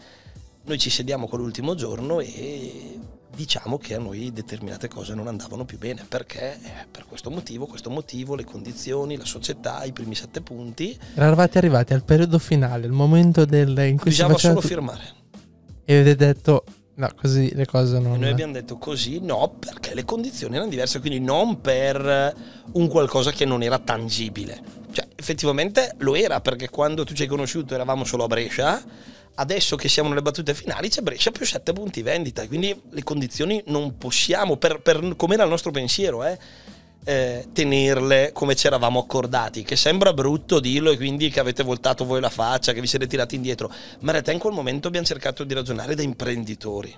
noi 0.64 0.78
ci 0.78 0.90
sediamo 0.90 1.26
quell'ultimo 1.26 1.74
giorno 1.74 2.20
e 2.20 2.98
diciamo 3.34 3.78
che 3.78 3.94
a 3.94 3.98
noi 3.98 4.32
determinate 4.32 4.88
cose 4.88 5.14
non 5.14 5.26
andavano 5.26 5.64
più 5.64 5.78
bene 5.78 6.04
perché 6.06 6.58
eh, 6.62 6.86
per 6.90 7.06
questo 7.06 7.30
motivo, 7.30 7.66
questo 7.66 7.90
motivo, 7.90 8.34
le 8.34 8.44
condizioni, 8.44 9.16
la 9.16 9.24
società, 9.24 9.84
i 9.84 9.92
primi 9.92 10.14
sette 10.14 10.40
punti. 10.40 10.98
Eravate 11.14 11.58
arrivati 11.58 11.94
al 11.94 12.04
periodo 12.04 12.38
finale, 12.38 12.86
il 12.86 12.92
momento 12.92 13.44
del, 13.44 13.76
in 13.78 13.96
cui 13.96 14.10
Bisognava 14.10 14.38
si 14.38 14.46
solo 14.46 14.60
firmare. 14.60 15.20
E 15.84 15.98
avete 15.98 16.26
detto 16.26 16.64
No, 16.94 17.08
così 17.18 17.50
le 17.54 17.64
cose 17.64 17.98
non... 17.98 18.14
E 18.14 18.18
noi 18.18 18.30
abbiamo 18.30 18.52
detto 18.52 18.76
così 18.76 19.18
no 19.20 19.54
perché 19.58 19.94
le 19.94 20.04
condizioni 20.04 20.56
erano 20.56 20.68
diverse, 20.68 21.00
quindi 21.00 21.20
non 21.20 21.60
per 21.62 22.34
un 22.72 22.88
qualcosa 22.88 23.30
che 23.30 23.46
non 23.46 23.62
era 23.62 23.78
tangibile. 23.78 24.60
Cioè, 24.92 25.08
effettivamente 25.16 25.94
lo 25.98 26.14
era 26.14 26.42
perché 26.42 26.68
quando 26.68 27.04
tu 27.04 27.14
ci 27.14 27.22
hai 27.22 27.28
conosciuto 27.28 27.74
eravamo 27.74 28.04
solo 28.04 28.24
a 28.24 28.26
Brescia, 28.26 28.82
adesso 29.36 29.76
che 29.76 29.88
siamo 29.88 30.08
nelle 30.08 30.22
battute 30.22 30.54
finali 30.54 30.88
c'è 30.88 31.00
Brescia 31.00 31.30
più 31.30 31.46
7 31.46 31.72
punti 31.72 32.02
vendita, 32.02 32.46
quindi 32.46 32.78
le 32.90 33.02
condizioni 33.02 33.62
non 33.66 33.96
possiamo, 33.98 34.56
per, 34.56 34.80
per 34.80 35.14
come 35.16 35.34
era 35.34 35.44
il 35.44 35.50
nostro 35.50 35.70
pensiero, 35.70 36.24
eh, 36.24 36.38
eh, 37.04 37.48
tenerle 37.52 38.30
come 38.32 38.54
ci 38.54 38.66
eravamo 38.66 39.00
accordati, 39.00 39.62
che 39.62 39.76
sembra 39.76 40.12
brutto 40.12 40.60
dirlo 40.60 40.90
e 40.90 40.96
quindi 40.96 41.30
che 41.30 41.40
avete 41.40 41.62
voltato 41.62 42.04
voi 42.04 42.20
la 42.20 42.30
faccia, 42.30 42.72
che 42.72 42.80
vi 42.80 42.86
siete 42.86 43.06
tirati 43.06 43.34
indietro, 43.34 43.68
ma 43.68 43.76
in 44.06 44.10
realtà 44.10 44.32
in 44.32 44.38
quel 44.38 44.52
momento 44.52 44.88
abbiamo 44.88 45.06
cercato 45.06 45.44
di 45.44 45.54
ragionare 45.54 45.94
da 45.94 46.02
imprenditori. 46.02 46.94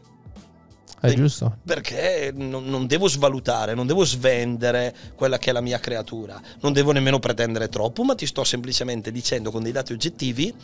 È 1.00 1.12
giusto. 1.12 1.58
Perché 1.62 2.32
non, 2.34 2.64
non, 2.64 2.86
devo 2.86 3.08
svalutare, 3.08 3.74
non 3.74 3.86
devo 3.86 4.04
svendere 4.04 4.94
quella 5.14 5.36
che 5.36 5.50
è 5.50 5.52
la 5.52 5.60
mia 5.60 5.78
creatura, 5.78 6.40
non 6.60 6.72
devo 6.72 6.92
nemmeno 6.92 7.18
pretendere 7.18 7.68
troppo, 7.68 8.04
ma 8.04 8.14
ti 8.14 8.24
sto 8.24 8.42
semplicemente 8.42 9.12
dicendo 9.12 9.50
con 9.50 9.62
dei 9.62 9.72
dati 9.72 9.92
oggettivi 9.92 10.54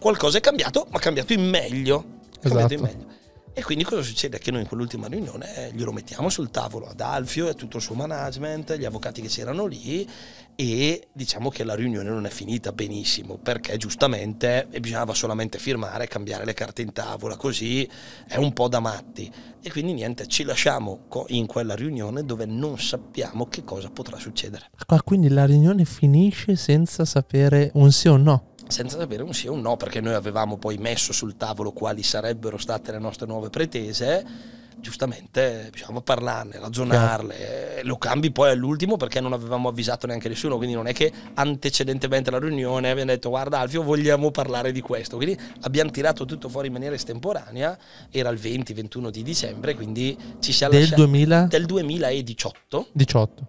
qualcosa 0.00 0.38
è 0.38 0.40
cambiato, 0.40 0.86
ma 0.90 0.98
è 0.98 1.00
cambiato 1.00 1.32
in 1.32 1.48
meglio. 1.48 2.18
Esatto. 2.40 2.72
in 2.72 2.80
meglio. 2.80 3.18
E 3.52 3.64
quindi 3.64 3.82
cosa 3.84 4.02
succede? 4.02 4.38
Che 4.38 4.50
noi 4.52 4.62
in 4.62 4.68
quell'ultima 4.68 5.08
riunione 5.08 5.70
glielo 5.74 5.92
mettiamo 5.92 6.28
sul 6.28 6.50
tavolo 6.50 6.86
ad 6.86 7.00
Alfio 7.00 7.48
e 7.48 7.54
tutto 7.54 7.78
il 7.78 7.82
suo 7.82 7.94
management, 7.94 8.76
gli 8.76 8.84
avvocati 8.84 9.20
che 9.20 9.28
c'erano 9.28 9.66
lì 9.66 10.08
e 10.54 11.08
diciamo 11.12 11.50
che 11.50 11.64
la 11.64 11.74
riunione 11.74 12.08
non 12.10 12.26
è 12.26 12.28
finita 12.28 12.70
benissimo 12.70 13.38
perché 13.38 13.76
giustamente 13.76 14.68
bisognava 14.78 15.14
solamente 15.14 15.58
firmare, 15.58 16.06
cambiare 16.06 16.44
le 16.44 16.54
carte 16.54 16.82
in 16.82 16.92
tavola, 16.92 17.36
così 17.36 17.88
è 18.28 18.36
un 18.36 18.52
po' 18.52 18.68
da 18.68 18.78
matti. 18.78 19.30
E 19.60 19.70
quindi 19.70 19.94
niente, 19.94 20.26
ci 20.26 20.44
lasciamo 20.44 21.06
in 21.28 21.46
quella 21.46 21.74
riunione 21.74 22.24
dove 22.24 22.46
non 22.46 22.78
sappiamo 22.78 23.46
che 23.46 23.64
cosa 23.64 23.90
potrà 23.90 24.16
succedere. 24.18 24.70
Ah, 24.86 25.02
quindi 25.02 25.28
la 25.28 25.44
riunione 25.44 25.84
finisce 25.84 26.54
senza 26.56 27.04
sapere 27.04 27.72
un 27.74 27.90
sì 27.90 28.08
o 28.08 28.14
un 28.14 28.22
no? 28.22 28.49
Senza 28.70 28.98
sapere 28.98 29.22
un 29.22 29.34
sì 29.34 29.48
o 29.48 29.52
un 29.52 29.60
no, 29.60 29.76
perché 29.76 30.00
noi 30.00 30.14
avevamo 30.14 30.56
poi 30.56 30.78
messo 30.78 31.12
sul 31.12 31.36
tavolo 31.36 31.72
quali 31.72 32.02
sarebbero 32.02 32.58
state 32.58 32.92
le 32.92 32.98
nostre 32.98 33.26
nuove 33.26 33.50
pretese. 33.50 34.58
Giustamente 34.80 35.68
bisognava 35.70 36.00
parlarne, 36.00 36.58
ragionarle, 36.58 37.82
lo 37.82 37.98
cambi 37.98 38.30
poi 38.30 38.50
all'ultimo 38.50 38.96
perché 38.96 39.20
non 39.20 39.34
avevamo 39.34 39.68
avvisato 39.68 40.06
neanche 40.06 40.30
nessuno, 40.30 40.56
quindi 40.56 40.74
non 40.74 40.86
è 40.86 40.94
che 40.94 41.12
antecedentemente 41.34 42.30
alla 42.30 42.38
riunione 42.38 42.88
abbiamo 42.88 43.10
detto 43.10 43.28
guarda 43.28 43.58
Alfio 43.58 43.82
vogliamo 43.82 44.30
parlare 44.30 44.72
di 44.72 44.80
questo, 44.80 45.16
quindi 45.16 45.38
abbiamo 45.62 45.90
tirato 45.90 46.24
tutto 46.24 46.48
fuori 46.48 46.68
in 46.68 46.72
maniera 46.72 46.94
estemporanea, 46.94 47.76
era 48.10 48.30
il 48.30 48.38
20-21 48.40 49.10
di 49.10 49.22
dicembre, 49.22 49.74
quindi 49.74 50.16
ci 50.40 50.52
siamo 50.52 50.72
del 50.72 50.82
lasciati 50.82 51.02
2000? 51.02 51.46
del 51.50 51.66
2018 51.66 52.86
18. 52.92 53.46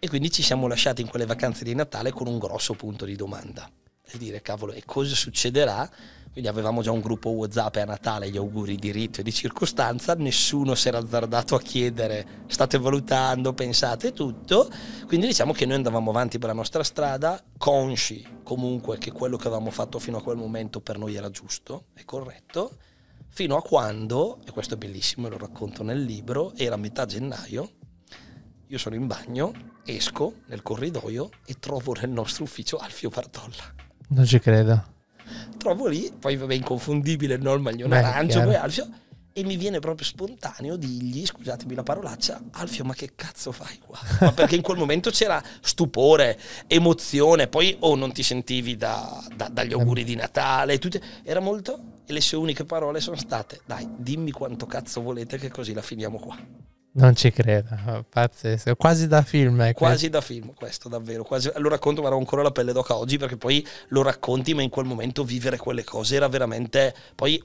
e 0.00 0.08
quindi 0.08 0.32
ci 0.32 0.42
siamo 0.42 0.66
lasciati 0.66 1.02
in 1.02 1.08
quelle 1.08 1.26
vacanze 1.26 1.62
di 1.62 1.72
Natale 1.72 2.10
con 2.10 2.26
un 2.26 2.38
grosso 2.38 2.74
punto 2.74 3.04
di 3.04 3.14
domanda 3.14 3.70
e 4.10 4.18
dire 4.18 4.42
cavolo 4.42 4.72
e 4.72 4.82
cosa 4.84 5.14
succederà? 5.14 5.88
Quindi 6.34 6.50
avevamo 6.50 6.82
già 6.82 6.90
un 6.90 7.00
gruppo 7.00 7.28
whatsapp 7.30 7.76
a 7.76 7.84
Natale 7.84 8.28
gli 8.28 8.36
auguri 8.36 8.74
di 8.74 8.90
rito 8.90 9.20
e 9.20 9.22
di 9.22 9.32
circostanza 9.32 10.14
nessuno 10.14 10.74
si 10.74 10.88
era 10.88 10.98
azzardato 10.98 11.54
a 11.54 11.60
chiedere 11.60 12.42
state 12.48 12.76
valutando 12.76 13.52
pensate 13.52 14.12
tutto? 14.12 14.68
Quindi 15.06 15.28
diciamo 15.28 15.52
che 15.52 15.64
noi 15.64 15.76
andavamo 15.76 16.10
avanti 16.10 16.40
per 16.40 16.48
la 16.48 16.54
nostra 16.54 16.82
strada 16.82 17.40
consci 17.56 18.26
comunque 18.42 18.98
che 18.98 19.12
quello 19.12 19.36
che 19.36 19.46
avevamo 19.46 19.70
fatto 19.70 20.00
fino 20.00 20.16
a 20.16 20.22
quel 20.22 20.36
momento 20.36 20.80
per 20.80 20.98
noi 20.98 21.14
era 21.14 21.30
giusto 21.30 21.84
e 21.94 22.04
corretto 22.04 22.78
fino 23.28 23.56
a 23.56 23.62
quando 23.62 24.40
e 24.44 24.50
questo 24.50 24.74
è 24.74 24.76
bellissimo 24.76 25.28
lo 25.28 25.38
racconto 25.38 25.84
nel 25.84 26.02
libro 26.02 26.52
era 26.56 26.74
metà 26.74 27.06
gennaio 27.06 27.70
io 28.66 28.78
sono 28.78 28.96
in 28.96 29.06
bagno 29.06 29.52
esco 29.84 30.40
nel 30.46 30.62
corridoio 30.62 31.30
e 31.46 31.60
trovo 31.60 31.92
nel 31.92 32.10
nostro 32.10 32.42
ufficio 32.42 32.76
Alfio 32.78 33.08
Bartolla 33.08 33.83
non 34.14 34.24
ci 34.24 34.38
credo. 34.38 34.92
Trovo 35.58 35.86
lì, 35.86 36.12
poi 36.18 36.36
vabbè, 36.36 36.54
inconfondibile, 36.54 37.36
no? 37.36 37.52
il 37.54 37.60
maglione 37.60 38.00
Beh, 38.00 38.04
arancio, 38.04 38.42
poi 38.42 38.54
Alfio, 38.54 38.88
e 39.32 39.42
mi 39.42 39.56
viene 39.56 39.80
proprio 39.80 40.06
spontaneo 40.06 40.76
dirgli, 40.76 41.26
scusatemi 41.26 41.74
la 41.74 41.82
parolaccia, 41.82 42.40
Alfio, 42.52 42.84
ma 42.84 42.94
che 42.94 43.10
cazzo 43.16 43.50
fai 43.50 43.78
qua? 43.78 43.98
Ma 44.20 44.32
perché 44.32 44.54
in 44.54 44.62
quel 44.62 44.78
momento 44.78 45.10
c'era 45.10 45.42
stupore, 45.60 46.38
emozione, 46.68 47.48
poi 47.48 47.76
o 47.80 47.88
oh, 47.88 47.94
non 47.96 48.12
ti 48.12 48.22
sentivi 48.22 48.76
da, 48.76 49.26
da, 49.34 49.48
dagli 49.48 49.72
auguri 49.72 50.04
di 50.04 50.14
Natale, 50.14 50.78
tutte, 50.78 51.02
era 51.24 51.40
molto, 51.40 52.02
e 52.06 52.12
le 52.12 52.20
sue 52.20 52.38
uniche 52.38 52.64
parole 52.64 53.00
sono 53.00 53.16
state, 53.16 53.60
dai, 53.66 53.88
dimmi 53.96 54.30
quanto 54.30 54.66
cazzo 54.66 55.00
volete 55.00 55.36
che 55.38 55.50
così 55.50 55.72
la 55.72 55.82
finiamo 55.82 56.18
qua. 56.18 56.36
Non 56.96 57.16
ci 57.16 57.32
credo, 57.32 58.04
pazzesco, 58.08 58.76
quasi 58.76 59.08
da 59.08 59.22
film. 59.22 59.62
È 59.62 59.74
quasi 59.74 60.08
da 60.10 60.20
film 60.20 60.54
questo, 60.54 60.88
davvero. 60.88 61.24
Quasi, 61.24 61.50
lo 61.56 61.68
racconto, 61.68 62.02
ma 62.02 62.08
ho 62.08 62.18
ancora 62.18 62.42
la 62.42 62.52
pelle 62.52 62.72
d'oca 62.72 62.96
oggi 62.96 63.18
perché 63.18 63.36
poi 63.36 63.66
lo 63.88 64.02
racconti, 64.02 64.54
ma 64.54 64.62
in 64.62 64.70
quel 64.70 64.86
momento 64.86 65.24
vivere 65.24 65.56
quelle 65.56 65.84
cose 65.84 66.16
era 66.16 66.28
veramente... 66.28 66.94
Poi 67.14 67.42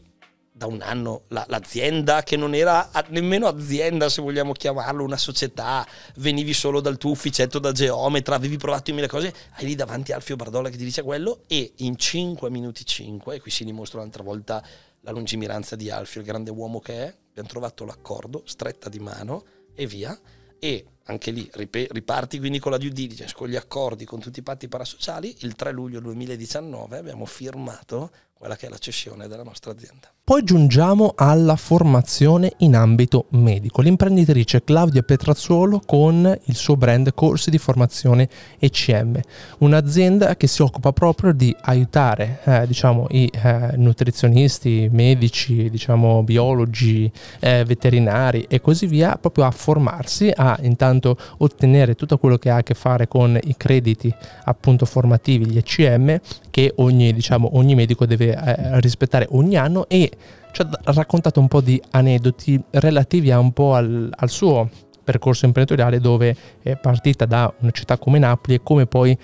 da 0.59 0.65
un 0.65 0.81
anno 0.81 1.23
la, 1.29 1.45
l'azienda 1.47 2.21
che 2.21 2.35
non 2.35 2.53
era 2.53 2.91
nemmeno 3.07 3.47
azienda 3.47 4.09
se 4.09 4.21
vogliamo 4.21 4.51
chiamarlo, 4.51 5.05
una 5.05 5.15
società, 5.15 5.87
venivi 6.17 6.51
solo 6.51 6.81
dal 6.81 6.97
tuo 6.97 7.11
ufficetto 7.11 7.59
da 7.59 7.71
geometra, 7.71 8.35
avevi 8.35 8.57
provato 8.57 8.93
mille 8.93 9.07
cose, 9.07 9.33
hai 9.53 9.65
lì 9.65 9.75
davanti 9.75 10.11
Alfio 10.11 10.35
Bardolla 10.35 10.69
che 10.69 10.75
ti 10.75 10.83
dice 10.83 11.01
quello 11.01 11.43
e 11.47 11.71
in 11.77 11.95
5 11.95 12.49
minuti 12.49 12.85
5, 12.85 13.35
e 13.35 13.39
qui 13.39 13.51
si 13.51 13.63
dimostra 13.63 13.99
un'altra 13.99 14.21
volta 14.21 14.61
la 15.01 15.11
lungimiranza 15.11 15.77
di 15.77 15.89
Alfio, 15.89 16.19
il 16.19 16.27
grande 16.27 16.51
uomo 16.51 16.81
che 16.81 17.05
è, 17.05 17.15
abbiamo 17.29 17.49
trovato 17.49 17.85
l'accordo, 17.85 18.43
stretta 18.45 18.89
di 18.89 18.99
mano 18.99 19.45
e 19.73 19.85
via. 19.85 20.19
e 20.59 20.85
anche 21.05 21.31
lì 21.31 21.49
riparti 21.53 22.37
quindi 22.37 22.59
con 22.59 22.71
la 22.71 22.77
due 22.77 22.91
diligence, 22.91 23.33
con 23.33 23.47
gli 23.47 23.55
accordi, 23.55 24.05
con 24.05 24.19
tutti 24.19 24.39
i 24.39 24.43
patti 24.43 24.67
parasociali. 24.67 25.37
Il 25.39 25.55
3 25.55 25.71
luglio 25.71 25.99
2019 26.01 26.97
abbiamo 26.97 27.25
firmato 27.25 28.11
quella 28.33 28.55
che 28.55 28.67
è 28.67 28.69
la 28.69 28.77
cessione 28.77 29.27
della 29.27 29.43
nostra 29.43 29.71
azienda. 29.71 30.13
Poi 30.29 30.43
giungiamo 30.43 31.13
alla 31.15 31.55
formazione 31.55 32.53
in 32.57 32.75
ambito 32.75 33.25
medico. 33.29 33.81
L'imprenditrice 33.81 34.63
Claudia 34.63 35.01
Petrazzuolo 35.01 35.81
con 35.83 36.37
il 36.43 36.55
suo 36.55 36.77
brand 36.77 37.15
Corsi 37.15 37.49
di 37.49 37.57
Formazione 37.57 38.29
ECM, 38.59 39.19
un'azienda 39.57 40.35
che 40.35 40.45
si 40.45 40.61
occupa 40.61 40.93
proprio 40.93 41.33
di 41.33 41.53
aiutare 41.61 42.41
eh, 42.43 42.67
diciamo, 42.67 43.07
i 43.09 43.27
eh, 43.33 43.71
nutrizionisti, 43.77 44.87
medici, 44.91 45.67
diciamo, 45.67 46.21
biologi, 46.21 47.11
eh, 47.39 47.63
veterinari 47.65 48.45
e 48.47 48.61
così 48.61 48.85
via, 48.85 49.17
proprio 49.19 49.45
a 49.45 49.51
formarsi, 49.51 50.31
a 50.31 50.59
intanto 50.61 51.17
ottenere 51.37 51.95
tutto 51.95 52.19
quello 52.19 52.37
che 52.37 52.51
ha 52.51 52.57
a 52.57 52.63
che 52.63 52.75
fare 52.75 53.07
con 53.07 53.35
i 53.45 53.55
crediti 53.57 54.13
appunto 54.43 54.85
formativi, 54.85 55.47
gli 55.47 55.57
ECM, 55.57 56.19
che 56.51 56.71
ogni, 56.75 57.13
diciamo, 57.13 57.49
ogni 57.53 57.73
medico 57.73 58.05
deve 58.05 58.35
eh, 58.35 58.79
rispettare 58.79 59.25
ogni 59.31 59.55
anno 59.55 59.87
e 59.87 60.11
ci 60.51 60.61
ha 60.61 60.91
raccontato 60.93 61.39
un 61.39 61.47
po' 61.47 61.61
di 61.61 61.81
aneddoti 61.91 62.61
relativi 62.71 63.31
a 63.31 63.39
un 63.39 63.51
po' 63.51 63.75
al, 63.75 64.11
al 64.15 64.29
suo 64.29 64.69
percorso 65.03 65.45
imprenditoriale 65.45 65.99
dove 65.99 66.35
è 66.61 66.75
partita 66.75 67.25
da 67.25 67.51
una 67.59 67.71
città 67.71 67.97
come 67.97 68.19
Napoli 68.19 68.55
e 68.55 68.61
come 68.61 68.85
poi 68.85 69.17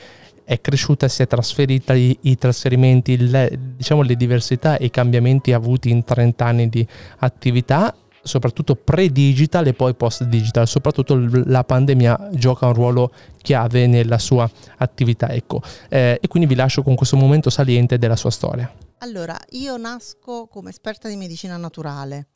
è 0.43 0.61
cresciuta, 0.61 1.07
si 1.07 1.23
è 1.23 1.27
trasferita, 1.27 1.93
i, 1.93 2.17
i 2.21 2.37
trasferimenti, 2.37 3.17
le, 3.29 3.57
diciamo 3.75 4.03
le 4.03 4.15
diversità 4.15 4.77
e 4.77 4.85
i 4.85 4.89
cambiamenti 4.91 5.51
avuti 5.53 5.89
in 5.89 6.03
30 6.03 6.45
anni 6.45 6.69
di 6.69 6.87
attività, 7.19 7.93
soprattutto 8.21 8.75
pre-digital 8.75 9.65
e 9.67 9.73
poi 9.73 9.95
post-digital, 9.95 10.67
soprattutto 10.67 11.19
la 11.45 11.63
pandemia 11.63 12.29
gioca 12.33 12.67
un 12.67 12.73
ruolo 12.73 13.11
chiave 13.41 13.87
nella 13.87 14.19
sua 14.19 14.49
attività. 14.77 15.29
Ecco. 15.29 15.61
Eh, 15.89 16.19
e 16.21 16.27
quindi 16.27 16.47
vi 16.47 16.55
lascio 16.55 16.83
con 16.83 16.95
questo 16.95 17.17
momento 17.17 17.49
saliente 17.49 17.97
della 17.97 18.15
sua 18.15 18.31
storia. 18.31 18.71
Allora, 19.05 19.39
io 19.51 19.77
nasco 19.77 20.47
come 20.47 20.71
esperta 20.71 21.07
di 21.07 21.15
medicina 21.15 21.57
naturale 21.57 22.27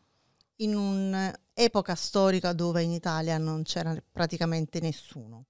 in 0.58 0.76
un'epoca 0.76 1.96
storica 1.96 2.54
dove 2.54 2.84
in 2.84 2.91
Italia 2.91 3.40
non 3.40 3.64
c'era 3.64 3.98
praticamente 4.12 4.80
nessuno. 4.80 5.46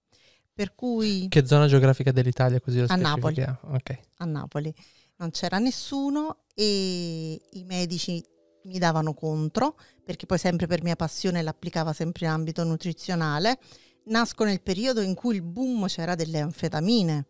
Per 0.53 0.75
cui... 0.75 1.27
Che 1.27 1.45
zona 1.45 1.67
geografica 1.67 2.13
dell'Italia 2.13 2.61
così 2.61 2.79
lo 2.79 2.85
A 2.87 2.95
Napoli. 2.95 3.41
Okay. 3.41 3.99
A 4.19 4.25
Napoli. 4.25 4.73
Non 5.17 5.31
c'era 5.31 5.57
nessuno 5.57 6.43
e 6.55 7.33
i 7.33 7.63
medici 7.65 8.23
mi 8.63 8.79
davano 8.79 9.13
contro, 9.13 9.77
perché 10.05 10.25
poi 10.25 10.37
sempre 10.37 10.67
per 10.67 10.83
mia 10.83 10.95
passione 10.95 11.41
l'applicava 11.41 11.91
sempre 11.91 12.27
in 12.27 12.31
ambito 12.31 12.63
nutrizionale. 12.63 13.59
Nasco 14.05 14.45
nel 14.45 14.61
periodo 14.61 15.01
in 15.01 15.15
cui 15.15 15.35
il 15.35 15.41
boom 15.41 15.85
c'era 15.87 16.15
delle 16.15 16.39
anfetamine 16.39 17.25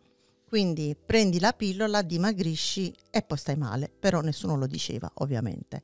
quindi 0.49 0.97
prendi 1.05 1.39
la 1.39 1.53
pillola, 1.53 2.01
dimagrisci 2.01 2.91
e 3.11 3.21
poi 3.21 3.37
stai 3.37 3.55
male, 3.55 3.87
però 3.87 4.21
nessuno 4.21 4.57
lo 4.57 4.65
diceva 4.65 5.07
ovviamente. 5.17 5.83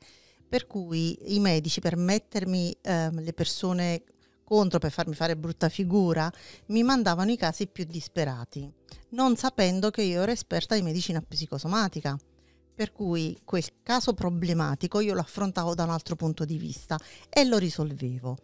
Per 0.50 0.66
cui 0.66 1.36
i 1.36 1.40
medici 1.40 1.80
per 1.80 1.96
mettermi 1.96 2.76
eh, 2.82 3.12
le 3.12 3.34
persone 3.34 4.04
contro 4.44 4.80
per 4.80 4.90
farmi 4.90 5.14
fare 5.14 5.38
brutta 5.38 5.70
figura, 5.70 6.32
mi 6.68 6.82
mandavano 6.82 7.30
i 7.32 7.38
casi 7.38 7.68
più 7.68 7.84
disperati, 7.84 8.68
non 9.10 9.36
sapendo 9.36 9.92
che 9.92 10.02
io 10.02 10.24
ero 10.24 10.32
esperta 10.32 10.74
di 10.74 10.82
medicina 10.82 11.22
psicosomatica. 11.22 12.18
Per 12.74 12.92
cui 12.92 13.40
quel 13.46 13.66
caso 13.84 14.16
problematico 14.16 15.00
io 15.00 15.14
lo 15.14 15.22
affrontavo 15.22 15.76
da 15.76 15.84
un 15.84 15.92
altro 15.92 16.16
punto 16.16 16.44
di 16.44 16.58
vista 16.58 17.00
e 17.30 17.46
lo 17.46 17.60
risolvevo. 17.60 18.36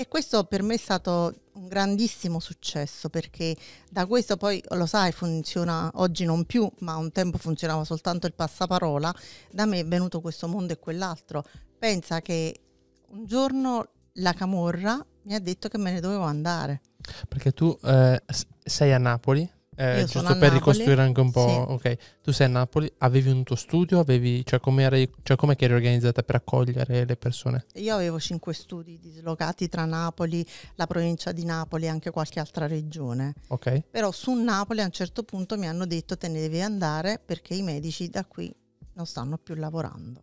E 0.00 0.08
questo 0.08 0.44
per 0.44 0.62
me 0.62 0.76
è 0.76 0.78
stato 0.78 1.34
un 1.56 1.68
grandissimo 1.68 2.40
successo 2.40 3.10
perché 3.10 3.54
da 3.90 4.06
questo 4.06 4.38
poi 4.38 4.64
lo 4.70 4.86
sai 4.86 5.12
funziona 5.12 5.90
oggi 5.96 6.24
non 6.24 6.46
più, 6.46 6.66
ma 6.78 6.96
un 6.96 7.12
tempo 7.12 7.36
funzionava 7.36 7.84
soltanto 7.84 8.26
il 8.26 8.32
passaparola, 8.32 9.14
da 9.50 9.66
me 9.66 9.80
è 9.80 9.84
venuto 9.84 10.22
questo 10.22 10.48
mondo 10.48 10.72
e 10.72 10.78
quell'altro. 10.78 11.44
Pensa 11.78 12.22
che 12.22 12.60
un 13.08 13.26
giorno 13.26 13.88
la 14.14 14.32
camorra 14.32 15.04
mi 15.24 15.34
ha 15.34 15.38
detto 15.38 15.68
che 15.68 15.76
me 15.76 15.92
ne 15.92 16.00
dovevo 16.00 16.22
andare. 16.22 16.80
Perché 17.28 17.52
tu 17.52 17.78
eh, 17.82 18.22
sei 18.64 18.94
a 18.94 18.98
Napoli? 18.98 19.46
Eh, 19.76 20.04
giusto 20.04 20.36
per 20.36 20.52
ricostruire 20.52 21.00
anche 21.00 21.20
un 21.20 21.30
po', 21.30 21.64
sì. 21.66 21.88
ok. 21.88 21.96
Tu 22.22 22.32
sei 22.32 22.46
a 22.46 22.50
Napoli, 22.50 22.92
avevi 22.98 23.30
un 23.30 23.44
tuo 23.44 23.56
studio, 23.56 24.00
avevi, 24.00 24.44
cioè 24.44 24.60
come 24.60 24.82
eri, 24.82 25.10
cioè 25.22 25.38
eri 25.40 25.72
organizzata 25.72 26.22
per 26.22 26.34
accogliere 26.34 27.04
le 27.04 27.16
persone? 27.16 27.64
Io 27.74 27.94
avevo 27.94 28.18
cinque 28.20 28.52
studi 28.52 28.98
dislocati 28.98 29.68
tra 29.68 29.84
Napoli, 29.86 30.44
la 30.74 30.86
provincia 30.86 31.32
di 31.32 31.44
Napoli 31.44 31.86
e 31.86 31.88
anche 31.88 32.10
qualche 32.10 32.40
altra 32.40 32.66
regione. 32.66 33.34
Ok. 33.48 33.84
Però 33.90 34.10
su 34.10 34.34
Napoli 34.34 34.82
a 34.82 34.84
un 34.84 34.90
certo 34.90 35.22
punto 35.22 35.56
mi 35.56 35.66
hanno 35.66 35.86
detto 35.86 36.18
te 36.18 36.28
ne 36.28 36.40
devi 36.40 36.60
andare 36.60 37.20
perché 37.24 37.54
i 37.54 37.62
medici 37.62 38.08
da 38.08 38.24
qui 38.24 38.52
non 38.94 39.06
stanno 39.06 39.38
più 39.38 39.54
lavorando. 39.54 40.20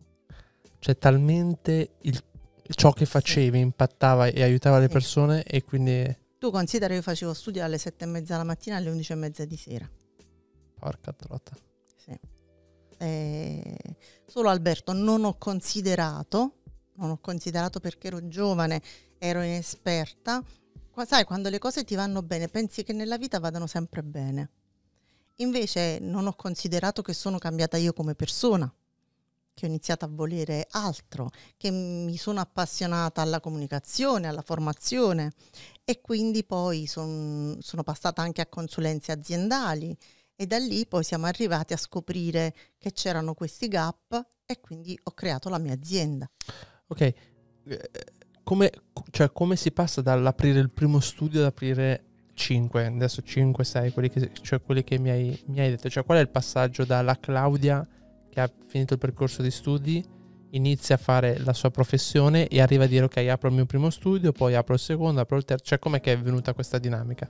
Cioè 0.78 0.96
talmente 0.96 1.94
il, 2.02 2.22
ciò 2.68 2.92
che 2.92 3.06
facevi 3.06 3.56
sì. 3.56 3.62
impattava 3.62 4.26
e 4.26 4.42
aiutava 4.42 4.76
sì. 4.76 4.82
le 4.82 4.88
persone 4.88 5.42
e 5.42 5.64
quindi 5.64 6.16
tu 6.38 6.50
consideri 6.50 6.92
che 6.92 6.98
io 6.98 7.02
facevo 7.02 7.34
studio 7.34 7.64
alle 7.64 7.78
sette 7.78 8.04
e 8.04 8.06
mezza 8.06 8.36
la 8.36 8.44
mattina 8.44 8.76
alle 8.76 8.90
undici 8.90 9.12
e 9.12 9.16
mezza 9.16 9.44
di 9.44 9.56
sera. 9.56 9.88
Porca 10.78 11.12
trota. 11.12 11.52
Sì. 11.96 12.18
Eh, 12.98 13.76
solo 14.26 14.48
Alberto 14.48 14.92
non 14.92 15.24
ho 15.24 15.36
considerato, 15.36 16.62
non 16.94 17.10
ho 17.10 17.18
considerato 17.18 17.80
perché 17.80 18.06
ero 18.06 18.28
giovane, 18.28 18.80
ero 19.18 19.42
inesperta. 19.42 20.42
Sai, 21.06 21.24
quando 21.24 21.48
le 21.48 21.58
cose 21.58 21.84
ti 21.84 21.94
vanno 21.94 22.22
bene, 22.22 22.48
pensi 22.48 22.82
che 22.82 22.92
nella 22.92 23.18
vita 23.18 23.38
vadano 23.38 23.66
sempre 23.66 24.02
bene. 24.02 24.50
Invece 25.36 25.98
non 26.00 26.26
ho 26.26 26.34
considerato 26.34 27.02
che 27.02 27.12
sono 27.12 27.38
cambiata 27.38 27.76
io 27.76 27.92
come 27.92 28.16
persona 28.16 28.72
che 29.58 29.66
ho 29.66 29.68
iniziato 29.68 30.04
a 30.04 30.08
volere 30.08 30.68
altro, 30.70 31.30
che 31.56 31.72
mi 31.72 32.16
sono 32.16 32.38
appassionata 32.38 33.22
alla 33.22 33.40
comunicazione, 33.40 34.28
alla 34.28 34.42
formazione 34.42 35.32
e 35.84 36.00
quindi 36.00 36.44
poi 36.44 36.86
son, 36.86 37.58
sono 37.60 37.82
passata 37.82 38.22
anche 38.22 38.40
a 38.40 38.46
consulenze 38.46 39.10
aziendali 39.10 39.96
e 40.36 40.46
da 40.46 40.58
lì 40.58 40.86
poi 40.86 41.02
siamo 41.02 41.26
arrivati 41.26 41.72
a 41.72 41.76
scoprire 41.76 42.54
che 42.78 42.92
c'erano 42.92 43.34
questi 43.34 43.66
gap 43.66 44.24
e 44.46 44.60
quindi 44.60 44.96
ho 45.02 45.10
creato 45.10 45.48
la 45.48 45.58
mia 45.58 45.72
azienda. 45.72 46.30
Ok, 46.86 47.00
eh, 47.00 47.14
come, 48.44 48.70
cioè, 49.10 49.32
come 49.32 49.56
si 49.56 49.72
passa 49.72 50.00
dall'aprire 50.02 50.60
il 50.60 50.70
primo 50.70 51.00
studio 51.00 51.40
ad 51.40 51.46
aprire 51.46 52.04
5, 52.32 52.86
adesso 52.86 53.22
5, 53.22 53.64
6, 53.64 53.90
quelli 53.90 54.08
che, 54.08 54.30
cioè 54.40 54.62
quelli 54.62 54.84
che 54.84 55.00
mi, 55.00 55.10
hai, 55.10 55.42
mi 55.46 55.58
hai 55.58 55.70
detto, 55.70 55.90
cioè 55.90 56.04
qual 56.04 56.18
è 56.18 56.20
il 56.20 56.28
passaggio 56.28 56.84
dalla 56.84 57.18
Claudia 57.18 57.84
che 58.38 58.40
ha 58.40 58.50
finito 58.68 58.94
il 58.94 59.00
percorso 59.00 59.42
di 59.42 59.50
studi, 59.50 60.04
inizia 60.50 60.94
a 60.94 60.98
fare 60.98 61.38
la 61.40 61.52
sua 61.52 61.70
professione 61.70 62.46
e 62.46 62.60
arriva 62.60 62.84
a 62.84 62.86
dire 62.86 63.04
ok, 63.04 63.16
apro 63.28 63.48
il 63.48 63.54
mio 63.54 63.66
primo 63.66 63.90
studio, 63.90 64.30
poi 64.30 64.54
apro 64.54 64.74
il 64.74 64.80
secondo, 64.80 65.20
apro 65.20 65.36
il 65.36 65.44
terzo. 65.44 65.64
Cioè, 65.64 65.78
com'è 65.78 66.00
che 66.00 66.12
è 66.12 66.18
venuta 66.18 66.54
questa 66.54 66.78
dinamica? 66.78 67.26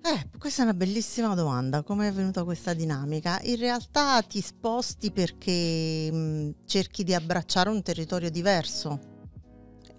Eh, 0.00 0.30
questa 0.38 0.62
è 0.62 0.64
una 0.64 0.74
bellissima 0.74 1.34
domanda, 1.34 1.82
come 1.82 2.08
è 2.08 2.12
venuta 2.12 2.44
questa 2.44 2.72
dinamica? 2.72 3.40
In 3.42 3.56
realtà 3.56 4.22
ti 4.22 4.40
sposti 4.40 5.10
perché 5.10 6.10
mh, 6.10 6.54
cerchi 6.64 7.02
di 7.02 7.12
abbracciare 7.12 7.68
un 7.68 7.82
territorio 7.82 8.30
diverso. 8.30 9.16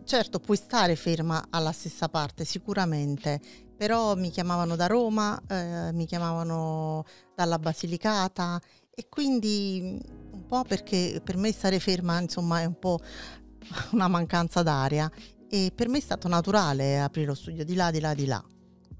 Certo, 0.05 0.39
puoi 0.39 0.57
stare 0.57 0.95
ferma 0.95 1.47
alla 1.51 1.73
stessa 1.73 2.07
parte, 2.07 2.43
sicuramente, 2.45 3.39
però 3.77 4.15
mi 4.15 4.29
chiamavano 4.29 4.75
da 4.75 4.87
Roma, 4.87 5.39
eh, 5.47 5.91
mi 5.93 6.05
chiamavano 6.05 7.05
dalla 7.35 7.59
Basilicata 7.59 8.59
e 8.99 9.07
quindi 9.07 9.97
un 10.31 10.45
po' 10.45 10.65
perché 10.65 11.21
per 11.23 11.37
me 11.37 11.53
stare 11.53 11.79
ferma 11.79 12.19
insomma 12.19 12.59
è 12.59 12.65
un 12.65 12.77
po' 12.77 12.99
una 13.93 14.09
mancanza 14.09 14.61
d'aria 14.61 15.09
e 15.49 15.71
per 15.73 15.87
me 15.87 15.99
è 15.99 16.01
stato 16.01 16.27
naturale 16.27 16.99
aprire 16.99 17.27
lo 17.27 17.33
studio 17.33 17.63
di 17.63 17.75
là, 17.75 17.91
di 17.91 18.01
là, 18.01 18.13
di 18.13 18.25
là. 18.25 18.43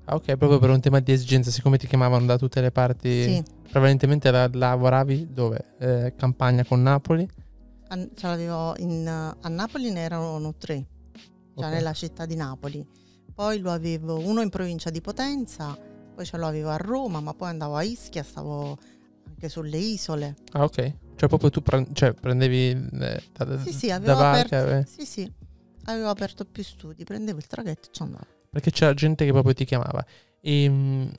Ah, 0.06 0.16
ok, 0.16 0.38
proprio 0.38 0.58
per 0.58 0.70
un 0.70 0.80
tema 0.80 1.02
di 1.02 1.12
esigenza, 1.12 1.52
siccome 1.52 1.78
ti 1.78 1.86
chiamavano 1.86 2.26
da 2.26 2.38
tutte 2.38 2.62
le 2.62 2.72
parti, 2.72 3.24
sì. 3.24 3.44
prevalentemente 3.70 4.32
la, 4.32 4.50
lavoravi 4.52 5.34
dove? 5.34 5.76
Eh, 5.78 6.14
campagna 6.16 6.64
con 6.64 6.82
Napoli? 6.82 7.30
A, 7.90 8.08
ce 8.16 8.28
l'avevo 8.28 8.74
in, 8.78 9.06
a 9.06 9.50
Napoli 9.50 9.92
ne 9.92 10.00
erano 10.00 10.56
tre, 10.58 10.88
cioè 11.12 11.66
okay. 11.66 11.72
nella 11.72 11.94
città 11.94 12.26
di 12.26 12.36
Napoli. 12.36 12.88
Poi 13.36 13.60
lo 13.60 13.72
avevo 13.72 14.18
uno 14.18 14.42
in 14.42 14.50
provincia 14.50 14.90
di 14.90 15.02
Potenza, 15.02 15.78
poi 16.16 16.26
ce 16.26 16.38
l'avevo 16.38 16.70
a 16.70 16.78
Roma, 16.78 17.20
ma 17.20 17.34
poi 17.34 17.50
andavo 17.50 17.76
a 17.76 17.84
Ischia, 17.84 18.24
stavo 18.24 18.78
anche 19.40 19.48
sulle 19.50 19.78
isole. 19.78 20.36
Ah, 20.52 20.64
ok. 20.64 20.94
Cioè, 21.16 21.30
proprio 21.30 21.50
tu 21.50 21.62
pre- 21.62 21.88
cioè, 21.94 22.14
prendevi 22.14 22.70
eh, 22.70 23.24
da, 23.34 23.58
sì, 23.60 23.72
sì, 23.72 23.90
avevo 23.90 24.14
da 24.14 24.30
aperto, 24.30 24.56
barca, 24.56 24.78
eh. 24.78 24.86
sì, 24.86 25.06
sì, 25.06 25.32
avevo 25.86 26.10
aperto 26.10 26.46
più 26.46 26.64
studi, 26.64 27.04
prendevo 27.06 27.38
il 27.38 27.48
traghetto 27.48 27.88
e 27.88 27.92
ci 27.92 28.02
andavo. 28.04 28.28
Perché 28.52 28.72
c'era 28.72 28.94
gente 28.94 29.26
che 29.26 29.32
proprio 29.32 29.54
ti 29.54 29.66
chiamava. 29.66 30.06
E, 30.42 30.64
ehm, 30.64 31.12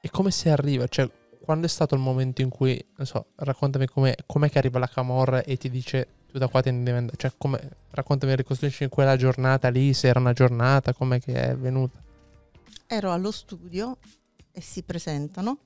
e 0.00 0.10
come 0.10 0.30
si 0.30 0.48
arriva? 0.48 0.86
Cioè, 0.86 1.10
quando 1.40 1.66
è 1.66 1.68
stato 1.68 1.94
il 1.94 2.00
momento 2.00 2.42
in 2.42 2.48
cui, 2.48 2.84
non 2.96 3.06
so, 3.06 3.26
raccontami 3.36 3.86
com'è, 3.86 4.14
com'è 4.26 4.50
che 4.50 4.58
arriva 4.58 4.78
la 4.78 4.88
Camorra 4.88 5.42
e 5.42 5.56
ti 5.56 5.68
dice 5.70 6.08
tu 6.30 6.38
da 6.38 6.48
qua 6.48 6.60
te 6.60 6.70
ne 6.70 6.82
devi 6.82 6.96
andare, 6.96 7.16
cioè 7.16 7.32
come, 7.36 7.60
raccontami, 7.90 8.34
ricostruisci 8.34 8.84
in 8.84 8.88
quella 8.88 9.16
giornata 9.16 9.68
lì, 9.68 9.94
se 9.94 10.08
era 10.08 10.18
una 10.18 10.32
giornata, 10.32 10.92
com'è 10.92 11.20
che 11.20 11.32
è 11.34 11.56
venuta? 11.56 12.02
Ero 12.88 13.12
allo 13.12 13.30
studio 13.30 13.98
e 14.52 14.60
si 14.60 14.82
presentano, 14.82 15.58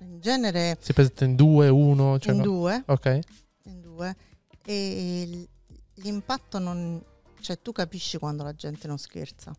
in 0.00 0.20
genere... 0.20 0.76
Si 0.80 0.92
presentano 0.92 1.30
in 1.30 1.36
due, 1.36 1.68
uno? 1.68 2.18
Cioè 2.18 2.32
in 2.32 2.38
no? 2.38 2.44
due. 2.44 2.82
Ok. 2.86 3.18
In 3.64 3.80
due. 3.80 4.16
E 4.64 5.48
l'impatto 5.94 6.58
non... 6.58 7.02
cioè 7.40 7.60
tu 7.60 7.72
capisci 7.72 8.18
quando 8.18 8.42
la 8.42 8.54
gente 8.54 8.86
non 8.86 8.98
scherza, 8.98 9.54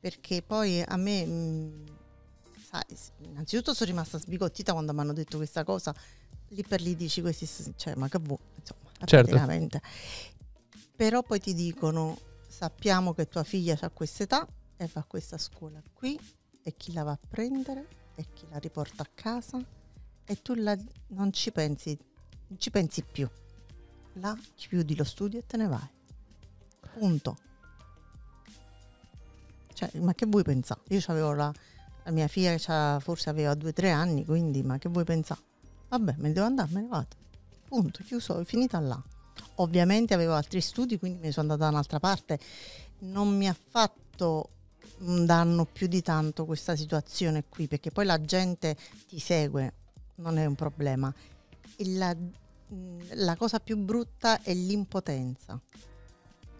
perché 0.00 0.42
poi 0.42 0.82
a 0.86 0.96
me... 0.96 1.24
mh, 1.26 1.84
sai, 2.70 2.82
s- 2.94 3.10
innanzitutto 3.22 3.74
sono 3.74 3.90
rimasta 3.90 4.18
sbigottita 4.18 4.72
quando 4.72 4.92
mi 4.92 5.00
hanno 5.00 5.12
detto 5.12 5.36
questa 5.36 5.64
cosa, 5.64 5.94
lì 6.48 6.62
per 6.62 6.80
lì 6.80 6.94
dici 6.96 7.20
questi, 7.20 7.46
cioè 7.76 7.94
ma 7.96 8.08
che 8.08 8.18
vuoi, 8.18 8.38
insomma, 8.58 8.90
Certo. 9.04 9.26
praticamente. 9.30 9.82
Però 10.96 11.22
poi 11.22 11.38
ti 11.40 11.54
dicono, 11.54 12.18
sappiamo 12.48 13.12
che 13.14 13.26
tua 13.28 13.44
figlia 13.44 13.76
ha 13.80 13.90
questa 13.90 14.22
età 14.24 14.46
e 14.76 14.88
va 14.92 15.00
a 15.00 15.04
questa 15.04 15.38
scuola 15.38 15.80
qui 15.92 16.18
e 16.62 16.74
chi 16.76 16.92
la 16.92 17.02
va 17.04 17.12
a 17.12 17.18
prendere 17.28 17.86
e 18.18 18.26
chi 18.34 18.46
la 18.50 18.58
riporta 18.58 19.04
a 19.04 19.08
casa 19.14 19.64
e 20.24 20.42
tu 20.42 20.54
la- 20.54 20.76
non 21.08 21.32
ci 21.32 21.52
pensi, 21.52 21.96
non 22.48 22.58
ci 22.58 22.70
pensi 22.70 23.02
più. 23.02 23.28
Là 24.14 24.36
chiudi 24.56 24.96
lo 24.96 25.04
studio 25.04 25.38
e 25.38 25.46
te 25.46 25.56
ne 25.56 25.68
vai. 25.68 25.88
Punto. 26.94 27.38
Cioè, 29.72 29.90
ma 30.00 30.12
che 30.14 30.26
vuoi 30.26 30.42
pensare? 30.42 30.80
Io 30.88 31.00
avevo 31.06 31.32
la, 31.32 31.52
la 32.02 32.10
mia 32.10 32.26
figlia 32.26 32.98
forse 32.98 33.30
aveva 33.30 33.54
due 33.54 33.70
o 33.70 33.72
tre 33.72 33.92
anni, 33.92 34.24
quindi 34.24 34.64
ma 34.64 34.78
che 34.78 34.88
vuoi 34.88 35.04
pensare? 35.04 35.40
Vabbè, 35.88 36.16
me 36.18 36.28
ne 36.28 36.32
devo 36.32 36.46
andare, 36.46 36.72
me 36.72 36.80
ne 36.80 36.88
vado. 36.88 37.14
Punto, 37.68 38.02
chiuso, 38.02 38.42
finita 38.44 38.80
là. 38.80 39.00
Ovviamente 39.56 40.12
avevo 40.12 40.34
altri 40.34 40.60
studi, 40.60 40.98
quindi 40.98 41.20
mi 41.20 41.30
sono 41.30 41.52
andata 41.52 41.70
da 41.70 41.76
un'altra 41.76 42.00
parte. 42.00 42.40
Non 43.00 43.36
mi 43.36 43.48
ha 43.48 43.56
fatto 43.56 44.50
un 45.00 45.26
danno 45.26 45.64
più 45.64 45.86
di 45.86 46.02
tanto 46.02 46.44
questa 46.44 46.76
situazione 46.76 47.44
qui, 47.48 47.68
perché 47.68 47.90
poi 47.90 48.04
la 48.04 48.20
gente 48.20 48.76
ti 49.06 49.18
segue, 49.18 49.72
non 50.16 50.38
è 50.38 50.46
un 50.46 50.54
problema. 50.54 51.12
La, 51.78 52.14
mh, 52.14 53.14
la 53.14 53.36
cosa 53.36 53.60
più 53.60 53.76
brutta 53.76 54.42
è 54.42 54.52
l'impotenza. 54.54 55.60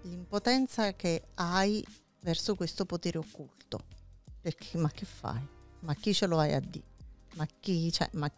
L'impotenza 0.02 0.94
che 0.94 1.22
hai 1.34 1.84
verso 2.20 2.54
questo 2.54 2.84
potere 2.84 3.18
occulto. 3.18 3.80
Perché 4.40 4.78
ma 4.78 4.90
che 4.90 5.04
fai? 5.04 5.46
Ma 5.80 5.94
chi 5.94 6.14
ce 6.14 6.26
lo 6.26 6.36
vai 6.36 6.54
a 6.54 6.60
dire? 6.60 6.86
Ma 7.34 7.46
chi, 7.60 7.92
cioè, 7.92 8.08
ma, 8.12 8.30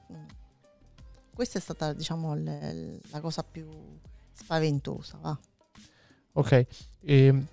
questa 1.34 1.58
è 1.58 1.60
stata, 1.60 1.92
diciamo, 1.92 2.34
le- 2.34 3.00
la 3.10 3.20
cosa 3.20 3.42
più 3.42 3.68
spaventosa, 4.32 5.18
va. 5.18 5.38
Ok. 6.32 6.66
E, 7.02 7.46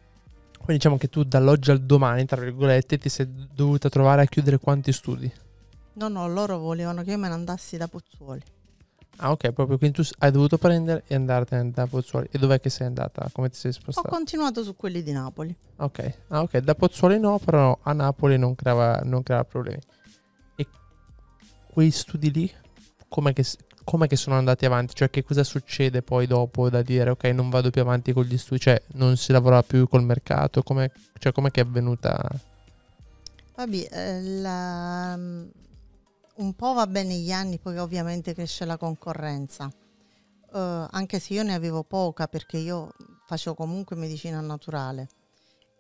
quindi 0.67 0.83
diciamo 0.83 0.97
che 0.97 1.07
tu 1.07 1.23
dall'oggi 1.23 1.71
al 1.71 1.81
domani, 1.81 2.25
tra 2.25 2.41
virgolette, 2.41 2.97
ti 2.97 3.07
sei 3.07 3.25
dovuta 3.53 3.87
trovare 3.87 4.23
a 4.23 4.25
chiudere 4.25 4.57
quanti 4.59 4.91
studi? 4.91 5.31
No, 5.93 6.09
no, 6.09 6.27
loro 6.27 6.57
volevano 6.57 7.03
che 7.03 7.11
io 7.11 7.17
me 7.17 7.29
ne 7.29 7.35
andassi 7.35 7.77
da 7.77 7.87
Pozzuoli. 7.87 8.43
Ah, 9.19 9.31
ok, 9.31 9.51
proprio 9.51 9.77
quindi 9.77 10.03
tu 10.03 10.09
hai 10.19 10.29
dovuto 10.29 10.57
prendere 10.57 11.03
e 11.07 11.15
andartene 11.15 11.71
da 11.71 11.87
Pozzuoli. 11.87 12.27
E 12.31 12.37
dov'è 12.37 12.59
che 12.59 12.69
sei 12.69 12.85
andata? 12.85 13.29
Come 13.31 13.49
ti 13.49 13.55
sei 13.55 13.71
Ho 13.71 13.75
spostata? 13.75 14.09
continuato 14.09 14.61
su 14.61 14.75
quelli 14.75 15.01
di 15.01 15.13
Napoli. 15.13 15.55
Ok, 15.77 16.13
ah, 16.27 16.41
ok, 16.41 16.57
da 16.57 16.75
Pozzuoli 16.75 17.17
no, 17.17 17.39
però 17.39 17.79
a 17.81 17.93
Napoli 17.93 18.37
non 18.37 18.53
creava, 18.53 18.99
non 19.05 19.23
creava 19.23 19.45
problemi. 19.45 19.79
E 20.57 20.67
quei 21.71 21.91
studi 21.91 22.29
lì, 22.29 22.51
com'è 23.07 23.31
che, 23.31 23.45
che 24.07 24.17
sono 24.17 24.35
andati 24.35 24.65
avanti? 24.65 24.93
Cioè, 24.95 25.09
che 25.09 25.23
cosa 25.23 25.45
succede 25.45 26.01
poi 26.01 26.27
dopo 26.27 26.69
da 26.69 26.81
dire, 26.81 27.11
ok, 27.11 27.23
non 27.25 27.49
vado 27.49 27.69
più 27.69 27.79
avanti 27.79 28.11
con 28.11 28.25
gli 28.25 28.37
studi, 28.37 28.59
cioè, 28.59 28.81
non 28.95 29.15
si 29.15 29.31
lavora 29.31 29.63
più 29.63 29.87
col 29.87 30.03
mercato? 30.03 30.61
Com'è, 30.61 30.91
cioè, 31.19 31.31
è 31.31 31.59
avvenuta? 31.61 32.21
Vabbè, 33.55 33.87
eh, 33.89 34.21
la- 34.41 35.13
un 35.15 36.53
po' 36.53 36.73
va 36.73 36.85
bene 36.85 37.15
gli 37.15 37.31
anni, 37.31 37.59
poi 37.59 37.77
ovviamente 37.77 38.33
cresce 38.33 38.65
la 38.65 38.77
concorrenza. 38.77 39.71
Eh, 40.53 40.87
anche 40.91 41.19
se 41.19 41.33
io 41.33 41.43
ne 41.43 41.53
avevo 41.53 41.83
poca 41.83 42.27
perché 42.27 42.57
io 42.57 42.91
facevo 43.25 43.55
comunque 43.55 43.95
medicina 43.95 44.41
naturale. 44.41 45.07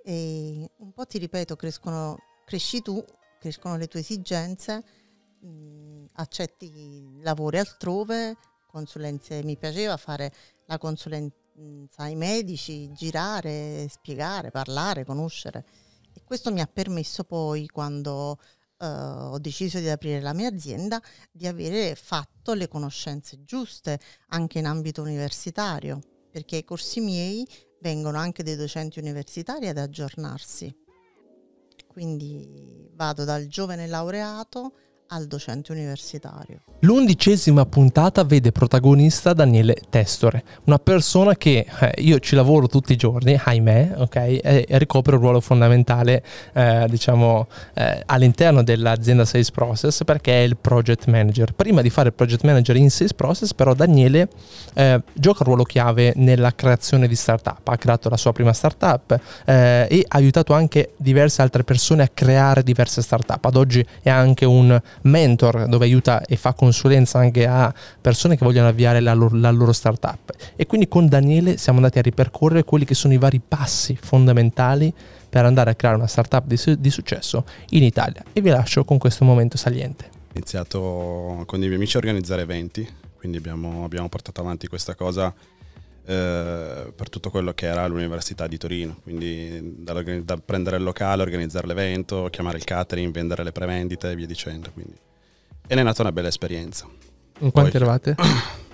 E 0.03 0.69
un 0.77 0.93
po' 0.93 1.05
ti 1.05 1.17
ripeto, 1.17 1.57
crescono, 1.57 2.17
cresci 2.45 2.81
tu, 2.81 3.03
crescono 3.39 3.75
le 3.75 3.87
tue 3.87 3.99
esigenze, 3.99 4.83
mh, 5.39 6.05
accetti 6.13 7.19
lavori 7.21 7.59
altrove, 7.59 8.35
consulenze, 8.67 9.43
mi 9.43 9.57
piaceva 9.57 9.97
fare 9.97 10.31
la 10.65 10.77
consulenza 10.77 11.35
ai 11.97 12.15
medici, 12.15 12.91
girare, 12.93 13.87
spiegare, 13.89 14.51
parlare, 14.51 15.05
conoscere. 15.05 15.65
E 16.13 16.21
questo 16.23 16.51
mi 16.51 16.61
ha 16.61 16.67
permesso 16.67 17.23
poi, 17.23 17.67
quando 17.67 18.39
eh, 18.79 18.85
ho 18.87 19.39
deciso 19.39 19.79
di 19.79 19.89
aprire 19.89 20.21
la 20.21 20.33
mia 20.33 20.49
azienda, 20.49 21.01
di 21.31 21.47
avere 21.47 21.95
fatto 21.95 22.53
le 22.53 22.67
conoscenze 22.67 23.43
giuste 23.43 23.99
anche 24.29 24.59
in 24.59 24.65
ambito 24.65 25.01
universitario, 25.01 25.99
perché 26.29 26.57
i 26.57 26.63
corsi 26.63 26.99
miei 26.99 27.47
vengono 27.81 28.17
anche 28.17 28.43
dei 28.43 28.55
docenti 28.55 28.99
universitari 28.99 29.67
ad 29.67 29.77
aggiornarsi. 29.77 30.75
Quindi 31.87 32.89
vado 32.93 33.23
dal 33.23 33.47
giovane 33.47 33.87
laureato 33.87 34.73
al 35.07 35.27
docente 35.27 35.71
universitario. 35.71 36.61
L'undicesima 36.81 37.65
puntata 37.65 38.23
vede 38.23 38.51
protagonista 38.51 39.33
Daniele 39.33 39.75
Testore, 39.89 40.43
una 40.65 40.77
persona 40.77 41.35
che 41.35 41.65
eh, 41.79 41.93
io 42.01 42.19
ci 42.19 42.35
lavoro 42.35 42.67
tutti 42.67 42.93
i 42.93 42.95
giorni, 42.95 43.39
ahimè, 43.41 43.93
ok, 43.97 44.15
e, 44.15 44.65
ricopre 44.69 45.15
un 45.15 45.21
ruolo 45.21 45.39
fondamentale, 45.39 46.23
eh, 46.53 46.85
diciamo, 46.89 47.47
eh, 47.73 48.03
all'interno 48.05 48.63
dell'azienda 48.63 49.25
Sales 49.25 49.51
Process 49.51 50.03
perché 50.03 50.33
è 50.33 50.43
il 50.43 50.57
project 50.57 51.07
manager. 51.07 51.53
Prima 51.53 51.81
di 51.81 51.89
fare 51.89 52.09
il 52.09 52.13
project 52.13 52.43
manager 52.43 52.75
in 52.75 52.91
Sales 52.91 53.13
Process, 53.13 53.53
però, 53.53 53.73
Daniele 53.73 54.29
eh, 54.73 55.01
gioca 55.13 55.39
un 55.39 55.45
ruolo 55.45 55.63
chiave 55.63 56.13
nella 56.15 56.53
creazione 56.53 57.07
di 57.07 57.15
startup. 57.15 57.67
Ha 57.67 57.77
creato 57.77 58.09
la 58.09 58.17
sua 58.17 58.33
prima 58.33 58.53
startup 58.53 59.19
eh, 59.45 59.87
e 59.89 60.05
ha 60.07 60.17
aiutato 60.17 60.53
anche 60.53 60.93
diverse 60.97 61.41
altre 61.41 61.63
persone 61.63 62.03
a 62.03 62.09
creare 62.13 62.63
diverse 62.63 63.01
startup. 63.01 63.43
Ad 63.43 63.55
oggi 63.55 63.85
è 64.01 64.09
anche 64.09 64.45
un 64.45 64.79
mentor 65.07 65.67
dove 65.67 65.85
aiuta 65.85 66.23
e 66.25 66.35
fa 66.35 66.53
consulenza 66.53 67.19
anche 67.19 67.47
a 67.47 67.73
persone 67.99 68.37
che 68.37 68.45
vogliono 68.45 68.67
avviare 68.67 68.99
la 68.99 69.13
loro, 69.13 69.35
la 69.35 69.51
loro 69.51 69.73
startup. 69.73 70.33
E 70.55 70.65
quindi 70.65 70.87
con 70.87 71.07
Daniele 71.07 71.57
siamo 71.57 71.79
andati 71.79 71.99
a 71.99 72.01
ripercorrere 72.01 72.63
quelli 72.63 72.85
che 72.85 72.93
sono 72.93 73.13
i 73.13 73.17
vari 73.17 73.41
passi 73.45 73.97
fondamentali 73.99 74.93
per 75.29 75.45
andare 75.45 75.71
a 75.71 75.75
creare 75.75 75.97
una 75.97 76.07
startup 76.07 76.45
di, 76.45 76.57
su- 76.57 76.75
di 76.75 76.89
successo 76.89 77.45
in 77.69 77.83
Italia. 77.83 78.23
E 78.33 78.41
vi 78.41 78.49
lascio 78.49 78.83
con 78.85 78.97
questo 78.97 79.25
momento 79.25 79.57
saliente. 79.57 80.05
Ho 80.05 80.33
iniziato 80.33 81.43
con 81.45 81.59
dei 81.59 81.67
miei 81.67 81.75
amici 81.79 81.95
a 81.95 81.99
organizzare 81.99 82.43
eventi, 82.43 82.87
quindi 83.17 83.37
abbiamo, 83.37 83.83
abbiamo 83.83 84.07
portato 84.09 84.41
avanti 84.41 84.67
questa 84.67 84.95
cosa 84.95 85.33
eh, 86.09 86.93
per 86.95 87.09
tutto 87.09 87.29
quello 87.29 87.53
che 87.53 87.65
era 87.65 87.85
l'Università 87.85 88.47
di 88.47 88.57
Torino, 88.57 88.97
quindi 89.03 89.59
dall'organi- 89.83 90.23
da 90.23 90.37
prendere 90.37 90.77
il 90.77 90.83
locale, 90.83 91.21
organizzare 91.21 91.67
l'evento, 91.67 92.29
chiamare 92.31 92.57
il 92.57 92.63
catering, 92.63 93.13
vendere 93.13 93.43
le 93.43 93.51
prevendite 93.51 94.11
e 94.11 94.15
via 94.15 94.25
dicendo. 94.25 94.71
Quindi. 94.71 94.95
E 95.67 95.75
ne 95.75 95.81
è 95.81 95.83
nata 95.83 96.01
una 96.03 96.13
bella 96.13 96.29
esperienza. 96.29 96.87
In 97.39 97.51
quanti 97.51 97.71
Poi- 97.71 97.81
eravate? 97.81 98.15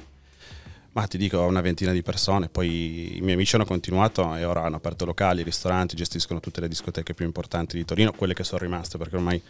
Ma 0.93 1.07
ti 1.07 1.17
dico, 1.17 1.41
una 1.41 1.61
ventina 1.61 1.91
di 1.91 2.03
persone, 2.03 2.49
poi 2.49 3.17
i 3.17 3.21
miei 3.21 3.33
amici 3.33 3.55
hanno 3.55 3.65
continuato 3.65 4.35
e 4.35 4.45
ora 4.45 4.61
hanno 4.61 4.75
aperto 4.75 5.05
locali, 5.05 5.41
ristoranti, 5.41 5.95
gestiscono 5.95 6.39
tutte 6.39 6.61
le 6.61 6.67
discoteche 6.67 7.15
più 7.15 7.25
importanti 7.25 7.75
di 7.77 7.83
Torino, 7.83 8.11
quelle 8.11 8.35
che 8.35 8.43
sono 8.43 8.61
rimaste, 8.61 8.99
perché 8.99 9.15
ormai 9.15 9.41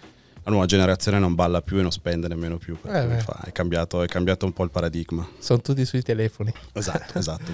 la 0.43 0.51
nuova 0.51 0.65
generazione 0.65 1.19
non 1.19 1.35
balla 1.35 1.61
più 1.61 1.77
e 1.79 1.81
non 1.81 1.91
spende 1.91 2.27
nemmeno 2.27 2.57
più. 2.57 2.77
Eh 2.83 3.19
fa. 3.19 3.39
È, 3.45 3.51
cambiato, 3.51 4.01
è 4.03 4.07
cambiato 4.07 4.45
un 4.45 4.53
po' 4.53 4.63
il 4.63 4.71
paradigma. 4.71 5.27
Sono 5.39 5.61
tutti 5.61 5.85
sui 5.85 6.01
telefoni. 6.01 6.53
Esatto, 6.73 7.17
esatto. 7.19 7.51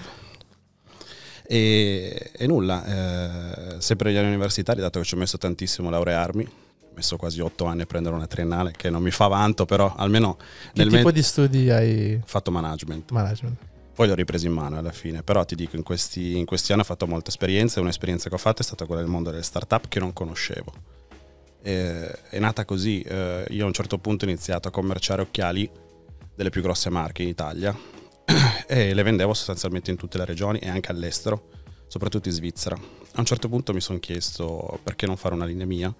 E, 1.52 2.32
e 2.36 2.48
nulla, 2.48 3.76
eh, 3.76 3.82
sempre 3.82 4.10
negli 4.10 4.20
anni 4.20 4.28
universitari, 4.30 4.82
dato 4.82 5.00
che 5.00 5.06
ci 5.06 5.16
ho 5.16 5.18
messo 5.18 5.38
tantissimo 5.38 5.88
a 5.88 5.92
laurearmi, 5.92 6.44
ho 6.44 6.92
messo 6.96 7.18
quasi 7.18 7.40
otto 7.42 7.66
anni 7.66 7.82
a 7.82 7.86
prendere 7.86 8.16
una 8.16 8.28
triennale, 8.28 8.72
che 8.76 8.90
non 8.90 9.02
mi 9.02 9.12
fa 9.12 9.28
vanto, 9.28 9.66
però 9.66 9.94
almeno 9.96 10.38
Che 10.74 10.84
tipo 10.84 10.96
men- 11.04 11.14
di 11.14 11.24
studi 11.24 11.70
hai 11.72 12.22
fatto 12.26 12.52
management. 12.52 13.12
management? 13.12 13.58
Poi 13.96 14.08
l'ho 14.08 14.16
ripreso 14.16 14.48
in 14.48 14.54
mano 14.54 14.78
alla 14.78 14.92
fine, 14.92 15.24
però 15.24 15.44
ti 15.44 15.56
dico, 15.56 15.76
in 15.76 15.84
questi, 15.84 16.38
in 16.38 16.46
questi 16.46 16.72
anni 16.72 16.82
ho 16.82 16.86
fatto 16.86 17.06
molte 17.06 17.30
esperienze, 17.30 17.80
un'esperienza 17.80 18.30
che 18.30 18.36
ho 18.36 18.40
fatto 18.40 18.62
è 18.62 18.66
stata 18.66 18.86
quella 18.86 19.02
del 19.02 19.10
mondo 19.10 19.30
delle 19.30 19.44
start-up 19.44 19.88
che 19.90 20.00
non 20.00 20.14
conoscevo. 20.14 20.74
E- 21.62 22.30
è 22.30 22.40
nata 22.40 22.66
così, 22.66 23.02
eh, 23.02 23.46
io 23.50 23.64
a 23.64 23.68
un 23.68 23.74
certo 23.74 23.98
punto 23.98 24.26
ho 24.26 24.28
iniziato 24.28 24.68
a 24.68 24.72
commerciare 24.72 25.22
occhiali 25.22 25.70
delle 26.36 26.50
più 26.50 26.62
grosse 26.62 26.90
marche 26.90 27.22
in 27.22 27.28
Italia 27.28 27.78
e 28.68 28.94
le 28.94 29.04
vendevo 29.04 29.34
sostanzialmente 29.34 29.92
in 29.92 29.98
tutte 29.98 30.18
le 30.18 30.26
regioni 30.26 30.60
e 30.60 30.70
anche 30.70 30.92
all'estero, 30.92 31.50
soprattutto 31.88 32.30
in 32.30 32.34
Svizzera. 32.34 32.76
A 32.76 33.20
un 33.20 33.26
certo 33.26 33.50
punto 33.50 33.74
mi 33.74 33.82
sono 33.82 34.00
chiesto 34.00 34.80
perché 34.84 35.06
non 35.06 35.18
fare 35.18 35.36
una 35.36 35.46
linea 35.46 35.66
mia 35.66 35.94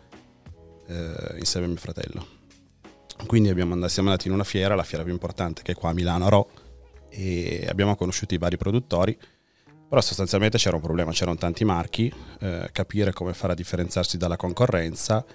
eh, 0.88 1.36
insieme 1.38 1.66
a 1.66 1.70
mio 1.70 1.78
fratello. 1.78 2.38
Quindi 3.26 3.50
abbiamo, 3.50 3.88
siamo 3.88 4.10
andati 4.10 4.28
in 4.28 4.34
una 4.34 4.44
fiera, 4.44 4.76
la 4.76 4.84
fiera 4.84 5.04
più 5.04 5.12
importante 5.12 5.62
che 5.62 5.74
è 5.74 5.76
qua 5.76 5.90
a 5.90 5.94
Milano, 5.94 6.26
a 6.26 6.30
Ro, 6.30 6.50
e 7.10 7.66
abbiamo 7.68 7.96
conosciuto 7.96 8.34
i 8.34 8.38
vari 8.38 8.58
produttori, 8.58 9.18
però 9.90 10.00
sostanzialmente 10.02 10.58
c'era 10.58 10.76
un 10.76 10.82
problema, 10.82 11.12
c'erano 11.12 11.38
tanti 11.38 11.66
marchi, 11.66 12.14
eh, 12.40 12.70
capire 12.72 13.12
come 13.12 13.34
fare 13.34 13.54
a 13.54 13.56
differenziarsi 13.56 14.18
dalla 14.18 14.38
concorrenza 14.38 15.26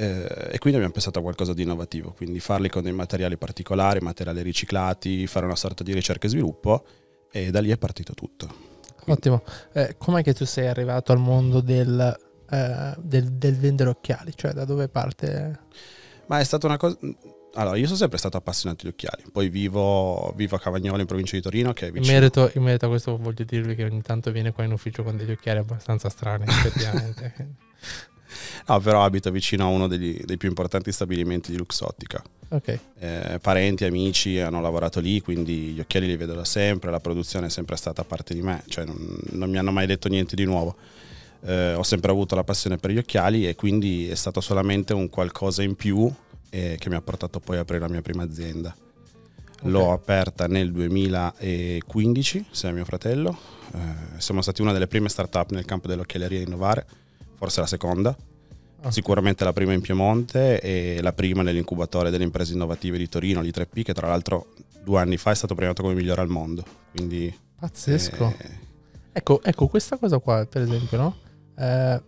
eh, 0.00 0.50
e 0.52 0.58
quindi 0.58 0.78
abbiamo 0.78 0.92
pensato 0.92 1.18
a 1.18 1.22
qualcosa 1.22 1.52
di 1.52 1.62
innovativo, 1.62 2.12
quindi 2.12 2.38
farli 2.38 2.68
con 2.68 2.84
dei 2.84 2.92
materiali 2.92 3.36
particolari, 3.36 3.98
materiali 3.98 4.42
riciclati, 4.42 5.26
fare 5.26 5.44
una 5.44 5.56
sorta 5.56 5.82
di 5.82 5.92
ricerca 5.92 6.28
e 6.28 6.30
sviluppo 6.30 6.84
e 7.32 7.50
da 7.50 7.60
lì 7.60 7.70
è 7.70 7.78
partito 7.78 8.14
tutto. 8.14 8.66
Ottimo, 9.06 9.42
eh, 9.72 9.96
com'è 9.98 10.22
che 10.22 10.34
tu 10.34 10.44
sei 10.44 10.68
arrivato 10.68 11.10
al 11.10 11.18
mondo 11.18 11.60
del, 11.60 12.16
eh, 12.48 12.94
del, 12.96 13.32
del 13.32 13.56
vendere 13.56 13.90
occhiali, 13.90 14.32
cioè 14.36 14.52
da 14.52 14.64
dove 14.64 14.88
parte? 14.88 15.58
Ma 16.26 16.38
è 16.38 16.44
stata 16.44 16.66
una 16.66 16.76
cosa 16.76 16.96
allora, 17.54 17.76
io 17.76 17.86
sono 17.86 17.98
sempre 17.98 18.18
stato 18.18 18.36
appassionato 18.36 18.84
di 18.84 18.90
occhiali, 18.90 19.24
poi 19.32 19.48
vivo, 19.48 20.32
vivo 20.36 20.54
a 20.54 20.60
Cavagnolo 20.60 21.00
in 21.00 21.06
provincia 21.06 21.34
di 21.34 21.42
Torino 21.42 21.72
che 21.72 21.88
è 21.88 21.90
vicino. 21.90 22.14
In 22.14 22.20
merito, 22.20 22.50
in 22.54 22.62
merito, 22.62 22.86
a 22.86 22.88
questo 22.88 23.16
voglio 23.16 23.42
dirvi 23.42 23.74
che 23.74 23.82
ogni 23.82 24.02
tanto 24.02 24.30
viene 24.30 24.52
qua 24.52 24.62
in 24.62 24.70
ufficio 24.70 25.02
con 25.02 25.16
degli 25.16 25.32
occhiali 25.32 25.58
abbastanza 25.58 26.08
strani, 26.08 26.44
effettivamente. 26.46 27.56
no, 28.66 28.80
però 28.80 29.04
abito 29.04 29.30
vicino 29.30 29.64
a 29.64 29.68
uno 29.68 29.86
degli, 29.86 30.20
dei 30.24 30.36
più 30.36 30.48
importanti 30.48 30.92
stabilimenti 30.92 31.50
di 31.50 31.56
Luxottica. 31.56 32.22
Ok. 32.50 32.78
Eh, 32.98 33.38
parenti, 33.42 33.84
amici 33.84 34.38
hanno 34.38 34.60
lavorato 34.60 35.00
lì, 35.00 35.20
quindi 35.20 35.72
gli 35.72 35.80
occhiali 35.80 36.06
li 36.06 36.16
vedo 36.16 36.34
da 36.34 36.44
sempre, 36.44 36.90
la 36.90 37.00
produzione 37.00 37.46
è 37.46 37.50
sempre 37.50 37.76
stata 37.76 38.04
parte 38.04 38.34
di 38.34 38.42
me, 38.42 38.62
cioè 38.68 38.84
non, 38.84 38.96
non 39.32 39.50
mi 39.50 39.58
hanno 39.58 39.70
mai 39.70 39.86
detto 39.86 40.08
niente 40.08 40.34
di 40.34 40.44
nuovo. 40.44 40.76
Eh, 41.40 41.74
ho 41.74 41.82
sempre 41.82 42.10
avuto 42.10 42.34
la 42.34 42.44
passione 42.44 42.78
per 42.78 42.90
gli 42.90 42.98
occhiali 42.98 43.46
e 43.46 43.54
quindi 43.54 44.08
è 44.08 44.14
stato 44.14 44.40
solamente 44.40 44.92
un 44.92 45.08
qualcosa 45.08 45.62
in 45.62 45.76
più 45.76 46.10
eh, 46.50 46.76
che 46.78 46.88
mi 46.88 46.96
ha 46.96 47.00
portato 47.00 47.38
poi 47.40 47.58
a 47.58 47.60
aprire 47.60 47.80
la 47.80 47.88
mia 47.88 48.02
prima 48.02 48.22
azienda. 48.22 48.74
Okay. 49.58 49.70
L'ho 49.70 49.92
aperta 49.92 50.46
nel 50.46 50.70
2015 50.72 52.46
insieme 52.48 52.74
a 52.74 52.76
mio 52.76 52.84
fratello. 52.84 53.36
Eh, 53.74 54.20
siamo 54.20 54.40
stati 54.40 54.62
una 54.62 54.72
delle 54.72 54.86
prime 54.86 55.08
start-up 55.08 55.50
nel 55.50 55.64
campo 55.64 55.88
dell'occhialeria 55.88 56.38
a 56.38 56.42
innovare, 56.42 56.86
forse 57.38 57.60
la 57.60 57.66
seconda. 57.66 58.16
Okay. 58.78 58.92
Sicuramente 58.92 59.42
la 59.44 59.52
prima 59.52 59.72
in 59.72 59.80
Piemonte 59.80 60.60
e 60.60 61.00
la 61.00 61.12
prima 61.12 61.42
nell'incubatore 61.42 62.10
delle 62.10 62.24
imprese 62.24 62.52
innovative 62.52 62.98
di 62.98 63.08
Torino, 63.08 63.40
l'I3P, 63.40 63.82
che 63.82 63.94
tra 63.94 64.08
l'altro 64.08 64.48
due 64.84 65.00
anni 65.00 65.16
fa 65.16 65.30
è 65.30 65.34
stato 65.34 65.54
premiato 65.54 65.82
come 65.82 65.94
migliore 65.94 66.20
al 66.20 66.28
mondo. 66.28 66.64
Quindi, 66.92 67.34
Pazzesco. 67.58 68.34
Eh... 68.38 68.66
Ecco, 69.12 69.40
ecco, 69.42 69.66
questa 69.66 69.96
cosa 69.96 70.18
qua, 70.18 70.46
per 70.46 70.62
esempio, 70.62 70.96
no? 70.96 71.16
Eh, 71.56 72.02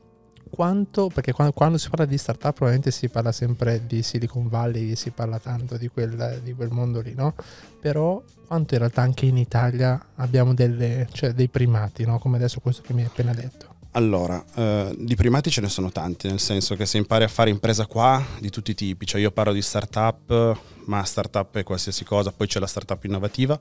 quanto, 0.49 1.09
perché 1.09 1.33
quando, 1.33 1.53
quando, 1.53 1.79
si 1.79 1.89
parla 1.89 2.05
di 2.05 2.17
startup 2.17 2.53
probabilmente 2.53 2.91
si 2.91 3.09
parla 3.09 3.33
sempre 3.33 3.85
di 3.87 4.03
Silicon 4.03 4.49
Valley, 4.49 4.95
si 4.95 5.11
parla 5.11 5.39
tanto 5.39 5.77
di 5.77 5.89
quel, 5.89 6.41
di 6.43 6.53
quel 6.53 6.71
mondo 6.71 7.01
lì, 7.01 7.15
no? 7.15 7.35
Però 7.81 8.23
quanto 8.47 8.75
in 8.75 8.81
realtà 8.81 9.03
anche 9.03 9.27
in 9.27 9.39
Italia 9.39 10.01
abbiamo 10.17 10.55
delle, 10.55 11.09
cioè 11.13 11.33
dei 11.33 11.49
primati, 11.49 12.05
no? 12.05 12.19
Come 12.19 12.37
adesso 12.37 12.61
questo 12.61 12.83
che 12.83 12.93
mi 12.93 13.01
hai 13.01 13.07
appena 13.07 13.33
detto. 13.33 13.70
Allora, 13.93 14.45
eh, 14.55 14.95
di 14.99 15.17
primati 15.17 15.51
ce 15.51 15.61
ne 15.61 15.69
sono 15.69 15.91
tanti, 15.91 16.29
nel 16.29 16.39
senso 16.39 16.77
che 16.77 16.87
se 16.87 16.97
impari 16.97 17.25
a 17.25 17.29
fare 17.29 17.51
impresa 17.51 17.87
qua 17.87 18.25
di 18.39 18.51
tutti 18.51 18.71
i 18.71 18.75
tipi, 18.75 19.07
cioè 19.07 19.21
io 19.21 19.31
parlo 19.33 19.53
di 19.53 19.63
startup, 19.63 20.59
ma 20.85 21.03
startup 21.05 21.57
è 21.57 21.63
qualsiasi 21.65 22.05
cosa, 22.05 22.31
poi 22.33 22.47
c'è 22.47 22.61
la 22.61 22.67
startup 22.67 23.03
innovativa, 23.05 23.59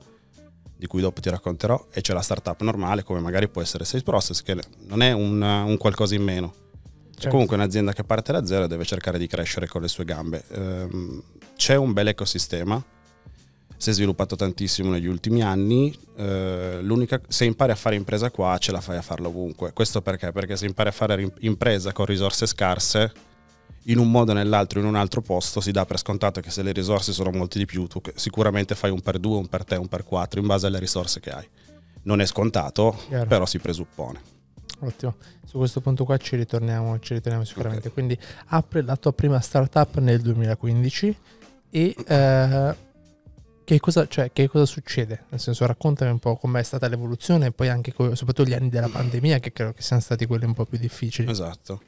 di 0.76 0.86
cui 0.86 1.00
dopo 1.00 1.20
ti 1.20 1.30
racconterò, 1.30 1.86
e 1.92 2.00
c'è 2.00 2.12
la 2.12 2.22
startup 2.22 2.60
normale, 2.62 3.02
come 3.02 3.20
magari 3.20 3.48
può 3.48 3.60
essere 3.60 3.84
Sales 3.84 4.04
Process, 4.04 4.42
che 4.42 4.56
non 4.86 5.02
è 5.02 5.12
un, 5.12 5.42
un 5.42 5.76
qualcosa 5.76 6.14
in 6.14 6.22
meno 6.22 6.54
Certo. 7.20 7.36
Comunque 7.36 7.56
un'azienda 7.56 7.92
che 7.92 8.02
parte 8.02 8.32
da 8.32 8.46
zero 8.46 8.66
deve 8.66 8.86
cercare 8.86 9.18
di 9.18 9.26
crescere 9.26 9.68
con 9.68 9.82
le 9.82 9.88
sue 9.88 10.06
gambe. 10.06 10.42
Ehm, 10.52 11.22
c'è 11.54 11.76
un 11.76 11.92
bel 11.92 12.08
ecosistema, 12.08 12.82
si 13.80 13.88
è 13.88 13.92
sviluppato 13.94 14.36
tantissimo 14.36 14.90
negli 14.90 15.06
ultimi 15.06 15.42
anni, 15.42 15.90
eh, 16.16 16.82
se 17.28 17.46
impari 17.46 17.72
a 17.72 17.74
fare 17.74 17.96
impresa 17.96 18.30
qua 18.30 18.58
ce 18.58 18.72
la 18.72 18.82
fai 18.82 18.98
a 18.98 19.02
farlo 19.02 19.28
ovunque. 19.28 19.72
Questo 19.72 20.02
perché? 20.02 20.32
Perché 20.32 20.54
se 20.54 20.66
impari 20.66 20.90
a 20.90 20.92
fare 20.92 21.32
impresa 21.38 21.90
con 21.92 22.04
risorse 22.04 22.46
scarse, 22.46 23.10
in 23.84 23.96
un 23.96 24.10
modo 24.10 24.32
o 24.32 24.34
nell'altro, 24.34 24.80
in 24.80 24.84
un 24.84 24.96
altro 24.96 25.22
posto, 25.22 25.62
si 25.62 25.70
dà 25.70 25.86
per 25.86 25.98
scontato 25.98 26.42
che 26.42 26.50
se 26.50 26.62
le 26.62 26.72
risorse 26.72 27.14
sono 27.14 27.30
molte 27.30 27.58
di 27.58 27.64
più, 27.64 27.86
tu 27.86 28.02
sicuramente 28.16 28.74
fai 28.74 28.90
un 28.90 29.00
per 29.00 29.18
due, 29.18 29.38
un 29.38 29.46
per 29.46 29.64
te, 29.64 29.76
un 29.76 29.88
per 29.88 30.04
quattro, 30.04 30.40
in 30.40 30.46
base 30.46 30.66
alle 30.66 30.78
risorse 30.78 31.18
che 31.18 31.30
hai. 31.30 31.48
Non 32.02 32.20
è 32.20 32.26
scontato, 32.26 32.98
Chiaro. 33.08 33.26
però 33.28 33.46
si 33.46 33.58
presuppone. 33.60 34.20
Ottimo, 34.80 35.14
su 35.46 35.56
questo 35.56 35.80
punto 35.80 36.04
qua 36.04 36.18
ci 36.18 36.36
ritorniamo, 36.36 36.98
ci 36.98 37.14
ritorniamo 37.14 37.46
sicuramente. 37.46 37.88
Okay. 37.88 37.92
Quindi 37.92 38.18
apri 38.48 38.82
la 38.82 38.96
tua 38.96 39.14
prima 39.14 39.40
startup 39.40 39.96
nel 40.00 40.20
2015 40.20 41.16
e 41.70 41.94
eh, 42.06 42.88
che, 43.70 43.78
cosa, 43.78 44.08
cioè, 44.08 44.32
che 44.32 44.48
cosa 44.48 44.66
succede? 44.66 45.26
Nel 45.28 45.38
senso 45.38 45.64
raccontami 45.64 46.10
un 46.10 46.18
po' 46.18 46.34
com'è 46.36 46.62
stata 46.64 46.88
l'evoluzione 46.88 47.46
e 47.46 47.52
poi 47.52 47.68
anche 47.68 47.92
soprattutto 47.92 48.44
gli 48.44 48.52
anni 48.52 48.68
della 48.68 48.88
pandemia 48.88 49.38
che 49.38 49.52
credo 49.52 49.72
che 49.72 49.82
siano 49.82 50.02
stati 50.02 50.26
quelli 50.26 50.44
un 50.44 50.54
po' 50.54 50.64
più 50.64 50.76
difficili. 50.76 51.30
Esatto, 51.30 51.80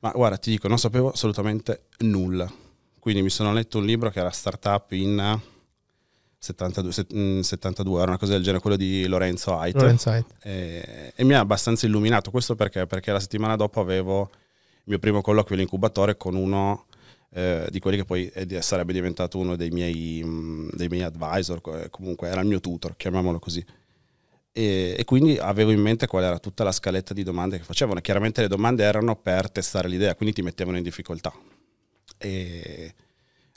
ma 0.00 0.10
guarda 0.10 0.36
ti 0.36 0.50
dico, 0.50 0.68
non 0.68 0.78
sapevo 0.78 1.10
assolutamente 1.10 1.84
nulla. 2.00 2.52
Quindi 2.98 3.22
mi 3.22 3.30
sono 3.30 3.50
letto 3.54 3.78
un 3.78 3.86
libro 3.86 4.10
che 4.10 4.20
era 4.20 4.28
Startup 4.28 4.92
in 4.92 5.40
72, 6.38 7.42
72, 7.42 7.94
mm, 7.94 7.96
era 7.96 8.08
una 8.08 8.18
cosa 8.18 8.32
del 8.32 8.42
genere, 8.42 8.60
quello 8.60 8.76
di 8.76 9.06
Lorenzo 9.06 9.58
Haidt. 9.58 9.76
Lorenzo 9.76 10.10
Haidt. 10.10 10.34
E, 10.42 11.12
e, 11.16 11.24
mi 11.24 11.32
ha 11.32 11.40
abbastanza 11.40 11.86
illuminato. 11.86 12.30
Questo 12.30 12.54
perché? 12.56 12.86
Perché 12.86 13.10
la 13.10 13.20
settimana 13.20 13.56
dopo 13.56 13.80
avevo 13.80 14.28
il 14.32 14.82
mio 14.84 14.98
primo 14.98 15.22
colloquio 15.22 15.56
all'incubatore 15.56 16.18
con 16.18 16.36
uno 16.36 16.84
eh, 17.34 17.66
di 17.70 17.78
quelli 17.78 17.96
che 17.96 18.04
poi 18.04 18.30
sarebbe 18.60 18.92
diventato 18.92 19.38
uno 19.38 19.56
dei 19.56 19.70
miei, 19.70 20.22
mm, 20.24 20.70
dei 20.72 20.88
miei 20.88 21.02
advisor, 21.02 21.88
comunque 21.90 22.28
era 22.28 22.40
il 22.40 22.46
mio 22.46 22.60
tutor, 22.60 22.96
chiamiamolo 22.96 23.38
così. 23.38 23.64
E, 24.54 24.94
e, 24.98 25.04
quindi 25.04 25.38
avevo 25.38 25.70
in 25.70 25.80
mente 25.80 26.06
qual 26.06 26.24
era 26.24 26.38
tutta 26.38 26.62
la 26.62 26.72
scaletta 26.72 27.14
di 27.14 27.22
domande 27.22 27.56
che 27.58 27.64
facevano. 27.64 28.00
Chiaramente 28.00 28.42
le 28.42 28.48
domande 28.48 28.84
erano 28.84 29.16
per 29.16 29.50
testare 29.50 29.88
l'idea, 29.88 30.14
quindi 30.14 30.34
ti 30.34 30.42
mettevano 30.42 30.76
in 30.76 30.82
difficoltà. 30.82 31.32
E 32.18 32.94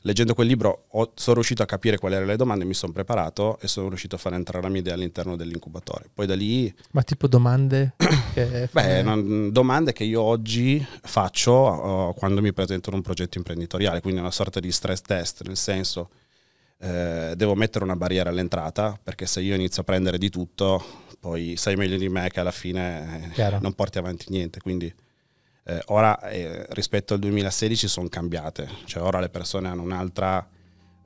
leggendo 0.05 0.33
quel 0.33 0.47
libro 0.47 0.85
ho, 0.91 1.11
sono 1.15 1.35
riuscito 1.35 1.63
a 1.63 1.65
capire 1.65 1.97
quali 1.97 2.15
erano 2.15 2.29
le 2.29 2.37
domande, 2.37 2.63
mi 2.63 2.73
sono 2.73 2.93
preparato 2.93 3.57
e 3.59 3.67
sono 3.67 3.89
riuscito 3.89 4.15
a 4.15 4.17
far 4.17 4.33
entrare 4.33 4.63
la 4.63 4.69
mia 4.69 4.79
idea 4.79 4.93
all'interno 4.93 5.35
dell'incubatore. 5.35 6.09
Poi 6.13 6.25
da 6.25 6.35
lì... 6.35 6.73
Ma 6.91 7.01
tipo 7.03 7.27
domande? 7.27 7.93
che 8.33 8.69
Beh, 8.71 9.01
non, 9.01 9.51
domande 9.51 9.93
che 9.93 10.03
io 10.03 10.21
oggi 10.21 10.85
faccio 11.01 11.53
uh, 11.53 12.13
quando 12.15 12.41
mi 12.41 12.53
presento 12.53 12.89
in 12.89 12.95
un 12.95 13.01
progetto 13.01 13.37
imprenditoriale, 13.37 14.01
quindi 14.01 14.19
una 14.19 14.31
sorta 14.31 14.59
di 14.59 14.71
stress 14.71 15.01
test, 15.01 15.43
nel 15.45 15.57
senso... 15.57 16.09
Eh, 16.77 17.35
devo 17.37 17.55
mettere 17.55 17.85
una 17.85 17.95
barriera 17.95 18.29
all'entrata 18.29 18.99
perché 19.01 19.25
se 19.25 19.39
io 19.39 19.55
inizio 19.55 19.81
a 19.81 19.85
prendere 19.85 20.17
di 20.17 20.29
tutto 20.29 20.83
poi 21.21 21.55
sai 21.55 21.77
meglio 21.77 21.95
di 21.95 22.09
me 22.09 22.29
che 22.29 22.41
alla 22.41 22.51
fine 22.51 23.31
eh, 23.33 23.59
non 23.61 23.71
porti 23.71 23.97
avanti 23.97 24.25
niente 24.27 24.59
quindi 24.59 24.93
eh, 25.67 25.81
ora 25.87 26.19
eh, 26.29 26.65
rispetto 26.69 27.15
al 27.15 27.19
2016 27.19 27.87
sono 27.87 28.07
cambiate, 28.07 28.69
cioè 28.85 29.01
ora 29.01 29.19
le 29.19 29.29
persone 29.29 29.67
hanno 29.67 29.81
un'altra 29.81 30.47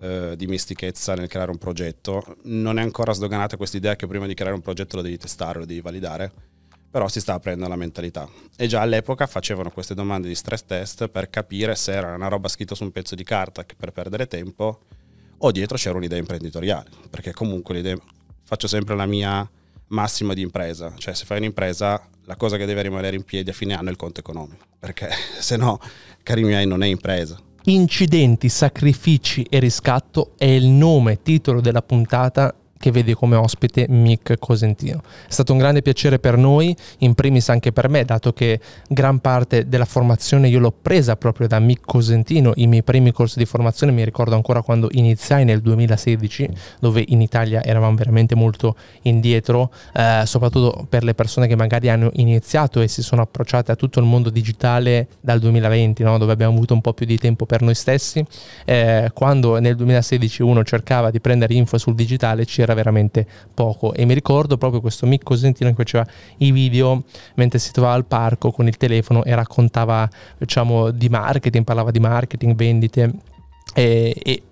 eh, 0.02 0.34
dimestichezza 0.36 1.16
nel 1.16 1.30
creare 1.30 1.52
un 1.52 1.58
progetto. 1.58 2.38
Non 2.44 2.78
è 2.78 2.82
ancora 2.82 3.14
sdoganata 3.14 3.56
questa 3.56 3.78
idea 3.78 3.96
che 3.96 4.06
prima 4.06 4.28
di 4.28 4.34
creare 4.34 4.56
un 4.56 4.62
progetto 4.62 4.98
lo 4.98 5.02
devi 5.02 5.18
testare, 5.18 5.60
lo 5.60 5.66
devi 5.66 5.80
validare, 5.80 6.30
però 6.92 7.08
si 7.08 7.22
sta 7.22 7.36
aprendo 7.36 7.70
la 7.70 7.78
mentalità. 7.78 8.28
E 8.58 8.68
già 8.68 8.82
all'epoca 8.82 9.28
facevano 9.28 9.72
queste 9.72 9.94
domande 9.94 10.28
di 10.28 10.36
stress 10.36 10.66
test 10.66 11.08
per 11.08 11.30
capire 11.30 11.76
se 11.76 11.94
era 11.94 12.14
una 12.14 12.28
roba 12.28 12.50
scritta 12.50 12.76
su 12.76 12.84
un 12.84 12.92
pezzo 12.92 13.16
di 13.16 13.24
carta 13.24 13.66
per 13.78 13.92
perdere 13.92 14.28
tempo 14.28 14.82
o 15.38 15.52
dietro 15.52 15.78
c'era 15.78 15.96
un'idea 15.96 16.20
imprenditoriale, 16.20 16.90
perché 17.10 17.32
comunque 17.32 17.76
l'idea, 17.76 17.98
faccio 18.44 18.68
sempre 18.68 18.96
la 18.98 19.06
mia 19.06 19.50
massima 19.90 20.34
di 20.34 20.42
impresa, 20.42 20.94
cioè 20.98 21.14
se 21.14 21.26
fai 21.26 21.38
un'impresa 21.38 22.02
la 22.26 22.36
cosa 22.36 22.58
che 22.58 22.66
deve 22.66 22.82
rimanere 22.84 23.16
in 23.16 23.24
piedi 23.24 23.50
a 23.50 23.54
fine 23.54 23.74
anno 23.74 23.88
è 23.88 23.92
il 23.92 23.98
conto 23.98 24.20
economico, 24.20 24.66
perché 24.78 25.10
se 25.40 25.58
no, 25.58 25.80
cari 26.24 26.44
miei, 26.44 26.68
non 26.68 26.84
è 26.84 26.88
impresa. 26.88 27.38
Incidenti, 27.64 28.50
sacrifici 28.50 29.44
e 29.44 29.60
riscatto 29.60 30.34
è 30.38 30.46
il 30.46 30.68
nome, 30.68 31.22
titolo 31.22 31.62
della 31.62 31.82
puntata 31.82 32.56
che 32.80 32.92
vede 32.92 33.14
come 33.14 33.36
ospite 33.36 33.86
Mick 33.90 34.40
Cosentino. 34.40 35.02
È 35.28 35.32
stato 35.32 35.52
un 35.52 35.60
grande 35.60 35.82
piacere 35.82 36.18
per 36.18 36.38
noi, 36.38 36.76
in 37.00 37.14
primis 37.14 37.50
anche 37.50 37.74
per 37.74 37.90
me, 37.90 38.06
dato 38.06 38.32
che 38.32 38.60
gran 38.88 39.20
parte 39.20 39.68
della 39.68 39.86
formazione 39.86 40.48
io 40.48 40.60
l'ho 40.60 40.72
presa 40.72 41.18
proprio 41.18 41.48
da 41.48 41.60
Mick 41.60 41.86
Cosentino, 41.86 42.54
i 42.56 42.68
miei 42.68 42.84
primi 42.84 43.12
corsi 43.12 43.38
di 43.38 43.46
formazione 43.46 43.92
mi 43.92 44.04
ricordo 44.06 44.36
ancora 44.36 44.62
quando 44.62 44.88
iniziai 44.92 45.44
nel 45.44 45.60
2016, 45.60 46.50
dove 46.80 47.04
in 47.06 47.22
Italia 47.22 47.62
eravamo 47.64 47.96
veramente 47.98 48.34
molto 48.36 48.76
indietro, 49.02 49.72
eh, 49.94 50.24
soprattutto 50.26 50.86
per 50.88 51.04
le 51.04 51.14
persone 51.14 51.48
che 51.48 51.58
magari 51.58 51.90
hanno 51.90 52.12
iniziato 52.14 52.80
e 52.80 52.88
si 52.88 53.04
sono 53.04 53.22
approcciate 53.24 53.74
a 53.74 53.76
tutto 53.76 54.00
il 54.00 54.06
mondo 54.06 54.30
digitale 54.30 55.08
dal 55.20 55.40
2020, 55.40 56.02
no? 56.04 56.18
dove 56.18 56.32
abbiamo 56.32 56.54
avuto 56.54 56.74
un 56.74 56.82
po' 56.82 56.94
più 56.94 57.06
di 57.06 57.18
tempo 57.18 57.46
per 57.46 57.62
noi 57.62 57.76
stessi. 57.76 58.26
Eh, 58.64 59.12
quando 59.14 59.60
nel 59.60 59.76
2016 59.76 60.44
uno 60.44 60.64
cercava 60.64 61.12
di 61.12 61.20
prendere 61.20 61.54
info 61.56 61.78
sul 61.78 61.96
digitale, 61.96 62.46
ci 62.46 62.64
era 62.70 62.76
veramente 62.76 63.26
poco 63.54 63.94
e 63.94 64.06
mi 64.06 64.14
ricordo 64.14 64.58
proprio 64.58 64.82
questo 64.82 65.06
Mick 65.06 65.24
Cosentino 65.24 65.70
che 65.70 65.76
faceva 65.76 66.06
i 66.38 66.52
video 66.52 67.04
mentre 67.36 67.60
si 67.60 67.72
trovava 67.72 67.96
al 67.96 68.06
parco 68.06 68.52
con 68.52 68.68
il 68.68 68.78
telefono 68.78 69.24
e 69.24 69.34
raccontava 69.36 70.08
diciamo 70.38 70.92
di 70.92 71.10
marketing, 71.10 71.64
parlava 71.64 71.92
di 71.92 72.00
marketing, 72.00 72.56
vendite 72.56 73.14
e, 73.74 74.16
e 74.22 74.44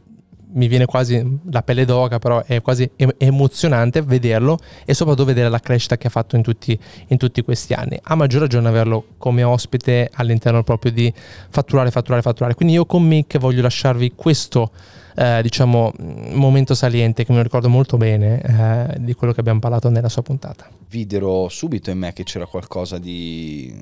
mi 0.49 0.67
viene 0.67 0.85
quasi 0.85 1.39
la 1.51 1.61
pelle 1.61 1.85
d'oca, 1.85 2.19
però 2.19 2.43
è 2.43 2.61
quasi 2.61 2.89
emozionante 3.17 4.01
vederlo 4.01 4.57
e 4.85 4.93
soprattutto 4.93 5.25
vedere 5.25 5.49
la 5.49 5.59
crescita 5.59 5.97
che 5.97 6.07
ha 6.07 6.09
fatto 6.09 6.35
in 6.35 6.41
tutti, 6.41 6.77
in 7.07 7.17
tutti, 7.17 7.41
questi 7.43 7.73
anni. 7.73 7.99
A 8.01 8.15
maggior 8.15 8.41
ragione 8.41 8.67
averlo 8.67 9.05
come 9.17 9.43
ospite 9.43 10.09
all'interno 10.13 10.63
proprio 10.63 10.91
di 10.91 11.13
fatturare, 11.49 11.91
fatturare, 11.91 12.21
fatturare. 12.21 12.55
Quindi 12.55 12.75
io 12.75 12.85
con 12.85 13.03
Mick 13.03 13.37
voglio 13.37 13.61
lasciarvi 13.61 14.13
questo 14.15 14.71
eh, 15.17 15.41
diciamo 15.41 15.91
momento 16.33 16.75
saliente 16.75 17.25
che 17.25 17.33
mi 17.33 17.41
ricordo 17.41 17.69
molto 17.69 17.97
bene 17.97 18.39
eh, 18.39 18.99
di 18.99 19.15
quello 19.15 19.33
che 19.33 19.39
abbiamo 19.39 19.59
parlato 19.59 19.89
nella 19.89 20.09
sua 20.09 20.21
puntata. 20.21 20.69
Videro 20.89 21.49
subito 21.49 21.89
in 21.89 21.97
me 21.97 22.13
che 22.13 22.23
c'era 22.23 22.45
qualcosa 22.45 22.99
di 22.99 23.73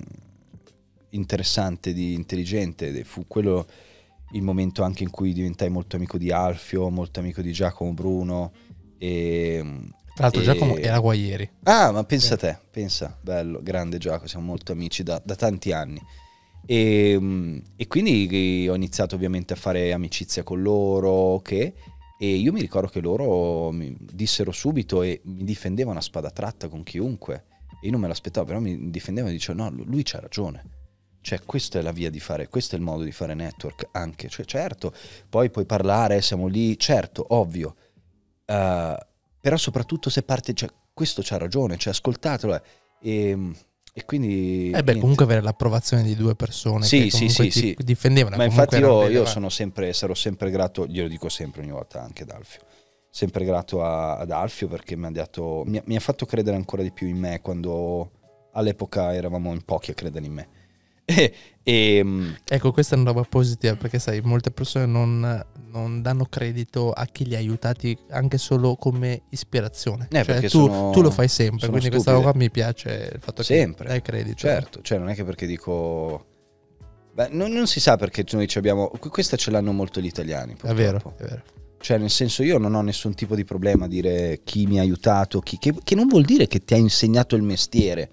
interessante, 1.10 1.92
di 1.92 2.14
intelligente, 2.14 3.04
fu 3.04 3.26
quello 3.28 3.68
il 4.32 4.44
momento 4.44 4.84
anche 4.84 5.04
in 5.04 5.10
cui 5.10 5.34
diventai 5.34 5.70
molto 5.70 5.98
amico 5.98 6.18
di 6.18 6.32
Alfio, 6.32 6.90
molto 6.90 7.20
amico 7.20 7.42
di 7.42 7.52
Giacomo 7.52 7.92
Bruno. 7.94 8.54
E, 8.98 9.62
Tra 10.14 10.24
l'altro, 10.24 10.40
e... 10.40 10.44
Giacomo 10.44 10.78
era 10.78 11.00
Guaieri. 11.00 11.50
Ah, 11.64 11.92
ma 11.92 12.06
pensa 12.06 12.28
sì. 12.28 12.34
a 12.34 12.38
te, 12.38 12.58
pensa, 12.72 13.18
bello, 13.20 13.60
grande 13.62 13.98
Giacomo, 13.98 14.28
siamo 14.28 14.46
molto 14.46 14.72
amici 14.72 15.04
da, 15.04 15.22
da 15.24 15.36
tanti 15.36 15.74
anni. 15.74 16.02
E, 16.66 17.62
e, 17.76 17.88
quindi 17.88 18.68
ho 18.70 18.76
iniziato 18.76 19.16
ovviamente 19.16 19.54
a 19.54 19.58
fare 19.58 19.94
amicizia 19.94 20.44
con 20.44 20.62
loro. 20.62 21.42
Che, 21.42 21.74
e 22.18 22.28
io 22.28 22.52
mi 22.52 22.62
ricordo 22.62 22.88
che 22.88 23.02
loro 23.02 23.72
mi 23.72 23.96
dissero 24.00 24.52
subito 24.52 25.02
e 25.02 25.22
mi 25.26 25.44
difendevano 25.44 26.00
a 26.00 26.02
spada 26.02 26.32
tratta 26.32 26.68
con 26.68 26.84
chiunque. 26.84 27.46
E 27.82 27.86
io 27.86 27.92
non 27.92 28.02
me 28.02 28.08
l'aspettavo, 28.08 28.46
però 28.46 28.60
mi 28.60 28.90
difendevano 28.90 29.32
e 29.32 29.38
dicevano: 29.38 29.70
no, 29.70 29.84
lui 29.84 30.04
c'ha 30.04 30.20
ragione 30.20 30.76
cioè, 31.26 31.42
questa 31.44 31.80
è 31.80 31.82
la 31.82 31.92
via 31.92 32.12
di 32.12 32.20
fare, 32.20 32.50
questo 32.50 32.76
è 32.76 32.78
il 32.78 32.84
modo 32.84 33.02
di 33.02 33.12
fare 33.12 33.34
network 33.34 33.88
anche. 33.94 34.30
Cioè, 34.30 34.46
certo, 34.46 34.94
poi 35.28 35.50
puoi 35.50 35.66
parlare, 35.66 36.22
siamo 36.22 36.46
lì, 36.46 36.78
certo, 36.78 37.26
ovvio. 37.30 37.76
Uh, 38.46 38.96
però 39.42 39.58
soprattutto 39.58 40.12
se 40.12 40.22
parte, 40.22 40.54
cioè, 40.54 40.70
questo 40.94 41.24
c'ha 41.24 41.40
ragione, 41.40 41.78
cioè, 41.78 41.94
ascoltatelo. 41.94 42.54
Eh. 42.54 42.62
E, 43.02 43.52
e 43.98 44.04
quindi... 44.04 44.72
Eh 44.72 44.84
beh, 44.84 44.98
comunque 44.98 45.24
avere 45.24 45.40
l'approvazione 45.40 46.04
di 46.04 46.18
due 46.18 46.36
persone 46.36 46.84
sì, 46.84 47.04
che 47.04 47.12
sì, 47.12 47.30
sì, 47.30 47.50
sì. 47.50 47.78
difendevano. 47.80 48.36
Ma 48.36 48.44
infatti 48.44 48.76
io, 48.76 49.08
io 49.08 49.24
sono 49.26 49.48
sempre, 49.48 49.94
sarò 49.94 50.14
sempre 50.14 50.52
grato, 50.52 50.86
glielo 50.86 51.08
dico 51.08 51.30
sempre 51.30 51.62
ogni 51.62 51.72
volta 51.72 52.02
anche 52.02 52.24
ad 52.24 52.32
Alfio, 52.32 52.60
sempre 53.10 53.46
grato 53.46 53.82
a, 53.82 54.18
ad 54.18 54.32
Alfio 54.32 54.68
perché 54.68 54.98
mi 54.98 55.06
ha, 55.06 55.12
dato, 55.12 55.64
mi, 55.66 55.82
mi 55.86 55.96
ha 55.96 56.02
fatto 56.02 56.26
credere 56.26 56.58
ancora 56.58 56.84
di 56.84 56.92
più 56.92 57.08
in 57.08 57.18
me 57.18 57.40
quando 57.40 58.12
all'epoca 58.52 59.14
eravamo 59.14 59.54
in 59.54 59.64
pochi 59.64 59.92
a 59.92 59.94
credere 59.94 60.26
in 60.26 60.34
me 60.34 60.48
e, 61.06 61.34
ehm, 61.64 62.38
ecco, 62.44 62.72
questa 62.72 62.96
è 62.96 63.00
una 63.00 63.12
roba 63.12 63.24
positiva 63.24 63.76
perché 63.76 64.00
sai, 64.00 64.22
molte 64.22 64.52
persone 64.52 64.86
non, 64.86 65.46
non, 65.72 66.02
danno 66.02 66.26
credito 66.26 66.92
a 66.92 67.06
chi 67.06 67.26
li 67.26 67.36
ha 67.36 67.38
aiutati 67.38 67.98
anche 68.10 68.38
solo 68.38 68.76
come 68.76 69.24
ispirazione. 69.30 70.08
Eh, 70.12 70.24
cioè, 70.24 70.42
tu, 70.42 70.48
sono, 70.48 70.90
tu, 70.92 71.02
lo 71.02 71.12
fai 71.12 71.28
sempre, 71.28 71.68
quindi 71.70 71.88
stupide. 71.88 72.04
questa 72.04 72.12
roba 72.12 72.32
mi 72.36 72.50
piace 72.50 73.12
il 73.14 73.22
fatto 73.22 73.44
sempre. 73.44 73.86
che 73.86 73.92
dai 73.92 74.02
credito. 74.02 74.38
Certo, 74.38 74.82
cioè 74.82 74.98
non 74.98 75.10
è 75.10 75.16
che 75.16 75.24
perché 75.24 75.46
dico... 75.46 76.34
Beh, 77.14 77.30
non, 77.32 77.52
non, 77.52 77.66
si 77.66 77.80
sa 77.80 77.96
perché 77.96 78.26
noi 78.34 78.46
ci 78.46 78.58
abbiamo... 78.58 78.90
Questa 78.90 79.38
ce 79.38 79.50
l'hanno 79.50 79.72
molto 79.72 80.02
gli 80.02 80.06
italiani. 80.06 80.56
Purtroppo. 80.56 80.74
È 80.74 80.76
vero, 80.76 81.14
è 81.18 81.24
vero. 81.24 81.44
Cioè, 81.86 82.00
nel 82.00 82.10
senso, 82.10 82.42
io 82.42 82.58
non 82.58 82.74
ho 82.74 82.82
nessun 82.82 83.14
tipo 83.14 83.36
di 83.36 83.46
problema 83.46 83.86
a 83.86 83.88
dire 83.88 84.42
chi 84.44 84.66
mi 84.66 84.80
ha 84.80 84.82
aiutato, 84.82 85.40
chi, 85.40 85.58
che, 85.60 85.72
che 85.84 85.94
non 85.94 86.08
vuol 86.08 86.26
dire 86.26 86.48
che 86.48 86.66
ti 86.66 86.74
ha 86.74 86.78
insegnato 86.78 87.36
il 87.36 87.44
mestiere 87.44 88.10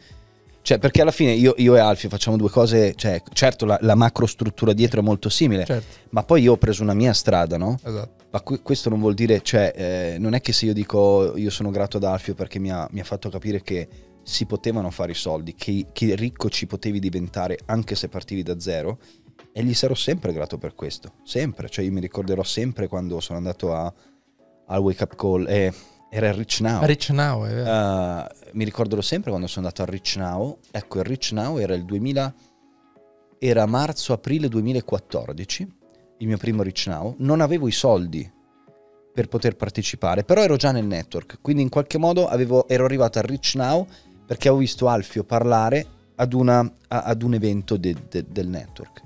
cioè, 0.62 0.78
perché 0.78 1.02
alla 1.02 1.10
fine 1.10 1.32
io, 1.32 1.54
io, 1.56 1.74
e 1.74 1.80
Alfio 1.80 2.08
facciamo 2.08 2.36
due 2.36 2.48
cose, 2.48 2.94
cioè, 2.94 3.20
certo 3.32 3.66
la, 3.66 3.78
la 3.82 3.96
macro 3.96 4.26
struttura 4.26 4.72
dietro 4.72 5.00
è 5.00 5.02
molto 5.02 5.28
simile, 5.28 5.64
certo. 5.64 5.98
ma 6.10 6.22
poi 6.22 6.42
io 6.42 6.52
ho 6.52 6.56
preso 6.56 6.82
una 6.82 6.94
mia 6.94 7.12
strada, 7.12 7.56
no? 7.56 7.78
Esatto. 7.82 8.24
Ma 8.30 8.40
questo 8.40 8.88
non 8.88 9.00
vuol 9.00 9.14
dire, 9.14 9.42
cioè, 9.42 9.72
eh, 9.74 10.16
non 10.18 10.34
è 10.34 10.40
che 10.40 10.52
se 10.52 10.66
io 10.66 10.72
dico 10.72 11.36
io 11.36 11.50
sono 11.50 11.70
grato 11.70 11.98
ad 11.98 12.04
Alfio 12.04 12.34
perché 12.34 12.58
mi 12.58 12.70
ha, 12.70 12.88
mi 12.92 13.00
ha 13.00 13.04
fatto 13.04 13.28
capire 13.28 13.60
che 13.60 13.88
si 14.22 14.46
potevano 14.46 14.90
fare 14.90 15.12
i 15.12 15.16
soldi, 15.16 15.54
che, 15.54 15.88
che, 15.92 16.14
ricco 16.14 16.48
ci 16.48 16.66
potevi 16.66 17.00
diventare 17.00 17.58
anche 17.66 17.96
se 17.96 18.08
partivi 18.08 18.42
da 18.42 18.58
zero, 18.60 18.98
e 19.52 19.62
gli 19.64 19.74
sarò 19.74 19.94
sempre 19.94 20.32
grato 20.32 20.58
per 20.58 20.74
questo, 20.74 21.14
sempre. 21.24 21.68
Cioè, 21.68 21.84
io 21.84 21.92
mi 21.92 22.00
ricorderò 22.00 22.42
sempre 22.42 22.86
quando 22.86 23.20
sono 23.20 23.38
andato 23.38 23.74
a, 23.74 23.92
al 24.66 24.80
Wake 24.80 25.02
Up 25.02 25.16
Call. 25.16 25.46
Eh, 25.48 25.74
era 26.14 26.28
il 26.28 26.34
Rich 26.34 26.60
Now. 26.60 26.84
Rich 26.84 27.08
Now, 27.08 27.46
è 27.46 27.54
vero. 27.54 27.70
Uh, 27.70 28.26
mi 28.52 28.64
ricorderò 28.64 29.00
sempre 29.00 29.30
quando 29.30 29.46
sono 29.46 29.64
andato 29.64 29.80
al 29.80 29.88
Rich 29.88 30.16
Now. 30.16 30.58
Ecco, 30.70 30.98
il 30.98 31.04
Rich 31.04 31.32
Now 31.32 31.56
era 31.56 31.72
il 31.72 31.86
2000, 31.86 32.34
era 33.38 33.64
marzo-aprile 33.64 34.48
2014, 34.48 35.74
il 36.18 36.26
mio 36.26 36.36
primo 36.36 36.62
Rich 36.62 36.88
Now. 36.88 37.14
Non 37.20 37.40
avevo 37.40 37.66
i 37.66 37.72
soldi 37.72 38.30
per 39.10 39.28
poter 39.28 39.56
partecipare, 39.56 40.22
però 40.22 40.42
ero 40.42 40.56
già 40.56 40.70
nel 40.70 40.84
network, 40.84 41.38
quindi 41.40 41.62
in 41.62 41.70
qualche 41.70 41.96
modo 41.96 42.28
avevo, 42.28 42.68
ero 42.68 42.84
arrivato 42.84 43.18
al 43.18 43.24
Rich 43.24 43.54
Now 43.54 43.86
perché 44.26 44.48
avevo 44.48 44.60
visto 44.62 44.88
Alfio 44.88 45.24
parlare 45.24 45.86
ad, 46.16 46.34
una, 46.34 46.58
a, 46.88 47.02
ad 47.04 47.22
un 47.22 47.32
evento 47.32 47.78
de, 47.78 47.96
de, 48.10 48.26
del 48.28 48.48
network. 48.48 49.00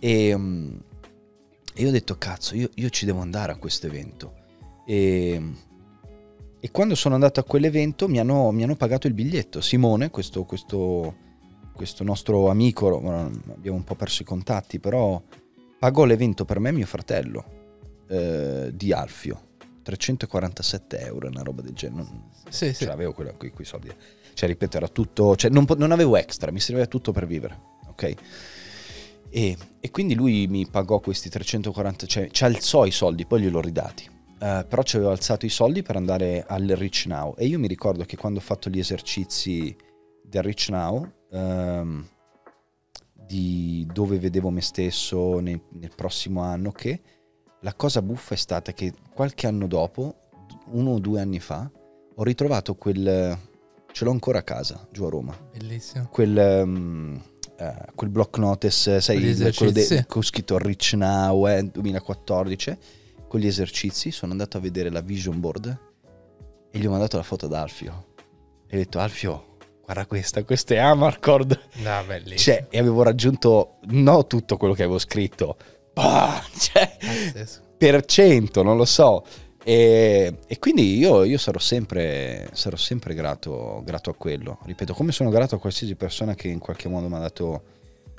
E, 0.00 0.34
um, 0.34 0.82
e, 1.72 1.80
io 1.80 1.88
ho 1.90 1.92
detto, 1.92 2.18
cazzo, 2.18 2.56
io, 2.56 2.70
io 2.74 2.90
ci 2.90 3.06
devo 3.06 3.20
andare 3.20 3.52
a 3.52 3.56
questo 3.56 3.86
evento. 3.86 4.42
E 4.84 5.40
e 6.64 6.70
quando 6.70 6.94
sono 6.94 7.12
andato 7.12 7.40
a 7.40 7.44
quell'evento 7.44 8.08
mi 8.08 8.18
hanno, 8.18 8.50
mi 8.50 8.62
hanno 8.62 8.74
pagato 8.74 9.06
il 9.06 9.12
biglietto. 9.12 9.60
Simone, 9.60 10.08
questo, 10.08 10.44
questo, 10.44 11.14
questo 11.74 12.04
nostro 12.04 12.48
amico, 12.48 12.96
abbiamo 13.52 13.76
un 13.76 13.84
po' 13.84 13.94
perso 13.94 14.22
i 14.22 14.24
contatti, 14.24 14.80
però 14.80 15.22
pagò 15.78 16.06
l'evento 16.06 16.46
per 16.46 16.60
me 16.60 16.70
e 16.70 16.72
mio 16.72 16.86
fratello 16.86 17.44
eh, 18.08 18.70
di 18.72 18.94
Alfio. 18.94 19.48
347 19.82 21.00
euro, 21.00 21.28
una 21.28 21.42
roba 21.42 21.60
del 21.60 21.74
genere. 21.74 22.08
Non, 22.08 22.30
sì, 22.48 22.72
sì. 22.72 22.86
l'avevo 22.86 23.12
quella, 23.12 23.32
quei, 23.32 23.50
quei, 23.50 23.66
soldi. 23.66 23.90
Cioè, 24.32 24.48
ripeto, 24.48 24.78
era 24.78 24.88
tutto. 24.88 25.36
Cioè, 25.36 25.50
non, 25.50 25.66
non, 25.76 25.92
avevo 25.92 26.16
extra, 26.16 26.50
mi 26.50 26.60
serviva 26.60 26.86
tutto 26.86 27.12
per 27.12 27.26
vivere. 27.26 27.60
Ok? 27.88 28.14
E, 29.28 29.56
e 29.80 29.90
quindi 29.90 30.14
lui 30.14 30.46
mi 30.46 30.66
pagò 30.66 30.98
questi 31.00 31.28
340, 31.28 32.06
cioè 32.06 32.30
ci 32.30 32.42
alzò 32.42 32.86
i 32.86 32.90
soldi, 32.90 33.26
poi 33.26 33.42
gliel'ho 33.42 33.60
ridati. 33.60 34.12
Uh, 34.44 34.62
però 34.68 34.82
ci 34.82 34.96
avevo 34.96 35.10
alzato 35.10 35.46
i 35.46 35.48
soldi 35.48 35.80
per 35.80 35.96
andare 35.96 36.44
al 36.46 36.66
Rich 36.66 37.06
Now. 37.06 37.34
E 37.38 37.46
io 37.46 37.58
mi 37.58 37.66
ricordo 37.66 38.04
che 38.04 38.18
quando 38.18 38.40
ho 38.40 38.42
fatto 38.42 38.68
gli 38.68 38.78
esercizi 38.78 39.74
del 40.22 40.42
Rich 40.42 40.68
Now 40.68 41.10
um, 41.30 42.06
di 43.14 43.88
dove 43.90 44.18
vedevo 44.18 44.50
me 44.50 44.60
stesso 44.60 45.38
nel, 45.38 45.58
nel, 45.70 45.92
prossimo 45.96 46.42
anno 46.42 46.72
che 46.72 47.00
la 47.60 47.72
cosa 47.72 48.02
buffa 48.02 48.34
è 48.34 48.36
stata 48.36 48.74
che 48.74 48.92
qualche 49.14 49.46
anno 49.46 49.66
dopo 49.66 50.14
uno 50.72 50.90
o 50.90 50.98
due 50.98 51.22
anni 51.22 51.40
fa 51.40 51.70
ho 52.14 52.22
ritrovato 52.22 52.74
quel 52.74 53.38
ce 53.92 54.04
l'ho 54.04 54.10
ancora 54.10 54.40
a 54.40 54.42
casa 54.42 54.86
giù 54.92 55.04
a 55.04 55.08
Roma. 55.08 55.34
Bellissimo. 55.56 56.06
Quel 56.10 56.36
um, 56.66 57.22
uh, 57.58 57.94
quel 57.94 58.10
block 58.10 58.36
notice 58.36 59.00
sai 59.00 59.34
quello 59.54 59.72
de- 59.72 60.04
con 60.06 60.22
scritto 60.22 60.58
Rich 60.58 60.92
Now 60.96 61.48
eh, 61.48 61.64
2014 61.64 62.78
con 63.34 63.42
gli 63.42 63.48
esercizi, 63.48 64.12
sono 64.12 64.30
andato 64.30 64.58
a 64.58 64.60
vedere 64.60 64.90
la 64.90 65.00
vision 65.00 65.40
board 65.40 65.78
e 66.70 66.78
gli 66.78 66.86
ho 66.86 66.90
mandato 66.90 67.16
la 67.16 67.24
foto 67.24 67.46
ad 67.46 67.52
Alfio. 67.52 68.04
E 68.68 68.76
ho 68.76 68.78
detto, 68.78 69.00
Alfio, 69.00 69.56
guarda 69.82 70.06
questa, 70.06 70.44
questa 70.44 70.74
è 70.74 70.76
Amarcord. 70.76 71.60
No, 71.82 72.04
bellissimo. 72.06 72.38
Cioè, 72.38 72.66
e 72.70 72.78
avevo 72.78 73.02
raggiunto, 73.02 73.78
no 73.86 74.28
tutto 74.28 74.56
quello 74.56 74.72
che 74.72 74.84
avevo 74.84 75.00
scritto, 75.00 75.56
bah, 75.92 76.40
cioè, 76.56 76.96
per 77.76 78.04
cento, 78.04 78.62
non 78.62 78.76
lo 78.76 78.84
so. 78.84 79.24
E, 79.64 80.38
e 80.46 80.58
quindi 80.60 80.96
io, 80.96 81.24
io, 81.24 81.38
sarò 81.38 81.58
sempre, 81.58 82.48
sarò 82.52 82.76
sempre 82.76 83.14
grato, 83.14 83.82
grato, 83.84 84.10
a 84.10 84.14
quello. 84.14 84.60
Ripeto, 84.64 84.94
come 84.94 85.10
sono 85.10 85.30
grato 85.30 85.56
a 85.56 85.58
qualsiasi 85.58 85.96
persona 85.96 86.36
che 86.36 86.46
in 86.46 86.60
qualche 86.60 86.88
modo 86.88 87.08
mi 87.08 87.16
ha 87.16 87.18
dato 87.18 87.62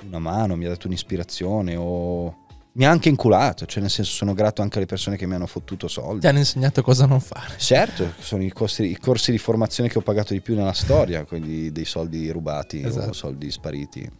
una 0.04 0.18
mano, 0.18 0.56
mi 0.56 0.66
ha 0.66 0.68
dato 0.68 0.88
un'ispirazione 0.88 1.74
o 1.74 2.44
mi 2.76 2.84
ha 2.84 2.90
anche 2.90 3.08
inculato, 3.08 3.64
cioè 3.64 3.80
nel 3.80 3.90
senso 3.90 4.12
sono 4.12 4.34
grato 4.34 4.60
anche 4.60 4.76
alle 4.76 4.86
persone 4.86 5.16
che 5.16 5.26
mi 5.26 5.34
hanno 5.34 5.46
fottuto 5.46 5.88
soldi. 5.88 6.20
Ti 6.20 6.26
hanno 6.26 6.38
insegnato 6.38 6.82
cosa 6.82 7.06
non 7.06 7.20
fare. 7.20 7.54
Certo, 7.56 8.12
sono 8.18 8.42
i 8.42 8.52
corsi, 8.52 8.90
i 8.90 8.98
corsi 8.98 9.30
di 9.30 9.38
formazione 9.38 9.88
che 9.88 9.98
ho 9.98 10.02
pagato 10.02 10.34
di 10.34 10.40
più 10.40 10.54
nella 10.54 10.74
storia, 10.74 11.24
quindi 11.24 11.72
dei 11.72 11.86
soldi 11.86 12.30
rubati 12.30 12.82
esatto. 12.84 13.10
o 13.10 13.12
soldi 13.12 13.50
spariti. 13.50 14.10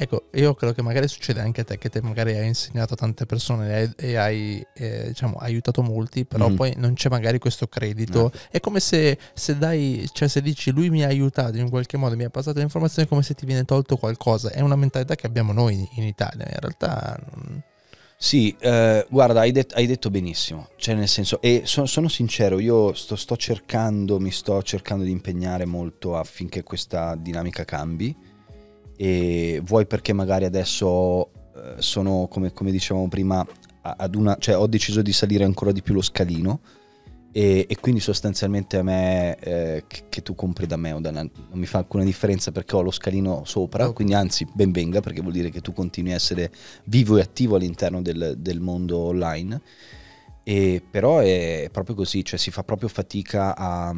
Ecco, 0.00 0.26
io 0.34 0.54
credo 0.54 0.72
che 0.74 0.82
magari 0.82 1.08
succede 1.08 1.40
anche 1.40 1.62
a 1.62 1.64
te 1.64 1.76
che 1.76 1.88
te 1.88 2.00
magari 2.00 2.36
hai 2.36 2.46
insegnato 2.46 2.94
a 2.94 2.96
tante 2.96 3.26
persone 3.26 3.94
e 3.96 4.16
hai 4.16 4.64
eh, 4.74 5.08
diciamo, 5.08 5.38
aiutato 5.38 5.82
molti, 5.82 6.24
però 6.24 6.48
mm. 6.48 6.54
poi 6.54 6.74
non 6.76 6.94
c'è 6.94 7.08
magari 7.08 7.40
questo 7.40 7.66
credito. 7.66 8.20
No. 8.20 8.30
È 8.48 8.60
come 8.60 8.78
se, 8.78 9.18
se, 9.34 9.58
dai, 9.58 10.08
cioè 10.12 10.28
se 10.28 10.40
dici 10.40 10.70
lui 10.70 10.88
mi 10.88 11.02
ha 11.02 11.08
aiutato 11.08 11.56
in 11.56 11.68
qualche 11.68 11.96
modo, 11.96 12.14
mi 12.14 12.22
ha 12.22 12.30
passato 12.30 12.58
le 12.58 12.62
informazioni, 12.62 13.08
è 13.08 13.10
come 13.10 13.24
se 13.24 13.34
ti 13.34 13.44
viene 13.44 13.64
tolto 13.64 13.96
qualcosa. 13.96 14.50
È 14.50 14.60
una 14.60 14.76
mentalità 14.76 15.16
che 15.16 15.26
abbiamo 15.26 15.52
noi 15.52 15.88
in 15.94 16.04
Italia, 16.04 16.46
in 16.48 16.60
realtà... 16.60 17.20
Non... 17.34 17.60
Sì, 18.16 18.54
eh, 18.60 19.04
guarda, 19.10 19.40
hai, 19.40 19.50
det- 19.50 19.74
hai, 19.74 19.86
detto 19.86 20.10
benissimo, 20.10 20.68
cioè 20.76 20.94
nel 20.94 21.08
senso, 21.08 21.40
e 21.40 21.62
so- 21.64 21.86
sono 21.86 22.08
sincero, 22.08 22.60
io 22.60 22.92
sto, 22.94 23.16
sto 23.16 23.36
cercando, 23.36 24.20
mi 24.20 24.30
sto 24.30 24.62
cercando 24.62 25.02
di 25.02 25.10
impegnare 25.10 25.64
molto 25.64 26.16
affinché 26.16 26.62
questa 26.62 27.16
dinamica 27.16 27.64
cambi 27.64 28.27
e 29.00 29.62
vuoi 29.64 29.86
perché 29.86 30.12
magari 30.12 30.44
adesso 30.44 31.30
eh, 31.54 31.74
sono, 31.78 32.26
come, 32.28 32.52
come, 32.52 32.72
dicevamo 32.72 33.06
prima, 33.06 33.46
ad 33.80 34.16
una, 34.16 34.36
cioè 34.40 34.58
ho 34.58 34.66
deciso 34.66 35.02
di 35.02 35.12
salire 35.12 35.44
ancora 35.44 35.70
di 35.70 35.82
più 35.82 35.94
lo 35.94 36.02
scalino 36.02 36.60
e, 37.30 37.64
e 37.68 37.76
quindi 37.78 38.00
sostanzialmente 38.00 38.76
a 38.76 38.82
me 38.82 39.36
eh, 39.38 39.84
che, 39.86 40.02
che, 40.08 40.22
tu 40.22 40.34
compri 40.34 40.66
da 40.66 40.76
me 40.76 40.90
o 40.90 40.98
da 40.98 41.12
non 41.12 41.30
mi 41.52 41.66
fa 41.66 41.78
alcuna 41.78 42.02
differenza 42.02 42.50
perché 42.50 42.74
ho 42.74 42.82
lo 42.82 42.90
scalino 42.90 43.44
sopra, 43.44 43.84
okay. 43.84 43.94
quindi 43.94 44.14
anzi 44.14 44.44
ben 44.52 44.72
venga 44.72 45.00
perché 45.00 45.20
vuol 45.20 45.34
dire 45.34 45.50
che 45.50 45.60
tu 45.60 45.72
continui 45.72 46.10
a 46.10 46.16
essere 46.16 46.50
vivo 46.86 47.18
e 47.18 47.20
attivo 47.20 47.54
all'interno 47.54 48.02
del, 48.02 48.34
del 48.36 48.60
mondo 48.60 48.98
online. 48.98 49.60
E 50.42 50.82
però 50.90 51.18
è 51.18 51.68
proprio 51.70 51.94
così, 51.94 52.24
cioè 52.24 52.38
si 52.38 52.50
fa 52.50 52.64
proprio 52.64 52.88
fatica 52.88 53.54
a, 53.54 53.94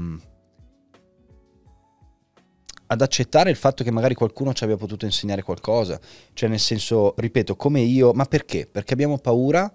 ad 2.93 3.03
accettare 3.03 3.51
il 3.51 3.57
fatto 3.57 3.85
che 3.85 3.93
magari 3.93 4.15
qualcuno 4.15 4.53
ci 4.53 4.65
abbia 4.65 4.77
potuto 4.77 5.05
insegnare 5.05 5.43
qualcosa. 5.43 6.01
Cioè, 6.33 6.49
nel 6.49 6.59
senso, 6.59 7.15
ripeto, 7.17 7.55
come 7.55 7.81
io, 7.81 8.12
ma 8.12 8.25
perché? 8.25 8.67
Perché 8.67 8.95
abbiamo 8.95 9.19
paura 9.19 9.73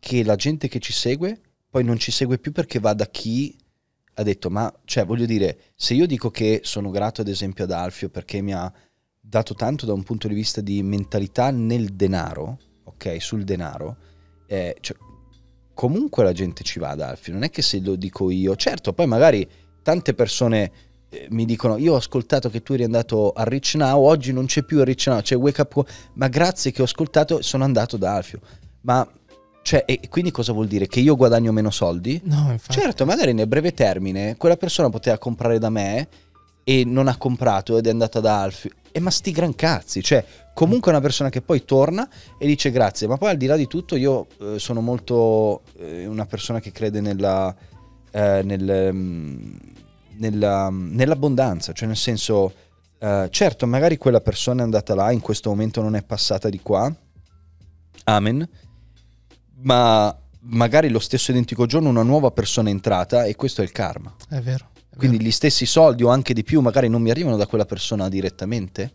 che 0.00 0.24
la 0.24 0.34
gente 0.34 0.68
che 0.68 0.80
ci 0.80 0.92
segue 0.92 1.40
poi 1.70 1.84
non 1.84 1.98
ci 1.98 2.10
segue 2.10 2.38
più 2.38 2.50
perché 2.52 2.78
va 2.78 2.94
da 2.94 3.06
chi 3.06 3.56
ha 4.14 4.22
detto, 4.22 4.50
ma 4.50 4.72
cioè, 4.84 5.04
voglio 5.04 5.26
dire, 5.26 5.58
se 5.76 5.94
io 5.94 6.06
dico 6.06 6.30
che 6.30 6.60
sono 6.64 6.90
grato 6.90 7.20
ad 7.20 7.28
esempio 7.28 7.64
ad 7.64 7.70
Alfio 7.70 8.08
perché 8.08 8.40
mi 8.40 8.52
ha 8.52 8.72
dato 9.20 9.54
tanto 9.54 9.86
da 9.86 9.92
un 9.92 10.02
punto 10.02 10.26
di 10.26 10.34
vista 10.34 10.60
di 10.60 10.82
mentalità 10.82 11.50
nel 11.50 11.90
denaro, 11.90 12.58
ok, 12.84 13.22
sul 13.22 13.44
denaro, 13.44 13.96
eh, 14.46 14.76
cioè, 14.80 14.96
comunque 15.74 16.24
la 16.24 16.32
gente 16.32 16.64
ci 16.64 16.80
va 16.80 16.88
ad 16.88 17.00
Alfio, 17.00 17.32
non 17.32 17.44
è 17.44 17.50
che 17.50 17.62
se 17.62 17.80
lo 17.80 17.94
dico 17.94 18.30
io, 18.30 18.56
certo, 18.56 18.92
poi 18.92 19.06
magari 19.06 19.48
tante 19.82 20.14
persone 20.14 20.87
mi 21.30 21.44
dicono 21.44 21.76
io 21.76 21.94
ho 21.94 21.96
ascoltato 21.96 22.50
che 22.50 22.62
tu 22.62 22.74
eri 22.74 22.84
andato 22.84 23.32
a 23.32 23.44
Rich 23.44 23.74
Now, 23.74 24.04
oggi 24.04 24.32
non 24.32 24.46
c'è 24.46 24.62
più 24.62 24.80
a 24.80 24.84
Rich 24.84 25.06
Now, 25.08 25.20
c'è 25.20 25.36
Wake 25.36 25.60
Up, 25.60 25.84
ma 26.14 26.28
grazie 26.28 26.70
che 26.70 26.82
ho 26.82 26.84
ascoltato 26.84 27.42
sono 27.42 27.64
andato 27.64 27.96
da 27.96 28.14
Alfio. 28.14 28.40
Ma 28.82 29.06
cioè, 29.62 29.84
e 29.86 30.00
quindi 30.08 30.30
cosa 30.30 30.52
vuol 30.52 30.66
dire? 30.66 30.86
Che 30.86 31.00
io 31.00 31.14
guadagno 31.14 31.52
meno 31.52 31.70
soldi? 31.70 32.20
No, 32.24 32.50
infatti. 32.50 32.80
Certo, 32.80 33.04
magari 33.04 33.34
nel 33.34 33.46
breve 33.46 33.74
termine 33.74 34.36
quella 34.36 34.56
persona 34.56 34.88
poteva 34.88 35.18
comprare 35.18 35.58
da 35.58 35.68
me 35.68 36.08
e 36.64 36.84
non 36.84 37.08
ha 37.08 37.16
comprato 37.16 37.76
ed 37.76 37.86
è 37.86 37.90
andata 37.90 38.20
da 38.20 38.40
Alfio. 38.40 38.70
E 38.90 39.00
ma 39.00 39.10
sti 39.10 39.30
gran 39.30 39.54
cazzi, 39.54 40.02
cioè 40.02 40.24
comunque 40.54 40.90
è 40.90 40.94
una 40.94 41.02
persona 41.02 41.28
che 41.28 41.42
poi 41.42 41.64
torna 41.64 42.08
e 42.38 42.46
dice 42.46 42.70
grazie, 42.70 43.06
ma 43.06 43.16
poi 43.16 43.30
al 43.30 43.36
di 43.36 43.46
là 43.46 43.56
di 43.56 43.66
tutto 43.66 43.94
io 43.96 44.26
eh, 44.40 44.58
sono 44.58 44.80
molto 44.80 45.62
eh, 45.78 46.06
una 46.06 46.26
persona 46.26 46.60
che 46.60 46.72
crede 46.72 47.00
nella, 47.00 47.54
eh, 48.10 48.42
nel, 48.42 48.90
mm, 48.92 49.56
nella, 50.18 50.68
nell'abbondanza, 50.70 51.72
cioè 51.72 51.88
nel 51.88 51.96
senso, 51.96 52.52
eh, 52.98 53.28
certo, 53.30 53.66
magari 53.66 53.96
quella 53.96 54.20
persona 54.20 54.60
è 54.60 54.64
andata 54.64 54.94
là, 54.94 55.10
in 55.10 55.20
questo 55.20 55.50
momento 55.50 55.80
non 55.80 55.96
è 55.96 56.02
passata 56.02 56.48
di 56.48 56.60
qua, 56.60 56.94
amen, 58.04 58.48
ma 59.62 60.16
magari 60.40 60.88
lo 60.88 60.98
stesso 60.98 61.30
identico 61.30 61.66
giorno 61.66 61.88
una 61.88 62.02
nuova 62.02 62.30
persona 62.30 62.68
è 62.68 62.72
entrata 62.72 63.24
e 63.24 63.34
questo 63.34 63.60
è 63.60 63.64
il 63.64 63.72
karma. 63.72 64.14
È 64.28 64.40
vero. 64.40 64.70
È 64.88 64.96
Quindi 64.96 65.16
vero. 65.16 65.28
gli 65.28 65.32
stessi 65.32 65.66
soldi 65.66 66.02
o 66.02 66.08
anche 66.08 66.32
di 66.32 66.42
più 66.42 66.60
magari 66.60 66.88
non 66.88 67.02
mi 67.02 67.10
arrivano 67.10 67.36
da 67.36 67.46
quella 67.46 67.66
persona 67.66 68.08
direttamente, 68.08 68.92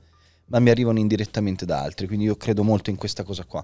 ma 0.47 0.59
mi 0.59 0.69
arrivano 0.69 0.99
indirettamente 0.99 1.65
da 1.65 1.81
altri. 1.81 2.07
Quindi 2.07 2.25
io 2.25 2.35
credo 2.35 2.63
molto 2.63 2.89
in 2.89 2.95
questa 2.95 3.23
cosa 3.23 3.43
qua. 3.45 3.63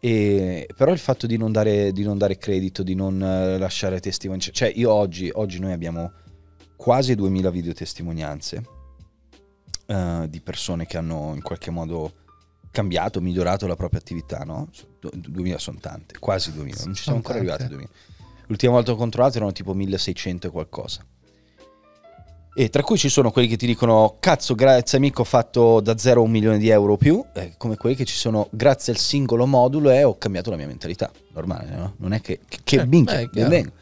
E, 0.00 0.68
però 0.76 0.92
il 0.92 0.98
fatto 0.98 1.26
di 1.26 1.36
non, 1.36 1.52
dare, 1.52 1.92
di 1.92 2.02
non 2.02 2.18
dare 2.18 2.36
credito, 2.36 2.82
di 2.82 2.94
non 2.94 3.14
uh, 3.14 3.58
lasciare 3.58 4.00
testimonianze, 4.00 4.52
cioè 4.52 4.72
io 4.74 4.92
oggi, 4.92 5.30
oggi 5.32 5.58
noi 5.58 5.72
abbiamo 5.72 6.12
quasi 6.82 7.14
2000 7.14 7.50
videotestimonianze 7.50 8.62
uh, 9.86 10.26
di 10.26 10.40
persone 10.40 10.84
che 10.84 10.98
hanno 10.98 11.30
in 11.32 11.40
qualche 11.40 11.70
modo 11.70 12.14
cambiato, 12.72 13.20
migliorato 13.20 13.68
la 13.68 13.76
propria 13.76 14.00
attività, 14.00 14.40
no? 14.40 14.68
2000 14.98 15.58
sono 15.58 15.78
tante, 15.78 16.18
quasi 16.18 16.52
2000, 16.52 16.84
non 16.86 16.94
ci 16.94 17.04
siamo 17.04 17.18
ancora 17.18 17.38
arrivati 17.38 17.62
a 17.62 17.68
2000. 17.68 17.88
L'ultima 18.46 18.72
volta 18.72 18.88
che 18.90 18.96
ho 18.96 18.98
controllato 18.98 19.36
erano 19.36 19.52
tipo 19.52 19.74
1600 19.74 20.48
e 20.48 20.50
qualcosa. 20.50 21.06
E 22.54 22.68
tra 22.68 22.82
cui 22.82 22.98
ci 22.98 23.08
sono 23.08 23.30
quelli 23.30 23.46
che 23.46 23.56
ti 23.56 23.66
dicono 23.66 24.16
cazzo 24.18 24.56
grazie 24.56 24.98
amico 24.98 25.22
ho 25.22 25.24
fatto 25.24 25.80
da 25.80 25.96
zero 25.96 26.20
a 26.20 26.24
un 26.24 26.32
milione 26.32 26.58
di 26.58 26.68
euro 26.68 26.94
o 26.94 26.96
più, 26.96 27.24
eh, 27.34 27.54
come 27.58 27.76
quelli 27.76 27.94
che 27.94 28.04
ci 28.04 28.16
sono 28.16 28.48
grazie 28.50 28.92
al 28.92 28.98
singolo 28.98 29.46
modulo 29.46 29.90
e 29.90 30.02
ho 30.02 30.18
cambiato 30.18 30.50
la 30.50 30.56
mia 30.56 30.66
mentalità, 30.66 31.12
normale, 31.32 31.76
no? 31.76 31.94
Non 31.98 32.12
è 32.12 32.20
che, 32.20 32.40
che, 32.48 32.58
che 32.64 32.80
eh, 32.80 32.86
minchia, 32.86 33.28
beh, 33.28 33.72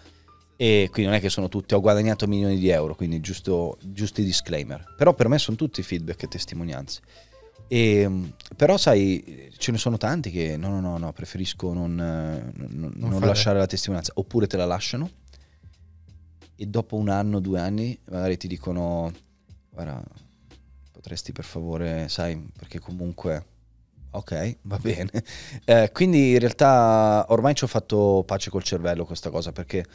e 0.63 0.91
quindi 0.93 1.11
non 1.11 1.19
è 1.19 1.23
che 1.23 1.31
sono 1.31 1.49
tutti, 1.49 1.73
ho 1.73 1.81
guadagnato 1.81 2.27
milioni 2.27 2.59
di 2.59 2.69
euro, 2.69 2.95
quindi 2.95 3.19
giusto, 3.21 3.79
giusti 3.83 4.23
disclaimer. 4.23 4.93
Però 4.95 5.15
per 5.15 5.27
me 5.27 5.39
sono 5.39 5.57
tutti 5.57 5.83
feedback 5.83 6.25
e 6.25 6.29
testimonianze. 6.29 7.01
E, 7.67 8.01
ehm, 8.01 8.35
però 8.57 8.77
sai, 8.77 9.51
ce 9.57 9.73
ne 9.73 9.79
sono 9.79 9.97
tanti 9.97 10.31
che 10.31 10.59
no, 10.59 10.69
no, 10.69 10.81
no, 10.81 10.99
no 10.99 11.13
preferisco 11.15 11.73
non, 11.73 11.95
non, 11.95 12.69
non, 12.75 12.93
non 12.95 13.21
lasciare 13.21 13.59
la 13.59 13.65
testimonianza, 13.65 14.13
oppure 14.17 14.47
te 14.47 14.59
la 14.59 14.67
lasciano 14.67 15.09
e 16.57 16.67
dopo 16.67 16.97
un 16.97 17.09
anno, 17.09 17.41
due 17.41 17.59
anni 17.59 17.99
magari 18.11 18.37
ti 18.37 18.47
dicono, 18.47 19.11
guarda, 19.71 20.03
potresti 20.93 21.33
per 21.33 21.45
favore, 21.45 22.11
sai, 22.11 22.37
perché 22.59 22.81
comunque, 22.81 23.47
ok, 24.11 24.57
va 24.65 24.77
bene. 24.77 25.11
Eh, 25.65 25.91
quindi 25.91 26.33
in 26.33 26.39
realtà 26.39 27.25
ormai 27.31 27.55
ci 27.55 27.65
ho 27.65 27.67
fatto 27.67 28.25
pace 28.27 28.51
col 28.51 28.63
cervello 28.63 29.07
questa 29.07 29.31
cosa, 29.31 29.53
perché 29.53 29.87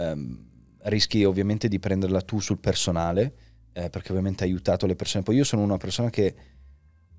ehm, 0.00 0.48
rischi 0.84 1.24
ovviamente 1.24 1.68
di 1.68 1.78
prenderla 1.78 2.22
tu 2.22 2.40
sul 2.40 2.58
personale, 2.58 3.34
eh, 3.72 3.90
perché 3.90 4.10
ovviamente 4.10 4.44
hai 4.44 4.50
aiutato 4.50 4.86
le 4.86 4.96
persone. 4.96 5.22
Poi 5.22 5.36
io 5.36 5.44
sono 5.44 5.62
una 5.62 5.76
persona 5.76 6.10
che 6.10 6.34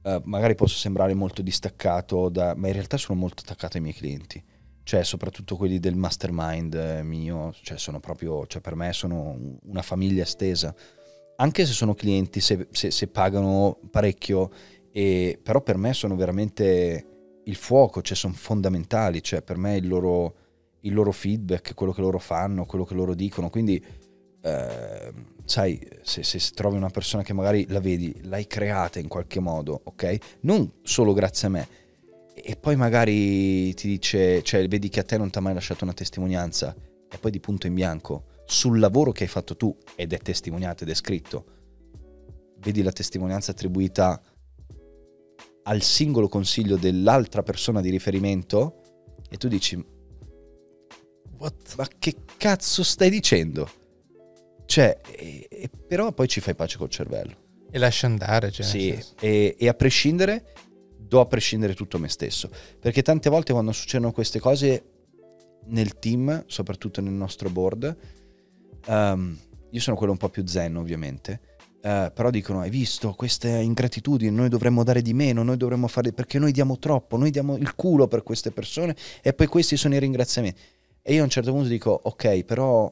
Uh, 0.03 0.20
magari 0.24 0.56
posso 0.56 0.78
sembrare 0.78 1.14
molto 1.14 1.44
distaccato, 1.44 2.28
da, 2.30 2.56
ma 2.56 2.66
in 2.66 2.74
realtà 2.74 2.98
sono 2.98 3.20
molto 3.20 3.44
attaccato 3.44 3.78
ai 3.78 3.84
miei 3.84 3.94
clienti. 3.94 4.44
Cioè, 4.82 5.03
soprattutto 5.03 5.56
quelli 5.56 5.80
del 5.80 5.95
mastermind 5.95 6.74
eh, 6.74 7.03
mio, 7.03 7.53
cioè, 7.62 7.78
sono 7.78 7.99
proprio, 7.99 8.48
cioè, 8.48 8.62
per 8.62 8.74
me 8.74 8.94
sono 8.94 9.60
una 9.64 9.84
famiglia 9.84 10.24
estesa. 10.24 10.74
Anche 11.36 11.68
se 11.68 11.74
sono 11.74 11.94
clienti, 11.94 12.41
se, 12.41 12.68
se, 12.72 12.90
se 12.90 13.08
pagano 13.10 13.78
parecchio, 13.91 14.49
e, 14.91 15.40
però 15.40 15.62
per 15.62 15.78
me 15.78 15.94
sono 15.94 16.16
veramente 16.16 17.41
il 17.45 17.56
fuoco, 17.56 18.02
cioè 18.02 18.18
sono 18.18 18.34
fondamentali. 18.34 19.22
Cioè, 19.22 19.44
per 19.44 19.58
me 19.58 19.76
il 19.76 19.88
loro, 19.88 20.36
il 20.82 20.94
loro 20.94 21.12
feedback, 21.12 21.74
quello 21.74 21.91
che 21.91 22.02
loro 22.02 22.20
fanno, 22.20 22.66
quello 22.66 22.86
che 22.86 22.94
loro 22.94 23.14
dicono. 23.14 23.49
Quindi 23.49 23.84
eh, 24.41 25.14
sai, 25.45 25.80
se, 26.02 26.24
se, 26.24 26.40
trovi 26.53 26.78
una 26.78 26.90
persona 26.90 27.24
che 27.24 27.34
magari 27.34 27.66
la 27.70 27.80
vedi, 27.80 28.14
l'hai 28.24 28.48
creata 28.48 28.99
in 28.99 29.08
qualche 29.08 29.40
modo, 29.40 29.80
ok? 29.84 30.18
Non 30.41 30.72
solo 30.84 31.14
grazie 31.14 31.48
a 31.48 31.52
me. 31.52 31.68
E 32.34 32.56
poi 32.56 32.76
magari 32.76 33.74
ti 33.74 33.88
dice, 33.88 34.41
cioè 34.44 34.68
vedi 34.68 34.90
che 34.90 35.02
a 35.02 35.03
te 35.03 35.18
non 35.18 35.30
ti 35.30 35.38
ha 35.38 35.41
mai 35.41 35.53
lasciato 35.53 35.84
una 35.84 35.94
testimonianza 35.94 36.76
e 37.10 37.18
poi 37.18 37.30
di 37.30 37.40
punto 37.40 37.68
in 37.68 37.74
bianco 37.74 38.26
sul 38.45 38.80
lavoro 38.80 39.12
che 39.12 39.24
hai 39.24 39.30
fatto 39.30 39.56
tu 39.56 39.76
ed 39.95 40.14
è 40.14 40.18
testimoniato 40.18 40.84
ed 40.84 40.90
è 40.90 40.94
scritto, 40.94 41.45
vedi 42.60 42.82
la 42.82 42.91
testimonianza 42.91 43.52
attribuita 43.52 44.22
al 45.64 45.82
singolo 45.82 46.28
consiglio 46.28 46.78
dell'altra 46.78 47.44
persona 47.44 47.82
di 47.82 47.90
riferimento 47.90 48.82
e 49.30 49.38
tu 49.38 49.48
dici, 49.48 49.82
What? 51.42 51.74
ma 51.76 51.88
che 51.98 52.18
cazzo 52.38 52.84
stai 52.84 53.10
dicendo? 53.10 53.68
Cioè, 54.66 55.02
e, 55.10 55.48
e 55.50 55.70
però 55.88 56.12
poi 56.12 56.28
ci 56.28 56.40
fai 56.40 56.54
pace 56.54 56.78
col 56.78 56.90
cervello. 56.90 57.36
E 57.72 57.80
lascia 57.80 58.06
andare, 58.06 58.52
cioè. 58.52 58.64
Sì, 58.64 58.96
e, 59.20 59.56
e, 59.58 59.68
a 59.68 59.74
prescindere, 59.74 60.54
do 61.00 61.20
a 61.20 61.26
prescindere 61.26 61.74
tutto 61.74 61.98
me 61.98 62.10
stesso. 62.10 62.52
Perché 62.80 63.02
tante 63.02 63.32
volte 63.32 63.54
quando 63.54 63.72
succedono 63.72 64.12
queste 64.12 64.40
cose 64.40 64.84
nel 65.66 65.98
team, 65.98 66.44
soprattutto 66.46 67.02
nel 67.02 67.14
nostro 67.14 67.50
board, 67.50 67.98
um, 68.86 69.36
io 69.72 69.80
sono 69.80 69.96
quello 69.96 70.12
un 70.12 70.20
po' 70.20 70.30
più 70.30 70.46
zen 70.46 70.76
ovviamente, 70.76 71.40
uh, 71.82 72.12
però 72.14 72.30
dicono, 72.30 72.60
hai 72.60 72.70
visto 72.70 73.14
questa 73.14 73.48
ingratitudine, 73.48 74.30
noi 74.30 74.50
dovremmo 74.50 74.84
dare 74.84 75.02
di 75.02 75.14
meno, 75.14 75.42
noi 75.42 75.58
dovremmo 75.58 75.88
fare, 75.88 76.14
perché 76.14 76.38
noi 76.38 76.52
diamo 76.52 76.78
troppo, 76.78 77.18
noi 77.18 77.32
diamo 77.32 77.58
il 77.58 77.74
culo 77.74 78.08
per 78.08 78.22
queste 78.22 78.52
persone 78.52 78.96
e 79.24 79.34
poi 79.34 79.48
questi 79.48 79.76
sono 79.76 79.96
i 79.96 80.00
ringraziamenti. 80.00 80.62
E 81.02 81.14
io 81.14 81.22
a 81.22 81.23
un 81.23 81.30
certo 81.30 81.52
punto 81.52 81.68
dico, 81.68 81.99
ok, 82.03 82.44
però 82.44 82.91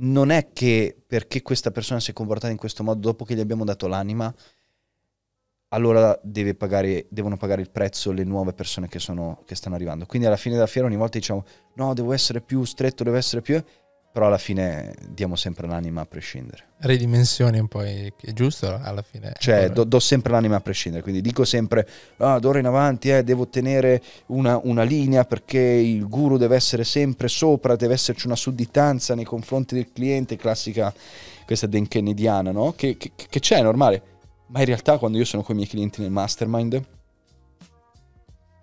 non 0.00 0.30
è 0.30 0.52
che 0.52 0.96
perché 1.06 1.42
questa 1.42 1.70
persona 1.70 2.00
si 2.00 2.10
è 2.10 2.14
comportata 2.14 2.52
in 2.52 2.58
questo 2.58 2.82
modo 2.82 3.00
dopo 3.00 3.24
che 3.24 3.34
gli 3.34 3.40
abbiamo 3.40 3.64
dato 3.64 3.86
l'anima, 3.88 4.32
allora 5.68 6.18
deve 6.22 6.54
pagare, 6.54 7.06
devono 7.10 7.36
pagare 7.36 7.60
il 7.60 7.70
prezzo 7.70 8.12
le 8.12 8.24
nuove 8.24 8.52
persone 8.52 8.88
che, 8.88 8.98
sono, 8.98 9.42
che 9.44 9.54
stanno 9.54 9.74
arrivando. 9.74 10.06
Quindi 10.06 10.26
alla 10.26 10.36
fine 10.36 10.54
della 10.54 10.66
fiera 10.66 10.86
ogni 10.86 10.96
volta 10.96 11.18
diciamo 11.18 11.44
no, 11.74 11.94
devo 11.94 12.12
essere 12.12 12.40
più 12.40 12.64
stretto, 12.64 13.04
devo 13.04 13.16
essere 13.16 13.42
più 13.42 13.62
però 14.10 14.26
alla 14.26 14.38
fine 14.38 14.94
diamo 15.10 15.36
sempre 15.36 15.66
l'anima 15.66 16.00
a 16.00 16.06
prescindere. 16.06 16.64
Ridimensioni 16.78 17.58
un 17.58 17.68
po', 17.68 17.82
è 17.82 18.12
giusto 18.32 18.78
alla 18.82 19.02
fine. 19.02 19.32
Cioè, 19.38 19.70
do, 19.70 19.84
do, 19.84 20.00
sempre 20.00 20.32
l'anima 20.32 20.56
a 20.56 20.60
prescindere, 20.60 21.02
quindi 21.02 21.20
dico 21.20 21.44
sempre, 21.44 21.86
ah, 22.18 22.38
d'ora 22.38 22.58
in 22.58 22.66
avanti 22.66 23.10
eh, 23.10 23.22
devo 23.22 23.48
tenere 23.48 24.02
una, 24.26 24.58
una, 24.62 24.82
linea 24.82 25.24
perché 25.24 25.60
il 25.60 26.08
guru 26.08 26.36
deve 26.36 26.56
essere 26.56 26.84
sempre 26.84 27.28
sopra, 27.28 27.76
deve 27.76 27.94
esserci 27.94 28.26
una 28.26 28.36
sudditanza 28.36 29.14
nei 29.14 29.24
confronti 29.24 29.74
del 29.74 29.92
cliente, 29.92 30.36
classica, 30.36 30.92
questa 31.44 31.66
den 31.66 31.86
kennediana, 31.86 32.50
no? 32.50 32.72
Che, 32.76 32.96
che, 32.96 33.12
che 33.14 33.40
c'è, 33.40 33.58
è 33.58 33.62
normale. 33.62 34.02
Ma 34.46 34.60
in 34.60 34.66
realtà 34.66 34.98
quando 34.98 35.18
io 35.18 35.24
sono 35.24 35.42
con 35.42 35.54
i 35.54 35.58
miei 35.58 35.70
clienti 35.70 36.00
nel 36.00 36.10
mastermind, 36.10 36.82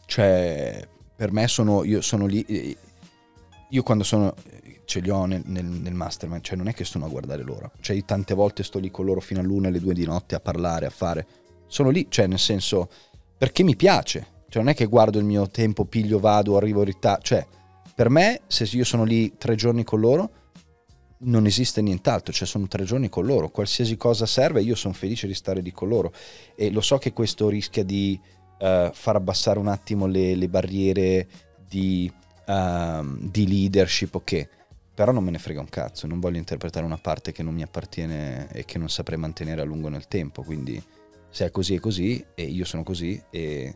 cioè 0.05 0.87
per 1.15 1.31
me 1.31 1.47
sono, 1.47 1.83
io 1.83 2.01
sono 2.01 2.25
lì, 2.25 2.41
eh, 2.43 2.77
io 3.69 3.83
quando 3.83 4.03
sono, 4.03 4.33
ce 4.85 4.99
li 4.99 5.09
ho 5.09 5.25
nel, 5.25 5.41
nel, 5.45 5.65
nel 5.65 5.93
mastermind, 5.93 6.43
cioè 6.43 6.55
non 6.57 6.67
è 6.67 6.73
che 6.73 6.83
sono 6.83 7.05
a 7.05 7.09
guardare 7.09 7.43
loro, 7.43 7.71
cioè 7.81 7.95
io 7.95 8.05
tante 8.05 8.33
volte 8.33 8.63
sto 8.63 8.79
lì 8.79 8.89
con 8.89 9.05
loro 9.05 9.19
fino 9.19 9.39
all'una, 9.39 9.67
alle 9.67 9.79
due 9.79 9.93
di 9.93 10.05
notte 10.05 10.35
a 10.35 10.39
parlare, 10.39 10.85
a 10.85 10.91
fare, 10.91 11.27
sono 11.67 11.89
lì, 11.89 12.07
cioè 12.09 12.27
nel 12.27 12.39
senso, 12.39 12.89
perché 13.37 13.63
mi 13.63 13.75
piace, 13.75 14.43
cioè 14.49 14.61
non 14.63 14.71
è 14.71 14.75
che 14.75 14.85
guardo 14.85 15.19
il 15.19 15.25
mio 15.25 15.47
tempo, 15.49 15.85
piglio, 15.85 16.19
vado, 16.19 16.55
arrivo 16.55 16.79
in 16.79 16.85
ritardo, 16.85 17.23
cioè 17.23 17.45
per 17.93 18.09
me 18.09 18.41
se 18.47 18.67
io 18.71 18.83
sono 18.83 19.03
lì 19.03 19.35
tre 19.37 19.55
giorni 19.55 19.83
con 19.83 19.99
loro, 19.99 20.31
non 21.17 21.45
esiste 21.45 21.81
nient'altro, 21.81 22.33
cioè 22.33 22.47
sono 22.47 22.67
tre 22.67 22.83
giorni 22.83 23.09
con 23.09 23.25
loro, 23.25 23.49
qualsiasi 23.49 23.95
cosa 23.97 24.25
serve 24.25 24.61
io 24.61 24.75
sono 24.75 24.93
felice 24.93 25.27
di 25.27 25.33
stare 25.33 25.61
lì 25.61 25.71
con 25.71 25.87
loro. 25.87 26.11
E 26.55 26.71
lo 26.71 26.81
so 26.81 26.97
che 26.97 27.13
questo 27.13 27.47
rischia 27.47 27.83
di 27.83 28.19
uh, 28.59 28.91
far 28.91 29.15
abbassare 29.15 29.59
un 29.59 29.67
attimo 29.67 30.05
le, 30.07 30.35
le 30.35 30.49
barriere 30.49 31.27
di, 31.67 32.11
uh, 32.47 33.29
di 33.29 33.47
leadership, 33.47 34.15
ok, 34.15 34.49
però 34.95 35.11
non 35.11 35.25
me 35.25 35.31
ne 35.31 35.39
frega 35.39 35.59
un 35.59 35.69
cazzo, 35.69 36.07
non 36.07 36.21
voglio 36.21 36.37
interpretare 36.37 36.85
una 36.85 36.97
parte 36.97 37.33
che 37.33 37.43
non 37.43 37.53
mi 37.53 37.61
appartiene 37.61 38.47
e 38.51 38.63
che 38.63 38.77
non 38.77 38.89
saprei 38.89 39.19
mantenere 39.19 39.61
a 39.61 39.65
lungo 39.65 39.89
nel 39.89 40.07
tempo, 40.07 40.41
quindi 40.41 40.81
se 41.29 41.45
è 41.45 41.51
così 41.51 41.75
è 41.75 41.79
così 41.79 42.25
e 42.33 42.43
io 42.43 42.63
sono 42.63 42.83
così 42.83 43.21
e, 43.29 43.75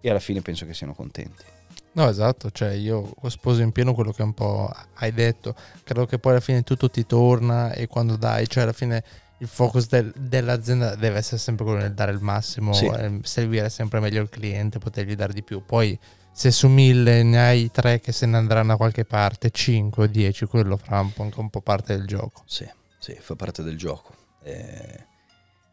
e 0.00 0.10
alla 0.10 0.18
fine 0.18 0.40
penso 0.40 0.64
che 0.64 0.72
siano 0.72 0.94
contenti. 0.94 1.44
No, 1.92 2.08
esatto, 2.08 2.50
cioè 2.50 2.70
io 2.70 3.12
sposo 3.26 3.60
in 3.60 3.72
pieno 3.72 3.92
quello 3.92 4.12
che 4.12 4.22
un 4.22 4.32
po' 4.32 4.72
hai 4.94 5.12
detto, 5.12 5.54
credo 5.84 6.06
che 6.06 6.18
poi 6.18 6.32
alla 6.32 6.40
fine 6.40 6.62
tutto 6.62 6.88
ti 6.88 7.04
torna 7.04 7.72
e 7.72 7.86
quando 7.86 8.16
dai, 8.16 8.48
cioè 8.48 8.62
alla 8.62 8.72
fine 8.72 9.04
il 9.38 9.48
focus 9.48 9.88
del, 9.88 10.12
dell'azienda 10.16 10.94
deve 10.94 11.18
essere 11.18 11.38
sempre 11.38 11.64
quello 11.64 11.80
nel 11.80 11.92
dare 11.92 12.12
il 12.12 12.20
massimo, 12.20 12.72
sì. 12.72 12.86
eh, 12.86 13.20
servire 13.22 13.68
sempre 13.68 14.00
meglio 14.00 14.22
il 14.22 14.28
cliente, 14.28 14.78
potergli 14.78 15.14
dare 15.14 15.32
di 15.32 15.42
più. 15.42 15.62
Poi 15.64 15.98
se 16.38 16.52
su 16.52 16.68
mille 16.68 17.24
ne 17.24 17.40
hai 17.40 17.68
tre 17.72 17.98
che 17.98 18.12
se 18.12 18.24
ne 18.24 18.36
andranno 18.36 18.68
da 18.68 18.76
qualche 18.76 19.04
parte, 19.04 19.50
5 19.50 20.04
o 20.04 20.06
10, 20.06 20.46
quello 20.46 20.76
farà 20.76 21.00
un 21.00 21.12
po', 21.12 21.24
anche 21.24 21.40
un 21.40 21.50
po' 21.50 21.60
parte 21.60 21.96
del 21.96 22.06
gioco. 22.06 22.44
Sì, 22.46 22.64
sì, 23.00 23.16
fa 23.18 23.34
parte 23.34 23.64
del 23.64 23.76
gioco. 23.76 24.14
Eh, 24.44 25.04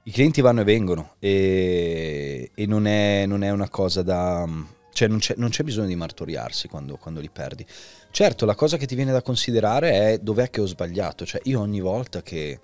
I 0.06 0.12
clienti 0.12 0.42
vanno 0.42 0.62
e 0.62 0.64
vengono 0.64 1.18
e, 1.20 2.50
e 2.56 2.66
non, 2.66 2.88
è, 2.88 3.28
non, 3.28 3.44
è, 3.44 3.52
una 3.52 3.70
cosa 3.70 4.02
da... 4.02 4.50
Cioè 4.92 5.08
non 5.08 5.20
c'è, 5.20 5.36
non 5.38 5.50
c'è 5.50 5.62
bisogno 5.62 5.86
di 5.86 5.96
martoriarsi 5.96 6.68
quando, 6.68 6.98
quando, 6.98 7.20
li 7.20 7.30
perdi. 7.30 7.64
Certo, 8.10 8.48
la 8.48 8.56
cosa 8.56 8.78
che 8.78 8.88
ti 8.88 8.96
viene 8.96 9.12
da 9.12 9.22
considerare 9.22 9.92
è 9.92 10.18
dov'è 10.18 10.50
che 10.50 10.62
ho 10.62 10.66
sbagliato. 10.66 11.28
Cioè 11.28 11.42
io 11.44 11.60
ogni 11.60 11.80
volta 11.80 12.24
che 12.24 12.60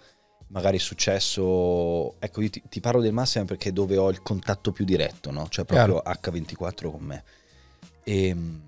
magari 0.48 0.78
è 0.78 0.80
successo, 0.80 2.20
ecco 2.20 2.42
io 2.42 2.50
ti, 2.50 2.64
ti, 2.68 2.80
parlo 2.80 3.00
del 3.00 3.14
massimo 3.14 3.46
perché 3.46 3.72
dove 3.72 3.96
ho 3.98 4.10
il 4.10 4.24
contatto 4.24 4.72
più 4.72 4.86
diretto, 4.86 5.30
no? 5.30 5.46
cioè 5.50 5.66
proprio 5.66 6.02
Chiaro. 6.02 6.20
H24 6.20 6.90
con 6.90 7.02
me. 7.04 7.24
E, 8.04 8.28
ehm, 8.28 8.62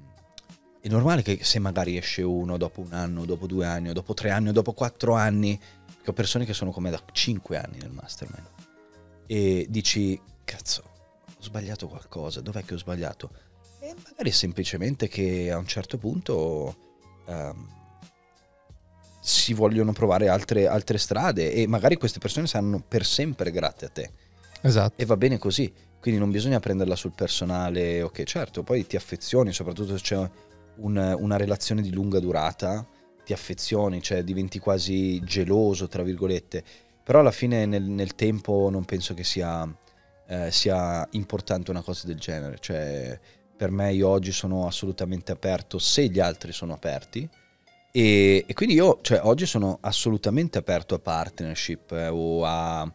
è 0.80 0.88
normale 0.90 1.22
che 1.22 1.40
se 1.44 1.60
magari 1.60 1.98
esce 1.98 2.22
uno 2.22 2.58
dopo 2.58 2.82
un 2.82 2.94
anno, 2.94 3.26
dopo 3.26 3.48
due 3.48 3.66
anni, 3.66 3.94
dopo 3.94 4.14
tre 4.14 4.32
anni, 4.32 4.52
dopo 4.52 4.74
quattro 4.74 5.14
anni, 5.14 5.60
che 6.02 6.10
ho 6.10 6.14
persone 6.14 6.46
che 6.46 6.54
sono 6.54 6.72
come 6.72 6.90
da 6.90 7.02
cinque 7.12 7.58
anni 7.58 7.78
nel 7.80 7.92
mastermind, 7.92 8.48
e 9.26 9.66
dici, 9.70 10.20
cazzo, 10.44 10.84
ho 11.26 11.42
sbagliato 11.42 11.88
qualcosa, 11.88 12.42
dov'è 12.42 12.66
che 12.66 12.74
ho 12.74 12.78
sbagliato? 12.78 13.32
E 13.80 13.96
magari 14.06 14.30
è 14.30 14.34
semplicemente 14.34 15.08
che 15.08 15.52
a 15.52 15.58
un 15.58 15.68
certo 15.68 15.98
punto... 15.98 16.76
Um, 17.26 17.82
si 19.26 19.54
vogliono 19.54 19.94
provare 19.94 20.28
altre, 20.28 20.68
altre 20.68 20.98
strade 20.98 21.54
e 21.54 21.66
magari 21.66 21.96
queste 21.96 22.20
persone 22.20 22.46
saranno 22.46 22.84
per 22.86 23.06
sempre 23.06 23.52
gratte 23.52 23.86
a 23.86 23.90
te. 23.90 24.12
Esatto. 24.60 25.02
E 25.02 25.06
va 25.06 25.16
bene 25.16 25.38
così. 25.38 25.74
Quindi 26.04 26.20
non 26.20 26.32
bisogna 26.32 26.60
prenderla 26.60 26.98
sul 26.98 27.14
personale, 27.16 28.02
ok, 28.02 28.24
certo, 28.24 28.62
poi 28.62 28.86
ti 28.86 28.98
affezioni, 28.98 29.54
soprattutto 29.54 29.96
se 29.96 30.04
c'è 30.04 30.30
un, 30.80 31.16
una 31.18 31.38
relazione 31.38 31.82
di 31.82 31.94
lunga 31.94 32.20
durata, 32.20 32.86
ti 33.24 33.32
affezioni, 33.32 34.02
cioè 34.02 34.22
diventi 34.22 34.60
quasi 34.60 35.22
geloso, 35.22 35.88
tra 35.88 36.04
virgolette. 36.04 36.62
Però 37.02 37.20
alla 37.20 37.32
fine 37.32 37.66
nel, 37.66 37.84
nel 37.84 38.16
tempo 38.16 38.68
non 38.70 38.84
penso 38.84 39.14
che 39.14 39.24
sia, 39.24 39.66
eh, 40.28 40.52
sia 40.52 41.08
importante 41.12 41.72
una 41.72 41.82
cosa 41.82 42.06
del 42.06 42.20
genere. 42.20 42.58
Cioè, 42.60 43.18
per 43.56 43.72
me 43.72 43.94
io 43.94 44.10
oggi 44.10 44.34
sono 44.34 44.68
assolutamente 44.68 45.32
aperto 45.32 45.80
se 45.80 46.10
gli 46.10 46.20
altri 46.20 46.52
sono 46.52 46.74
aperti 46.74 47.30
e, 47.96 48.44
e, 48.48 48.54
quindi 48.56 48.74
io, 48.74 48.98
cioè, 49.04 49.20
oggi 49.22 49.46
sono 49.46 49.78
assolutamente 49.80 50.58
aperto 50.58 50.96
a 50.96 51.00
partnership 51.00 51.92
eh, 51.92 52.08
o 52.08 52.44
a... 52.44 52.92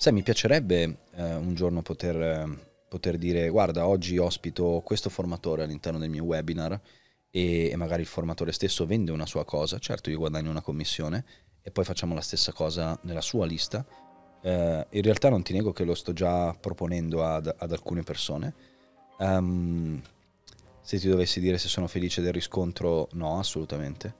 Sai, 0.00 0.12
mi 0.12 0.22
piacerebbe 0.22 0.98
eh, 1.16 1.34
un 1.34 1.56
giorno 1.56 1.82
poter, 1.82 2.68
poter, 2.88 3.18
dire, 3.18 3.48
guarda, 3.48 3.88
oggi 3.88 4.16
ospito 4.16 4.80
questo 4.84 5.10
formatore 5.10 5.64
all'interno 5.64 5.98
del 5.98 6.08
mio 6.08 6.22
webinar 6.22 6.80
e, 7.28 7.68
e, 7.68 7.74
magari 7.74 8.02
il 8.02 8.06
formatore 8.06 8.52
stesso 8.52 8.86
vende 8.86 9.10
una 9.10 9.26
sua 9.26 9.44
cosa, 9.44 9.80
certo 9.80 10.08
io 10.08 10.18
guadagno 10.18 10.50
una 10.50 10.60
commissione 10.60 11.24
e 11.60 11.72
poi 11.72 11.84
facciamo 11.84 12.14
la 12.14 12.20
stessa 12.20 12.52
cosa 12.52 12.96
nella 13.02 13.20
sua 13.20 13.44
lista. 13.44 13.84
Eh, 14.40 14.86
in 14.88 15.02
realtà 15.02 15.30
non 15.30 15.42
ti 15.42 15.52
nego 15.52 15.72
che 15.72 15.82
lo 15.82 15.96
sto 15.96 16.12
già 16.12 16.54
proponendo 16.54 17.24
ad, 17.24 17.52
ad 17.58 17.72
alcune 17.72 18.04
persone. 18.04 18.54
Um, 19.18 20.00
se 20.80 21.00
ti 21.00 21.08
dovessi 21.08 21.40
dire 21.40 21.58
se 21.58 21.66
sono 21.66 21.88
felice 21.88 22.22
del 22.22 22.32
riscontro, 22.32 23.08
no, 23.14 23.36
assolutamente 23.40 24.14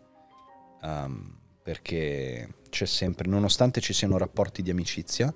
um, 0.83 1.39
perché 1.63 2.55
c'è 2.69 2.85
sempre, 2.85 3.29
nonostante 3.29 3.81
ci 3.81 3.93
siano 3.93 4.19
rapporti 4.19 4.61
di 4.61 4.71
amicizia, 4.71 5.33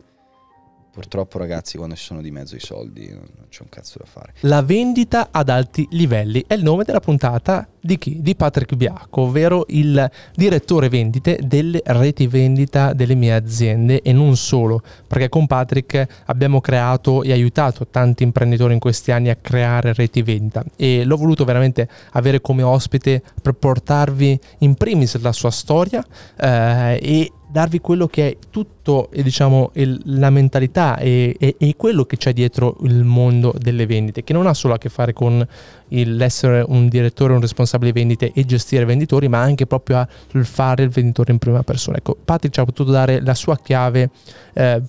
Purtroppo 0.93 1.39
ragazzi 1.39 1.78
quando 1.78 1.94
ci 1.94 2.05
sono 2.05 2.20
di 2.20 2.31
mezzo 2.31 2.55
i 2.55 2.60
soldi 2.60 3.09
non 3.09 3.47
c'è 3.48 3.62
un 3.62 3.70
cazzo 3.70 3.97
da 3.98 4.05
fare. 4.05 4.35
La 4.40 4.60
vendita 4.60 5.28
ad 5.31 5.48
alti 5.48 5.89
livelli 5.93 6.44
è 6.47 6.52
il 6.52 6.62
nome 6.62 6.85
della 6.85 7.01
puntata 7.01 7.66
di 7.81 7.97
chi? 7.97 8.20
Di 8.20 8.36
Patrick 8.36 8.74
Biacco, 8.74 9.23
ovvero 9.23 9.64
il 9.69 10.10
direttore 10.35 10.90
vendite 10.90 11.40
delle 11.43 11.81
reti 11.82 12.27
vendita 12.27 12.93
delle 12.93 13.14
mie 13.14 13.32
aziende 13.32 14.02
e 14.02 14.12
non 14.12 14.36
solo, 14.36 14.82
perché 15.06 15.31
con 15.31 15.47
Patrick 15.47 16.24
abbiamo 16.27 16.60
creato 16.60 17.23
e 17.23 17.32
aiutato 17.32 17.86
tanti 17.86 18.23
imprenditori 18.23 18.74
in 18.74 18.78
questi 18.78 19.12
anni 19.12 19.31
a 19.31 19.36
creare 19.36 19.94
reti 19.94 20.20
vendita 20.20 20.62
e 20.77 21.05
l'ho 21.05 21.16
voluto 21.16 21.47
veramente 21.47 21.89
avere 22.10 22.43
come 22.43 22.62
ospite 22.62 23.23
per 23.40 23.55
portarvi 23.55 24.39
in 24.59 24.74
primis 24.74 25.19
la 25.23 25.32
sua 25.32 25.51
storia 25.51 26.05
eh, 26.36 26.98
e 27.01 27.32
darvi 27.52 27.80
quello 27.80 28.06
che 28.06 28.28
è 28.28 28.36
tutto, 28.50 29.10
diciamo, 29.12 29.72
il, 29.74 30.00
la 30.04 30.30
mentalità 30.30 30.96
e, 30.96 31.36
e, 31.38 31.56
e, 31.58 31.76
quello 31.76 32.04
che 32.04 32.16
c'è 32.16 32.32
dietro 32.32 32.78
il 32.84 33.04
mondo 33.04 33.54
delle 33.58 33.84
vendite, 33.84 34.24
che 34.24 34.32
non 34.32 34.46
ha 34.46 34.54
solo 34.54 34.72
a 34.72 34.78
che 34.78 34.88
fare 34.88 35.12
con 35.12 35.46
l'essere 35.88 36.64
un 36.66 36.88
direttore, 36.88 37.34
un 37.34 37.42
responsabile 37.42 37.92
vendite 37.92 38.32
e 38.32 38.46
gestire 38.46 38.86
venditori, 38.86 39.28
ma 39.28 39.40
anche 39.40 39.66
proprio 39.66 40.06
il 40.32 40.46
fare 40.46 40.84
il 40.84 40.88
venditore 40.88 41.32
in 41.32 41.38
prima 41.38 41.62
persona. 41.62 41.98
Ecco, 41.98 42.16
Patrick 42.24 42.54
ci 42.54 42.60
ha 42.60 42.64
potuto 42.64 42.90
dare 42.90 43.20
la 43.20 43.34
sua 43.34 43.58
chiave 43.58 44.08
eh, 44.54 44.80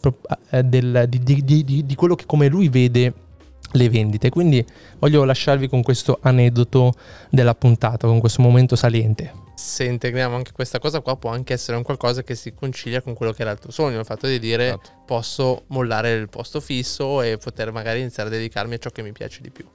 eh 0.49 0.63
del, 0.63 1.05
di, 1.09 1.19
di, 1.21 1.43
di, 1.43 1.85
di 1.85 1.95
quello 1.95 2.15
che 2.15 2.25
come 2.25 2.47
lui 2.47 2.69
vede 2.69 3.13
le 3.73 3.89
vendite. 3.89 4.29
Quindi 4.29 4.65
voglio 4.99 5.23
lasciarvi 5.23 5.67
con 5.67 5.83
questo 5.83 6.17
aneddoto 6.21 6.93
della 7.29 7.53
puntata, 7.53 8.07
con 8.07 8.19
questo 8.19 8.41
momento 8.41 8.75
saliente 8.75 9.41
se 9.55 9.85
integriamo 9.85 10.35
anche 10.35 10.51
questa 10.51 10.79
cosa 10.79 10.99
qua 10.99 11.15
può 11.15 11.29
anche 11.29 11.53
essere 11.53 11.77
un 11.77 11.83
qualcosa 11.83 12.23
che 12.23 12.35
si 12.35 12.53
concilia 12.53 13.01
con 13.01 13.13
quello 13.13 13.31
che 13.31 13.43
era 13.43 13.51
il 13.51 13.59
tuo 13.59 13.71
sogno, 13.71 13.99
il 13.99 14.05
fatto 14.05 14.27
di 14.27 14.37
dire 14.37 14.67
esatto. 14.67 14.89
posso 15.05 15.63
mollare 15.67 16.11
il 16.13 16.27
posto 16.27 16.59
fisso 16.59 17.21
e 17.21 17.37
poter 17.37 17.71
magari 17.71 17.99
iniziare 17.99 18.29
a 18.29 18.31
dedicarmi 18.31 18.73
a 18.73 18.77
ciò 18.77 18.89
che 18.89 19.01
mi 19.01 19.13
piace 19.13 19.41
di 19.41 19.51
più. 19.51 19.65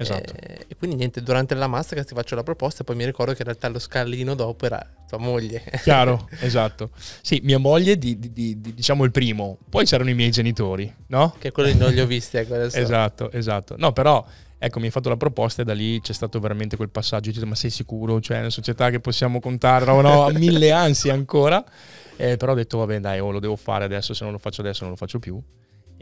Esatto. 0.00 0.32
E, 0.34 0.52
eh, 0.52 0.64
e 0.68 0.76
quindi 0.76 0.96
niente, 0.96 1.22
durante 1.22 1.54
la 1.54 1.66
masterclass 1.66 2.08
ti 2.08 2.14
faccio 2.14 2.34
la 2.34 2.42
proposta 2.42 2.82
e 2.82 2.84
poi 2.84 2.96
mi 2.96 3.04
ricordo 3.04 3.32
che 3.32 3.38
in 3.40 3.44
realtà 3.44 3.68
lo 3.68 3.78
scalino 3.78 4.34
dopo 4.34 4.64
era 4.64 4.84
tua 5.06 5.18
moglie. 5.18 5.62
Chiaro, 5.82 6.28
esatto. 6.40 6.90
Sì, 7.20 7.40
mia 7.42 7.58
moglie 7.58 7.98
di, 7.98 8.18
di, 8.18 8.32
di, 8.32 8.74
diciamo 8.74 9.04
il 9.04 9.10
primo, 9.10 9.58
poi 9.68 9.84
c'erano 9.84 10.10
i 10.10 10.14
miei 10.14 10.30
genitori, 10.30 10.92
no? 11.08 11.34
Che 11.38 11.52
quelli 11.52 11.74
non 11.74 11.92
li 11.92 12.00
ho 12.00 12.06
visti, 12.06 12.38
ecco 12.38 12.54
adesso. 12.54 12.78
esatto, 12.78 13.30
esatto. 13.30 13.74
No, 13.76 13.92
però 13.92 14.24
Ecco, 14.62 14.78
mi 14.78 14.84
hai 14.84 14.90
fatto 14.90 15.08
la 15.08 15.16
proposta 15.16 15.62
e 15.62 15.64
da 15.64 15.72
lì 15.72 16.02
c'è 16.02 16.12
stato 16.12 16.38
veramente 16.38 16.76
quel 16.76 16.90
passaggio. 16.90 17.30
Dico, 17.30 17.46
ma 17.46 17.54
sei 17.54 17.70
sicuro? 17.70 18.20
Cioè, 18.20 18.36
è 18.36 18.40
una 18.40 18.50
società 18.50 18.90
che 18.90 19.00
possiamo 19.00 19.40
contare, 19.40 19.86
no, 19.86 20.02
no, 20.02 20.26
a 20.26 20.32
mille 20.32 20.70
ansie 20.70 21.10
ancora. 21.10 21.64
Eh, 22.14 22.36
però 22.36 22.52
ho 22.52 22.54
detto, 22.54 22.76
vabbè, 22.76 23.00
dai, 23.00 23.20
oh, 23.20 23.30
lo 23.30 23.40
devo 23.40 23.56
fare 23.56 23.84
adesso. 23.84 24.12
Se 24.12 24.22
non 24.22 24.34
lo 24.34 24.38
faccio 24.38 24.60
adesso, 24.60 24.82
non 24.82 24.90
lo 24.90 24.96
faccio 24.96 25.18
più. 25.18 25.42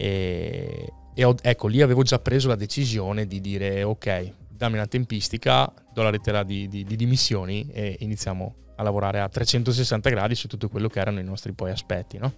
E, 0.00 0.92
e 1.12 1.24
ho, 1.24 1.34
ecco, 1.42 1.66
lì 1.66 1.82
avevo 1.82 2.04
già 2.04 2.20
preso 2.20 2.46
la 2.46 2.54
decisione 2.54 3.26
di 3.26 3.40
dire, 3.40 3.82
ok, 3.82 4.32
dammi 4.48 4.74
una 4.74 4.86
tempistica, 4.86 5.72
do 5.92 6.02
la 6.02 6.10
lettera 6.10 6.44
di, 6.44 6.68
di, 6.68 6.84
di 6.84 6.94
dimissioni 6.94 7.68
e 7.72 7.96
iniziamo 7.98 8.54
a 8.76 8.84
lavorare 8.84 9.18
a 9.18 9.28
360 9.28 10.08
gradi 10.08 10.36
su 10.36 10.46
tutto 10.46 10.68
quello 10.68 10.86
che 10.86 11.00
erano 11.00 11.18
i 11.18 11.24
nostri 11.24 11.52
poi 11.52 11.72
aspetti, 11.72 12.16
no? 12.18 12.32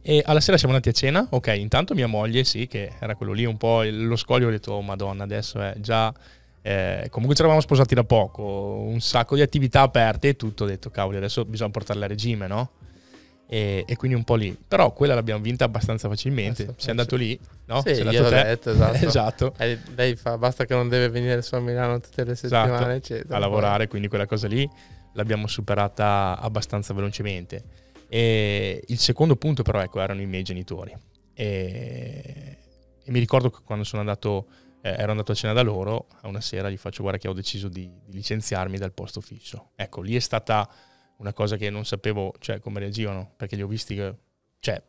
E 0.00 0.22
alla 0.24 0.38
sera 0.38 0.56
siamo 0.56 0.72
andati 0.72 0.90
a 0.90 0.96
cena, 0.96 1.26
ok, 1.28 1.48
intanto 1.56 1.92
mia 1.94 2.06
moglie, 2.06 2.44
sì, 2.44 2.68
che 2.68 2.92
era 3.00 3.16
quello 3.16 3.32
lì 3.32 3.44
un 3.44 3.56
po' 3.56 3.82
lo 3.82 4.14
scoglio, 4.14 4.46
ho 4.46 4.50
detto, 4.50 4.74
oh 4.74 4.82
madonna, 4.82 5.24
adesso 5.24 5.60
è 5.60 5.74
già... 5.78 6.14
Eh, 6.62 7.08
comunque 7.10 7.34
ci 7.34 7.42
eravamo 7.42 7.60
sposati 7.60 7.94
da 7.96 8.04
poco, 8.04 8.42
un 8.42 9.00
sacco 9.00 9.34
di 9.34 9.40
attività 9.40 9.80
aperte 9.80 10.28
e 10.28 10.36
tutto, 10.36 10.62
ho 10.62 10.66
detto, 10.68 10.90
cavoli, 10.90 11.16
adesso 11.16 11.44
bisogna 11.44 11.70
portarla 11.70 12.04
a 12.04 12.08
regime, 12.08 12.46
no? 12.46 12.70
E, 13.48 13.84
e, 13.86 13.96
quindi 13.96 14.16
un 14.16 14.24
po' 14.24 14.34
lì. 14.34 14.56
Però 14.66 14.92
quella 14.92 15.14
l'abbiamo 15.14 15.40
vinta 15.40 15.64
abbastanza 15.64 16.08
facilmente. 16.08 16.64
Eh, 16.64 16.74
Sei 16.76 16.90
andato 16.90 17.16
lì, 17.16 17.38
no? 17.66 17.80
Sì, 17.82 17.94
Sei 17.94 18.06
andato 18.06 18.28
te. 18.28 18.42
Detto, 18.42 18.70
esatto. 18.70 18.96
esatto. 19.06 19.54
Eh, 19.58 19.78
lei 19.94 20.16
fa, 20.16 20.36
basta 20.36 20.64
che 20.64 20.74
non 20.74 20.88
deve 20.88 21.08
venire 21.08 21.42
su 21.42 21.54
a 21.54 21.60
Milano 21.60 22.00
tutte 22.00 22.24
le 22.24 22.34
settimane, 22.34 22.74
esatto. 22.74 22.90
eccetera. 22.90 23.36
A 23.36 23.38
lavorare, 23.38 23.88
quindi 23.88 24.08
quella 24.08 24.26
cosa 24.26 24.48
lì 24.48 24.68
l'abbiamo 25.12 25.46
superata 25.46 26.38
abbastanza 26.40 26.92
velocemente. 26.92 27.84
E 28.08 28.82
il 28.86 28.98
secondo 28.98 29.36
punto 29.36 29.62
però, 29.62 29.80
ecco, 29.80 30.00
erano 30.00 30.20
i 30.20 30.26
miei 30.26 30.42
genitori. 30.42 30.94
E, 31.32 32.58
e 33.02 33.10
mi 33.10 33.18
ricordo 33.18 33.50
che 33.50 33.58
quando 33.64 33.84
sono 33.84 34.00
andato, 34.00 34.46
eh, 34.80 34.94
ero 34.98 35.10
andato 35.10 35.32
a 35.32 35.34
cena 35.34 35.52
da 35.52 35.62
loro, 35.62 36.06
a 36.22 36.28
una 36.28 36.40
sera 36.40 36.70
gli 36.70 36.76
faccio 36.76 37.02
guarda 37.02 37.18
che 37.18 37.28
ho 37.28 37.32
deciso 37.32 37.68
di, 37.68 37.90
di 38.04 38.16
licenziarmi 38.16 38.78
dal 38.78 38.92
posto 38.92 39.20
fisso. 39.20 39.70
Ecco, 39.74 40.00
lì 40.02 40.14
è 40.14 40.20
stata 40.20 40.68
una 41.18 41.32
cosa 41.32 41.56
che 41.56 41.70
non 41.70 41.84
sapevo 41.84 42.34
cioè, 42.38 42.60
come 42.60 42.80
reagivano, 42.80 43.32
perché 43.36 43.56
li 43.56 43.62
ho 43.62 43.66
visti 43.66 43.94
che 43.94 44.14
cioè, 44.58 44.82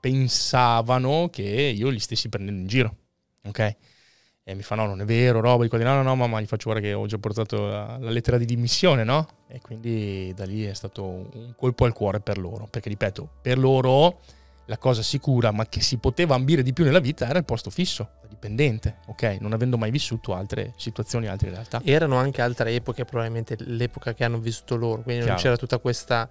pensavano 0.00 1.28
che 1.30 1.42
io 1.42 1.88
li 1.88 1.98
stessi 1.98 2.28
prendendo 2.28 2.60
in 2.60 2.66
giro, 2.66 2.96
ok? 3.44 3.76
E 4.48 4.54
mi 4.54 4.62
fa 4.62 4.76
no, 4.76 4.86
non 4.86 5.00
è 5.00 5.04
vero, 5.04 5.40
roba 5.40 5.64
di 5.64 5.68
qua 5.68 5.78
di 5.78 5.84
no, 5.84 5.94
no, 5.94 6.02
no, 6.02 6.14
mamma, 6.14 6.40
gli 6.40 6.46
faccio 6.46 6.70
guarda 6.70 6.86
che 6.86 6.92
ho 6.92 7.06
già 7.06 7.18
portato 7.18 7.66
la, 7.66 7.98
la, 7.98 8.10
lettera 8.10 8.38
di 8.38 8.44
dimissione, 8.44 9.02
no? 9.02 9.26
E 9.48 9.60
quindi 9.60 10.32
da 10.36 10.44
lì 10.44 10.64
è 10.64 10.72
stato 10.72 11.04
un 11.04 11.52
colpo 11.56 11.84
al 11.84 11.92
cuore 11.92 12.20
per 12.20 12.38
loro, 12.38 12.68
perché 12.70 12.88
ripeto, 12.88 13.28
per 13.42 13.58
loro 13.58 14.20
la 14.66 14.78
cosa 14.78 15.02
sicura, 15.02 15.50
ma 15.50 15.66
che 15.66 15.80
si 15.80 15.96
poteva 15.98 16.34
ambire 16.34 16.62
di 16.62 16.72
più 16.72 16.84
nella 16.84 16.98
vita, 16.98 17.28
era 17.28 17.38
il 17.38 17.44
posto 17.44 17.70
fisso, 17.70 18.10
dipendente, 18.28 18.98
ok? 19.06 19.38
Non 19.40 19.52
avendo 19.52 19.78
mai 19.78 19.90
vissuto 19.90 20.34
altre 20.34 20.72
situazioni, 20.76 21.26
altre 21.26 21.50
realtà. 21.50 21.80
Erano 21.84 22.16
anche 22.16 22.42
altre 22.42 22.74
epoche, 22.74 23.04
probabilmente 23.04 23.56
l'epoca 23.60 24.14
che 24.14 24.24
hanno 24.24 24.38
vissuto 24.38 24.76
loro, 24.76 25.02
quindi 25.02 25.22
Chiaro. 25.22 25.34
non 25.34 25.42
c'era 25.42 25.56
tutta 25.56 25.78
questa 25.78 26.28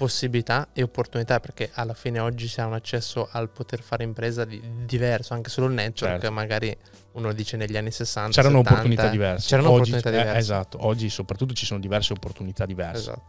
possibilità 0.00 0.68
e 0.72 0.82
opportunità 0.82 1.40
perché 1.40 1.68
alla 1.74 1.92
fine 1.92 2.20
oggi 2.20 2.48
si 2.48 2.58
ha 2.58 2.64
un 2.64 2.72
accesso 2.72 3.28
al 3.30 3.50
poter 3.50 3.82
fare 3.82 4.02
impresa 4.02 4.46
di, 4.46 4.58
diverso, 4.86 5.34
anche 5.34 5.50
solo 5.50 5.66
il 5.66 5.74
network, 5.74 6.20
certo. 6.20 6.32
magari 6.32 6.74
uno 7.12 7.32
dice 7.34 7.58
negli 7.58 7.76
anni 7.76 7.90
60. 7.90 8.30
C'erano 8.30 8.58
70, 8.58 8.70
opportunità 8.70 9.08
diverse. 9.08 9.48
C'erano 9.48 9.68
oggi, 9.68 9.90
opportunità 9.90 10.10
diverse. 10.10 10.34
Eh, 10.34 10.38
esatto, 10.38 10.86
oggi 10.86 11.10
soprattutto 11.10 11.52
ci 11.52 11.66
sono 11.66 11.80
diverse 11.80 12.14
opportunità 12.14 12.64
diverse. 12.64 13.00
Esatto. 13.10 13.22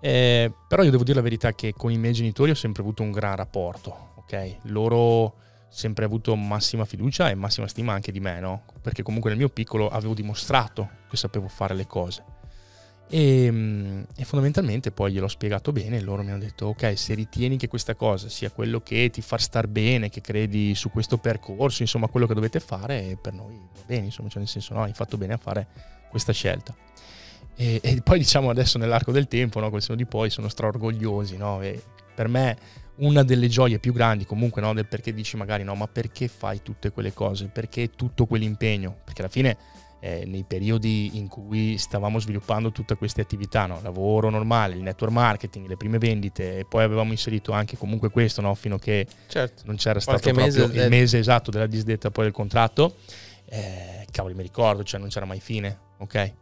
Eh, 0.00 0.52
però 0.68 0.82
io 0.82 0.90
devo 0.90 1.04
dire 1.04 1.16
la 1.16 1.22
verità 1.22 1.54
che 1.54 1.72
con 1.72 1.90
i 1.90 1.98
miei 1.98 2.12
genitori 2.12 2.50
ho 2.50 2.54
sempre 2.54 2.82
avuto 2.82 3.02
un 3.02 3.10
gran 3.10 3.36
rapporto, 3.36 4.12
ok? 4.16 4.56
Loro 4.64 5.34
sempre 5.68 6.04
avuto 6.04 6.34
massima 6.36 6.84
fiducia 6.84 7.28
e 7.28 7.34
massima 7.34 7.66
stima 7.68 7.92
anche 7.92 8.12
di 8.12 8.20
me, 8.20 8.40
no? 8.40 8.64
Perché 8.80 9.02
comunque 9.02 9.30
nel 9.30 9.38
mio 9.38 9.48
piccolo 9.48 9.88
avevo 9.88 10.14
dimostrato 10.14 10.88
che 11.08 11.16
sapevo 11.16 11.48
fare 11.48 11.74
le 11.74 11.86
cose. 11.86 12.24
E, 13.08 14.04
e, 14.16 14.24
fondamentalmente 14.24 14.90
poi 14.90 15.12
gliel'ho 15.12 15.28
spiegato 15.28 15.70
bene 15.70 15.98
e 15.98 16.00
loro 16.00 16.24
mi 16.24 16.30
hanno 16.30 16.40
detto 16.40 16.66
ok 16.66 16.98
se 16.98 17.14
ritieni 17.14 17.56
che 17.56 17.68
questa 17.68 17.94
cosa 17.94 18.28
sia 18.28 18.50
quello 18.50 18.80
che 18.80 19.10
ti 19.10 19.20
fa 19.22 19.38
star 19.38 19.68
bene 19.68 20.08
che 20.08 20.20
credi 20.20 20.74
su 20.74 20.90
questo 20.90 21.16
percorso 21.16 21.82
insomma 21.82 22.08
quello 22.08 22.26
che 22.26 22.34
dovete 22.34 22.58
fare 22.58 23.16
per 23.22 23.32
noi 23.32 23.56
va 23.56 23.82
bene 23.86 24.06
insomma 24.06 24.28
cioè 24.28 24.40
nel 24.40 24.48
senso 24.48 24.74
no 24.74 24.82
hai 24.82 24.92
fatto 24.92 25.16
bene 25.16 25.34
a 25.34 25.36
fare 25.36 25.68
questa 26.10 26.32
scelta 26.32 26.74
e, 27.56 27.80
e 27.82 28.00
poi 28.02 28.18
diciamo 28.18 28.50
adesso 28.50 28.78
nell'arco 28.78 29.12
del 29.12 29.26
tempo 29.26 29.58
no, 29.60 29.70
col 29.70 29.82
seno 29.82 29.96
di 29.96 30.04
poi 30.04 30.30
sono 30.30 30.48
straorgogliosi 30.48 31.36
no? 31.36 31.62
E 31.62 31.82
per 32.14 32.28
me 32.28 32.56
una 32.96 33.22
delle 33.22 33.48
gioie 33.48 33.78
più 33.78 33.92
grandi 33.92 34.24
comunque 34.26 34.60
no, 34.60 34.74
del 34.74 34.86
perché 34.86 35.12
dici 35.12 35.36
magari 35.36 35.64
no 35.64 35.74
ma 35.74 35.88
perché 35.88 36.28
fai 36.28 36.62
tutte 36.62 36.90
quelle 36.90 37.12
cose 37.12 37.46
perché 37.46 37.90
tutto 37.90 38.26
quell'impegno 38.26 38.96
perché 39.04 39.22
alla 39.22 39.30
fine 39.30 39.56
eh, 40.00 40.24
nei 40.26 40.44
periodi 40.44 41.16
in 41.16 41.26
cui 41.26 41.78
stavamo 41.78 42.18
sviluppando 42.18 42.70
tutte 42.70 42.96
queste 42.96 43.22
attività, 43.22 43.66
no? 43.66 43.80
lavoro 43.82 44.28
normale, 44.30 44.74
il 44.74 44.82
network 44.82 45.12
marketing, 45.12 45.66
le 45.66 45.76
prime 45.76 45.98
vendite 45.98 46.58
e 46.58 46.64
poi 46.64 46.84
avevamo 46.84 47.10
inserito 47.12 47.52
anche 47.52 47.76
comunque 47.76 48.10
questo 48.10 48.40
no? 48.40 48.54
fino 48.54 48.76
a 48.76 48.78
che 48.78 49.06
certo. 49.26 49.62
non 49.64 49.76
c'era 49.76 49.98
stato 49.98 50.20
proprio 50.20 50.44
mese 50.44 50.62
il 50.64 50.70
del... 50.70 50.90
mese 50.90 51.18
esatto 51.18 51.50
della 51.50 51.66
disdetta 51.66 52.10
poi 52.10 52.24
del 52.24 52.32
contratto, 52.32 52.96
eh, 53.46 54.06
cavoli 54.10 54.34
mi 54.34 54.42
ricordo, 54.42 54.84
cioè 54.84 55.00
non 55.00 55.08
c'era 55.08 55.24
mai 55.24 55.40
fine, 55.40 55.78
ok? 55.98 56.32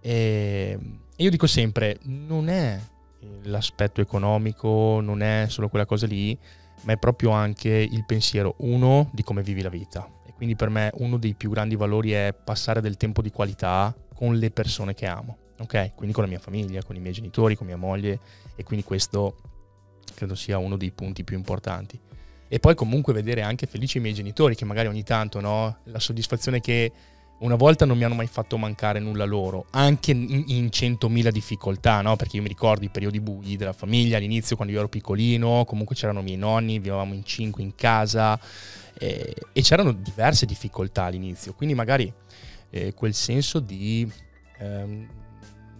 E 0.00 0.78
io 1.16 1.30
dico 1.30 1.46
sempre, 1.46 1.98
non 2.02 2.48
è 2.48 2.80
l'aspetto 3.42 4.00
economico, 4.00 5.00
non 5.02 5.22
è 5.22 5.46
solo 5.48 5.68
quella 5.68 5.86
cosa 5.86 6.06
lì, 6.06 6.36
ma 6.82 6.92
è 6.92 6.96
proprio 6.96 7.30
anche 7.30 7.68
il 7.68 8.04
pensiero, 8.06 8.54
uno, 8.58 9.10
di 9.12 9.22
come 9.22 9.42
vivi 9.42 9.62
la 9.62 9.68
vita 9.68 10.08
quindi 10.40 10.56
per 10.56 10.70
me 10.70 10.90
uno 10.94 11.18
dei 11.18 11.34
più 11.34 11.50
grandi 11.50 11.76
valori 11.76 12.12
è 12.12 12.32
passare 12.32 12.80
del 12.80 12.96
tempo 12.96 13.20
di 13.20 13.30
qualità 13.30 13.94
con 14.14 14.36
le 14.36 14.50
persone 14.50 14.94
che 14.94 15.04
amo, 15.04 15.36
ok? 15.58 15.92
Quindi 15.94 16.14
con 16.14 16.24
la 16.24 16.30
mia 16.30 16.38
famiglia, 16.38 16.82
con 16.82 16.96
i 16.96 16.98
miei 16.98 17.12
genitori, 17.12 17.56
con 17.56 17.66
mia 17.66 17.76
moglie 17.76 18.18
e 18.56 18.64
quindi 18.64 18.82
questo 18.82 19.36
credo 20.14 20.34
sia 20.34 20.56
uno 20.56 20.78
dei 20.78 20.92
punti 20.92 21.24
più 21.24 21.36
importanti. 21.36 22.00
E 22.48 22.58
poi 22.58 22.74
comunque 22.74 23.12
vedere 23.12 23.42
anche 23.42 23.66
felici 23.66 23.98
i 23.98 24.00
miei 24.00 24.14
genitori 24.14 24.54
che 24.54 24.64
magari 24.64 24.88
ogni 24.88 25.02
tanto, 25.02 25.40
no? 25.40 25.80
La 25.84 25.98
soddisfazione 25.98 26.62
che 26.62 26.90
una 27.40 27.54
volta 27.54 27.84
non 27.86 27.96
mi 27.96 28.04
hanno 28.04 28.14
mai 28.14 28.26
fatto 28.26 28.58
mancare 28.58 28.98
nulla 28.98 29.24
loro, 29.24 29.66
anche 29.70 30.10
in, 30.10 30.70
centomila 30.70 31.30
difficoltà, 31.30 32.00
no? 32.02 32.16
Perché 32.16 32.36
io 32.36 32.42
mi 32.42 32.48
ricordo 32.48 32.84
i 32.84 32.90
periodi 32.90 33.20
bui 33.20 33.56
della 33.56 33.72
famiglia, 33.72 34.18
all'inizio 34.18 34.56
quando 34.56 34.74
io 34.74 34.80
ero 34.80 34.88
piccolino, 34.88 35.64
comunque 35.66 35.94
c'erano 35.94 36.20
i 36.20 36.24
miei 36.24 36.36
nonni, 36.36 36.78
vivevamo 36.78 37.14
in 37.14 37.24
cinque 37.24 37.62
in 37.62 37.74
casa, 37.74 38.38
eh, 38.98 39.34
e 39.52 39.62
c'erano 39.62 39.92
diverse 39.92 40.44
difficoltà 40.44 41.04
all'inizio, 41.04 41.54
quindi 41.54 41.74
magari 41.74 42.12
eh, 42.70 42.92
quel 42.94 43.14
senso 43.14 43.58
di... 43.58 44.10
Ehm, 44.58 45.08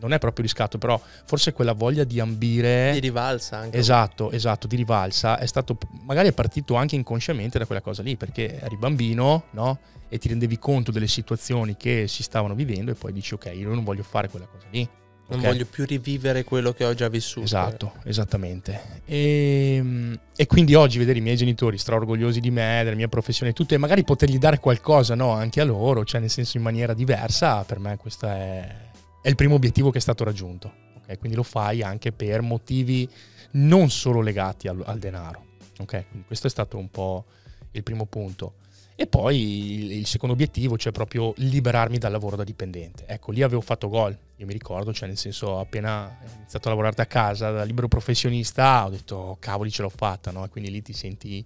non 0.01 0.12
è 0.12 0.18
proprio 0.18 0.44
riscatto, 0.44 0.78
però 0.78 1.01
forse 1.24 1.52
quella 1.52 1.72
voglia 1.72 2.05
di 2.05 2.18
ambire... 2.20 2.93
Di 2.93 3.01
rivalsa 3.01 3.59
anche. 3.59 3.78
Esatto, 3.78 4.31
esatto, 4.31 4.66
di 4.66 4.77
rivalsa 4.77 5.39
è 5.39 5.47
stato... 5.47 5.78
Magari 6.05 6.28
è 6.28 6.32
partito 6.32 6.74
anche 6.74 6.97
inconsciamente 6.97 7.59
da 7.59 7.66
quella 7.66 7.81
cosa 7.82 8.02
lì, 8.02 8.16
perché 8.16 8.60
eri 8.60 8.77
bambino, 8.77 9.44
no? 9.51 9.78
E 10.09 10.18
ti 10.18 10.28
rendevi 10.28 10.59
conto 10.59 10.90
delle 10.90 11.06
situazioni 11.06 11.77
che 11.77 12.06
si 12.09 12.22
stavano 12.22 12.55
vivendo 12.55 12.90
e 12.90 12.94
poi 12.94 13.12
dici 13.12 13.35
ok, 13.35 13.52
io 13.55 13.68
non 13.68 13.85
voglio 13.85 14.02
fare 14.02 14.28
quella 14.28 14.47
cosa 14.47 14.66
lì. 14.70 14.89
Non 15.31 15.39
okay. 15.39 15.52
voglio 15.52 15.66
più 15.66 15.85
rivivere 15.85 16.43
quello 16.43 16.72
che 16.72 16.85
ho 16.85 16.93
già 16.93 17.09
vissuto. 17.09 17.44
Esatto, 17.44 17.93
esattamente. 18.02 19.02
E, 19.05 19.77
ehm, 19.77 20.18
e, 20.35 20.47
quindi 20.47 20.74
oggi 20.74 20.98
vedere 20.98 21.18
i 21.18 21.22
miei 21.22 21.36
genitori 21.36 21.78
straorgogliosi 21.78 22.40
di 22.40 22.51
me, 22.51 22.81
della 22.82 22.97
mia 22.97 23.06
professione 23.06 23.52
e 23.52 23.55
tutto, 23.55 23.74
e 23.74 23.78
magari 23.78 24.02
potergli 24.02 24.39
dare 24.39 24.59
qualcosa 24.59 25.14
no, 25.14 25.31
anche 25.31 25.60
a 25.60 25.64
loro, 25.64 26.05
cioè 26.05 26.20
nel 26.20 26.31
senso 26.31 26.56
in 26.56 26.64
maniera 26.64 26.94
diversa, 26.94 27.62
per 27.62 27.78
me 27.78 27.97
questo 27.97 28.27
è, 28.27 28.74
è 29.22 29.28
il 29.28 29.34
primo 29.34 29.55
obiettivo 29.55 29.90
che 29.90 29.98
è 29.98 30.01
stato 30.01 30.24
raggiunto. 30.24 30.72
Okay? 31.02 31.18
Quindi 31.18 31.36
lo 31.36 31.42
fai 31.42 31.82
anche 31.82 32.12
per 32.12 32.40
motivi 32.40 33.09
non 33.52 33.90
solo 33.90 34.20
legati 34.20 34.68
al, 34.68 34.82
al 34.84 34.98
denaro. 34.98 35.47
Okay? 35.78 36.06
Quindi 36.09 36.26
questo 36.26 36.47
è 36.47 36.51
stato 36.51 36.78
un 36.78 36.90
po' 36.90 37.24
il 37.72 37.82
primo 37.82 38.06
punto. 38.06 38.55
E 39.01 39.06
poi 39.06 39.98
il, 39.98 40.06
secondo 40.06 40.34
obiettivo, 40.34 40.76
cioè 40.76 40.92
proprio 40.92 41.32
liberarmi 41.36 41.97
dal 41.97 42.12
lavoro 42.12 42.36
da 42.36 42.44
dipendente. 42.44 43.06
Ecco, 43.06 43.30
lì 43.30 43.40
avevo 43.40 43.62
fatto 43.62 43.88
gol, 43.88 44.14
io 44.36 44.44
mi 44.44 44.52
ricordo, 44.52 44.92
cioè 44.92 45.09
nel 45.09 45.16
senso 45.16 45.59
appena 45.59 46.18
ho 46.22 46.36
iniziato 46.36 46.68
a 46.68 46.70
lavorare 46.70 46.94
da 46.94 47.06
casa 47.06 47.51
da 47.51 47.62
libero 47.62 47.88
professionista, 47.88 48.84
ho 48.84 48.90
detto 48.90 49.16
oh, 49.16 49.36
cavoli 49.38 49.70
ce 49.70 49.80
l'ho 49.80 49.88
fatta, 49.88 50.30
no? 50.30 50.44
E 50.44 50.51
quindi 50.51 50.70
lì 50.70 50.82
ti 50.82 50.92
senti 50.92 51.42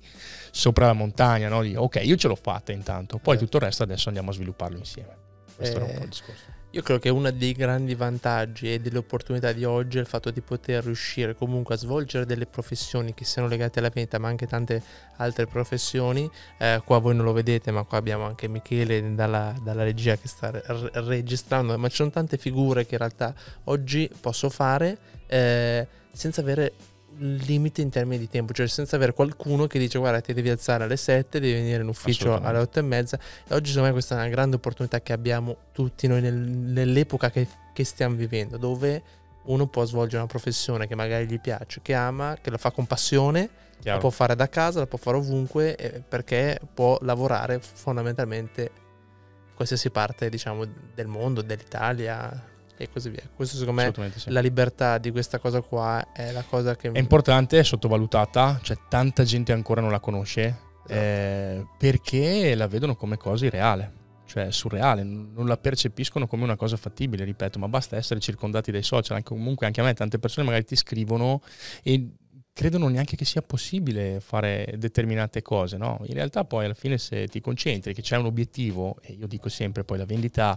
sopra 0.51 0.87
la 0.87 0.95
montagna, 0.95 1.49
no? 1.49 1.63
Di, 1.63 1.77
ok, 1.77 2.01
io 2.03 2.17
ce 2.17 2.27
l'ho 2.27 2.35
fatta 2.35 2.73
intanto, 2.73 3.19
poi 3.19 3.39
tutto 3.39 3.59
il 3.59 3.63
resto 3.63 3.85
adesso 3.85 4.09
andiamo 4.09 4.31
a 4.31 4.33
svilupparlo 4.33 4.77
insieme. 4.77 5.17
Questo 5.55 5.79
eh, 5.79 5.81
era 5.81 5.93
un 5.93 5.97
po' 5.97 6.03
il 6.03 6.09
discorso. 6.09 6.54
Io 6.75 6.83
credo 6.83 6.99
che 6.99 7.09
uno 7.09 7.31
dei 7.31 7.53
grandi 7.53 7.95
vantaggi 7.95 8.73
e 8.73 8.81
delle 8.81 8.99
opportunità 8.99 9.53
di 9.53 9.65
oggi 9.65 9.99
è 9.99 10.01
il 10.01 10.09
fatto 10.09 10.33
di 10.33 10.41
poter 10.41 10.83
riuscire 10.83 11.37
comunque 11.37 11.77
a 11.77 11.79
svolgere 11.79 12.27
delle 12.27 12.47
professioni 12.47 13.15
che 13.15 13.25
siano 13.25 13.47
legate 13.47 13.79
alla 13.79 13.91
vendita, 13.95 14.19
ma 14.19 14.27
anche 14.27 14.49
tante 14.49 14.83
altre 15.19 15.47
professioni. 15.47 16.29
Eh, 16.59 16.83
qua 16.85 16.99
voi 16.99 17.15
non 17.15 17.27
lo 17.27 17.33
vedete, 17.33 17.71
ma 17.71 17.85
qua 17.85 17.99
abbiamo 17.99 18.25
anche 18.25 18.49
Michele 18.49 19.15
dalla, 19.15 19.55
dalla 19.63 19.85
regia 19.85 20.17
che 20.17 20.27
sta 20.27 20.51
re- 20.51 20.91
registrando, 20.95 21.79
ma 21.79 21.89
ci 21.89 21.95
sono 21.95 22.11
tante 22.11 22.39
figure 22.39 22.85
che 22.87 22.95
in 22.95 22.99
realtà 22.99 23.33
oggi 23.65 24.11
posso 24.21 24.51
fare 24.51 24.99
eh, 25.29 25.87
senza 26.11 26.41
avere 26.41 26.73
limite 27.19 27.81
in 27.81 27.91
termini 27.91 28.19
di 28.19 28.29
tempo, 28.29 28.53
cioè 28.53 28.67
senza 28.67 28.97
avere 28.97 29.13
qualcuno 29.13 29.67
che 29.67 29.79
dice 29.79 29.99
guarda 29.99 30.21
ti 30.21 30.33
devi 30.33 30.51
alzare 30.51 30.85
alle 30.85 30.97
7, 30.97 31.41
devi 31.41 31.53
venire 31.53 31.83
in 31.83 31.89
ufficio 31.89 32.35
alle 32.41 32.59
8 32.59 32.79
e 32.79 32.83
mezza 32.83 33.19
e 33.47 33.55
oggi 33.55 33.69
secondo 33.69 33.89
me 33.89 33.93
questa 33.93 34.17
è 34.17 34.19
una 34.19 34.29
grande 34.29 34.57
opportunità 34.57 35.01
che 35.01 35.13
abbiamo 35.13 35.57
tutti 35.73 36.07
noi 36.07 36.21
nel, 36.21 36.35
nell'epoca 36.35 37.31
che, 37.31 37.47
che, 37.73 37.85
stiamo 37.85 38.17
vivendo, 38.17 38.57
dove 38.57 39.03
uno 39.45 39.67
può 39.67 39.85
svolgere 39.85 40.19
una 40.19 40.27
professione 40.27 40.87
che 40.87 40.95
magari 40.95 41.27
gli 41.27 41.41
piace, 41.41 41.81
che 41.83 41.95
ama, 41.95 42.37
che 42.41 42.51
la 42.51 42.59
fa 42.59 42.71
con 42.71 42.87
passione, 42.87 43.49
Chiaro. 43.81 43.97
la 43.97 43.99
può 43.99 44.11
fare 44.11 44.35
da 44.35 44.49
casa, 44.49 44.81
la 44.81 44.87
può 44.87 44.99
fare 44.99 45.17
ovunque 45.17 45.77
eh, 45.77 46.01
perché 46.01 46.61
può 46.73 46.99
lavorare 47.03 47.61
fondamentalmente 47.61 48.63
in 48.63 49.55
qualsiasi 49.55 49.91
parte 49.91 50.29
diciamo 50.29 50.65
del 50.95 51.07
mondo, 51.07 51.43
dell'Italia, 51.43 52.53
e 52.77 52.89
così 52.91 53.11
via. 53.11 53.23
Questo 53.35 53.57
secondo 53.57 53.83
me 53.83 54.13
sì. 54.17 54.31
la 54.31 54.41
libertà 54.41 54.99
di 54.99 55.11
questa 55.11 55.39
cosa 55.39 55.61
qua 55.61 56.13
è 56.13 56.33
la 56.33 56.43
cosa 56.43 56.77
che... 56.77 56.91
È 56.91 56.99
importante, 56.99 57.59
è 57.59 57.65
sottovalutata, 57.65 58.61
cioè 58.63 58.77
tanta 58.89 59.25
gente 59.25 59.53
ancora 59.53 59.81
non 59.81 59.91
la 59.91 60.01
conosce 60.01 60.43
esatto. 60.43 60.93
eh, 60.93 61.67
perché 61.79 62.55
la 62.55 62.67
vedono 62.67 62.97
come 62.97 63.17
cosa 63.17 63.47
irreale, 63.47 63.93
cioè 64.27 64.51
surreale, 64.51 65.03
non 65.03 65.47
la 65.47 65.57
percepiscono 65.57 66.27
come 66.27 66.43
una 66.43 66.57
cosa 66.57 66.77
fattibile, 66.77 67.25
ripeto, 67.25 67.59
ma 67.59 67.69
basta 67.69 67.97
essere 67.97 68.21
circondati 68.21 68.71
dai 68.71 68.83
social, 68.83 69.17
anche, 69.17 69.29
comunque 69.29 69.67
anche 69.67 69.81
a 69.81 69.85
me 69.85 69.95
tante 69.95 70.19
persone 70.19 70.47
magari 70.47 70.65
ti 70.65 70.77
scrivono 70.77 71.41
e 71.83 72.09
credono 72.53 72.89
neanche 72.89 73.17
che 73.17 73.25
sia 73.25 73.43
possibile 73.43 74.21
fare 74.21 74.75
determinate 74.79 75.43
cose, 75.43 75.77
no? 75.77 76.01
In 76.07 76.15
realtà 76.15 76.45
poi 76.45 76.65
alla 76.65 76.75
fine 76.75 76.99
se 76.99 77.27
ti 77.27 77.41
concentri 77.41 77.93
che 77.93 78.01
c'è 78.01 78.17
un 78.17 78.27
obiettivo, 78.27 78.97
e 79.03 79.13
io 79.15 79.27
dico 79.27 79.49
sempre 79.49 79.83
poi 79.83 79.99
la 79.99 80.05
vendita 80.05 80.57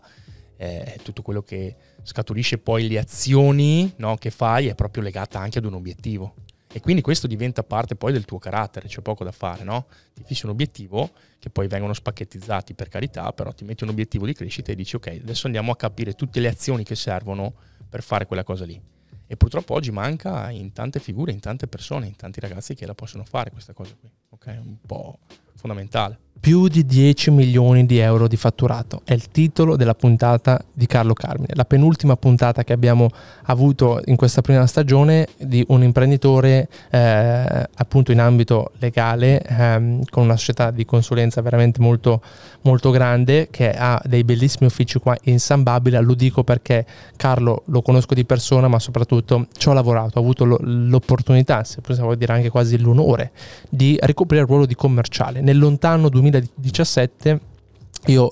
è 0.57 0.97
tutto 1.03 1.21
quello 1.21 1.43
che 1.43 1.75
scaturisce 2.01 2.57
poi 2.57 2.87
le 2.87 2.97
azioni 2.97 3.93
no, 3.97 4.15
che 4.17 4.31
fai 4.31 4.67
è 4.67 4.75
proprio 4.75 5.03
legata 5.03 5.39
anche 5.39 5.59
ad 5.59 5.65
un 5.65 5.75
obiettivo. 5.75 6.33
E 6.69 6.81
quindi 6.81 7.01
questo 7.01 7.27
diventa 7.27 7.63
parte 7.63 7.95
poi 7.95 8.11
del 8.11 8.25
tuo 8.25 8.39
carattere, 8.39 8.87
c'è 8.87 9.01
poco 9.01 9.23
da 9.23 9.31
fare, 9.31 9.63
no? 9.63 9.87
Ti 10.13 10.23
fissi 10.25 10.45
un 10.45 10.51
obiettivo 10.51 11.11
che 11.39 11.49
poi 11.49 11.67
vengono 11.67 11.93
spacchettizzati 11.93 12.73
per 12.73 12.89
carità, 12.89 13.31
però 13.31 13.51
ti 13.53 13.63
metti 13.63 13.83
un 13.83 13.89
obiettivo 13.89 14.25
di 14.25 14.33
crescita 14.33 14.71
e 14.71 14.75
dici 14.75 14.95
ok, 14.95 15.19
adesso 15.21 15.45
andiamo 15.45 15.71
a 15.71 15.75
capire 15.75 16.13
tutte 16.13 16.39
le 16.39 16.49
azioni 16.49 16.83
che 16.83 16.95
servono 16.95 17.53
per 17.87 18.03
fare 18.03 18.25
quella 18.25 18.43
cosa 18.43 18.65
lì. 18.65 18.79
E 19.29 19.37
purtroppo 19.37 19.73
oggi 19.73 19.91
manca 19.91 20.49
in 20.49 20.71
tante 20.73 20.99
figure, 20.99 21.31
in 21.31 21.39
tante 21.39 21.67
persone, 21.67 22.07
in 22.07 22.15
tanti 22.15 22.39
ragazzi 22.39 22.75
che 22.75 22.85
la 22.85 22.93
possono 22.93 23.23
fare 23.23 23.51
questa 23.51 23.73
cosa 23.73 23.95
qui. 23.99 24.11
Ok, 24.29 24.57
un 24.59 24.77
po' 24.85 25.19
fondamentale 25.55 26.26
più 26.39 26.67
di 26.67 26.85
10 26.85 27.31
milioni 27.31 27.85
di 27.85 27.97
euro 27.97 28.27
di 28.27 28.37
fatturato. 28.37 29.01
È 29.03 29.13
il 29.13 29.29
titolo 29.29 29.75
della 29.75 29.95
puntata 29.95 30.63
di 30.71 30.85
Carlo 30.85 31.13
Carmine, 31.13 31.53
la 31.55 31.65
penultima 31.65 32.15
puntata 32.15 32.63
che 32.63 32.73
abbiamo 32.73 33.09
avuto 33.43 34.01
in 34.05 34.15
questa 34.15 34.41
prima 34.41 34.65
stagione 34.67 35.27
di 35.37 35.63
un 35.69 35.83
imprenditore 35.83 36.69
eh, 36.89 37.67
appunto 37.73 38.11
in 38.11 38.19
ambito 38.19 38.71
legale 38.79 39.41
ehm, 39.41 40.03
con 40.09 40.23
una 40.23 40.37
società 40.37 40.71
di 40.71 40.85
consulenza 40.85 41.41
veramente 41.41 41.81
molto, 41.81 42.21
molto 42.61 42.91
grande 42.91 43.47
che 43.49 43.71
ha 43.71 44.01
dei 44.05 44.23
bellissimi 44.23 44.67
uffici 44.67 44.99
qua 44.99 45.17
in 45.23 45.39
San 45.39 45.63
Babila. 45.63 45.99
Lo 45.99 46.13
dico 46.13 46.43
perché 46.43 46.85
Carlo 47.15 47.63
lo 47.65 47.81
conosco 47.81 48.13
di 48.13 48.25
persona 48.25 48.67
ma 48.67 48.79
soprattutto 48.79 49.47
ci 49.57 49.69
ho 49.69 49.73
lavorato, 49.73 50.17
ho 50.17 50.21
avuto 50.21 50.45
l'opportunità, 50.45 51.63
se 51.63 51.81
possiamo 51.81 52.13
dire 52.15 52.33
anche 52.33 52.49
quasi 52.49 52.77
l'onore 52.79 53.31
di 53.69 53.97
ricoprire 54.01 54.43
il 54.43 54.47
ruolo 54.47 54.65
di 54.65 54.75
commerciale. 54.75 55.41
Nel 55.41 55.57
lontano 55.57 56.09
2000 56.09 56.26
2017 56.31 57.39
io 58.07 58.31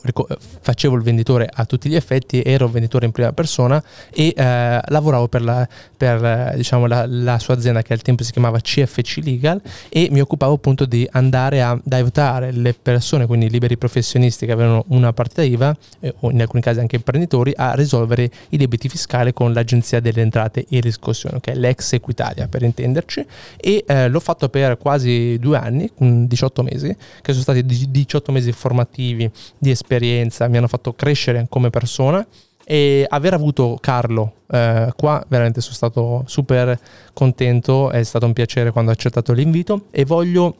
facevo 0.61 0.95
il 0.95 1.01
venditore 1.01 1.49
a 1.51 1.65
tutti 1.65 1.89
gli 1.89 1.95
effetti, 1.95 2.41
ero 2.41 2.65
un 2.65 2.71
venditore 2.71 3.05
in 3.05 3.11
prima 3.11 3.33
persona 3.33 3.83
e 4.13 4.33
eh, 4.35 4.79
lavoravo 4.85 5.27
per, 5.27 5.41
la, 5.41 5.67
per 5.95 6.53
diciamo, 6.55 6.85
la, 6.85 7.05
la, 7.07 7.39
sua 7.39 7.55
azienda 7.55 7.81
che 7.81 7.93
al 7.93 8.01
tempo 8.01 8.23
si 8.23 8.31
chiamava 8.31 8.59
CFC 8.59 9.19
Legal 9.23 9.61
e 9.89 10.07
mi 10.11 10.21
occupavo 10.21 10.53
appunto 10.53 10.85
di 10.85 11.07
andare 11.11 11.61
ad 11.61 11.81
aiutare 11.89 12.51
le 12.51 12.73
persone, 12.73 13.25
quindi 13.25 13.49
liberi 13.49 13.77
professionisti 13.77 14.45
che 14.45 14.51
avevano 14.51 14.85
una 14.89 15.11
partita 15.13 15.43
IVA 15.43 15.75
eh, 15.99 16.13
o 16.21 16.31
in 16.31 16.41
alcuni 16.41 16.61
casi 16.61 16.79
anche 16.79 16.95
imprenditori 16.95 17.51
a 17.55 17.73
risolvere 17.73 18.29
i 18.49 18.57
debiti 18.57 18.87
fiscali 18.87 19.33
con 19.33 19.51
l'agenzia 19.51 19.99
delle 19.99 20.21
entrate 20.21 20.65
e 20.69 20.79
riscossione, 20.79 21.41
che 21.41 21.51
è 21.51 21.55
l'ex 21.55 21.93
Equitalia 21.93 22.47
per 22.47 22.63
intenderci. 22.63 23.25
E 23.57 23.83
eh, 23.85 24.07
l'ho 24.07 24.19
fatto 24.19 24.47
per 24.47 24.77
quasi 24.77 25.37
due 25.39 25.57
anni, 25.57 25.91
18 25.97 26.63
mesi, 26.63 26.95
che 27.21 27.31
sono 27.31 27.41
stati 27.41 27.65
18 27.65 28.31
mesi 28.31 28.51
formativi 28.51 29.29
di 29.57 29.69
esperienza, 29.69 30.47
mi 30.47 30.57
hanno 30.57 30.67
fatto 30.67 30.93
crescere 30.93 31.45
come 31.49 31.69
persona 31.69 32.25
e 32.67 33.05
aver 33.07 33.33
avuto 33.33 33.77
Carlo 33.79 34.33
eh, 34.47 34.91
qua 34.95 35.23
veramente 35.27 35.61
sono 35.61 35.75
stato 35.75 36.23
super 36.25 36.79
contento, 37.13 37.91
è 37.91 38.03
stato 38.03 38.25
un 38.25 38.33
piacere 38.33 38.71
quando 38.71 38.91
ho 38.91 38.93
accettato 38.93 39.33
l'invito 39.33 39.85
e 39.91 40.03
voglio 40.03 40.55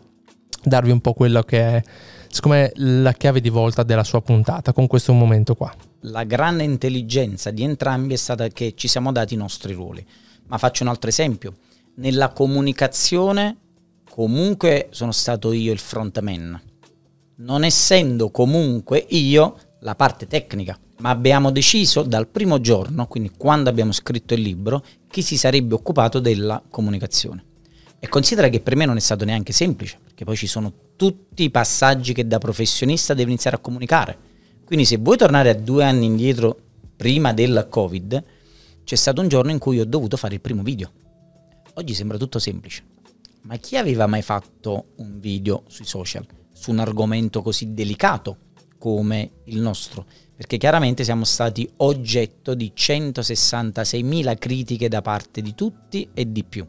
darvi 0.63 0.91
un 0.91 1.01
po' 1.01 1.13
quello 1.13 1.41
che 1.41 1.59
è 1.59 1.83
secondo 2.27 2.57
me 2.57 2.71
la 2.75 3.13
chiave 3.13 3.39
di 3.39 3.49
volta 3.49 3.83
della 3.83 4.03
sua 4.03 4.21
puntata 4.21 4.73
con 4.73 4.87
questo 4.87 5.13
momento 5.13 5.55
qua. 5.55 5.73
La 6.01 6.23
grande 6.25 6.63
intelligenza 6.63 7.49
di 7.49 7.63
entrambi 7.63 8.13
è 8.13 8.17
stata 8.17 8.47
che 8.49 8.73
ci 8.75 8.87
siamo 8.87 9.11
dati 9.11 9.33
i 9.33 9.37
nostri 9.37 9.73
ruoli. 9.73 10.05
Ma 10.47 10.57
faccio 10.57 10.83
un 10.83 10.89
altro 10.89 11.09
esempio. 11.09 11.55
Nella 11.95 12.29
comunicazione 12.29 13.57
comunque 14.09 14.87
sono 14.91 15.11
stato 15.11 15.53
io 15.53 15.71
il 15.71 15.79
frontman 15.79 16.61
non 17.37 17.63
essendo 17.63 18.29
comunque 18.29 19.05
io 19.09 19.57
la 19.79 19.95
parte 19.95 20.27
tecnica, 20.27 20.79
ma 20.99 21.09
abbiamo 21.09 21.51
deciso 21.51 22.03
dal 22.03 22.27
primo 22.27 22.61
giorno, 22.61 23.07
quindi 23.07 23.31
quando 23.35 23.69
abbiamo 23.69 23.91
scritto 23.91 24.33
il 24.33 24.41
libro, 24.41 24.83
chi 25.09 25.21
si 25.21 25.37
sarebbe 25.37 25.75
occupato 25.75 26.19
della 26.19 26.63
comunicazione. 26.69 27.43
E 27.99 28.07
considera 28.07 28.49
che 28.49 28.61
per 28.61 28.75
me 28.75 28.85
non 28.85 28.97
è 28.97 29.01
stato 29.01 29.25
neanche 29.25 29.51
semplice, 29.51 29.97
perché 30.01 30.23
poi 30.23 30.35
ci 30.35 30.47
sono 30.47 30.71
tutti 30.95 31.43
i 31.43 31.49
passaggi 31.49 32.13
che 32.13 32.27
da 32.27 32.37
professionista 32.37 33.13
devo 33.13 33.29
iniziare 33.29 33.57
a 33.57 33.59
comunicare. 33.59 34.17
Quindi 34.63 34.85
se 34.85 34.97
vuoi 34.97 35.17
tornare 35.17 35.49
a 35.49 35.55
due 35.55 35.83
anni 35.83 36.05
indietro, 36.05 36.57
prima 36.95 37.33
del 37.33 37.67
Covid, 37.69 38.23
c'è 38.83 38.95
stato 38.95 39.21
un 39.21 39.27
giorno 39.27 39.51
in 39.51 39.59
cui 39.59 39.79
ho 39.79 39.85
dovuto 39.85 40.17
fare 40.17 40.35
il 40.35 40.41
primo 40.41 40.63
video. 40.63 40.91
Oggi 41.73 41.93
sembra 41.93 42.17
tutto 42.17 42.39
semplice. 42.39 42.83
Ma 43.41 43.57
chi 43.57 43.77
aveva 43.77 44.07
mai 44.07 44.21
fatto 44.21 44.93
un 44.97 45.19
video 45.19 45.63
sui 45.67 45.85
social? 45.85 46.25
Su 46.55 46.71
un 46.71 46.79
argomento 46.79 47.41
così 47.41 47.73
delicato 47.73 48.37
come 48.79 49.41
il 49.45 49.59
nostro, 49.59 50.05
perché 50.35 50.57
chiaramente 50.57 51.03
siamo 51.03 51.25
stati 51.25 51.69
oggetto 51.77 52.53
di 52.53 52.71
166.000 52.75 54.37
critiche 54.37 54.87
da 54.87 55.01
parte 55.01 55.41
di 55.41 55.53
tutti 55.53 56.09
e 56.13 56.31
di 56.31 56.43
più. 56.43 56.65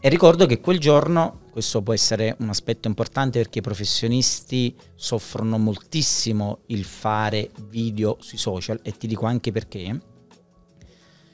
E 0.00 0.08
ricordo 0.08 0.46
che 0.46 0.60
quel 0.60 0.78
giorno, 0.78 1.40
questo 1.50 1.82
può 1.82 1.92
essere 1.92 2.36
un 2.40 2.48
aspetto 2.48 2.88
importante 2.88 3.40
perché 3.40 3.58
i 3.58 3.62
professionisti 3.62 4.74
soffrono 4.94 5.58
moltissimo 5.58 6.60
il 6.66 6.84
fare 6.84 7.50
video 7.68 8.16
sui 8.20 8.38
social 8.38 8.80
e 8.82 8.96
ti 8.96 9.06
dico 9.06 9.26
anche 9.26 9.52
perché, 9.52 10.00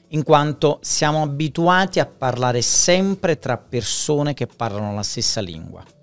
in 0.09 0.23
quanto 0.23 0.79
siamo 0.81 1.21
abituati 1.21 1.99
a 1.99 2.05
parlare 2.05 2.61
sempre 2.61 3.37
tra 3.39 3.57
persone 3.57 4.33
che 4.33 4.47
parlano 4.47 4.93
la 4.93 5.03
stessa 5.03 5.41
lingua 5.41 5.94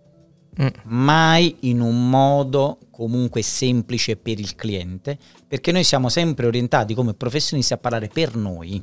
mm. 0.61 0.67
mai 0.85 1.57
in 1.61 1.81
un 1.81 2.09
modo 2.09 2.79
comunque 2.91 3.43
semplice 3.43 4.17
per 4.17 4.39
il 4.39 4.55
cliente, 4.55 5.19
perché 5.47 5.73
noi 5.73 5.85
siamo 5.85 6.09
sempre 6.09 6.47
orientati 6.47 6.95
come 6.95 7.15
professionisti 7.15 7.73
a 7.73 7.79
parlare 7.79 8.09
per 8.09 8.37
noi. 8.37 8.83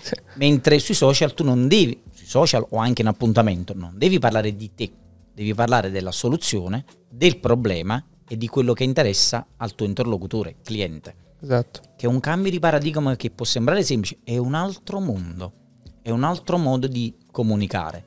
Sì. 0.00 0.14
Mentre 0.34 0.78
sui 0.78 0.94
social 0.94 1.34
tu 1.34 1.44
non 1.44 1.68
devi, 1.68 2.02
sui 2.12 2.26
social 2.26 2.66
o 2.70 2.78
anche 2.78 3.02
in 3.02 3.08
appuntamento, 3.08 3.74
non 3.74 3.92
devi 3.96 4.18
parlare 4.18 4.56
di 4.56 4.74
te, 4.74 4.90
devi 5.32 5.54
parlare 5.54 5.90
della 5.90 6.12
soluzione, 6.12 6.84
del 7.08 7.38
problema 7.38 8.04
e 8.28 8.36
di 8.36 8.46
quello 8.48 8.72
che 8.72 8.84
interessa 8.84 9.46
al 9.58 9.74
tuo 9.74 9.86
interlocutore, 9.86 10.56
cliente. 10.62 11.14
Esatto. 11.42 11.80
Che 11.96 12.06
è 12.06 12.08
un 12.08 12.20
cambio 12.20 12.50
di 12.50 12.58
paradigma 12.58 13.16
che 13.16 13.30
può 13.30 13.44
sembrare 13.44 13.82
semplice, 13.82 14.18
è 14.24 14.36
un 14.38 14.54
altro 14.54 15.00
mondo, 15.00 15.52
è 16.00 16.10
un 16.10 16.24
altro 16.24 16.56
modo 16.56 16.86
di 16.86 17.14
comunicare. 17.30 18.04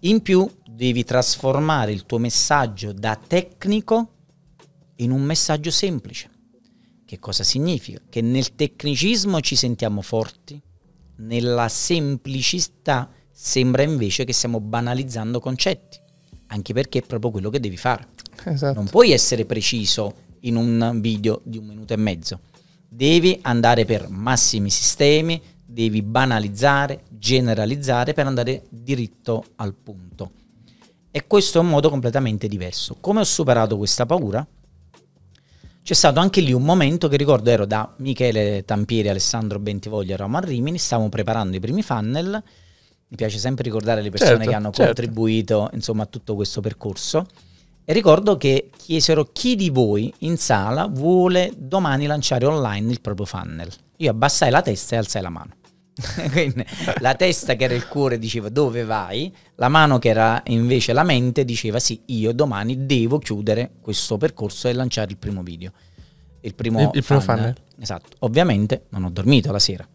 In 0.00 0.22
più 0.22 0.48
devi 0.78 1.02
trasformare 1.02 1.90
il 1.90 2.06
tuo 2.06 2.18
messaggio 2.18 2.92
da 2.92 3.16
tecnico 3.16 4.12
in 4.98 5.10
un 5.10 5.22
messaggio 5.22 5.72
semplice. 5.72 6.30
Che 7.04 7.18
cosa 7.18 7.42
significa? 7.42 8.00
Che 8.08 8.20
nel 8.20 8.54
tecnicismo 8.54 9.40
ci 9.40 9.56
sentiamo 9.56 10.02
forti, 10.02 10.62
nella 11.16 11.68
semplicità 11.68 13.10
sembra 13.28 13.82
invece 13.82 14.22
che 14.22 14.32
stiamo 14.32 14.60
banalizzando 14.60 15.40
concetti, 15.40 15.98
anche 16.46 16.72
perché 16.72 17.00
è 17.00 17.02
proprio 17.02 17.32
quello 17.32 17.50
che 17.50 17.58
devi 17.58 17.76
fare. 17.76 18.06
Esatto. 18.44 18.78
Non 18.78 18.88
puoi 18.88 19.10
essere 19.10 19.46
preciso 19.46 20.26
in 20.42 20.54
un 20.54 21.00
video 21.00 21.40
di 21.42 21.58
un 21.58 21.66
minuto 21.66 21.92
e 21.92 21.96
mezzo, 21.96 22.38
devi 22.88 23.36
andare 23.42 23.84
per 23.84 24.08
massimi 24.08 24.70
sistemi, 24.70 25.42
devi 25.66 26.02
banalizzare, 26.02 27.02
generalizzare 27.10 28.12
per 28.12 28.28
andare 28.28 28.62
diritto 28.70 29.44
al 29.56 29.74
punto. 29.74 30.46
E 31.10 31.26
questo 31.26 31.58
è 31.58 31.60
un 31.60 31.68
modo 31.68 31.88
completamente 31.88 32.48
diverso. 32.48 32.96
Come 33.00 33.20
ho 33.20 33.24
superato 33.24 33.76
questa 33.76 34.04
paura? 34.04 34.46
C'è 35.82 35.94
stato 35.94 36.20
anche 36.20 36.42
lì 36.42 36.52
un 36.52 36.64
momento 36.64 37.08
che 37.08 37.16
ricordo 37.16 37.48
ero 37.48 37.64
da 37.64 37.90
Michele 37.96 38.62
Tampieri, 38.66 39.08
Alessandro 39.08 39.58
Bentivoglia 39.58 40.16
Roman 40.16 40.44
Rimini, 40.44 40.76
stavamo 40.76 41.08
preparando 41.08 41.56
i 41.56 41.60
primi 41.60 41.82
funnel. 41.82 42.42
Mi 43.10 43.16
piace 43.16 43.38
sempre 43.38 43.64
ricordare 43.64 44.02
le 44.02 44.10
persone 44.10 44.36
certo, 44.36 44.50
che 44.50 44.54
hanno 44.54 44.70
certo. 44.70 44.84
contribuito 44.84 45.70
insomma, 45.72 46.02
a 46.02 46.06
tutto 46.06 46.34
questo 46.34 46.60
percorso. 46.60 47.24
E 47.86 47.94
ricordo 47.94 48.36
che 48.36 48.68
chiesero 48.76 49.30
chi 49.32 49.56
di 49.56 49.70
voi 49.70 50.12
in 50.18 50.36
sala 50.36 50.86
vuole 50.88 51.54
domani 51.56 52.04
lanciare 52.04 52.44
online 52.44 52.92
il 52.92 53.00
proprio 53.00 53.24
funnel. 53.24 53.72
Io 53.96 54.10
abbassai 54.10 54.50
la 54.50 54.60
testa 54.60 54.94
e 54.94 54.98
alzai 54.98 55.22
la 55.22 55.30
mano. 55.30 55.52
Quindi, 56.30 56.64
la 57.00 57.14
testa 57.14 57.54
che 57.54 57.64
era 57.64 57.74
il 57.74 57.88
cuore 57.88 58.18
diceva 58.18 58.48
dove 58.48 58.84
vai, 58.84 59.34
la 59.56 59.68
mano 59.68 59.98
che 59.98 60.08
era 60.08 60.42
invece 60.46 60.92
la 60.92 61.02
mente 61.02 61.44
diceva 61.44 61.78
sì, 61.78 62.02
io 62.06 62.32
domani 62.32 62.86
devo 62.86 63.18
chiudere 63.18 63.72
questo 63.80 64.16
percorso 64.16 64.68
e 64.68 64.72
lanciare 64.72 65.10
il 65.10 65.16
primo 65.16 65.42
video. 65.42 65.72
Il 66.40 66.54
primo, 66.54 66.80
il, 66.80 66.90
il 66.92 67.04
primo 67.04 67.20
funnel. 67.20 67.54
Esatto. 67.80 68.16
Ovviamente 68.20 68.84
non 68.90 69.04
ho 69.04 69.10
dormito 69.10 69.50
la 69.50 69.58
sera. 69.58 69.86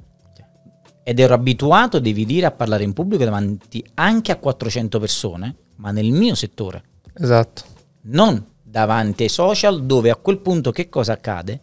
Ed 1.06 1.20
ero 1.20 1.34
abituato, 1.34 2.00
devi 2.00 2.26
dire, 2.26 2.46
a 2.46 2.52
parlare 2.52 2.84
in 2.84 2.94
pubblico 2.94 3.24
davanti 3.24 3.84
anche 3.96 4.32
a 4.32 4.38
400 4.38 5.00
persone, 5.00 5.56
ma 5.78 5.92
nel 5.92 6.12
mio 6.12 6.36
settore. 6.36 6.84
Esatto. 7.14 7.64
Non 8.04 8.46
davanti 8.62 9.24
ai 9.24 9.30
social 9.30 9.86
dove 9.86 10.10
a 10.10 10.16
quel 10.16 10.40
punto 10.40 10.72
che 10.72 10.90
cosa 10.90 11.14
accade? 11.14 11.60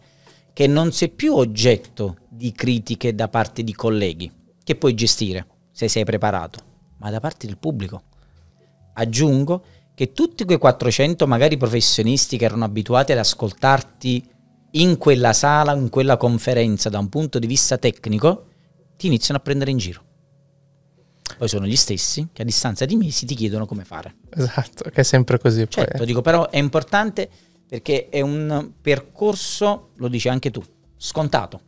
Che 0.53 0.67
non 0.67 0.91
sei 0.91 1.09
più 1.09 1.35
oggetto 1.35 2.17
di 2.29 2.51
critiche 2.51 3.15
da 3.15 3.27
parte 3.27 3.63
di 3.63 3.73
colleghi, 3.73 4.31
che 4.63 4.75
puoi 4.75 4.93
gestire 4.93 5.45
se 5.71 5.87
sei 5.87 6.03
preparato, 6.03 6.59
ma 6.97 7.09
da 7.09 7.19
parte 7.19 7.47
del 7.47 7.57
pubblico. 7.57 8.03
Aggiungo 8.93 9.63
che 9.93 10.13
tutti 10.13 10.45
quei 10.45 10.57
400 10.57 11.27
magari 11.27 11.57
professionisti 11.57 12.37
che 12.37 12.45
erano 12.45 12.65
abituati 12.65 13.11
ad 13.11 13.19
ascoltarti 13.19 14.29
in 14.71 14.97
quella 14.97 15.33
sala, 15.33 15.73
in 15.73 15.89
quella 15.89 16.17
conferenza 16.17 16.89
da 16.89 16.99
un 16.99 17.09
punto 17.09 17.39
di 17.39 17.47
vista 17.47 17.77
tecnico, 17.77 18.47
ti 18.97 19.07
iniziano 19.07 19.39
a 19.39 19.43
prendere 19.43 19.71
in 19.71 19.77
giro. 19.77 20.03
Poi 21.37 21.47
sono 21.47 21.65
gli 21.65 21.75
stessi 21.75 22.27
che 22.31 22.41
a 22.41 22.45
distanza 22.45 22.85
di 22.85 22.95
mesi 22.95 23.25
ti 23.25 23.35
chiedono 23.35 23.65
come 23.65 23.83
fare. 23.83 24.15
Esatto, 24.29 24.89
che 24.89 25.01
è 25.01 25.03
sempre 25.03 25.39
così. 25.39 25.65
Certo, 25.67 25.97
poi. 25.97 26.05
dico 26.05 26.21
però 26.21 26.49
è 26.49 26.57
importante 26.57 27.29
perché 27.71 28.09
è 28.09 28.19
un 28.19 28.73
percorso, 28.81 29.91
lo 29.95 30.09
dici 30.09 30.27
anche 30.27 30.51
tu, 30.51 30.61
scontato. 30.97 31.61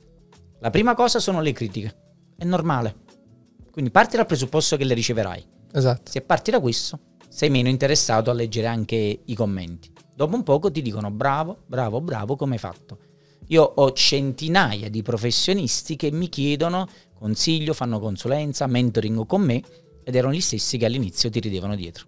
La 0.60 0.70
prima 0.70 0.96
cosa 0.96 1.18
sono 1.20 1.40
le 1.40 1.54
critiche, 1.54 1.96
è 2.36 2.44
normale. 2.44 2.94
Quindi 3.72 3.90
parti 3.90 4.18
dal 4.18 4.26
presupposto 4.26 4.76
che 4.76 4.84
le 4.84 4.96
riceverai. 4.96 5.46
Esatto. 5.72 6.12
Se 6.12 6.20
parti 6.20 6.52
da 6.52 6.60
questo, 6.60 7.00
sei 7.30 7.50
meno 7.50 7.70
interessato 7.70 8.30
a 8.30 8.34
leggere 8.34 8.68
anche 8.68 9.22
i 9.24 9.34
commenti. 9.34 9.94
Dopo 10.14 10.36
un 10.36 10.44
poco 10.44 10.70
ti 10.70 10.82
dicono 10.82 11.10
bravo, 11.10 11.64
bravo, 11.68 12.02
bravo, 12.02 12.36
come 12.36 12.56
hai 12.56 12.60
fatto. 12.60 12.98
Io 13.48 13.64
ho 13.64 13.94
centinaia 13.94 14.90
di 14.90 15.02
professionisti 15.04 15.96
che 15.96 16.12
mi 16.12 16.28
chiedono 16.28 16.86
consiglio, 17.18 17.74
fanno 17.74 18.02
consulenza, 18.02 18.68
mentoring 18.68 19.26
con 19.26 19.42
me 19.42 19.64
ed 20.04 20.16
erano 20.16 20.34
gli 20.34 20.42
stessi 20.42 20.78
che 20.78 20.84
all'inizio 20.84 21.30
ti 21.30 21.40
ridevano 21.40 21.78
dietro. 21.78 22.08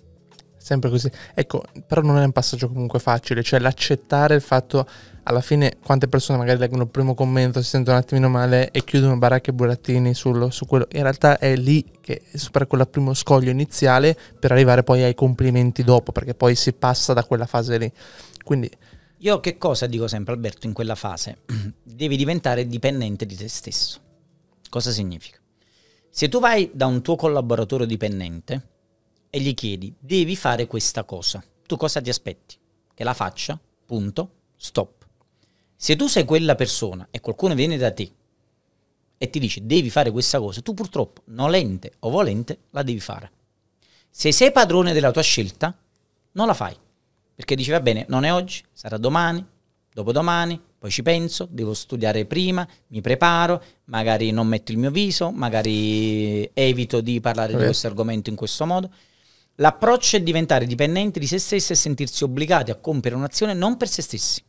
Sempre 0.65 0.89
così. 0.89 1.11
Ecco, 1.35 1.63
però 1.85 2.01
non 2.01 2.17
è 2.17 2.23
un 2.23 2.31
passaggio 2.31 2.67
comunque 2.69 2.97
facile, 2.97 3.43
cioè 3.43 3.59
l'accettare 3.59 4.33
il 4.33 4.41
fatto 4.41 4.87
alla 5.21 5.39
fine 5.39 5.77
quante 5.79 6.07
persone 6.07 6.39
magari 6.39 6.57
leggono 6.57 6.81
il 6.81 6.89
primo 6.89 7.13
commento, 7.13 7.61
si 7.61 7.69
sentono 7.69 7.97
un 7.97 8.01
attimino 8.01 8.29
male 8.29 8.71
e 8.71 8.83
chiudono 8.83 9.15
baracche 9.15 9.51
e 9.51 9.53
burattini 9.53 10.15
sul, 10.15 10.51
su 10.51 10.65
quello. 10.65 10.87
In 10.93 11.03
realtà 11.03 11.37
è 11.37 11.55
lì 11.55 11.85
che 12.01 12.23
supera 12.33 12.65
quel 12.65 12.87
primo 12.87 13.13
scoglio 13.13 13.51
iniziale 13.51 14.17
per 14.39 14.53
arrivare 14.53 14.81
poi 14.81 15.03
ai 15.03 15.13
complimenti 15.13 15.83
dopo, 15.83 16.11
perché 16.11 16.33
poi 16.33 16.55
si 16.55 16.73
passa 16.73 17.13
da 17.13 17.23
quella 17.25 17.45
fase 17.45 17.77
lì. 17.77 17.91
Quindi 18.43 18.67
io 19.19 19.39
che 19.41 19.59
cosa 19.59 19.85
dico 19.85 20.07
sempre 20.07 20.33
Alberto 20.33 20.65
in 20.65 20.73
quella 20.73 20.95
fase? 20.95 21.41
Devi 21.83 22.17
diventare 22.17 22.65
dipendente 22.65 23.27
di 23.27 23.35
te 23.35 23.47
stesso. 23.47 23.99
Cosa 24.67 24.89
significa? 24.89 25.37
Se 26.09 26.27
tu 26.27 26.39
vai 26.39 26.71
da 26.73 26.87
un 26.87 27.03
tuo 27.03 27.15
collaboratore 27.15 27.85
dipendente 27.85 28.69
e 29.35 29.41
gli 29.41 29.53
chiedi 29.53 29.93
devi 29.99 30.33
fare 30.37 30.65
questa 30.65 31.03
cosa, 31.03 31.43
tu 31.65 31.75
cosa 31.75 31.99
ti 31.99 32.09
aspetti? 32.09 32.55
Che 32.93 33.03
la 33.03 33.13
faccia, 33.13 33.59
punto, 33.85 34.31
stop. 34.55 35.05
Se 35.75 35.97
tu 35.97 36.07
sei 36.07 36.23
quella 36.23 36.55
persona 36.55 37.05
e 37.11 37.19
qualcuno 37.19 37.53
viene 37.53 37.75
da 37.75 37.91
te 37.91 38.09
e 39.17 39.29
ti 39.29 39.37
dice 39.39 39.65
devi 39.65 39.89
fare 39.89 40.09
questa 40.11 40.39
cosa, 40.39 40.61
tu 40.61 40.73
purtroppo, 40.73 41.23
nolente 41.25 41.95
o 41.99 42.09
volente, 42.11 42.59
la 42.69 42.81
devi 42.81 43.01
fare. 43.01 43.29
Se 44.09 44.31
sei 44.31 44.53
padrone 44.53 44.93
della 44.93 45.11
tua 45.11 45.21
scelta, 45.21 45.77
non 46.31 46.47
la 46.47 46.53
fai. 46.53 46.77
Perché 47.35 47.57
dici 47.57 47.71
va 47.71 47.81
bene, 47.81 48.05
non 48.07 48.23
è 48.23 48.31
oggi, 48.31 48.63
sarà 48.71 48.95
domani, 48.95 49.45
dopodomani, 49.93 50.57
poi 50.79 50.89
ci 50.89 51.03
penso, 51.03 51.45
devo 51.51 51.73
studiare 51.73 52.23
prima, 52.23 52.65
mi 52.87 53.01
preparo, 53.01 53.61
magari 53.85 54.31
non 54.31 54.47
metto 54.47 54.71
il 54.71 54.77
mio 54.77 54.91
viso, 54.91 55.29
magari 55.31 56.49
evito 56.53 57.01
di 57.01 57.19
parlare 57.19 57.49
okay. 57.49 57.59
di 57.59 57.65
questo 57.65 57.87
argomento 57.87 58.29
in 58.29 58.37
questo 58.37 58.65
modo. 58.65 58.89
L'approccio 59.59 60.17
è 60.17 60.21
diventare 60.21 60.65
dipendenti 60.65 61.17
di 61.17 61.27
se 61.27 61.39
stessi 61.39 61.71
e 61.71 61.75
sentirsi 61.75 62.25
obbligati 62.25 62.71
a 62.71 62.75
compiere 62.75 63.15
un'azione 63.15 63.53
non 63.53 63.77
per 63.77 63.87
se 63.87 64.01
stessi, 64.01 64.43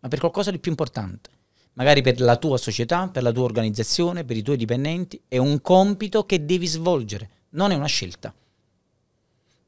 ma 0.00 0.08
per 0.08 0.18
qualcosa 0.18 0.50
di 0.50 0.58
più 0.58 0.72
importante. 0.72 1.30
Magari 1.74 2.02
per 2.02 2.20
la 2.20 2.36
tua 2.36 2.56
società, 2.56 3.08
per 3.08 3.22
la 3.22 3.30
tua 3.30 3.44
organizzazione, 3.44 4.24
per 4.24 4.36
i 4.36 4.42
tuoi 4.42 4.56
dipendenti. 4.56 5.20
È 5.28 5.38
un 5.38 5.60
compito 5.60 6.26
che 6.26 6.44
devi 6.44 6.66
svolgere, 6.66 7.30
non 7.50 7.70
è 7.70 7.76
una 7.76 7.86
scelta. 7.86 8.34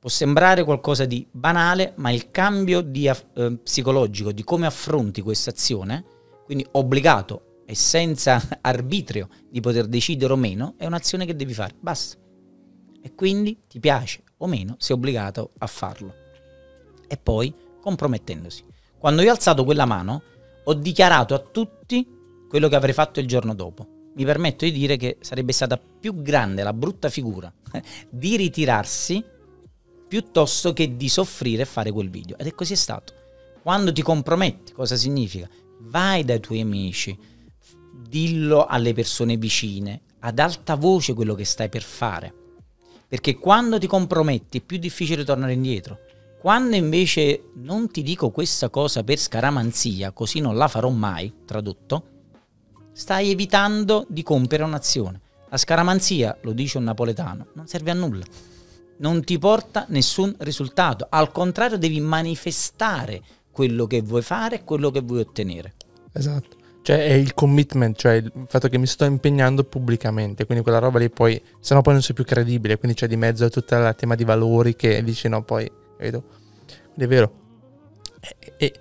Può 0.01 0.11
sembrare 0.11 0.65
qualcosa 0.65 1.05
di 1.05 1.25
banale, 1.31 1.93
ma 1.97 2.11
il 2.11 2.29
cambio 2.33 2.81
di, 2.81 3.07
eh, 3.07 3.59
psicologico 3.63 4.33
di 4.33 4.43
come 4.43 4.67
affronti 4.67 5.23
questa 5.23 5.51
azione, 5.51 6.05
quindi 6.45 6.67
obbligato 6.73 7.61
e 7.65 7.77
senza 7.77 8.43
arbitrio 8.61 9.29
di 9.49 9.61
poter 9.61 9.87
decidere 9.87 10.33
o 10.33 10.37
meno, 10.37 10.75
è 10.79 10.87
un'azione 10.87 11.25
che 11.27 11.37
devi 11.37 11.55
fare. 11.55 11.77
Basta. 11.79 12.17
E 13.01 13.15
quindi 13.15 13.63
ti 13.69 13.79
piace 13.79 14.23
o 14.45 14.47
meno, 14.47 14.77
sei 14.79 14.97
obbligato 14.97 15.53
a 15.59 15.67
farlo. 15.67 16.15
E 17.07 17.17
poi 17.17 17.55
compromettendosi. 17.81 18.65
Quando 18.99 19.23
io 19.23 19.31
ho 19.31 19.35
alzato 19.35 19.65
quella 19.65 19.85
mano, 19.85 20.23
ho 20.65 20.75
dichiarato 20.75 21.35
a 21.35 21.39
tutti 21.39 22.07
quello 22.49 22.69
che 22.69 22.77
avrei 22.77 22.93
fatto 22.93 23.21
il 23.21 23.27
giorno 23.27 23.55
dopo. 23.55 23.87
Mi 24.15 24.25
permetto 24.25 24.65
di 24.65 24.73
dire 24.73 24.97
che 24.97 25.19
sarebbe 25.21 25.53
stata 25.53 25.79
più 25.79 26.23
grande 26.23 26.63
la 26.63 26.73
brutta 26.73 27.09
figura 27.09 27.53
di 28.11 28.37
ritirarsi 28.37 29.25
piuttosto 30.07 30.73
che 30.73 30.97
di 30.97 31.09
soffrire 31.09 31.63
e 31.63 31.67
fare 31.67 31.91
quel 31.91 32.11
video. 32.11 32.37
Ed 32.37 32.47
è 32.47 32.55
così 32.55 32.75
è 32.75 32.77
stato. 32.77 33.15
Quando 33.63 33.93
ti 33.93 34.03
comprometti, 34.03 34.73
cosa 34.73 34.97
significa? 34.97 35.49
Vai 35.81 36.25
dai 36.25 36.41
tuoi 36.41 36.61
amici, 36.61 37.17
dillo 38.09 38.67
alle 38.67 38.93
persone 38.93 39.37
vicine, 39.37 40.03
ad 40.21 40.39
alta 40.39 40.75
voce 40.75 41.15
quello 41.15 41.35
che 41.35 41.45
stai 41.45 41.69
per 41.69 41.83
fare. 41.83 42.42
Perché 43.13 43.37
quando 43.37 43.77
ti 43.77 43.87
comprometti 43.87 44.57
è 44.57 44.61
più 44.63 44.79
difficile 44.79 45.23
tornare 45.23 45.53
indietro. 45.53 45.99
Quando 46.41 46.77
invece 46.77 47.51
non 47.57 47.91
ti 47.91 48.03
dico 48.03 48.31
questa 48.31 48.71
cosa 48.71 49.05
per 49.05 49.19
scaramanzia, 49.19 50.13
così 50.13 50.41
non 50.41 50.57
la 50.57 50.67
farò 50.67 50.89
mai, 50.89 51.31
tradotto, 51.45 52.05
stai 52.95 53.31
evitando 53.31 54.07
di 54.09 54.23
compiere 54.23 54.65
un'azione. 54.65 55.21
La 55.51 55.59
scaramanzia, 55.59 56.39
lo 56.41 56.53
dice 56.53 56.79
un 56.79 56.85
napoletano, 56.85 57.49
non 57.53 57.67
serve 57.67 57.91
a 57.91 57.95
nulla 57.95 58.25
non 59.03 59.23
ti 59.25 59.39
porta 59.39 59.85
nessun 59.89 60.35
risultato. 60.39 61.07
Al 61.11 61.33
contrario, 61.33 61.77
devi 61.77 62.01
manifestare 62.01 63.23
quello 63.51 63.87
che 63.87 64.01
vuoi 64.01 64.23
fare 64.23 64.57
e 64.57 64.65
quello 64.65 64.91
che 64.91 65.01
vuoi 65.01 65.21
ottenere. 65.21 65.75
Esatto. 66.13 66.62
Cioè 66.83 67.07
è 67.07 67.13
il 67.13 67.33
commitment, 67.35 67.97
cioè 67.97 68.15
il 68.15 68.33
fatto 68.47 68.69
che 68.69 68.77
mi 68.77 68.87
sto 68.87 69.05
impegnando 69.05 69.63
pubblicamente, 69.63 70.45
quindi 70.47 70.65
quella 70.65 70.79
roba 70.79 70.99
lì 70.99 71.09
poi, 71.11 71.41
se 71.61 71.75
no 71.75 71.81
poi 71.81 71.93
non 71.93 72.03
sei 72.03 72.15
più 72.15 72.25
credibile, 72.25 72.77
quindi 72.77 72.97
c'è 72.97 73.07
di 73.07 73.17
mezzo 73.17 73.49
tutta 73.49 73.79
la 73.79 73.95
tema 73.95 74.17
di 74.17 74.25
valori 74.25 74.75
che 74.75 75.03
dici 75.05 75.29
no 75.29 75.43
poi, 75.45 75.71
vedo. 75.99 76.25
Quindi 76.95 77.05
è 77.05 77.07
vero. 77.07 77.33
E, 78.21 78.53
e 78.57 78.73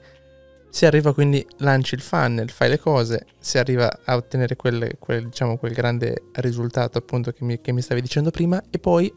si 0.71 0.85
arriva 0.85 1.13
quindi, 1.13 1.45
lanci 1.57 1.95
il 1.95 2.01
funnel, 2.01 2.49
fai 2.49 2.69
le 2.69 2.79
cose, 2.79 3.25
si 3.37 3.57
arriva 3.57 3.99
a 4.05 4.15
ottenere 4.15 4.55
quel, 4.55 4.95
quel, 4.97 5.25
diciamo, 5.25 5.57
quel 5.57 5.73
grande 5.73 6.23
risultato 6.35 6.97
appunto 6.97 7.31
che 7.31 7.43
mi, 7.43 7.59
che 7.59 7.71
mi 7.71 7.81
stavi 7.81 8.01
dicendo 8.01 8.31
prima 8.31 8.63
e 8.69 8.79
poi 8.79 9.13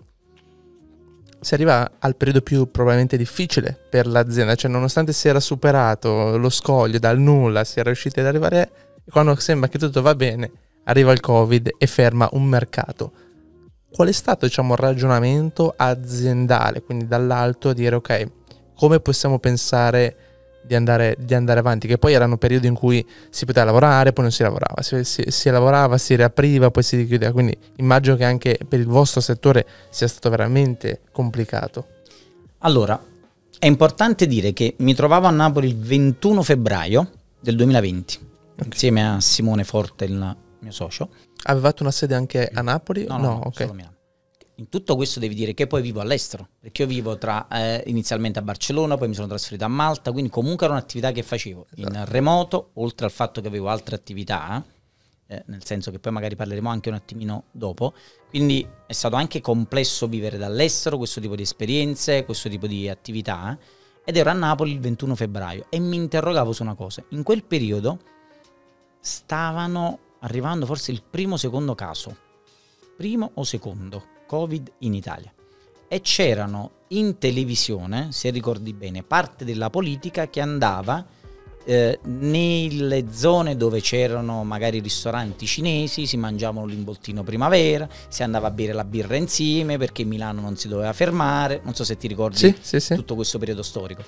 si 1.45 1.55
arriva 1.55 1.93
al 1.99 2.17
periodo 2.17 2.41
più 2.41 2.71
probabilmente 2.71 3.17
difficile 3.17 3.79
per 3.89 4.07
l'azienda, 4.07 4.55
cioè 4.55 4.71
nonostante 4.71 5.13
si 5.13 5.29
era 5.29 5.41
superato 5.41 6.37
lo 6.37 6.49
scoglio 6.49 6.99
dal 6.99 7.19
nulla, 7.19 7.65
si 7.65 7.79
era 7.79 7.91
riusciti 7.91 8.21
ad 8.21 8.27
arrivare, 8.27 8.71
quando 9.11 9.35
sembra 9.37 9.69
che 9.69 9.79
tutto 9.79 10.03
va 10.03 10.15
bene, 10.15 10.51
arriva 10.85 11.13
il 11.13 11.21
Covid 11.21 11.71
e 11.77 11.87
ferma 11.87 12.29
un 12.33 12.45
mercato. 12.45 13.13
Qual 13.91 14.09
è 14.09 14.13
stato 14.13 14.47
diciamo, 14.47 14.73
il 14.73 14.81
ragionamento 14.81 15.73
aziendale, 15.77 16.83
quindi 16.83 17.07
dall'alto 17.07 17.69
a 17.69 17.75
dire 17.75 17.95
ok, 17.95 18.27
come 18.75 18.99
possiamo 19.01 19.39
pensare 19.39 20.17
di 20.67 20.75
andare, 20.75 21.17
di 21.19 21.35
andare, 21.35 21.61
avanti, 21.61 21.87
che 21.87 21.99
poi 21.99 22.13
erano 22.13 22.37
periodi 22.39 22.67
in 22.67 22.75
cui 22.75 23.07
si 23.31 23.45
poteva 23.45 23.67
lavorare, 23.67 24.13
poi 24.13 24.25
non 24.25 24.33
si 24.33 24.43
lavorava, 24.43 24.83
si, 24.83 25.05
si, 25.05 25.25
si, 25.29 25.51
lavorava, 25.51 25.99
si 25.99 26.15
riapriva, 26.17 26.71
poi 26.71 26.83
si 26.83 26.97
richiudeva, 26.97 27.33
quindi 27.33 27.57
immagino 27.77 28.17
che 28.17 28.25
anche 28.25 28.59
per 28.67 28.81
il 28.81 28.87
vostro 28.87 29.21
settore 29.21 29.67
sia 29.91 30.09
stato 30.09 30.31
veramente 30.31 31.03
complicato. 31.13 31.87
Allora, 32.59 33.01
è 33.59 33.67
importante 33.67 34.27
dire 34.27 34.53
che 34.53 34.75
mi 34.79 34.95
trovavo 34.95 35.27
a 35.27 35.31
Napoli 35.31 35.69
il 35.69 35.79
21 35.79 36.43
febbraio 36.43 37.11
del 37.41 37.57
2020, 37.57 38.19
okay. 38.55 38.67
insieme 38.67 39.07
a 39.07 39.21
Simone 39.21 39.65
Forte, 39.65 40.05
il 40.07 40.37
mio 40.59 40.73
socio. 40.73 41.11
Avevate 41.45 41.83
una 41.83 41.93
sede 41.93 42.15
anche 42.15 42.51
a 42.53 42.63
Napoli? 42.63 43.05
No, 43.07 43.19
no, 43.19 43.23
no 43.23 43.41
ok. 43.45 43.93
In 44.57 44.69
tutto 44.69 44.95
questo 44.95 45.19
devi 45.19 45.35
dire 45.35 45.53
che 45.53 45.67
poi 45.67 45.83
vivo 45.83 46.01
all'estero, 46.01 46.49
perché 46.61 46.83
io 46.83 46.89
vivo 46.89 47.19
tra, 47.19 47.49
eh, 47.49 47.83
inizialmente 47.87 48.39
a 48.39 48.43
Barcellona, 48.43 48.97
poi 48.97 49.09
mi 49.09 49.15
sono 49.15 49.27
trasferito 49.27 49.65
a 49.65 49.69
Malta, 49.69 50.13
quindi 50.13 50.31
comunque 50.31 50.67
era 50.67 50.75
un'attività 50.75 51.11
che 51.11 51.25
facevo 51.25 51.67
esatto. 51.75 51.97
in 51.97 52.05
remoto, 52.05 52.71
oltre 52.75 53.07
al 53.07 53.11
fatto 53.11 53.41
che 53.41 53.49
avevo 53.49 53.69
altre 53.69 53.97
attività, 53.97 54.65
eh, 55.27 55.43
nel 55.47 55.65
senso 55.65 55.91
che 55.91 55.99
poi 55.99 56.13
magari 56.13 56.37
parleremo 56.37 56.69
anche 56.69 56.89
un 56.89 56.95
attimino 56.95 57.45
dopo, 57.51 57.95
quindi 58.29 58.65
è 58.87 58.93
stato 58.93 59.17
anche 59.17 59.41
complesso 59.41 60.07
vivere 60.07 60.39
dall'estero 60.39 60.99
questo 60.99 61.21
tipo 61.21 61.35
di 61.35 61.43
esperienze, 61.43 62.25
questo 62.25 62.49
tipo 62.49 62.69
di 62.69 62.89
attività, 62.89 63.59
ed 64.05 64.17
ero 64.17 64.31
a 64.31 64.35
Napoli 64.35 64.71
il 64.71 64.81
21 64.81 65.17
febbraio 65.17 65.67
e 65.69 65.81
mi 65.81 65.97
interrogavo 65.97 66.53
su 66.53 66.63
una 66.63 66.75
cosa, 66.75 67.03
in 67.09 67.25
quel 67.25 67.43
periodo 67.43 67.99
stavano 69.01 69.99
arrivando 70.21 70.65
forse 70.65 70.93
il 70.93 71.03
primo 71.03 71.35
o 71.35 71.39
secondo 71.39 71.75
caso, 71.75 72.17
primo 72.97 73.33
o 73.35 73.43
secondo, 73.43 74.13
Covid 74.27 74.71
in 74.79 74.95
Italia. 74.95 75.33
E 75.89 76.01
c'erano 76.01 76.71
in 76.89 77.19
televisione, 77.19 78.09
se 78.11 78.31
ricordi 78.31 78.73
bene, 78.73 79.03
parte 79.03 79.45
della 79.45 79.71
politica 79.71 80.29
che 80.29 80.41
andava 80.41 81.05
eh, 81.65 81.99
nelle 82.03 83.07
zone 83.11 83.57
dove 83.57 83.81
c'erano 83.81 84.45
magari 84.45 84.81
ristoranti 84.81 85.47
cinesi 85.47 86.07
si 86.07 86.17
mangiavano 86.17 86.67
l'involtino 86.67 87.23
primavera, 87.23 87.89
si 88.09 88.23
andava 88.23 88.49
a 88.49 88.51
bere 88.51 88.73
la 88.73 88.85
birra 88.85 89.17
insieme 89.17 89.79
perché 89.79 90.05
Milano 90.05 90.41
non 90.41 90.57
si 90.57 90.69
doveva 90.69 90.93
fermare, 90.93 91.61
non 91.65 91.75
so 91.75 91.85
se 91.85 91.97
ti 91.97 92.07
ricordi 92.07 92.37
sì, 92.37 92.55
sì, 92.61 92.81
sì. 92.81 92.95
tutto 92.95 93.15
questo 93.15 93.39
periodo 93.39 93.63
storico. 93.63 94.03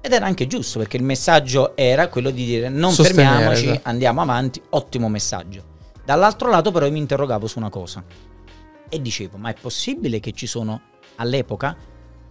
Ed 0.00 0.12
era 0.12 0.26
anche 0.26 0.46
giusto 0.46 0.78
perché 0.78 0.96
il 0.96 1.02
messaggio 1.02 1.76
era 1.76 2.08
quello 2.08 2.30
di 2.30 2.44
dire 2.44 2.68
non 2.68 2.92
Sostenere, 2.92 3.28
fermiamoci, 3.28 3.64
esatto. 3.66 3.88
andiamo 3.88 4.20
avanti, 4.22 4.62
ottimo 4.70 5.08
messaggio. 5.08 5.74
Dall'altro 6.04 6.48
lato 6.48 6.70
però 6.70 6.86
io 6.86 6.92
mi 6.92 6.98
interrogavo 7.00 7.46
su 7.46 7.58
una 7.58 7.70
cosa 7.70 8.02
e 8.88 9.00
dicevo 9.00 9.36
ma 9.36 9.50
è 9.50 9.54
possibile 9.54 10.20
che 10.20 10.32
ci 10.32 10.46
sono 10.46 10.80
all'epoca 11.16 11.76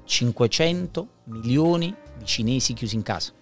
500 0.03 1.07
milioni 1.25 1.93
di 2.17 2.25
cinesi 2.25 2.73
chiusi 2.73 2.95
in 2.95 3.01
casa? 3.01 3.33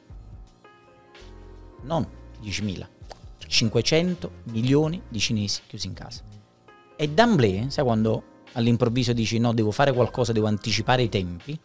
Non 1.81 2.07
10.000, 2.41 2.87
500 3.45 4.31
milioni 4.45 5.01
di 5.07 5.19
cinesi 5.19 5.61
chiusi 5.67 5.87
in 5.87 5.93
casa. 5.93 6.23
E 6.95 7.09
d'amblè, 7.09 7.69
sai 7.69 7.83
quando 7.83 8.23
all'improvviso 8.53 9.13
dici 9.13 9.37
no, 9.39 9.53
devo 9.53 9.71
fare 9.71 9.91
qualcosa, 9.91 10.31
devo 10.31 10.47
anticipare 10.47 11.03
i 11.03 11.09
tempi, 11.09 11.59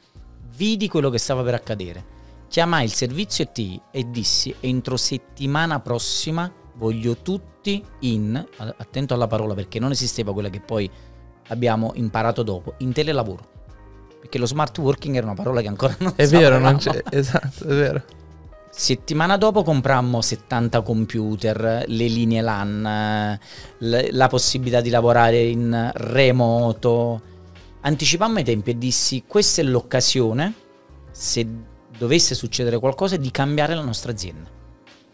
vidi 0.56 0.88
quello 0.88 1.10
che 1.10 1.18
stava 1.18 1.42
per 1.42 1.54
accadere. 1.54 2.16
Chiamai 2.48 2.84
il 2.84 2.92
servizio 2.92 3.44
IT 3.44 3.82
e 3.90 4.10
dissi 4.10 4.54
entro 4.60 4.96
settimana 4.96 5.80
prossima 5.80 6.50
voglio 6.74 7.16
tutti 7.18 7.82
in, 8.00 8.46
attento 8.56 9.12
alla 9.12 9.26
parola 9.26 9.54
perché 9.54 9.78
non 9.78 9.90
esisteva 9.90 10.32
quella 10.32 10.48
che 10.48 10.60
poi 10.60 10.90
abbiamo 11.48 11.92
imparato 11.94 12.42
dopo, 12.42 12.74
in 12.78 12.92
telelavoro. 12.92 13.56
Perché 14.20 14.38
lo 14.38 14.46
smart 14.46 14.76
working 14.78 15.16
era 15.16 15.26
una 15.26 15.34
parola 15.34 15.60
che 15.60 15.68
ancora 15.68 15.94
non 15.98 16.12
È 16.16 16.26
vero, 16.26 16.58
non 16.58 16.76
c'è, 16.76 17.02
esatto, 17.10 17.64
è 17.64 17.74
vero. 17.74 18.02
Settimana 18.70 19.36
dopo 19.36 19.62
comprammo 19.62 20.20
70 20.20 20.82
computer, 20.82 21.84
le 21.86 22.06
linee 22.06 22.40
LAN, 22.42 23.38
la 23.78 24.26
possibilità 24.28 24.80
di 24.80 24.90
lavorare 24.90 25.40
in 25.42 25.90
remoto. 25.94 27.20
Anticipammo 27.80 28.40
i 28.40 28.44
tempi 28.44 28.70
e 28.70 28.78
dissi 28.78 29.24
questa 29.26 29.62
è 29.62 29.64
l'occasione, 29.64 30.54
se 31.10 31.46
dovesse 31.96 32.34
succedere 32.34 32.78
qualcosa, 32.78 33.16
di 33.16 33.30
cambiare 33.30 33.74
la 33.74 33.82
nostra 33.82 34.12
azienda. 34.12 34.48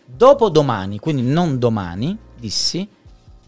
Dopo 0.05 0.51
domani, 0.51 0.99
quindi 0.99 1.23
non 1.23 1.59
domani, 1.59 2.19
dissi, 2.39 2.87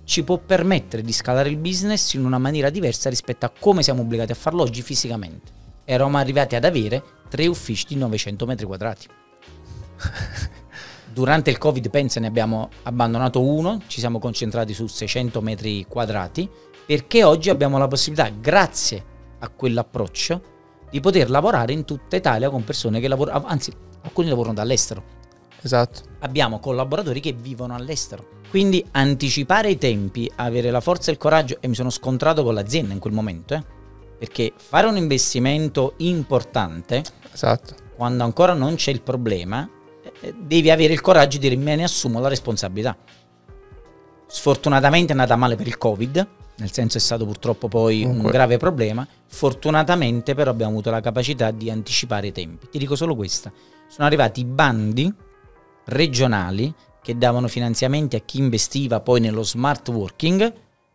ci 0.06 0.22
può 0.22 0.38
permettere 0.38 1.02
di 1.02 1.12
scalare 1.12 1.48
il 1.48 1.56
business 1.56 2.14
in 2.14 2.24
una 2.24 2.38
maniera 2.38 2.70
diversa 2.70 3.10
rispetto 3.10 3.44
a 3.44 3.52
come 3.58 3.82
siamo 3.82 4.02
obbligati 4.02 4.30
a 4.30 4.36
farlo 4.36 4.62
oggi 4.62 4.80
fisicamente. 4.80 5.50
Eravamo 5.84 6.16
arrivati 6.16 6.54
ad 6.54 6.64
avere 6.64 7.02
tre 7.28 7.48
uffici 7.48 7.86
di 7.88 7.96
900 7.96 8.46
metri 8.46 8.66
quadrati. 8.66 9.08
Durante 11.12 11.50
il 11.50 11.58
Covid, 11.58 11.90
pensa, 11.90 12.20
ne 12.20 12.28
abbiamo 12.28 12.70
abbandonato 12.84 13.42
uno, 13.42 13.82
ci 13.88 13.98
siamo 13.98 14.20
concentrati 14.20 14.72
su 14.74 14.86
600 14.86 15.40
metri 15.40 15.84
quadrati, 15.88 16.48
perché 16.86 17.24
oggi 17.24 17.50
abbiamo 17.50 17.76
la 17.76 17.88
possibilità, 17.88 18.28
grazie 18.28 19.04
a 19.40 19.48
quell'approccio, 19.48 20.42
di 20.88 21.00
poter 21.00 21.30
lavorare 21.30 21.72
in 21.72 21.84
tutta 21.84 22.14
Italia 22.14 22.48
con 22.48 22.62
persone 22.62 23.00
che 23.00 23.08
lavorano, 23.08 23.44
anzi, 23.44 23.72
alcuni 24.02 24.28
lavorano 24.28 24.54
dall'estero. 24.54 25.02
Esatto. 25.62 26.02
Abbiamo 26.20 26.60
collaboratori 26.60 27.18
che 27.18 27.32
vivono 27.32 27.74
all'estero. 27.74 28.35
Quindi 28.56 28.82
anticipare 28.92 29.68
i 29.68 29.76
tempi, 29.76 30.32
avere 30.36 30.70
la 30.70 30.80
forza 30.80 31.10
e 31.10 31.12
il 31.12 31.18
coraggio, 31.18 31.58
e 31.60 31.68
mi 31.68 31.74
sono 31.74 31.90
scontrato 31.90 32.42
con 32.42 32.54
l'azienda 32.54 32.94
in 32.94 33.00
quel 33.00 33.12
momento, 33.12 33.52
eh, 33.52 33.62
perché 34.18 34.54
fare 34.56 34.86
un 34.86 34.96
investimento 34.96 35.92
importante, 35.98 37.02
esatto. 37.30 37.74
quando 37.94 38.24
ancora 38.24 38.54
non 38.54 38.76
c'è 38.76 38.92
il 38.92 39.02
problema, 39.02 39.68
eh, 40.22 40.34
devi 40.34 40.70
avere 40.70 40.94
il 40.94 41.02
coraggio 41.02 41.36
di 41.36 41.50
dire 41.50 41.62
me 41.62 41.76
ne 41.76 41.84
assumo 41.84 42.18
la 42.18 42.28
responsabilità. 42.28 42.96
Sfortunatamente 44.26 45.08
è 45.08 45.10
andata 45.10 45.36
male 45.36 45.54
per 45.54 45.66
il 45.66 45.76
Covid, 45.76 46.26
nel 46.56 46.72
senso 46.72 46.96
è 46.96 47.00
stato 47.02 47.26
purtroppo 47.26 47.68
poi 47.68 48.04
un 48.04 48.06
Comunque- 48.06 48.32
grave 48.32 48.56
problema. 48.56 49.06
Fortunatamente 49.26 50.34
però 50.34 50.50
abbiamo 50.50 50.72
avuto 50.72 50.90
la 50.90 51.02
capacità 51.02 51.50
di 51.50 51.70
anticipare 51.70 52.28
i 52.28 52.32
tempi. 52.32 52.68
Ti 52.70 52.78
dico 52.78 52.96
solo 52.96 53.14
questa. 53.14 53.52
Sono 53.86 54.06
arrivati 54.06 54.40
i 54.40 54.44
bandi 54.46 55.12
regionali 55.88 56.72
che 57.06 57.16
davano 57.16 57.46
finanziamenti 57.46 58.16
a 58.16 58.18
chi 58.18 58.38
investiva 58.38 58.98
poi 58.98 59.20
nello 59.20 59.44
smart 59.44 59.86
working. 59.90 60.40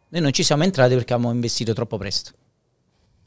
Noi 0.09 0.21
non 0.21 0.33
ci 0.33 0.43
siamo 0.43 0.63
entrati 0.65 0.93
perché 0.93 1.13
avevamo 1.13 1.33
investito 1.33 1.71
troppo 1.71 1.97
presto. 1.97 2.31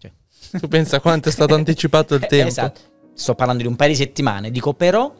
Tu 0.61 0.69
pensa 0.69 1.01
quanto 1.01 1.31
è 1.31 1.33
stato 1.33 1.55
anticipato 1.55 2.15
il 2.15 2.25
Eh, 2.25 2.27
tempo? 2.27 2.49
Esatto. 2.49 2.81
Sto 3.15 3.35
parlando 3.35 3.63
di 3.63 3.69
un 3.69 3.75
paio 3.75 3.89
di 3.89 3.97
settimane. 3.97 4.51
Dico 4.51 4.75
però, 4.75 5.11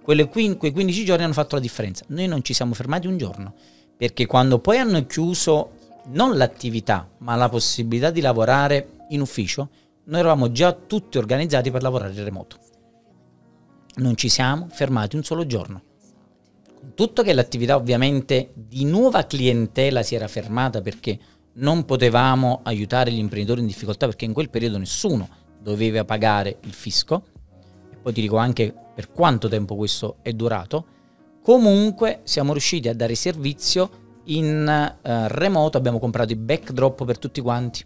quelle 0.00 0.28
quei 0.28 0.56
15 0.56 1.04
giorni 1.04 1.24
hanno 1.24 1.32
fatto 1.32 1.56
la 1.56 1.60
differenza. 1.60 2.04
Noi 2.08 2.28
non 2.28 2.44
ci 2.44 2.54
siamo 2.54 2.72
fermati 2.72 3.08
un 3.08 3.16
giorno. 3.16 3.52
Perché 3.96 4.26
quando 4.26 4.60
poi 4.60 4.78
hanno 4.78 5.04
chiuso 5.04 5.70
non 6.10 6.36
l'attività, 6.36 7.08
ma 7.18 7.34
la 7.34 7.48
possibilità 7.48 8.12
di 8.12 8.20
lavorare 8.20 9.06
in 9.08 9.20
ufficio, 9.22 9.70
noi 10.04 10.20
eravamo 10.20 10.52
già 10.52 10.72
tutti 10.72 11.18
organizzati 11.18 11.72
per 11.72 11.82
lavorare 11.82 12.12
in 12.12 12.22
remoto. 12.22 12.58
Non 13.96 14.16
ci 14.16 14.28
siamo 14.28 14.68
fermati 14.70 15.16
un 15.16 15.24
solo 15.24 15.46
giorno. 15.46 15.82
Tutto 16.94 17.22
che 17.22 17.32
l'attività 17.32 17.76
ovviamente 17.76 18.50
di 18.54 18.84
nuova 18.84 19.24
clientela 19.24 20.02
si 20.02 20.14
era 20.14 20.28
fermata 20.28 20.80
perché 20.80 21.18
non 21.54 21.84
potevamo 21.84 22.60
aiutare 22.64 23.10
gli 23.10 23.18
imprenditori 23.18 23.60
in 23.60 23.66
difficoltà 23.66 24.06
perché 24.06 24.24
in 24.24 24.32
quel 24.32 24.50
periodo 24.50 24.78
nessuno 24.78 25.28
doveva 25.60 26.04
pagare 26.04 26.58
il 26.62 26.72
fisco. 26.72 27.22
E 27.92 27.96
poi 27.96 28.12
ti 28.12 28.20
dico 28.20 28.36
anche 28.36 28.74
per 28.94 29.10
quanto 29.10 29.48
tempo 29.48 29.76
questo 29.76 30.16
è 30.22 30.32
durato. 30.32 30.86
Comunque 31.42 32.20
siamo 32.24 32.52
riusciti 32.52 32.88
a 32.88 32.94
dare 32.94 33.14
servizio 33.14 34.06
in 34.24 34.68
eh, 34.68 35.28
remoto, 35.28 35.78
abbiamo 35.78 35.98
comprato 35.98 36.32
i 36.32 36.36
backdrop 36.36 37.04
per 37.04 37.18
tutti 37.18 37.40
quanti 37.40 37.84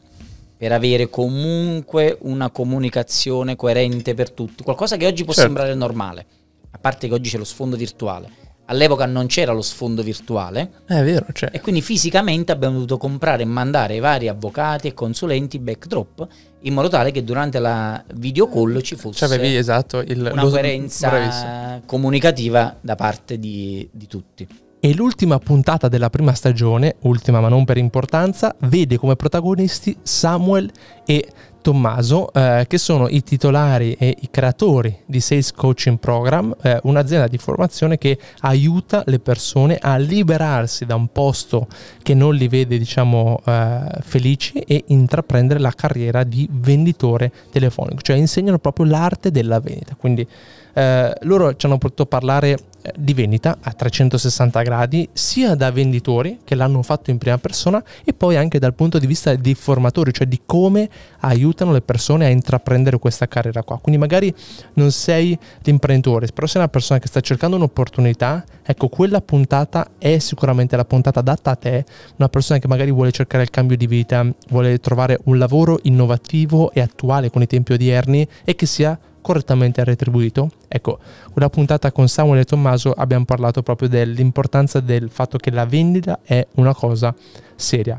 per 0.62 0.70
avere 0.70 1.10
comunque 1.10 2.16
una 2.20 2.50
comunicazione 2.50 3.56
coerente 3.56 4.14
per 4.14 4.30
tutti, 4.30 4.62
qualcosa 4.62 4.96
che 4.96 5.06
oggi 5.06 5.24
può 5.24 5.32
Certo. 5.32 5.48
sembrare 5.48 5.74
normale, 5.74 6.26
a 6.70 6.78
parte 6.78 7.08
che 7.08 7.14
oggi 7.14 7.30
c'è 7.30 7.36
lo 7.36 7.42
sfondo 7.42 7.74
virtuale. 7.74 8.30
All'epoca 8.72 9.04
non 9.06 9.26
c'era 9.26 9.52
lo 9.52 9.60
sfondo 9.62 10.02
virtuale 10.02 10.70
Eh, 10.88 10.98
È 11.00 11.04
vero, 11.04 11.26
cioè. 11.32 11.50
e 11.52 11.60
quindi 11.60 11.82
fisicamente 11.82 12.52
abbiamo 12.52 12.74
dovuto 12.74 12.96
comprare 12.96 13.42
e 13.42 13.46
mandare 13.46 13.94
ai 13.94 14.00
vari 14.00 14.28
avvocati 14.28 14.88
e 14.88 14.94
consulenti 14.94 15.58
backdrop 15.58 16.26
in 16.62 16.74
modo 16.74 16.88
tale 16.88 17.10
che 17.10 17.22
durante 17.24 17.58
la 17.58 18.02
video 18.14 18.48
call 18.48 18.80
ci 18.80 18.94
fosse 18.96 19.26
Cioè, 19.26 19.36
avevi, 19.36 19.56
esatto, 19.56 19.98
il- 20.00 20.28
una 20.32 20.42
lo- 20.42 20.48
coerenza 20.50 21.08
bravissimo. 21.10 21.82
comunicativa 21.86 22.76
da 22.80 22.94
parte 22.94 23.38
di, 23.38 23.88
di 23.92 24.06
tutti. 24.06 24.46
E 24.84 24.94
l'ultima 24.94 25.38
puntata 25.38 25.86
della 25.86 26.10
prima 26.10 26.34
stagione, 26.34 26.96
ultima 27.02 27.38
ma 27.38 27.46
non 27.46 27.64
per 27.64 27.76
importanza, 27.76 28.52
vede 28.62 28.96
come 28.96 29.14
protagonisti 29.14 29.96
Samuel 30.02 30.68
e 31.06 31.24
Tommaso, 31.60 32.32
eh, 32.32 32.64
che 32.66 32.78
sono 32.78 33.06
i 33.06 33.22
titolari 33.22 33.92
e 33.92 34.16
i 34.22 34.28
creatori 34.28 35.04
di 35.06 35.20
Sales 35.20 35.52
Coaching 35.52 36.00
Program, 36.00 36.52
eh, 36.60 36.80
un'azienda 36.82 37.28
di 37.28 37.38
formazione 37.38 37.96
che 37.96 38.18
aiuta 38.40 39.04
le 39.06 39.20
persone 39.20 39.78
a 39.80 39.96
liberarsi 39.98 40.84
da 40.84 40.96
un 40.96 41.06
posto 41.12 41.68
che 42.02 42.14
non 42.14 42.34
li 42.34 42.48
vede, 42.48 42.76
diciamo, 42.76 43.40
eh, 43.46 43.84
felici 44.00 44.58
e 44.58 44.82
intraprendere 44.88 45.60
la 45.60 45.70
carriera 45.70 46.24
di 46.24 46.48
venditore 46.50 47.30
telefonico, 47.52 48.00
cioè 48.00 48.16
insegnano 48.16 48.58
proprio 48.58 48.86
l'arte 48.86 49.30
della 49.30 49.60
vendita. 49.60 49.94
Quindi 49.94 50.26
eh, 50.74 51.14
loro 51.20 51.54
ci 51.54 51.66
hanno 51.66 51.78
potuto 51.78 52.06
parlare 52.06 52.58
di 52.96 53.14
vendita 53.14 53.58
a 53.60 53.72
360 53.72 54.62
gradi, 54.62 55.08
sia 55.12 55.54
da 55.54 55.70
venditori 55.70 56.40
che 56.44 56.54
l'hanno 56.54 56.82
fatto 56.82 57.10
in 57.10 57.18
prima 57.18 57.38
persona 57.38 57.82
e 58.04 58.12
poi 58.12 58.36
anche 58.36 58.58
dal 58.58 58.74
punto 58.74 58.98
di 58.98 59.06
vista 59.06 59.34
dei 59.34 59.54
formatori, 59.54 60.12
cioè 60.12 60.26
di 60.26 60.40
come 60.44 60.88
aiutano 61.20 61.72
le 61.72 61.82
persone 61.82 62.26
a 62.26 62.28
intraprendere 62.28 62.98
questa 62.98 63.28
carriera 63.28 63.62
qua. 63.62 63.78
Quindi 63.78 64.00
magari 64.00 64.34
non 64.74 64.90
sei 64.90 65.38
l'imprenditore, 65.62 66.28
però 66.34 66.46
sei 66.46 66.60
una 66.60 66.70
persona 66.70 66.98
che 66.98 67.08
sta 67.08 67.20
cercando 67.20 67.56
un'opportunità, 67.56 68.44
ecco 68.62 68.88
quella 68.88 69.20
puntata 69.20 69.92
è 69.98 70.18
sicuramente 70.18 70.76
la 70.76 70.84
puntata 70.84 71.20
adatta 71.20 71.50
a 71.50 71.56
te, 71.56 71.84
una 72.16 72.28
persona 72.28 72.58
che 72.58 72.68
magari 72.68 72.90
vuole 72.90 73.12
cercare 73.12 73.42
il 73.42 73.50
cambio 73.50 73.76
di 73.76 73.86
vita, 73.86 74.26
vuole 74.48 74.78
trovare 74.78 75.18
un 75.24 75.38
lavoro 75.38 75.78
innovativo 75.82 76.72
e 76.72 76.80
attuale 76.80 77.30
con 77.30 77.42
i 77.42 77.46
tempi 77.46 77.72
odierni 77.72 78.26
e 78.44 78.54
che 78.54 78.66
sia 78.66 78.98
correttamente 79.22 79.82
retribuito. 79.84 80.50
Ecco, 80.68 80.98
quella 81.32 81.48
puntata 81.48 81.90
con 81.92 82.08
Samuel 82.08 82.40
e 82.40 82.44
Tommaso 82.44 82.92
abbiamo 82.92 83.24
parlato 83.24 83.62
proprio 83.62 83.88
dell'importanza 83.88 84.80
del 84.80 85.08
fatto 85.08 85.38
che 85.38 85.50
la 85.50 85.64
vendita 85.64 86.20
è 86.22 86.46
una 86.56 86.74
cosa 86.74 87.14
seria. 87.54 87.98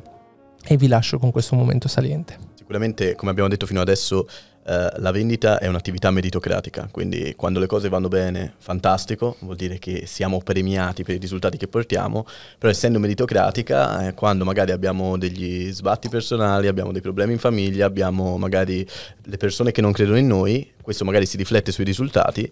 E 0.66 0.78
vi 0.78 0.88
lascio 0.88 1.18
con 1.18 1.32
questo 1.32 1.56
momento 1.56 1.88
saliente. 1.88 2.38
Sicuramente, 2.54 3.16
come 3.16 3.32
abbiamo 3.32 3.50
detto 3.50 3.66
fino 3.66 3.82
adesso, 3.82 4.28
eh, 4.66 4.90
la 4.98 5.12
vendita 5.12 5.60
è 5.60 5.68
un'attività 5.68 6.10
meritocratica, 6.12 6.88
quindi 6.90 7.34
quando 7.36 7.60
le 7.60 7.68
cose 7.68 7.90
vanno 7.90 8.08
bene, 8.08 8.54
fantastico, 8.58 9.36
vuol 9.40 9.56
dire 9.56 9.78
che 9.78 10.06
siamo 10.06 10.40
premiati 10.40 11.04
per 11.04 11.16
i 11.16 11.18
risultati 11.18 11.58
che 11.58 11.68
portiamo, 11.68 12.26
però 12.58 12.72
essendo 12.72 13.00
meritocratica, 13.00 14.08
eh, 14.08 14.14
quando 14.14 14.46
magari 14.46 14.72
abbiamo 14.72 15.18
degli 15.18 15.72
sbatti 15.72 16.10
personali, 16.10 16.68
abbiamo 16.68 16.92
dei 16.92 17.02
problemi 17.02 17.34
in 17.34 17.40
famiglia, 17.40 17.86
abbiamo 17.86 18.38
magari 18.38 18.88
le 19.24 19.38
persone 19.38 19.72
che 19.72 19.82
non 19.82 19.92
credono 19.92 20.18
in 20.18 20.28
noi, 20.28 20.72
questo 20.82 21.06
magari 21.06 21.26
si 21.26 21.38
riflette 21.38 21.72
sui 21.72 21.84
risultati 21.84 22.52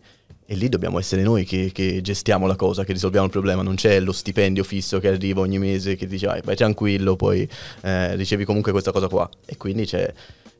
e 0.51 0.55
lì 0.55 0.67
dobbiamo 0.67 0.99
essere 0.99 1.21
noi 1.21 1.45
che, 1.45 1.71
che, 1.73 2.01
gestiamo 2.01 2.45
la 2.45 2.57
cosa, 2.57 2.83
che 2.83 2.91
risolviamo 2.91 3.25
il 3.25 3.31
problema. 3.31 3.61
Non 3.61 3.75
c'è 3.75 4.01
lo 4.01 4.11
stipendio 4.11 4.65
fisso 4.65 4.99
che 4.99 5.07
arriva 5.07 5.39
ogni 5.39 5.59
mese 5.59 5.95
che 5.95 6.07
dice 6.07 6.27
vai, 6.27 6.41
vai 6.43 6.57
tranquillo, 6.57 7.15
poi 7.15 7.47
eh, 7.81 8.15
ricevi 8.15 8.43
comunque 8.43 8.73
questa 8.73 8.91
cosa 8.91 9.07
qua. 9.07 9.29
E 9.45 9.55
quindi 9.55 9.85
c'è, 9.85 10.13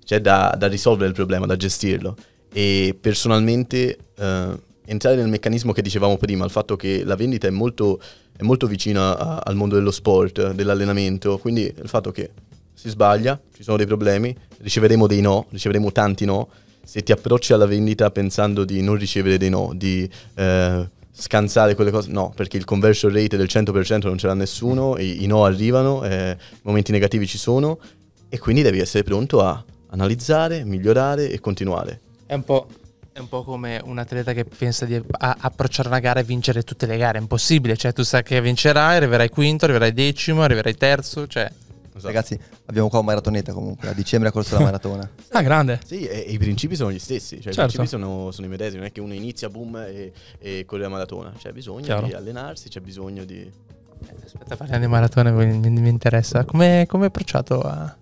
c'è 0.04 0.20
da, 0.20 0.56
da, 0.58 0.68
risolvere 0.68 1.10
il 1.10 1.16
problema, 1.16 1.46
da 1.46 1.56
gestirlo. 1.56 2.16
E 2.54 2.98
personalmente 3.00 3.98
eh, 4.18 4.60
entrare 4.86 5.16
nel 5.16 5.30
meccanismo 5.30 5.72
che 5.72 5.82
dicevamo 5.82 6.18
prima, 6.18 6.46
il 6.46 6.52
fatto 6.52 6.76
che 6.76 7.04
la 7.04 7.16
vendita 7.16 7.48
è 7.48 7.52
molto, 7.52 8.02
è 8.36 8.44
molto 8.44 8.68
vicina 8.68 9.18
a, 9.18 9.38
al 9.44 9.56
mondo 9.56 9.76
dello 9.76 9.92
sport, 9.92 10.52
dell'allenamento, 10.52 11.38
quindi 11.38 11.62
il 11.64 11.90
fatto 11.90 12.12
che 12.12 12.32
si 12.74 12.90
sbaglia, 12.90 13.40
ci 13.56 13.64
sono 13.64 13.78
dei 13.78 13.86
problemi, 13.86 14.36
riceveremo 14.60 15.08
dei 15.08 15.22
no, 15.22 15.46
riceveremo 15.50 15.92
tanti 15.92 16.26
no 16.26 16.50
se 16.84 17.04
ti 17.04 17.12
approcci 17.12 17.54
alla 17.54 17.66
vendita 17.66 18.10
pensando 18.12 18.66
di 18.66 18.82
non 18.82 18.96
ricevere 18.96 19.38
dei 19.38 19.50
no, 19.50 19.72
di 19.76 20.10
eh, 20.36 20.90
scansare 21.12 21.76
quelle 21.76 21.92
cose, 21.92 22.12
no, 22.12 22.34
perché 22.36 22.58
il 22.58 22.66
conversion 22.66 23.14
rate 23.14 23.38
del 23.38 23.48
100% 23.50 24.08
non 24.08 24.18
ce 24.18 24.28
l'ha 24.28 24.34
nessuno, 24.34 24.98
i, 24.98 25.24
i 25.24 25.28
no 25.28 25.46
arrivano, 25.46 26.04
eh, 26.04 26.36
momenti 26.64 26.92
negativi 26.92 27.28
ci 27.28 27.38
sono 27.38 27.80
e 28.28 28.40
quindi 28.40 28.62
devi 28.62 28.80
essere 28.80 29.04
pronto 29.04 29.42
a 29.42 29.64
analizzare, 29.92 30.64
migliorare 30.66 31.30
e 31.30 31.40
continuare. 31.40 32.02
È 32.26 32.34
un 32.34 32.44
po', 32.44 32.68
è 33.14 33.20
un 33.20 33.30
po' 33.30 33.44
come 33.44 33.80
un 33.84 33.98
atleta 33.98 34.34
che 34.34 34.44
pensa 34.44 34.86
di 34.86 35.02
approcciare 35.20 35.88
una 35.88 36.00
gara 36.00 36.20
e 36.20 36.24
vincere 36.24 36.64
tutte 36.64 36.86
le 36.86 36.98
gare, 36.98 37.18
è 37.18 37.22
impossibile, 37.22 37.78
cioè 37.78 37.94
tu 37.94 38.04
sai 38.04 38.24
che 38.24 38.42
vincerai, 38.42 38.98
arriverai 38.98 39.30
quinto, 39.30 39.66
arriverai 39.66 39.94
decimo, 39.94 40.44
arriverai 40.44 40.76
terzo, 40.76 41.28
cioè 41.28 41.50
Esatto. 41.94 42.08
Ragazzi, 42.08 42.40
abbiamo 42.66 42.90
qua 42.90 43.00
un 43.00 43.06
maratoneta 43.06 43.52
comunque. 43.54 43.90
A 43.90 43.94
dicembre 43.94 44.30
ha 44.30 44.32
corso 44.32 44.56
la 44.58 44.64
maratona. 44.64 45.08
ah, 45.32 45.42
grande. 45.42 45.80
Sì, 45.86 46.06
e, 46.06 46.26
e, 46.26 46.32
i 46.32 46.38
principi 46.38 46.76
sono 46.76 46.92
gli 46.92 47.00
stessi. 47.00 47.42
Cioè, 47.42 47.54
certo. 47.54 47.60
I 47.60 47.76
principi 47.76 47.88
sono, 47.88 48.32
sono, 48.32 48.48
i 48.48 48.50
medesimi. 48.50 48.78
Non 48.78 48.88
è 48.88 48.92
che 48.92 49.02
uno 49.02 49.14
inizia, 49.14 49.50
boom, 49.50 49.76
e, 49.76 50.12
e 50.40 50.66
corre 50.66 50.84
la 50.84 50.90
maratona. 50.90 51.34
C'è 51.38 51.52
bisogno 51.52 51.84
Chiaro. 51.84 52.08
di 52.08 52.14
allenarsi, 52.14 52.70
c'è 52.70 52.80
bisogno 52.80 53.26
di. 53.26 53.40
Eh, 53.42 54.16
aspetta, 54.26 54.56
parliamo 54.56 54.84
di 54.84 54.90
maratona, 54.90 55.32
mi, 55.32 55.70
mi 55.70 55.90
interessa. 55.90 56.46
Come 56.46 56.88
hai 56.90 57.06
approcciato 57.06 57.62
a. 57.62 57.96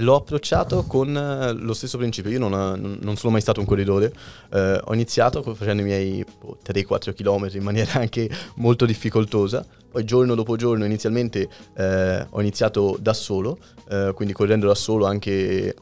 L'ho 0.00 0.16
approcciato 0.16 0.84
con 0.84 1.16
eh, 1.16 1.52
lo 1.52 1.74
stesso 1.74 1.98
principio. 1.98 2.30
Io 2.30 2.38
non, 2.38 2.98
non, 3.00 3.16
sono 3.16 3.32
mai 3.32 3.40
stato 3.40 3.60
un 3.60 3.66
corridore. 3.66 4.12
Eh, 4.52 4.80
ho 4.82 4.94
iniziato 4.94 5.42
facendo 5.54 5.82
i 5.82 5.84
miei 5.84 6.24
boh, 6.38 6.58
3-4 6.64 7.14
km 7.14 7.48
in 7.54 7.62
maniera 7.62 7.94
anche 8.00 8.28
molto 8.56 8.86
difficoltosa. 8.86 9.64
Poi 9.90 10.04
giorno 10.04 10.34
dopo 10.34 10.56
giorno 10.56 10.84
inizialmente 10.84 11.48
eh, 11.76 12.26
ho 12.28 12.40
iniziato 12.40 12.96
da 13.00 13.12
solo, 13.12 13.58
eh, 13.88 14.12
quindi 14.14 14.32
correndo 14.32 14.68
da 14.68 14.74
solo 14.74 15.06
anche 15.06 15.74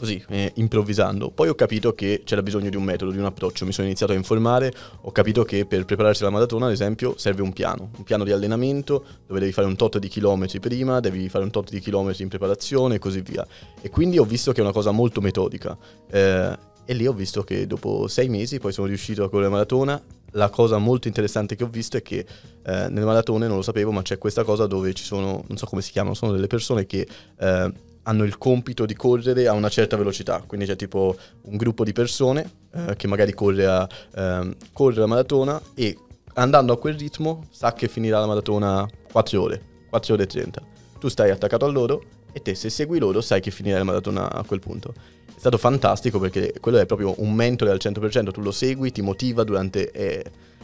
così, 0.00 0.24
eh, 0.30 0.50
improvvisando. 0.56 1.30
Poi 1.30 1.50
ho 1.50 1.54
capito 1.54 1.92
che 1.94 2.22
c'era 2.24 2.42
bisogno 2.42 2.70
di 2.70 2.76
un 2.76 2.82
metodo, 2.82 3.10
di 3.10 3.18
un 3.18 3.26
approccio, 3.26 3.66
mi 3.66 3.72
sono 3.72 3.86
iniziato 3.86 4.12
a 4.12 4.14
informare, 4.14 4.72
ho 5.02 5.12
capito 5.12 5.44
che 5.44 5.66
per 5.66 5.84
prepararsi 5.84 6.22
alla 6.22 6.32
maratona, 6.32 6.66
ad 6.66 6.72
esempio, 6.72 7.14
serve 7.18 7.42
un 7.42 7.52
piano, 7.52 7.90
un 7.98 8.02
piano 8.02 8.24
di 8.24 8.32
allenamento 8.32 9.04
dove 9.26 9.40
devi 9.40 9.52
fare 9.52 9.66
un 9.66 9.76
tot 9.76 9.98
di 9.98 10.08
chilometri 10.08 10.58
prima, 10.58 11.00
devi 11.00 11.28
fare 11.28 11.44
un 11.44 11.50
tot 11.50 11.68
di 11.68 11.80
chilometri 11.80 12.22
in 12.22 12.30
preparazione 12.30 12.94
e 12.94 12.98
così 12.98 13.20
via. 13.20 13.46
E 13.82 13.90
quindi 13.90 14.18
ho 14.18 14.24
visto 14.24 14.52
che 14.52 14.60
è 14.60 14.62
una 14.62 14.72
cosa 14.72 14.90
molto 14.90 15.20
metodica. 15.20 15.76
Eh, 16.10 16.68
e 16.86 16.94
lì 16.94 17.06
ho 17.06 17.12
visto 17.12 17.44
che 17.44 17.66
dopo 17.66 18.08
sei 18.08 18.28
mesi 18.28 18.58
poi 18.58 18.72
sono 18.72 18.86
riuscito 18.86 19.22
a 19.22 19.28
correre 19.28 19.44
la 19.44 19.54
maratona 19.54 20.02
la 20.32 20.48
cosa 20.48 20.78
molto 20.78 21.08
interessante 21.08 21.56
che 21.56 21.64
ho 21.64 21.68
visto 21.68 21.96
è 21.96 22.02
che 22.02 22.18
eh, 22.18 22.88
nelle 22.88 23.04
maratone, 23.04 23.46
non 23.46 23.56
lo 23.56 23.62
sapevo, 23.62 23.90
ma 23.90 24.02
c'è 24.02 24.18
questa 24.18 24.44
cosa 24.44 24.66
dove 24.66 24.92
ci 24.94 25.04
sono, 25.04 25.44
non 25.46 25.56
so 25.56 25.66
come 25.66 25.82
si 25.82 25.90
chiamano, 25.90 26.14
sono 26.14 26.32
delle 26.32 26.46
persone 26.46 26.86
che 26.86 27.06
eh, 27.38 27.72
hanno 28.10 28.24
il 28.24 28.36
compito 28.38 28.86
di 28.86 28.94
correre 28.94 29.46
a 29.46 29.52
una 29.52 29.68
certa 29.68 29.96
velocità, 29.96 30.42
quindi 30.44 30.66
c'è 30.66 30.74
tipo 30.74 31.16
un 31.42 31.56
gruppo 31.56 31.84
di 31.84 31.92
persone 31.92 32.50
eh, 32.72 32.96
che 32.96 33.06
magari 33.06 33.32
corre, 33.32 33.66
a, 33.66 33.88
ehm, 34.16 34.56
corre 34.72 34.98
la 34.98 35.06
maratona 35.06 35.60
e 35.74 35.96
andando 36.34 36.72
a 36.72 36.78
quel 36.78 36.98
ritmo 36.98 37.46
sa 37.50 37.72
che 37.72 37.86
finirà 37.86 38.18
la 38.18 38.26
maratona 38.26 38.86
4 39.12 39.40
ore, 39.40 39.62
4 39.88 40.14
ore 40.14 40.22
e 40.24 40.26
30. 40.26 40.62
Tu 40.98 41.08
stai 41.08 41.30
attaccato 41.30 41.64
a 41.64 41.68
loro 41.68 42.02
e 42.32 42.42
te 42.42 42.54
se 42.56 42.68
segui 42.68 42.98
loro 42.98 43.20
sai 43.20 43.40
che 43.40 43.52
finirà 43.52 43.78
la 43.78 43.84
maratona 43.84 44.30
a 44.30 44.44
quel 44.44 44.60
punto 44.60 44.92
è 45.40 45.44
stato 45.44 45.56
fantastico 45.56 46.18
perché 46.18 46.52
quello 46.60 46.76
è 46.76 46.84
proprio 46.84 47.14
un 47.16 47.32
mentore 47.32 47.70
al 47.70 47.78
100%, 47.80 48.30
tu 48.30 48.42
lo 48.42 48.50
segui, 48.52 48.92
ti 48.92 49.00
motiva 49.00 49.42
durante... 49.42 49.90
E, 49.90 50.22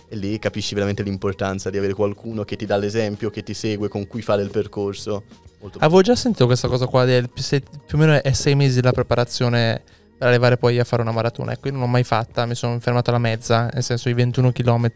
e 0.08 0.14
lì 0.14 0.38
capisci 0.38 0.74
veramente 0.74 1.02
l'importanza 1.02 1.70
di 1.70 1.78
avere 1.78 1.94
qualcuno 1.94 2.44
che 2.44 2.56
ti 2.56 2.66
dà 2.66 2.76
l'esempio, 2.76 3.30
che 3.30 3.42
ti 3.42 3.54
segue, 3.54 3.88
con 3.88 4.06
cui 4.06 4.20
fare 4.20 4.42
il 4.42 4.50
percorso. 4.50 5.24
Molto 5.66 5.78
Avevo 5.80 6.00
già 6.00 6.14
sentito 6.14 6.46
questa 6.46 6.68
cosa 6.68 6.86
qua, 6.86 7.04
del, 7.04 7.28
più 7.28 7.60
o 7.94 7.96
meno 7.96 8.22
è 8.22 8.32
sei 8.32 8.54
mesi 8.54 8.80
la 8.80 8.92
preparazione 8.92 9.82
per 10.16 10.28
arrivare 10.28 10.56
poi 10.56 10.78
a 10.78 10.84
fare 10.84 11.02
una 11.02 11.12
maratona. 11.12 11.52
Ecco, 11.52 11.66
io 11.66 11.72
non 11.72 11.82
l'ho 11.82 11.88
mai 11.88 12.04
fatta, 12.04 12.46
mi 12.46 12.54
sono 12.54 12.78
fermato 12.80 13.10
alla 13.10 13.18
mezza, 13.18 13.68
nel 13.72 13.82
senso 13.82 14.08
i 14.08 14.14
21 14.14 14.52
km 14.52 14.90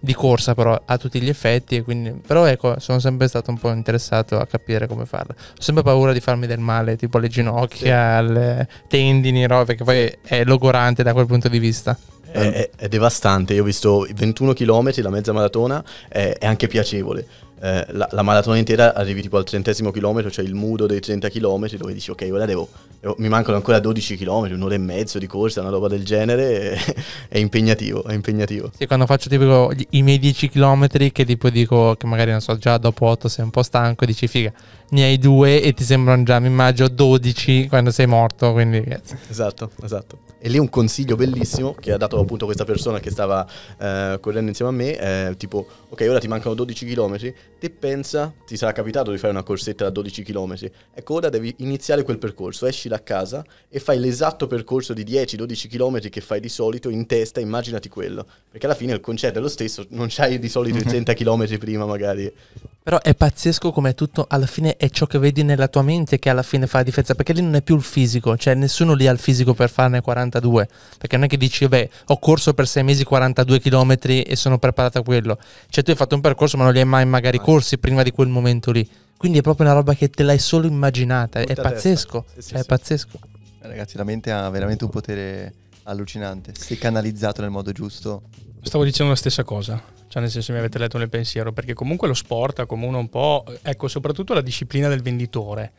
di 0.00 0.14
corsa, 0.14 0.54
però 0.54 0.78
a 0.84 0.98
tutti 0.98 1.20
gli 1.20 1.28
effetti. 1.28 1.80
Quindi, 1.80 2.10
però 2.26 2.44
ecco, 2.44 2.78
sono 2.78 2.98
sempre 2.98 3.28
stato 3.28 3.50
un 3.50 3.58
po' 3.58 3.70
interessato 3.70 4.38
a 4.38 4.46
capire 4.46 4.86
come 4.86 5.06
farla. 5.06 5.34
Ho 5.34 5.62
sempre 5.62 5.82
paura 5.82 6.12
di 6.12 6.20
farmi 6.20 6.46
del 6.46 6.58
male, 6.58 6.96
tipo 6.96 7.16
alle 7.16 7.28
ginocchia, 7.28 7.78
sì. 7.78 7.88
alle 7.90 8.68
tendini, 8.88 9.46
no? 9.46 9.64
perché 9.64 9.84
poi 9.84 10.12
è 10.22 10.44
logorante 10.44 11.02
da 11.02 11.12
quel 11.12 11.26
punto 11.26 11.48
di 11.48 11.58
vista. 11.58 11.96
È, 12.30 12.38
è, 12.38 12.70
è 12.76 12.88
devastante, 12.88 13.54
io 13.54 13.62
ho 13.62 13.64
visto 13.64 14.06
21 14.14 14.52
km, 14.52 14.92
la 15.02 15.10
mezza 15.10 15.32
maratona, 15.32 15.82
è, 16.08 16.36
è 16.38 16.46
anche 16.46 16.66
piacevole 16.66 17.26
eh, 17.62 17.84
la, 17.90 18.08
la, 18.10 18.22
maratona 18.22 18.56
intera 18.56 18.94
arrivi 18.94 19.20
tipo 19.20 19.36
al 19.36 19.44
trentesimo 19.44 19.90
chilometro, 19.90 20.30
cioè 20.30 20.44
il 20.44 20.54
mudo 20.54 20.86
dei 20.86 21.00
30 21.00 21.28
chilometri, 21.28 21.76
dove 21.76 21.92
dici 21.92 22.10
ok, 22.10 22.28
ora 22.32 22.46
devo, 22.46 22.68
devo, 22.98 23.16
mi 23.18 23.28
mancano 23.28 23.56
ancora 23.56 23.78
12 23.78 24.16
chilometri, 24.16 24.54
un'ora 24.56 24.74
e 24.74 24.78
mezzo 24.78 25.18
di 25.18 25.26
corsa, 25.26 25.60
una 25.60 25.68
roba 25.68 25.86
del 25.86 26.02
genere, 26.02 26.72
è, 26.72 26.94
è 27.28 27.38
impegnativo, 27.38 28.04
è 28.04 28.14
impegnativo. 28.14 28.70
Sì, 28.76 28.86
quando 28.86 29.04
faccio 29.04 29.28
tipo 29.28 29.72
i 29.90 30.02
miei 30.02 30.18
10 30.18 30.48
chilometri, 30.48 31.12
che 31.12 31.26
tipo 31.26 31.50
dico 31.50 31.94
che 31.96 32.06
magari 32.06 32.30
non 32.30 32.40
so, 32.40 32.56
già 32.56 32.78
dopo 32.78 33.04
8 33.06 33.28
sei 33.28 33.44
un 33.44 33.50
po' 33.50 33.62
stanco, 33.62 34.06
dici 34.06 34.26
figa, 34.26 34.52
ne 34.90 35.04
hai 35.04 35.18
due 35.18 35.60
e 35.60 35.74
ti 35.74 35.84
sembrano 35.84 36.22
già, 36.22 36.38
mi 36.38 36.46
immagino, 36.46 36.88
12 36.88 37.66
quando 37.68 37.90
sei 37.90 38.06
morto, 38.06 38.52
quindi... 38.52 38.82
Esatto, 39.28 39.70
esatto. 39.82 40.29
E 40.42 40.48
lì 40.48 40.58
un 40.58 40.70
consiglio 40.70 41.16
bellissimo 41.16 41.74
che 41.74 41.92
ha 41.92 41.98
dato 41.98 42.18
appunto 42.18 42.46
questa 42.46 42.64
persona 42.64 42.98
che 42.98 43.10
stava 43.10 43.46
eh, 43.78 44.16
correndo 44.20 44.48
insieme 44.48 44.70
a 44.70 44.74
me, 44.74 44.96
è 44.96 45.34
tipo, 45.36 45.66
ok, 45.90 46.06
ora 46.08 46.18
ti 46.18 46.28
mancano 46.28 46.54
12 46.54 46.86
km, 46.86 47.32
te 47.58 47.68
pensa, 47.68 48.32
ti 48.46 48.56
sarà 48.56 48.72
capitato 48.72 49.10
di 49.10 49.18
fare 49.18 49.32
una 49.32 49.42
corsetta 49.42 49.84
da 49.84 49.90
12 49.90 50.22
km, 50.22 50.56
ecco 50.94 51.14
ora 51.14 51.28
devi 51.28 51.54
iniziare 51.58 52.02
quel 52.04 52.16
percorso, 52.16 52.66
esci 52.66 52.88
da 52.88 53.02
casa 53.02 53.44
e 53.68 53.80
fai 53.80 53.98
l'esatto 53.98 54.46
percorso 54.46 54.94
di 54.94 55.04
10-12 55.04 55.68
km 55.68 56.08
che 56.08 56.22
fai 56.22 56.40
di 56.40 56.48
solito 56.48 56.88
in 56.88 57.04
testa, 57.04 57.40
immaginati 57.40 57.90
quello, 57.90 58.26
perché 58.50 58.64
alla 58.64 58.74
fine 58.74 58.94
il 58.94 59.00
concetto 59.00 59.38
è 59.38 59.42
lo 59.42 59.48
stesso, 59.48 59.84
non 59.90 60.06
c'hai 60.08 60.38
di 60.38 60.48
solito 60.48 60.78
i 60.78 60.84
30 60.84 61.12
km 61.12 61.58
prima 61.60 61.84
magari. 61.84 62.32
Però 62.82 62.98
è 62.98 63.14
pazzesco 63.14 63.72
come 63.72 63.94
tutto 63.94 64.24
alla 64.26 64.46
fine 64.46 64.76
è 64.76 64.88
ciò 64.88 65.04
che 65.04 65.18
vedi 65.18 65.42
nella 65.42 65.68
tua 65.68 65.82
mente 65.82 66.18
che 66.18 66.30
alla 66.30 66.42
fine 66.42 66.66
fa 66.66 66.78
la 66.78 66.84
differenza, 66.84 67.14
perché 67.14 67.34
lì 67.34 67.42
non 67.42 67.54
è 67.54 67.62
più 67.62 67.76
il 67.76 67.82
fisico, 67.82 68.36
cioè 68.38 68.54
nessuno 68.54 68.94
lì 68.94 69.06
ha 69.06 69.12
il 69.12 69.18
fisico 69.18 69.52
per 69.52 69.68
farne 69.68 70.00
42, 70.30 70.68
perché 70.98 71.16
non 71.16 71.26
è 71.26 71.28
che 71.28 71.36
dici, 71.36 71.66
beh, 71.66 71.90
ho 72.06 72.18
corso 72.18 72.54
per 72.54 72.66
6 72.66 72.82
mesi 72.82 73.04
42 73.04 73.60
km 73.60 73.96
e 74.02 74.36
sono 74.36 74.58
preparato 74.58 74.98
a 74.98 75.02
quello, 75.02 75.38
cioè 75.68 75.84
tu 75.84 75.90
hai 75.90 75.96
fatto 75.96 76.14
un 76.14 76.20
percorso 76.20 76.56
ma 76.56 76.64
non 76.64 76.72
li 76.72 76.78
hai 76.78 76.86
mai 76.86 77.04
magari 77.04 77.38
corsi 77.38 77.78
prima 77.78 78.02
di 78.02 78.12
quel 78.12 78.28
momento 78.28 78.70
lì, 78.70 78.88
quindi 79.16 79.38
è 79.38 79.42
proprio 79.42 79.66
una 79.66 79.74
roba 79.74 79.94
che 79.94 80.08
te 80.08 80.22
l'hai 80.22 80.38
solo 80.38 80.66
immaginata, 80.66 81.40
è 81.40 81.54
pazzesco, 81.54 82.24
sì, 82.34 82.42
sì, 82.42 82.48
cioè, 82.48 82.58
sì. 82.58 82.64
è 82.64 82.66
pazzesco. 82.66 83.18
Ragazzi, 83.62 83.96
la 83.98 84.04
mente 84.04 84.30
ha 84.30 84.48
veramente 84.48 84.84
un 84.84 84.90
potere 84.90 85.52
allucinante, 85.82 86.52
se 86.56 86.78
canalizzato 86.78 87.42
nel 87.42 87.50
modo 87.50 87.72
giusto. 87.72 88.22
Stavo 88.62 88.84
dicendo 88.84 89.12
la 89.12 89.18
stessa 89.18 89.42
cosa 89.42 89.99
cioè 90.10 90.20
nel 90.20 90.30
senso 90.30 90.52
mi 90.52 90.58
avete 90.58 90.76
letto 90.76 90.98
nel 90.98 91.08
pensiero, 91.08 91.52
perché 91.52 91.72
comunque 91.72 92.08
lo 92.08 92.14
sport 92.14 92.58
accomuna 92.58 92.98
un 92.98 93.08
po', 93.08 93.44
ecco, 93.62 93.86
soprattutto 93.86 94.34
la 94.34 94.40
disciplina 94.40 94.88
del 94.88 95.02
venditore. 95.02 95.70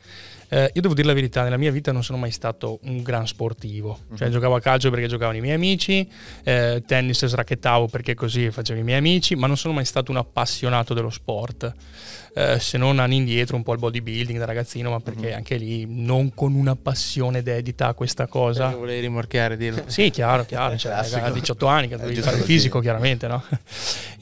Eh, 0.47 0.69
io 0.73 0.81
devo 0.81 0.93
dire 0.93 1.07
la 1.07 1.13
verità, 1.13 1.43
nella 1.43 1.57
mia 1.57 1.71
vita 1.71 1.91
non 1.91 2.01
sono 2.01 2.17
mai 2.17 2.31
stato 2.31 2.79
un 2.83 3.01
gran 3.01 3.27
sportivo, 3.27 3.99
cioè 4.09 4.23
mm-hmm. 4.23 4.31
giocavo 4.33 4.55
a 4.55 4.61
calcio 4.61 4.89
perché 4.89 5.07
giocavano 5.07 5.37
i 5.37 5.41
miei 5.41 5.55
amici, 5.55 6.05
eh, 6.43 6.83
tennis 6.85 7.25
sracchettavo 7.25 7.87
perché 7.87 8.15
così 8.15 8.51
facevo 8.51 8.79
i 8.79 8.83
miei 8.83 8.97
amici, 8.97 9.35
ma 9.35 9.47
non 9.47 9.57
sono 9.57 9.73
mai 9.73 9.85
stato 9.85 10.11
un 10.11 10.17
appassionato 10.17 10.93
dello 10.93 11.09
sport. 11.09 11.73
Eh, 12.33 12.59
se 12.59 12.77
non 12.77 12.99
all'indietro 12.99 13.57
un 13.57 13.63
po' 13.63 13.73
il 13.73 13.79
bodybuilding 13.79 14.39
da 14.39 14.45
ragazzino, 14.45 14.89
ma 14.89 14.99
perché 15.01 15.27
mm-hmm. 15.27 15.35
anche 15.35 15.55
lì 15.57 15.85
non 15.87 16.33
con 16.33 16.53
una 16.53 16.77
passione 16.77 17.41
dedita 17.43 17.87
a 17.87 17.93
questa 17.93 18.27
cosa. 18.27 18.65
Perché 18.65 18.79
volevi 18.79 19.01
rimorchiare, 19.01 19.57
dillo. 19.57 19.83
sì, 19.87 20.09
chiaro, 20.09 20.45
chiaro, 20.45 20.75
cioè, 20.77 20.91
a 20.93 21.29
18 21.29 21.65
anni 21.65 21.87
che 21.89 21.97
dovevi 21.97 22.21
fare 22.21 22.37
il 22.37 22.43
fisico, 22.43 22.79
chiaramente, 22.79 23.27
no? 23.27 23.43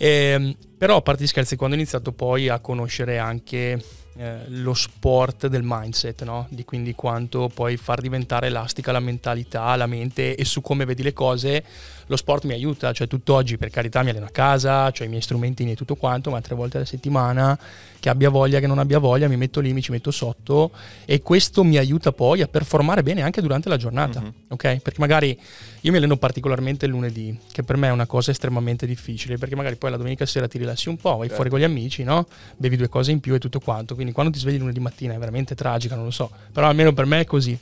E, 0.01 0.07
ehm, 0.07 0.55
però 0.77 0.95
a 0.95 1.01
parte 1.01 1.23
gli 1.23 1.27
scherzi, 1.27 1.57
quando 1.57 1.75
ho 1.75 1.79
iniziato 1.79 2.13
poi 2.13 2.47
a 2.47 2.59
conoscere 2.59 3.17
anche 3.17 3.83
eh, 4.15 4.37
lo 4.47 4.73
sport 4.73 5.47
del 5.47 5.61
mindset, 5.63 6.23
no? 6.23 6.47
di 6.49 6.63
quindi 6.63 6.95
quanto 6.95 7.51
puoi 7.53 7.75
far 7.75 7.99
diventare 7.99 8.47
elastica 8.47 8.93
la 8.93 9.01
mentalità, 9.01 9.75
la 9.75 9.87
mente 9.87 10.35
e 10.35 10.45
su 10.45 10.61
come 10.61 10.85
vedi 10.85 11.03
le 11.03 11.11
cose 11.11 11.63
lo 12.09 12.15
sport 12.15 12.45
mi 12.45 12.53
aiuta, 12.53 12.91
cioè 12.91 13.07
tutt'oggi 13.07 13.57
per 13.57 13.69
carità 13.69 14.01
mi 14.01 14.09
alleno 14.09 14.25
a 14.25 14.29
casa, 14.29 14.87
ho 14.87 15.03
i 15.03 15.07
miei 15.07 15.21
strumentini 15.21 15.71
e 15.71 15.75
tutto 15.75 15.95
quanto, 15.95 16.31
ma 16.31 16.41
tre 16.41 16.55
volte 16.55 16.77
alla 16.77 16.85
settimana, 16.85 17.57
che 17.99 18.09
abbia 18.09 18.29
voglia, 18.29 18.59
che 18.59 18.65
non 18.65 18.79
abbia 18.79 18.97
voglia, 18.97 19.27
mi 19.27 19.37
metto 19.37 19.59
lì, 19.59 19.73
mi 19.73 19.81
ci 19.83 19.91
metto 19.91 20.09
sotto 20.09 20.71
e 21.05 21.21
questo 21.21 21.63
mi 21.63 21.77
aiuta 21.77 22.11
poi 22.11 22.41
a 22.41 22.47
performare 22.47 23.03
bene 23.03 23.21
anche 23.21 23.41
durante 23.41 23.69
la 23.69 23.77
giornata, 23.77 24.21
mm-hmm. 24.21 24.31
ok? 24.47 24.79
Perché 24.79 24.95
magari 24.97 25.39
io 25.81 25.91
mi 25.91 25.97
alleno 25.97 26.17
particolarmente 26.17 26.85
il 26.85 26.91
lunedì, 26.91 27.37
che 27.51 27.61
per 27.61 27.77
me 27.77 27.89
è 27.89 27.91
una 27.91 28.07
cosa 28.07 28.31
estremamente 28.31 28.87
difficile, 28.87 29.37
perché 29.37 29.55
magari 29.55 29.75
poi 29.75 29.91
la 29.91 29.97
domenica 29.97 30.25
sera 30.25 30.47
ti 30.47 30.57
rilassi 30.57 30.89
un 30.89 30.97
po', 30.97 31.11
vai 31.11 31.19
certo. 31.27 31.35
fuori 31.35 31.49
con 31.51 31.59
gli 31.59 31.63
amici, 31.63 32.03
no? 32.03 32.25
Bevi 32.57 32.75
due 32.75 32.89
cose 32.89 33.11
in 33.11 33.19
più 33.19 33.35
e 33.35 33.39
tutto 33.39 33.59
quanto, 33.59 33.93
quindi 33.93 34.13
quando 34.13 34.31
ti 34.31 34.39
svegli 34.39 34.57
lunedì 34.57 34.79
mattina 34.79 35.13
è 35.13 35.17
veramente 35.19 35.53
tragica, 35.53 35.93
non 35.93 36.05
lo 36.05 36.11
so, 36.11 36.31
però 36.51 36.65
almeno 36.65 36.91
per 36.91 37.05
me 37.05 37.19
è 37.19 37.25
così. 37.25 37.55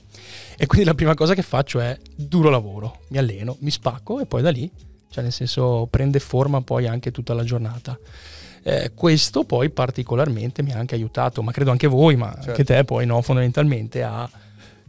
E 0.58 0.66
quindi 0.66 0.86
la 0.86 0.96
prima 0.96 1.14
cosa 1.14 1.36
che 1.36 1.44
faccio 1.44 1.80
è 1.80 1.96
duro 2.16 2.50
lavoro, 2.50 3.02
mi 3.10 3.20
alleno, 3.20 3.58
mi 3.60 3.70
spacco 3.70 4.20
e 4.20 4.26
poi 4.26 4.42
da 4.42 4.50
lì, 4.50 4.70
cioè 5.10 5.24
nel 5.24 5.32
senso 5.32 5.88
prende 5.90 6.20
forma 6.20 6.62
poi 6.62 6.88
anche 6.88 7.12
tutta 7.12 7.36
la 7.36 7.44
giornata. 7.44 7.98
Eh, 8.64 8.92
questo 8.96 9.44
poi 9.44 9.70
particolarmente 9.70 10.64
mi 10.64 10.74
ha 10.74 10.80
anche 10.80 10.96
aiutato, 10.96 11.44
ma 11.44 11.52
credo 11.52 11.70
anche 11.72 11.88
voi, 11.88 12.16
ma 12.16 12.32
certo. 12.34 12.50
anche 12.50 12.64
te 12.64 12.84
poi 12.84 13.06
no, 13.06 13.22
fondamentalmente 13.22 14.02
a 14.02 14.28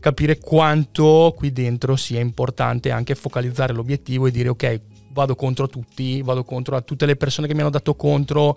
capire 0.01 0.39
quanto 0.39 1.35
qui 1.37 1.53
dentro 1.53 1.97
sia 1.97 2.21
importante 2.21 2.91
anche 2.91 3.15
focalizzare 3.15 3.73
l'obiettivo 3.73 4.27
e 4.27 4.31
dire 4.31 4.49
ok, 4.49 4.81
vado 5.19 5.35
contro 5.35 5.69
tutti, 5.69 6.23
vado 6.23 6.45
contro 6.45 6.77
a 6.77 6.81
tutte 6.81 7.05
le 7.05 7.17
persone 7.17 7.49
che 7.49 7.55
mi 7.55 7.61
hanno 7.61 7.71
dato 7.71 7.97
contro 7.97 8.57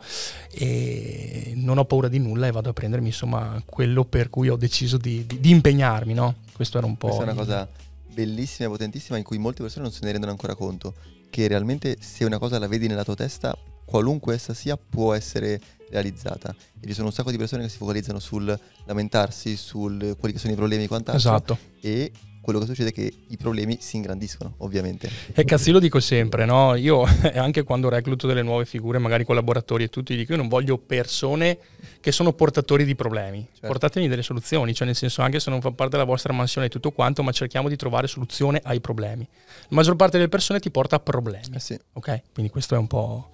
e 0.52 1.54
non 1.56 1.80
ho 1.80 1.86
paura 1.86 2.08
di 2.08 2.20
nulla 2.20 2.46
e 2.46 2.52
vado 2.52 2.70
a 2.70 2.74
prendermi 2.74 3.08
insomma 3.08 3.60
quello 3.66 4.06
per 4.06 4.30
cui 4.30 4.48
ho 4.48 4.56
deciso 4.56 4.98
di, 4.98 5.26
di, 5.26 5.40
di 5.40 5.50
impegnarmi, 5.50 6.14
no? 6.14 6.36
Questo 6.54 6.78
era 6.78 6.86
un 6.86 6.98
po'... 6.98 7.08
Questa 7.08 7.24
è 7.24 7.32
una 7.32 7.36
cosa 7.36 7.68
bellissima 8.14 8.68
e 8.68 8.72
potentissima 8.72 9.18
in 9.18 9.24
cui 9.24 9.40
molte 9.40 9.64
persone 9.64 9.86
non 9.86 9.92
se 9.92 10.02
ne 10.04 10.12
rendono 10.12 10.32
ancora 10.32 10.54
conto, 10.54 10.94
che 11.32 11.48
realmente 11.48 11.98
se 12.00 12.26
una 12.26 12.38
cosa 12.38 12.60
la 12.60 12.68
vedi 12.68 12.88
nella 12.88 13.04
tua 13.04 13.16
testa, 13.16 13.58
qualunque 13.84 14.36
essa 14.36 14.54
sia, 14.54 14.78
può 14.78 15.16
essere 15.16 15.60
realizzata. 15.90 16.56
E 16.80 16.86
ci 16.86 16.94
sono 16.94 17.08
un 17.08 17.14
sacco 17.14 17.32
di 17.32 17.38
persone 17.38 17.64
che 17.64 17.70
si 17.70 17.78
focalizzano 17.78 18.20
sul 18.20 18.58
lamentarsi, 18.86 19.56
su 19.56 19.80
quelli 20.20 20.34
che 20.36 20.40
sono 20.40 20.54
i 20.54 20.56
problemi 20.56 20.84
e 20.84 20.88
quant'altro. 20.88 21.30
Esatto. 21.30 21.58
E 21.82 22.12
quello 22.42 22.60
che 22.60 22.66
succede 22.66 22.90
è 22.90 22.92
che 22.92 23.14
i 23.28 23.38
problemi 23.38 23.78
si 23.80 23.98
ingrandiscono, 23.98 24.56
ovviamente. 24.58 25.10
E 25.34 25.44
cazzo, 25.46 25.72
lo 25.72 25.80
dico 25.80 26.00
sempre, 26.00 26.46
no? 26.46 26.76
Io 26.76 27.04
anche 27.36 27.64
quando 27.64 27.88
recluto 27.88 28.28
delle 28.28 28.42
nuove 28.42 28.66
figure, 28.66 28.98
magari 28.98 29.24
collaboratori 29.24 29.84
e 29.84 29.90
tutti, 29.90 30.16
dico 30.16 30.32
io 30.32 30.38
non 30.38 30.48
voglio 30.48 30.78
persone 30.78 31.58
che 32.00 32.12
sono 32.12 32.34
portatori 32.34 32.84
di 32.84 32.96
problemi. 32.96 33.48
Certo. 33.52 33.68
Portatemi 33.68 34.08
delle 34.08 34.24
soluzioni, 34.24 34.74
cioè 34.74 34.88
nel 34.88 34.96
senso 34.96 35.22
anche 35.22 35.40
se 35.40 35.50
non 35.50 35.62
fa 35.62 35.72
parte 35.72 35.92
della 35.92 36.04
vostra 36.04 36.34
mansione 36.34 36.68
e 36.68 36.70
tutto 36.70 36.92
quanto, 36.92 37.24
ma 37.24 37.32
cerchiamo 37.32 37.70
di 37.70 37.76
trovare 37.76 38.08
soluzione 38.08 38.60
ai 38.64 38.82
problemi. 38.82 39.28
La 39.70 39.76
maggior 39.76 39.96
parte 39.96 40.18
delle 40.18 40.30
persone 40.30 40.60
ti 40.60 40.72
porta 40.72 40.96
a 40.96 41.00
problemi. 41.00 41.46
Eh 41.54 41.60
sì. 41.60 41.80
Ok? 41.94 42.22
Quindi 42.34 42.52
questo 42.52 42.76
è 42.76 42.78
un 42.78 42.88
po' 42.88 43.31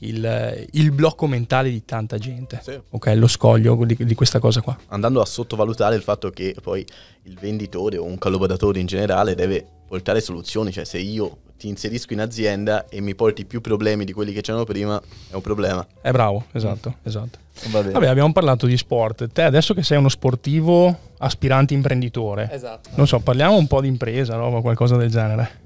il, 0.00 0.68
il, 0.72 0.90
blocco 0.92 1.26
mentale 1.26 1.70
di 1.70 1.84
tanta 1.84 2.18
gente. 2.18 2.60
Sì. 2.62 2.78
Ok, 2.90 3.12
lo 3.16 3.26
scoglio 3.26 3.76
di, 3.84 3.96
di, 3.98 4.14
questa 4.14 4.38
cosa 4.38 4.60
qua. 4.60 4.76
Andando 4.88 5.20
a 5.20 5.24
sottovalutare 5.24 5.96
il 5.96 6.02
fatto 6.02 6.30
che 6.30 6.54
poi 6.62 6.84
il 7.24 7.38
venditore 7.40 7.96
o 7.96 8.04
un 8.04 8.18
collaboratore 8.18 8.78
in 8.80 8.86
generale 8.86 9.34
deve 9.34 9.64
portare 9.86 10.20
soluzioni, 10.20 10.72
cioè 10.72 10.84
se 10.84 10.98
io 10.98 11.38
ti 11.56 11.68
inserisco 11.68 12.12
in 12.12 12.20
azienda 12.20 12.86
e 12.88 13.00
mi 13.00 13.14
porti 13.14 13.46
più 13.46 13.60
problemi 13.60 14.04
di 14.04 14.12
quelli 14.12 14.32
che 14.32 14.42
c'erano 14.42 14.64
prima, 14.64 15.00
è 15.30 15.34
un 15.34 15.40
problema. 15.40 15.86
È 16.00 16.10
bravo, 16.10 16.44
esatto, 16.52 16.90
mm. 16.90 17.00
esatto. 17.02 17.38
Vabbè, 17.70 18.06
abbiamo 18.06 18.32
parlato 18.32 18.66
di 18.66 18.76
sport. 18.76 19.28
Te 19.28 19.42
adesso 19.42 19.72
che 19.72 19.82
sei 19.82 19.96
uno 19.96 20.10
sportivo 20.10 21.14
aspirante 21.18 21.72
imprenditore, 21.72 22.50
esatto. 22.52 22.90
non 22.94 23.06
so, 23.06 23.20
parliamo 23.20 23.56
un 23.56 23.66
po' 23.66 23.80
di 23.80 23.88
impresa, 23.88 24.36
no? 24.36 24.60
qualcosa 24.60 24.96
del 24.96 25.10
genere. 25.10 25.64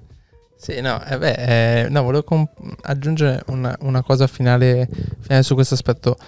Sì, 0.61 0.79
no, 0.83 1.03
eh 1.07 1.17
beh, 1.17 1.85
eh, 1.85 1.89
no 1.89 2.03
volevo 2.03 2.23
comp- 2.23 2.53
aggiungere 2.83 3.43
una, 3.47 3.75
una, 3.81 4.03
cosa 4.03 4.27
finale, 4.27 4.87
finale 5.21 5.43
su 5.43 5.55
questo 5.55 5.73
aspetto. 5.73 6.19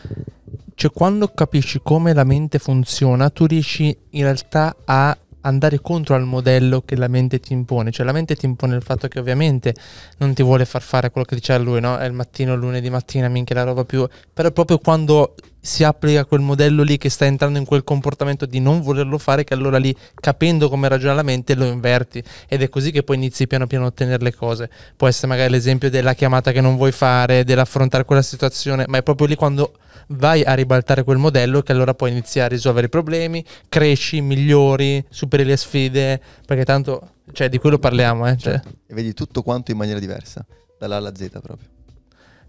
Cioè, 0.75 0.91
quando 0.91 1.29
capisci 1.29 1.81
come 1.83 2.15
la 2.15 2.25
mente 2.25 2.59
funziona, 2.59 3.29
tu 3.29 3.45
riesci 3.45 3.95
in 4.13 4.23
realtà 4.23 4.75
a 4.87 5.15
andare 5.43 5.81
contro 5.83 6.15
al 6.15 6.25
modello 6.25 6.81
che 6.81 6.97
la 6.97 7.09
mente 7.09 7.41
ti 7.41 7.53
impone. 7.53 7.91
Cioè 7.91 8.07
la 8.07 8.13
mente 8.13 8.35
ti 8.35 8.47
impone 8.47 8.75
il 8.75 8.83
fatto 8.83 9.07
che 9.07 9.19
ovviamente 9.19 9.75
non 10.17 10.33
ti 10.33 10.43
vuole 10.43 10.65
far 10.65 10.81
fare 10.81 11.11
quello 11.11 11.27
che 11.27 11.35
diceva 11.35 11.63
lui, 11.63 11.81
no? 11.81 11.99
È 11.99 12.07
il 12.07 12.15
mattino, 12.15 12.57
lunedì 12.57 12.89
mattina, 12.89 13.29
minchia 13.29 13.57
la 13.57 13.65
roba 13.65 13.85
più... 13.85 14.09
Però 14.33 14.51
proprio 14.51 14.79
quando 14.79 15.35
si 15.65 15.85
applica 15.85 16.25
quel 16.25 16.41
modello 16.41 16.83
lì 16.83 16.99
che 16.99 17.09
sta 17.09 17.25
entrando 17.25 17.57
in 17.57 17.65
quel 17.65 17.85
comportamento 17.85 18.47
di 18.47 18.59
non 18.59 18.83
volerlo 18.83 19.17
fare, 19.17 19.45
che 19.45 19.55
allora 19.55 19.79
lì, 19.79 19.97
capendo 20.13 20.69
come 20.69 20.89
ragiona 20.89 21.15
la 21.15 21.23
mente, 21.23 21.55
lo 21.55 21.65
inverti. 21.65 22.23
Ed 22.49 22.63
è 22.63 22.69
così 22.69 22.91
che 22.91 23.05
poi 23.05 23.15
inizi 23.15 23.47
piano 23.47 23.69
piano 23.69 23.85
a 23.85 23.89
ottenere 23.89 24.25
le 24.25 24.35
cose. 24.35 24.69
Può 24.97 25.07
essere 25.07 25.29
magari 25.29 25.53
l'esempio 25.53 25.89
della 25.89 26.15
chiamata 26.15 26.51
che 26.51 26.61
non 26.61 26.77
vuoi 26.77 26.91
fare, 26.91 27.45
dell'affrontare 27.45 28.05
quella 28.05 28.23
situazione, 28.23 28.87
ma 28.89 28.99
è 28.99 29.05
proprio 29.05 29.29
lì 29.29 29.37
quando 29.37 29.75
vai 30.09 30.43
a 30.43 30.55
ribaltare 30.55 31.05
quel 31.05 31.19
modello 31.19 31.63
che 31.63 31.71
allora 31.71 31.95
poi 31.95 32.11
inizi 32.11 32.41
a 32.41 32.49
risolvere 32.49 32.87
i 32.87 32.91
problemi, 32.91 33.45
cresci, 33.69 34.21
migliori, 34.21 35.05
superi 35.11 35.45
le 35.45 35.57
sfide, 35.57 36.21
perché 36.45 36.65
tanto, 36.65 37.11
cioè, 37.33 37.49
di 37.49 37.59
quello 37.59 37.79
parliamo. 37.79 38.27
Eh, 38.27 38.37
cioè. 38.37 38.61
E 38.87 38.95
vedi 38.95 39.15
tutto 39.15 39.43
quanto 39.43 39.71
in 39.71 39.77
maniera 39.77 40.01
diversa, 40.01 40.45
dalla 40.77 40.97
A 40.97 40.99
alla 40.99 41.15
Z 41.15 41.29
proprio. 41.31 41.69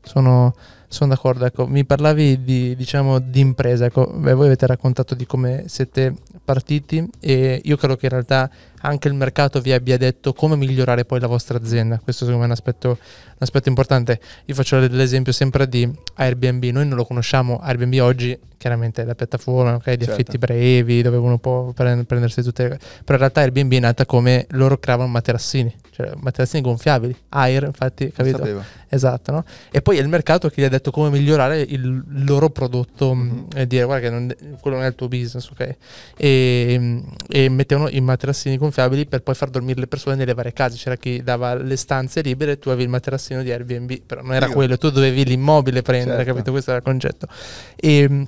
Sono, 0.01 0.53
sono 0.93 1.09
d'accordo, 1.09 1.45
ecco, 1.45 1.67
mi 1.67 1.85
parlavi 1.85 2.43
di, 2.43 2.75
diciamo, 2.75 3.19
di 3.19 3.39
impresa, 3.39 3.85
ecco, 3.85 4.05
beh, 4.05 4.33
voi 4.33 4.45
avete 4.45 4.67
raccontato 4.67 5.15
di 5.15 5.25
come 5.25 5.63
siete 5.67 6.13
partiti 6.45 7.07
e 7.19 7.59
io 7.63 7.77
credo 7.77 7.95
che 7.95 8.05
in 8.05 8.11
realtà 8.11 8.49
anche 8.81 9.07
il 9.07 9.13
mercato 9.13 9.59
vi 9.59 9.71
abbia 9.71 9.97
detto 9.97 10.33
come 10.33 10.55
migliorare 10.55 11.03
poi 11.05 11.19
la 11.19 11.27
vostra 11.27 11.57
azienda, 11.57 11.99
questo 12.03 12.25
secondo 12.25 12.39
me 12.39 12.43
è 12.43 12.47
un 12.47 12.51
aspetto, 12.51 12.97
aspetto 13.43 13.69
importante. 13.69 14.19
Io 14.45 14.55
faccio 14.55 14.79
l'esempio 14.79 15.31
sempre 15.31 15.67
di 15.67 15.89
Airbnb, 16.15 16.63
noi 16.65 16.87
non 16.87 16.97
lo 16.97 17.05
conosciamo, 17.05 17.59
Airbnb 17.59 17.99
oggi 18.01 18.37
chiaramente 18.63 19.01
è 19.01 19.05
la 19.05 19.13
piattaforma 19.13 19.75
okay, 19.75 19.97
di 19.97 20.05
certo. 20.05 20.21
affitti 20.21 20.37
brevi 20.37 21.01
dove 21.01 21.17
uno 21.17 21.37
può 21.37 21.73
prendersi 21.73 22.41
tutte 22.41 22.63
le 22.63 22.69
cose, 22.69 22.79
però 23.03 23.13
in 23.13 23.19
realtà 23.19 23.41
Airbnb 23.41 23.73
è 23.73 23.79
nata 23.79 24.05
come 24.05 24.47
loro 24.51 24.77
creavano 24.77 25.09
materassini, 25.09 25.75
cioè 25.91 26.11
materassini 26.15 26.61
gonfiabili, 26.61 27.15
Air 27.29 27.63
infatti, 27.63 28.09
capito? 28.11 28.81
Esatto, 28.93 29.31
no? 29.31 29.43
E 29.71 29.81
poi 29.81 29.97
è 29.97 30.01
il 30.01 30.07
mercato 30.07 30.49
che 30.49 30.61
gli 30.61 30.63
ha 30.63 30.69
detto 30.69 30.91
come 30.91 31.09
migliorare 31.09 31.59
il 31.61 32.03
loro 32.25 32.51
prodotto 32.51 33.15
mm-hmm. 33.15 33.45
e 33.55 33.65
dire 33.65 33.85
guarda 33.85 34.07
che 34.07 34.13
non, 34.13 34.35
quello 34.61 34.77
non 34.77 34.85
è 34.85 34.89
il 34.89 34.95
tuo 34.95 35.07
business, 35.07 35.49
ok? 35.49 35.75
E, 36.15 37.01
e 37.27 37.49
mettevano 37.49 37.89
i 37.89 37.99
materassini 38.01 38.55
gonfiabili 38.55 39.07
per 39.07 39.23
poi 39.23 39.33
far 39.33 39.49
dormire 39.49 39.79
le 39.79 39.87
persone 39.87 40.15
nelle 40.15 40.35
varie 40.35 40.53
case, 40.53 40.77
c'era 40.77 40.95
chi 40.95 41.23
dava 41.23 41.55
le 41.55 41.75
stanze 41.75 42.21
libere 42.21 42.51
e 42.51 42.59
tu 42.59 42.69
avevi 42.69 42.83
il 42.83 42.89
materassino 42.89 43.32
di 43.41 43.51
Airbnb, 43.51 44.01
però 44.05 44.21
non 44.21 44.33
era 44.33 44.47
Io. 44.47 44.53
quello, 44.53 44.77
tu 44.77 44.89
dovevi 44.89 45.25
l'immobile 45.25 45.81
prendere, 45.81 46.17
certo. 46.17 46.31
capito? 46.31 46.51
Questo 46.51 46.69
era 46.71 46.79
il 46.79 46.85
concetto. 46.85 47.27
E 47.75 48.27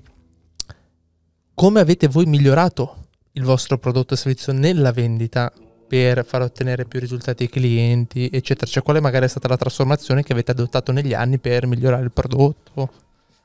come 1.53 1.79
avete 1.79 2.07
voi 2.07 2.25
migliorato 2.25 2.97
il 3.33 3.43
vostro 3.43 3.77
prodotto 3.77 4.13
e 4.13 4.17
servizio 4.17 4.53
nella 4.53 4.91
vendita 4.91 5.51
per 5.87 6.25
far 6.25 6.41
ottenere 6.41 6.85
più 6.85 6.99
risultati 6.99 7.43
ai 7.43 7.49
clienti, 7.49 8.29
eccetera? 8.31 8.65
Cioè, 8.65 8.81
qual 8.83 8.97
è 8.97 8.99
magari 8.99 9.27
stata 9.27 9.47
la 9.47 9.57
trasformazione 9.57 10.23
che 10.23 10.33
avete 10.33 10.51
adottato 10.51 10.91
negli 10.91 11.13
anni 11.13 11.37
per 11.37 11.67
migliorare 11.67 12.03
il 12.03 12.11
prodotto? 12.11 12.89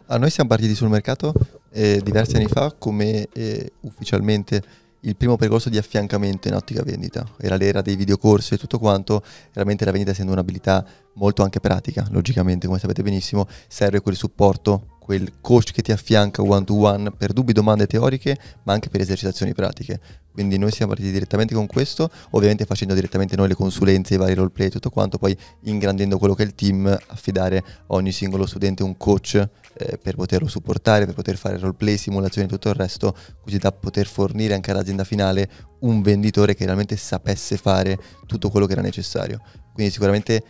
Ah, 0.06 0.16
noi 0.16 0.30
siamo 0.30 0.48
partiti 0.48 0.74
sul 0.74 0.88
mercato 0.88 1.32
eh, 1.72 2.00
diversi 2.02 2.36
anni 2.36 2.46
fa 2.46 2.74
come 2.76 3.28
eh, 3.32 3.72
ufficialmente 3.80 4.62
il 5.00 5.16
primo 5.16 5.36
percorso 5.36 5.68
di 5.68 5.78
affiancamento 5.78 6.48
in 6.48 6.54
ottica 6.54 6.82
vendita. 6.82 7.26
Era 7.38 7.56
l'era 7.56 7.80
dei 7.80 7.96
videocorsi 7.96 8.54
e 8.54 8.58
tutto 8.58 8.78
quanto, 8.78 9.22
veramente 9.52 9.84
la 9.84 9.90
vendita 9.90 10.12
essendo 10.12 10.32
un'abilità 10.32 10.84
molto 11.14 11.42
anche 11.42 11.60
pratica, 11.60 12.06
logicamente, 12.10 12.66
come 12.66 12.78
sapete 12.78 13.02
benissimo, 13.02 13.46
serve 13.68 14.00
quel 14.00 14.16
supporto, 14.16 14.98
quel 15.10 15.40
coach 15.40 15.72
che 15.72 15.82
ti 15.82 15.90
affianca 15.90 16.40
one 16.40 16.62
to 16.62 16.72
one 16.76 17.10
per 17.10 17.32
dubbi, 17.32 17.52
domande 17.52 17.88
teoriche, 17.88 18.38
ma 18.62 18.74
anche 18.74 18.90
per 18.90 19.00
esercitazioni 19.00 19.52
pratiche. 19.52 19.98
Quindi 20.30 20.56
noi 20.56 20.70
siamo 20.70 20.92
partiti 20.92 21.10
direttamente 21.10 21.52
con 21.52 21.66
questo, 21.66 22.08
ovviamente 22.30 22.64
facendo 22.64 22.94
direttamente 22.94 23.34
noi 23.34 23.48
le 23.48 23.56
consulenze, 23.56 24.14
i 24.14 24.16
vari 24.18 24.34
roleplay 24.34 24.68
e 24.68 24.70
tutto 24.70 24.88
quanto, 24.88 25.18
poi 25.18 25.36
ingrandendo 25.64 26.16
quello 26.16 26.34
che 26.34 26.44
è 26.44 26.46
il 26.46 26.54
team, 26.54 26.86
affidare 27.08 27.58
a 27.58 27.64
ogni 27.88 28.12
singolo 28.12 28.46
studente 28.46 28.84
un 28.84 28.96
coach 28.96 29.34
eh, 29.34 29.98
per 29.98 30.14
poterlo 30.14 30.46
supportare, 30.46 31.06
per 31.06 31.14
poter 31.14 31.36
fare 31.36 31.58
roleplay, 31.58 31.96
simulazioni 31.96 32.46
e 32.46 32.50
tutto 32.50 32.68
il 32.68 32.76
resto, 32.76 33.12
così 33.42 33.58
da 33.58 33.72
poter 33.72 34.06
fornire 34.06 34.54
anche 34.54 34.70
all'azienda 34.70 35.02
finale 35.02 35.50
un 35.80 36.02
venditore 36.02 36.54
che 36.54 36.66
realmente 36.66 36.94
sapesse 36.96 37.56
fare 37.56 37.98
tutto 38.26 38.48
quello 38.48 38.66
che 38.66 38.74
era 38.74 38.82
necessario. 38.82 39.42
Quindi 39.72 39.90
sicuramente 39.90 40.44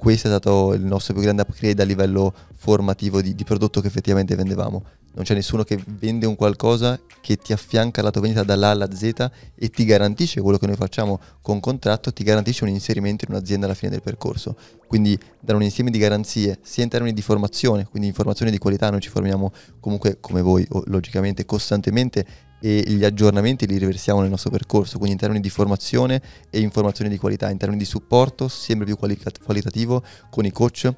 questo 0.00 0.28
è 0.28 0.30
stato 0.30 0.72
il 0.72 0.80
nostro 0.80 1.12
più 1.12 1.22
grande 1.22 1.42
upgrade 1.42 1.82
a 1.82 1.84
livello 1.84 2.32
formativo 2.56 3.20
di, 3.20 3.34
di, 3.34 3.44
prodotto 3.44 3.82
che 3.82 3.88
effettivamente 3.88 4.34
vendevamo. 4.34 4.82
non 5.12 5.24
c'è 5.26 5.34
nessuno 5.34 5.62
che 5.62 5.78
vende 5.98 6.24
un 6.24 6.36
qualcosa 6.36 6.98
che 7.20 7.36
ti 7.36 7.52
affianca 7.52 8.00
la 8.00 8.10
tua 8.10 8.22
vendita 8.22 8.42
dall'A 8.42 8.70
alla 8.70 8.90
Z 8.90 9.30
e 9.54 9.68
ti 9.68 9.84
garantisce 9.84 10.40
quello 10.40 10.56
che 10.56 10.66
noi 10.66 10.76
facciamo 10.76 11.20
con 11.42 11.60
contratto, 11.60 12.14
ti 12.14 12.24
garantisce 12.24 12.64
un 12.64 12.70
inserimento 12.70 13.26
in 13.28 13.34
un'azienda 13.34 13.66
alla 13.66 13.74
fine 13.74 13.90
del 13.90 14.00
percorso. 14.00 14.56
Quindi 14.86 15.18
dare 15.38 15.58
un 15.58 15.64
insieme 15.64 15.90
di 15.90 15.98
garanzie 15.98 16.58
sia 16.62 16.82
in 16.82 16.88
termini 16.88 17.12
di 17.12 17.20
formazione, 17.20 17.84
quindi 17.84 18.08
informazione 18.08 18.50
di 18.50 18.56
qualità, 18.56 18.88
noi 18.88 19.00
ci 19.00 19.10
formiamo 19.10 19.52
comunque 19.80 20.16
come 20.18 20.40
voi 20.40 20.66
logicamente 20.86 21.44
costantemente 21.44 22.24
e 22.60 22.84
gli 22.86 23.04
aggiornamenti 23.04 23.66
li 23.66 23.78
riversiamo 23.78 24.20
nel 24.20 24.30
nostro 24.30 24.50
percorso, 24.50 24.96
quindi 24.96 25.12
in 25.12 25.18
termini 25.18 25.40
di 25.40 25.50
formazione 25.50 26.20
e 26.50 26.60
informazione 26.60 27.10
di 27.10 27.16
qualità, 27.16 27.50
in 27.50 27.58
termini 27.58 27.80
di 27.80 27.86
supporto 27.86 28.48
sempre 28.48 28.86
più 28.86 28.96
quali- 28.96 29.18
qualitativo 29.42 30.02
con 30.28 30.44
i 30.44 30.52
coach, 30.52 30.92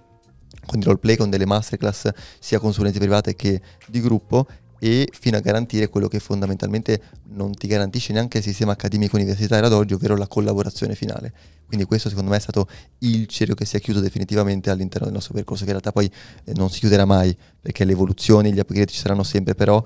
con 0.67 0.81
i 0.81 0.83
roleplay, 0.83 1.17
con 1.17 1.31
delle 1.31 1.47
masterclass 1.47 2.11
sia 2.39 2.59
consulenze 2.59 2.99
private 2.99 3.35
che 3.35 3.61
di 3.87 4.01
gruppo 4.01 4.47
e 4.83 5.09
fino 5.13 5.37
a 5.37 5.41
garantire 5.41 5.89
quello 5.89 6.09
che 6.09 6.19
fondamentalmente 6.19 7.01
non 7.35 7.55
ti 7.55 7.69
garantisce 7.69 8.13
neanche 8.13 8.39
il 8.39 8.43
sistema 8.43 8.73
accademico 8.73 9.15
universitario 9.15 9.65
ad 9.65 9.73
oggi, 9.73 9.95
ovvero 9.95 10.17
la 10.17 10.27
collaborazione 10.27 10.97
finale. 10.97 11.33
Quindi 11.69 11.87
questo 11.87 12.09
secondo 12.09 12.31
me 12.31 12.37
è 12.37 12.41
stato 12.41 12.67
il 12.99 13.29
cerchio 13.29 13.55
che 13.55 13.65
si 13.65 13.77
è 13.77 13.81
chiuso 13.81 14.01
definitivamente 14.01 14.71
all'interno 14.71 15.07
del 15.07 15.15
nostro 15.15 15.35
percorso, 15.35 15.63
che 15.65 15.71
in 15.71 15.79
realtà 15.79 15.93
poi 15.93 16.11
eh, 16.45 16.53
non 16.57 16.69
si 16.69 16.81
chiuderà 16.81 17.05
mai, 17.05 17.35
perché 17.61 17.85
le 17.85 17.93
evoluzioni, 17.93 18.53
gli 18.53 18.59
upgrade 18.59 18.87
ci 18.87 18.99
saranno 18.99 19.23
sempre, 19.23 19.55
però 19.55 19.83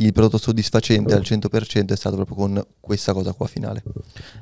il 0.00 0.12
prodotto 0.12 0.38
soddisfacente 0.38 1.14
al 1.14 1.20
100% 1.20 1.92
è 1.92 1.96
stato 1.96 2.16
proprio 2.16 2.36
con 2.36 2.64
questa 2.80 3.12
cosa 3.12 3.32
qua 3.32 3.46
finale. 3.46 3.82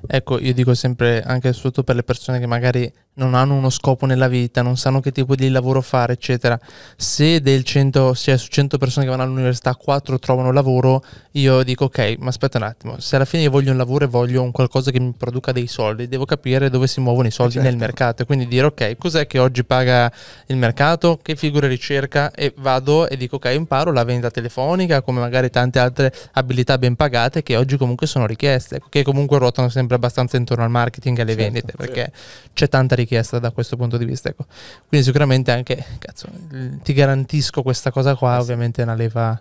Ecco, 0.07 0.39
io 0.39 0.55
dico 0.55 0.75
sempre, 0.75 1.23
anche 1.23 1.53
soprattutto 1.53 1.85
per 1.85 1.97
le 1.97 2.03
persone 2.03 2.39
che 2.39 2.47
magari 2.47 2.91
non 3.19 3.35
hanno 3.35 3.55
uno 3.55 3.69
scopo 3.69 4.07
nella 4.07 4.29
vita, 4.29 4.63
non 4.63 4.77
sanno 4.77 5.01
che 5.01 5.11
tipo 5.11 5.35
di 5.35 5.49
lavoro 5.51 5.81
fare, 5.81 6.13
eccetera. 6.13 6.59
Se 6.97 7.41
del 7.41 7.65
100, 7.65 8.15
cioè 8.15 8.39
su 8.39 8.49
100 8.49 8.79
persone 8.79 9.05
che 9.05 9.11
vanno 9.11 9.25
all'università, 9.25 9.75
4 9.75 10.19
trovano 10.19 10.53
lavoro, 10.53 11.03
io 11.33 11.65
dico 11.65 11.87
ok, 11.87 12.17
ma 12.21 12.29
aspetta 12.29 12.59
un 12.59 12.65
attimo, 12.65 13.01
se 13.01 13.17
alla 13.17 13.25
fine 13.25 13.43
io 13.43 13.51
voglio 13.51 13.73
un 13.73 13.77
lavoro 13.77 14.05
e 14.05 14.09
voglio 14.09 14.43
un 14.43 14.53
qualcosa 14.53 14.93
che 14.93 15.01
mi 15.01 15.13
produca 15.17 15.51
dei 15.51 15.67
soldi, 15.67 16.07
devo 16.07 16.25
capire 16.25 16.71
dove 16.71 16.87
si 16.87 17.01
muovono 17.01 17.27
i 17.27 17.33
soldi 17.33 17.55
certo. 17.55 17.69
nel 17.69 17.77
mercato 17.77 18.23
e 18.23 18.25
quindi 18.25 18.47
dire 18.47 18.67
ok, 18.67 18.97
cos'è 18.97 19.27
che 19.27 19.39
oggi 19.41 19.65
paga 19.65 20.11
il 20.47 20.57
mercato, 20.57 21.19
che 21.21 21.35
figure 21.35 21.67
ricerca 21.67 22.31
e 22.31 22.55
vado 22.57 23.09
e 23.09 23.17
dico 23.17 23.37
ok, 23.37 23.51
imparo 23.53 23.91
la 23.93 24.05
vendita 24.05 24.31
telefonica, 24.31 25.03
come 25.03 25.19
magari 25.19 25.48
tante 25.51 25.79
altre 25.79 26.13
abilità 26.33 26.79
ben 26.79 26.97
pagate 26.97 27.43
che 27.43 27.57
oggi 27.57 27.77
comunque 27.77 28.07
sono 28.07 28.27
richieste, 28.27 28.81
che 28.89 29.03
comunque 29.03 29.39
ruotano 29.39 29.69
sempre 29.69 29.97
abbastanza 29.97 30.37
intorno 30.37 30.65
al 30.65 30.71
marketing 30.71 31.19
e 31.19 31.23
alle 31.23 31.35
certo, 31.35 31.53
vendite, 31.53 31.73
perché 31.77 32.13
sì. 32.15 32.49
c'è 32.53 32.69
tanta 32.69 32.95
richiesta 32.95 33.39
da 33.39 33.51
questo 33.51 33.77
punto 33.77 33.97
di 33.97 34.05
vista. 34.05 34.29
Ecco. 34.29 34.47
Quindi 34.89 35.07
sicuramente 35.07 35.51
anche, 35.51 35.85
cazzo, 35.99 36.29
ti 36.83 36.93
garantisco 36.93 37.63
questa 37.63 37.91
cosa 37.91 38.15
qua, 38.15 38.37
eh 38.37 38.41
ovviamente 38.41 38.83
è 38.83 38.85
una 38.85 38.95
leva, 38.95 39.41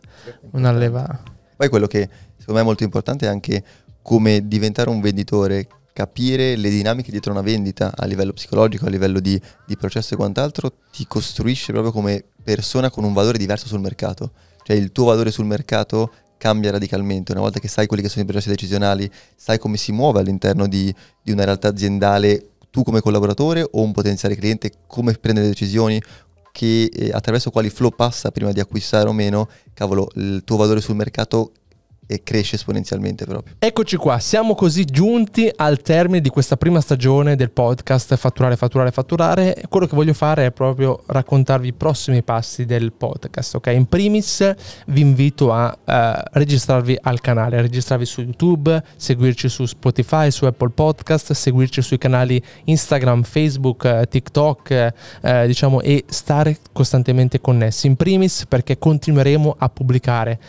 una 0.52 0.72
leva. 0.72 1.24
Poi 1.56 1.70
quello 1.70 1.88
che 1.88 2.08
secondo 2.38 2.54
me 2.54 2.62
è 2.62 2.64
molto 2.64 2.84
importante 2.84 3.26
è 3.26 3.30
anche 3.30 3.64
come 4.02 4.48
diventare 4.48 4.90
un 4.90 5.02
venditore, 5.02 5.68
capire 5.92 6.56
le 6.56 6.70
dinamiche 6.70 7.12
dietro 7.12 7.32
una 7.32 7.42
vendita 7.42 7.92
a 7.96 8.06
livello 8.06 8.32
psicologico, 8.32 8.86
a 8.86 8.90
livello 8.90 9.20
di, 9.20 9.42
di 9.66 9.76
processo 9.76 10.14
e 10.14 10.18
quant'altro, 10.18 10.72
ti 10.92 11.06
costruisce 11.08 11.72
proprio 11.72 11.92
come 11.92 12.24
persona 12.44 12.90
con 12.90 13.04
un 13.04 13.14
valore 13.14 13.38
diverso 13.38 13.68
sul 13.68 13.80
mercato. 13.80 14.32
Cioè 14.68 14.76
il 14.76 14.92
tuo 14.92 15.06
valore 15.06 15.32
sul 15.32 15.46
mercato 15.46 16.12
cambia 16.38 16.72
radicalmente. 16.72 17.32
Una 17.32 17.40
volta 17.40 17.58
che 17.58 17.70
sai 17.70 17.88
quelli 17.88 18.04
che 18.04 18.10
sono 18.10 18.24
i 18.24 18.28
processi 18.28 18.50
decisionali, 18.50 19.10
sai 19.34 19.60
come 19.60 19.78
si 19.78 19.94
muove 19.94 20.20
all'interno 20.20 20.68
di, 20.68 20.94
di 21.24 21.32
una 21.32 21.46
realtà 21.46 21.70
aziendale 21.70 22.50
tu 22.70 22.84
come 22.84 23.00
collaboratore 23.00 23.62
o 23.62 23.82
un 23.82 23.94
potenziale 23.94 24.36
cliente, 24.36 24.74
come 24.86 25.14
prende 25.14 25.40
le 25.40 25.48
decisioni, 25.48 26.02
che, 26.52 26.90
eh, 26.94 27.12
attraverso 27.14 27.50
quali 27.50 27.70
flow 27.70 27.92
passa 27.92 28.30
prima 28.30 28.52
di 28.52 28.60
acquistare 28.60 29.08
o 29.08 29.14
meno, 29.14 29.48
cavolo, 29.74 30.10
il 30.16 30.42
tuo 30.44 30.58
valore 30.58 30.82
sul 30.82 30.96
mercato 30.96 31.54
e 32.08 32.24
cresce 32.24 32.56
esponenzialmente 32.56 33.26
proprio. 33.26 33.56
Eccoci 33.60 33.98
qua, 33.98 34.18
siamo 34.20 34.56
così 34.56 34.86
giunti 34.86 35.52
al 35.54 35.82
termine 35.82 36.22
di 36.22 36.30
questa 36.30 36.56
prima 36.56 36.80
stagione 36.80 37.36
del 37.36 37.52
podcast 37.52 38.16
Fatturare, 38.16 38.56
Fatturare, 38.56 38.92
Fatturare. 38.92 39.64
Quello 39.68 39.86
che 39.86 39.96
voglio 39.96 40.14
fare 40.14 40.46
è 40.46 40.52
proprio 40.52 41.04
raccontarvi 41.06 41.68
i 41.68 41.74
prossimi 41.74 42.24
passi 42.24 42.66
del 42.66 42.94
podcast. 42.94 43.56
Ok, 43.56 43.68
in 43.68 43.88
primis 43.88 44.54
vi 44.88 45.02
invito 45.02 45.52
a 45.52 45.78
uh, 45.78 45.92
registrarvi 46.32 46.98
al 47.02 47.20
canale, 47.20 47.58
a 47.58 47.62
registrarvi 47.62 48.06
su 48.06 48.22
YouTube, 48.22 48.82
seguirci 48.96 49.50
su 49.50 49.66
Spotify, 49.66 50.32
su 50.32 50.46
Apple 50.46 50.70
Podcast, 50.70 51.34
seguirci 51.34 51.82
sui 51.82 51.98
canali 51.98 52.42
Instagram, 52.64 53.24
Facebook, 53.24 53.84
uh, 53.84 54.06
TikTok, 54.08 54.94
uh, 55.22 55.46
diciamo, 55.46 55.82
e 55.82 56.06
stare 56.08 56.58
costantemente 56.72 57.42
connessi. 57.42 57.88
In 57.88 57.98
primis 57.98 58.46
perché 58.48 58.78
continueremo 58.78 59.56
a 59.58 59.70
pubblicare 59.70 60.40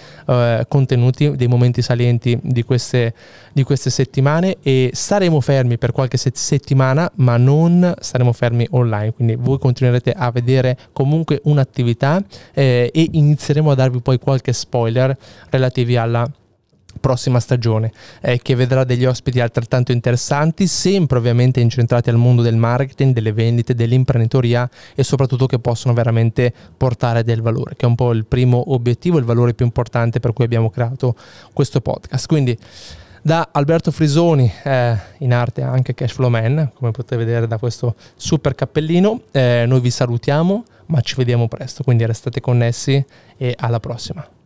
contenuti 0.68 1.34
dei 1.48 1.56
momenti 1.56 1.80
salienti 1.82 2.38
di 2.42 2.62
queste, 2.62 3.14
di 3.52 3.62
queste 3.62 3.88
settimane 3.88 4.58
e 4.62 4.90
saremo 4.92 5.40
fermi 5.40 5.78
per 5.78 5.92
qualche 5.92 6.18
set- 6.18 6.36
settimana, 6.36 7.10
ma 7.16 7.38
non 7.38 7.94
saremo 7.98 8.32
fermi 8.32 8.66
online, 8.70 9.12
quindi 9.14 9.34
voi 9.34 9.58
continuerete 9.58 10.12
a 10.12 10.30
vedere 10.30 10.76
comunque 10.92 11.40
un'attività 11.44 12.22
eh, 12.52 12.90
e 12.92 13.08
inizieremo 13.12 13.70
a 13.70 13.74
darvi 13.74 14.00
poi 14.00 14.18
qualche 14.18 14.52
spoiler 14.52 15.16
relativi 15.50 15.96
alla 15.96 16.30
prossima 17.00 17.40
stagione 17.40 17.92
eh, 18.20 18.38
che 18.38 18.54
vedrà 18.54 18.84
degli 18.84 19.04
ospiti 19.04 19.40
altrettanto 19.40 19.92
interessanti, 19.92 20.66
sempre 20.66 21.18
ovviamente 21.18 21.60
incentrati 21.60 22.10
al 22.10 22.16
mondo 22.16 22.42
del 22.42 22.56
marketing, 22.56 23.14
delle 23.14 23.32
vendite, 23.32 23.74
dell'imprenditoria 23.74 24.68
e 24.94 25.02
soprattutto 25.04 25.46
che 25.46 25.58
possono 25.58 25.94
veramente 25.94 26.52
portare 26.76 27.22
del 27.24 27.42
valore, 27.42 27.74
che 27.76 27.86
è 27.86 27.88
un 27.88 27.94
po' 27.94 28.12
il 28.12 28.24
primo 28.24 28.72
obiettivo, 28.72 29.18
il 29.18 29.24
valore 29.24 29.54
più 29.54 29.64
importante 29.64 30.20
per 30.20 30.32
cui 30.32 30.44
abbiamo 30.44 30.70
creato 30.70 31.14
questo 31.52 31.80
podcast. 31.80 32.26
Quindi 32.26 32.56
da 33.22 33.48
Alberto 33.52 33.90
Frisoni, 33.90 34.50
eh, 34.64 34.96
in 35.18 35.32
arte 35.32 35.62
anche 35.62 35.94
Cashflow 35.94 36.30
Man, 36.30 36.70
come 36.74 36.90
potete 36.90 37.16
vedere 37.16 37.46
da 37.46 37.58
questo 37.58 37.94
super 38.16 38.54
cappellino, 38.54 39.22
eh, 39.32 39.64
noi 39.66 39.80
vi 39.80 39.90
salutiamo, 39.90 40.64
ma 40.86 41.00
ci 41.00 41.14
vediamo 41.16 41.48
presto, 41.48 41.82
quindi 41.82 42.06
restate 42.06 42.40
connessi 42.40 43.04
e 43.36 43.54
alla 43.58 43.80
prossima. 43.80 44.28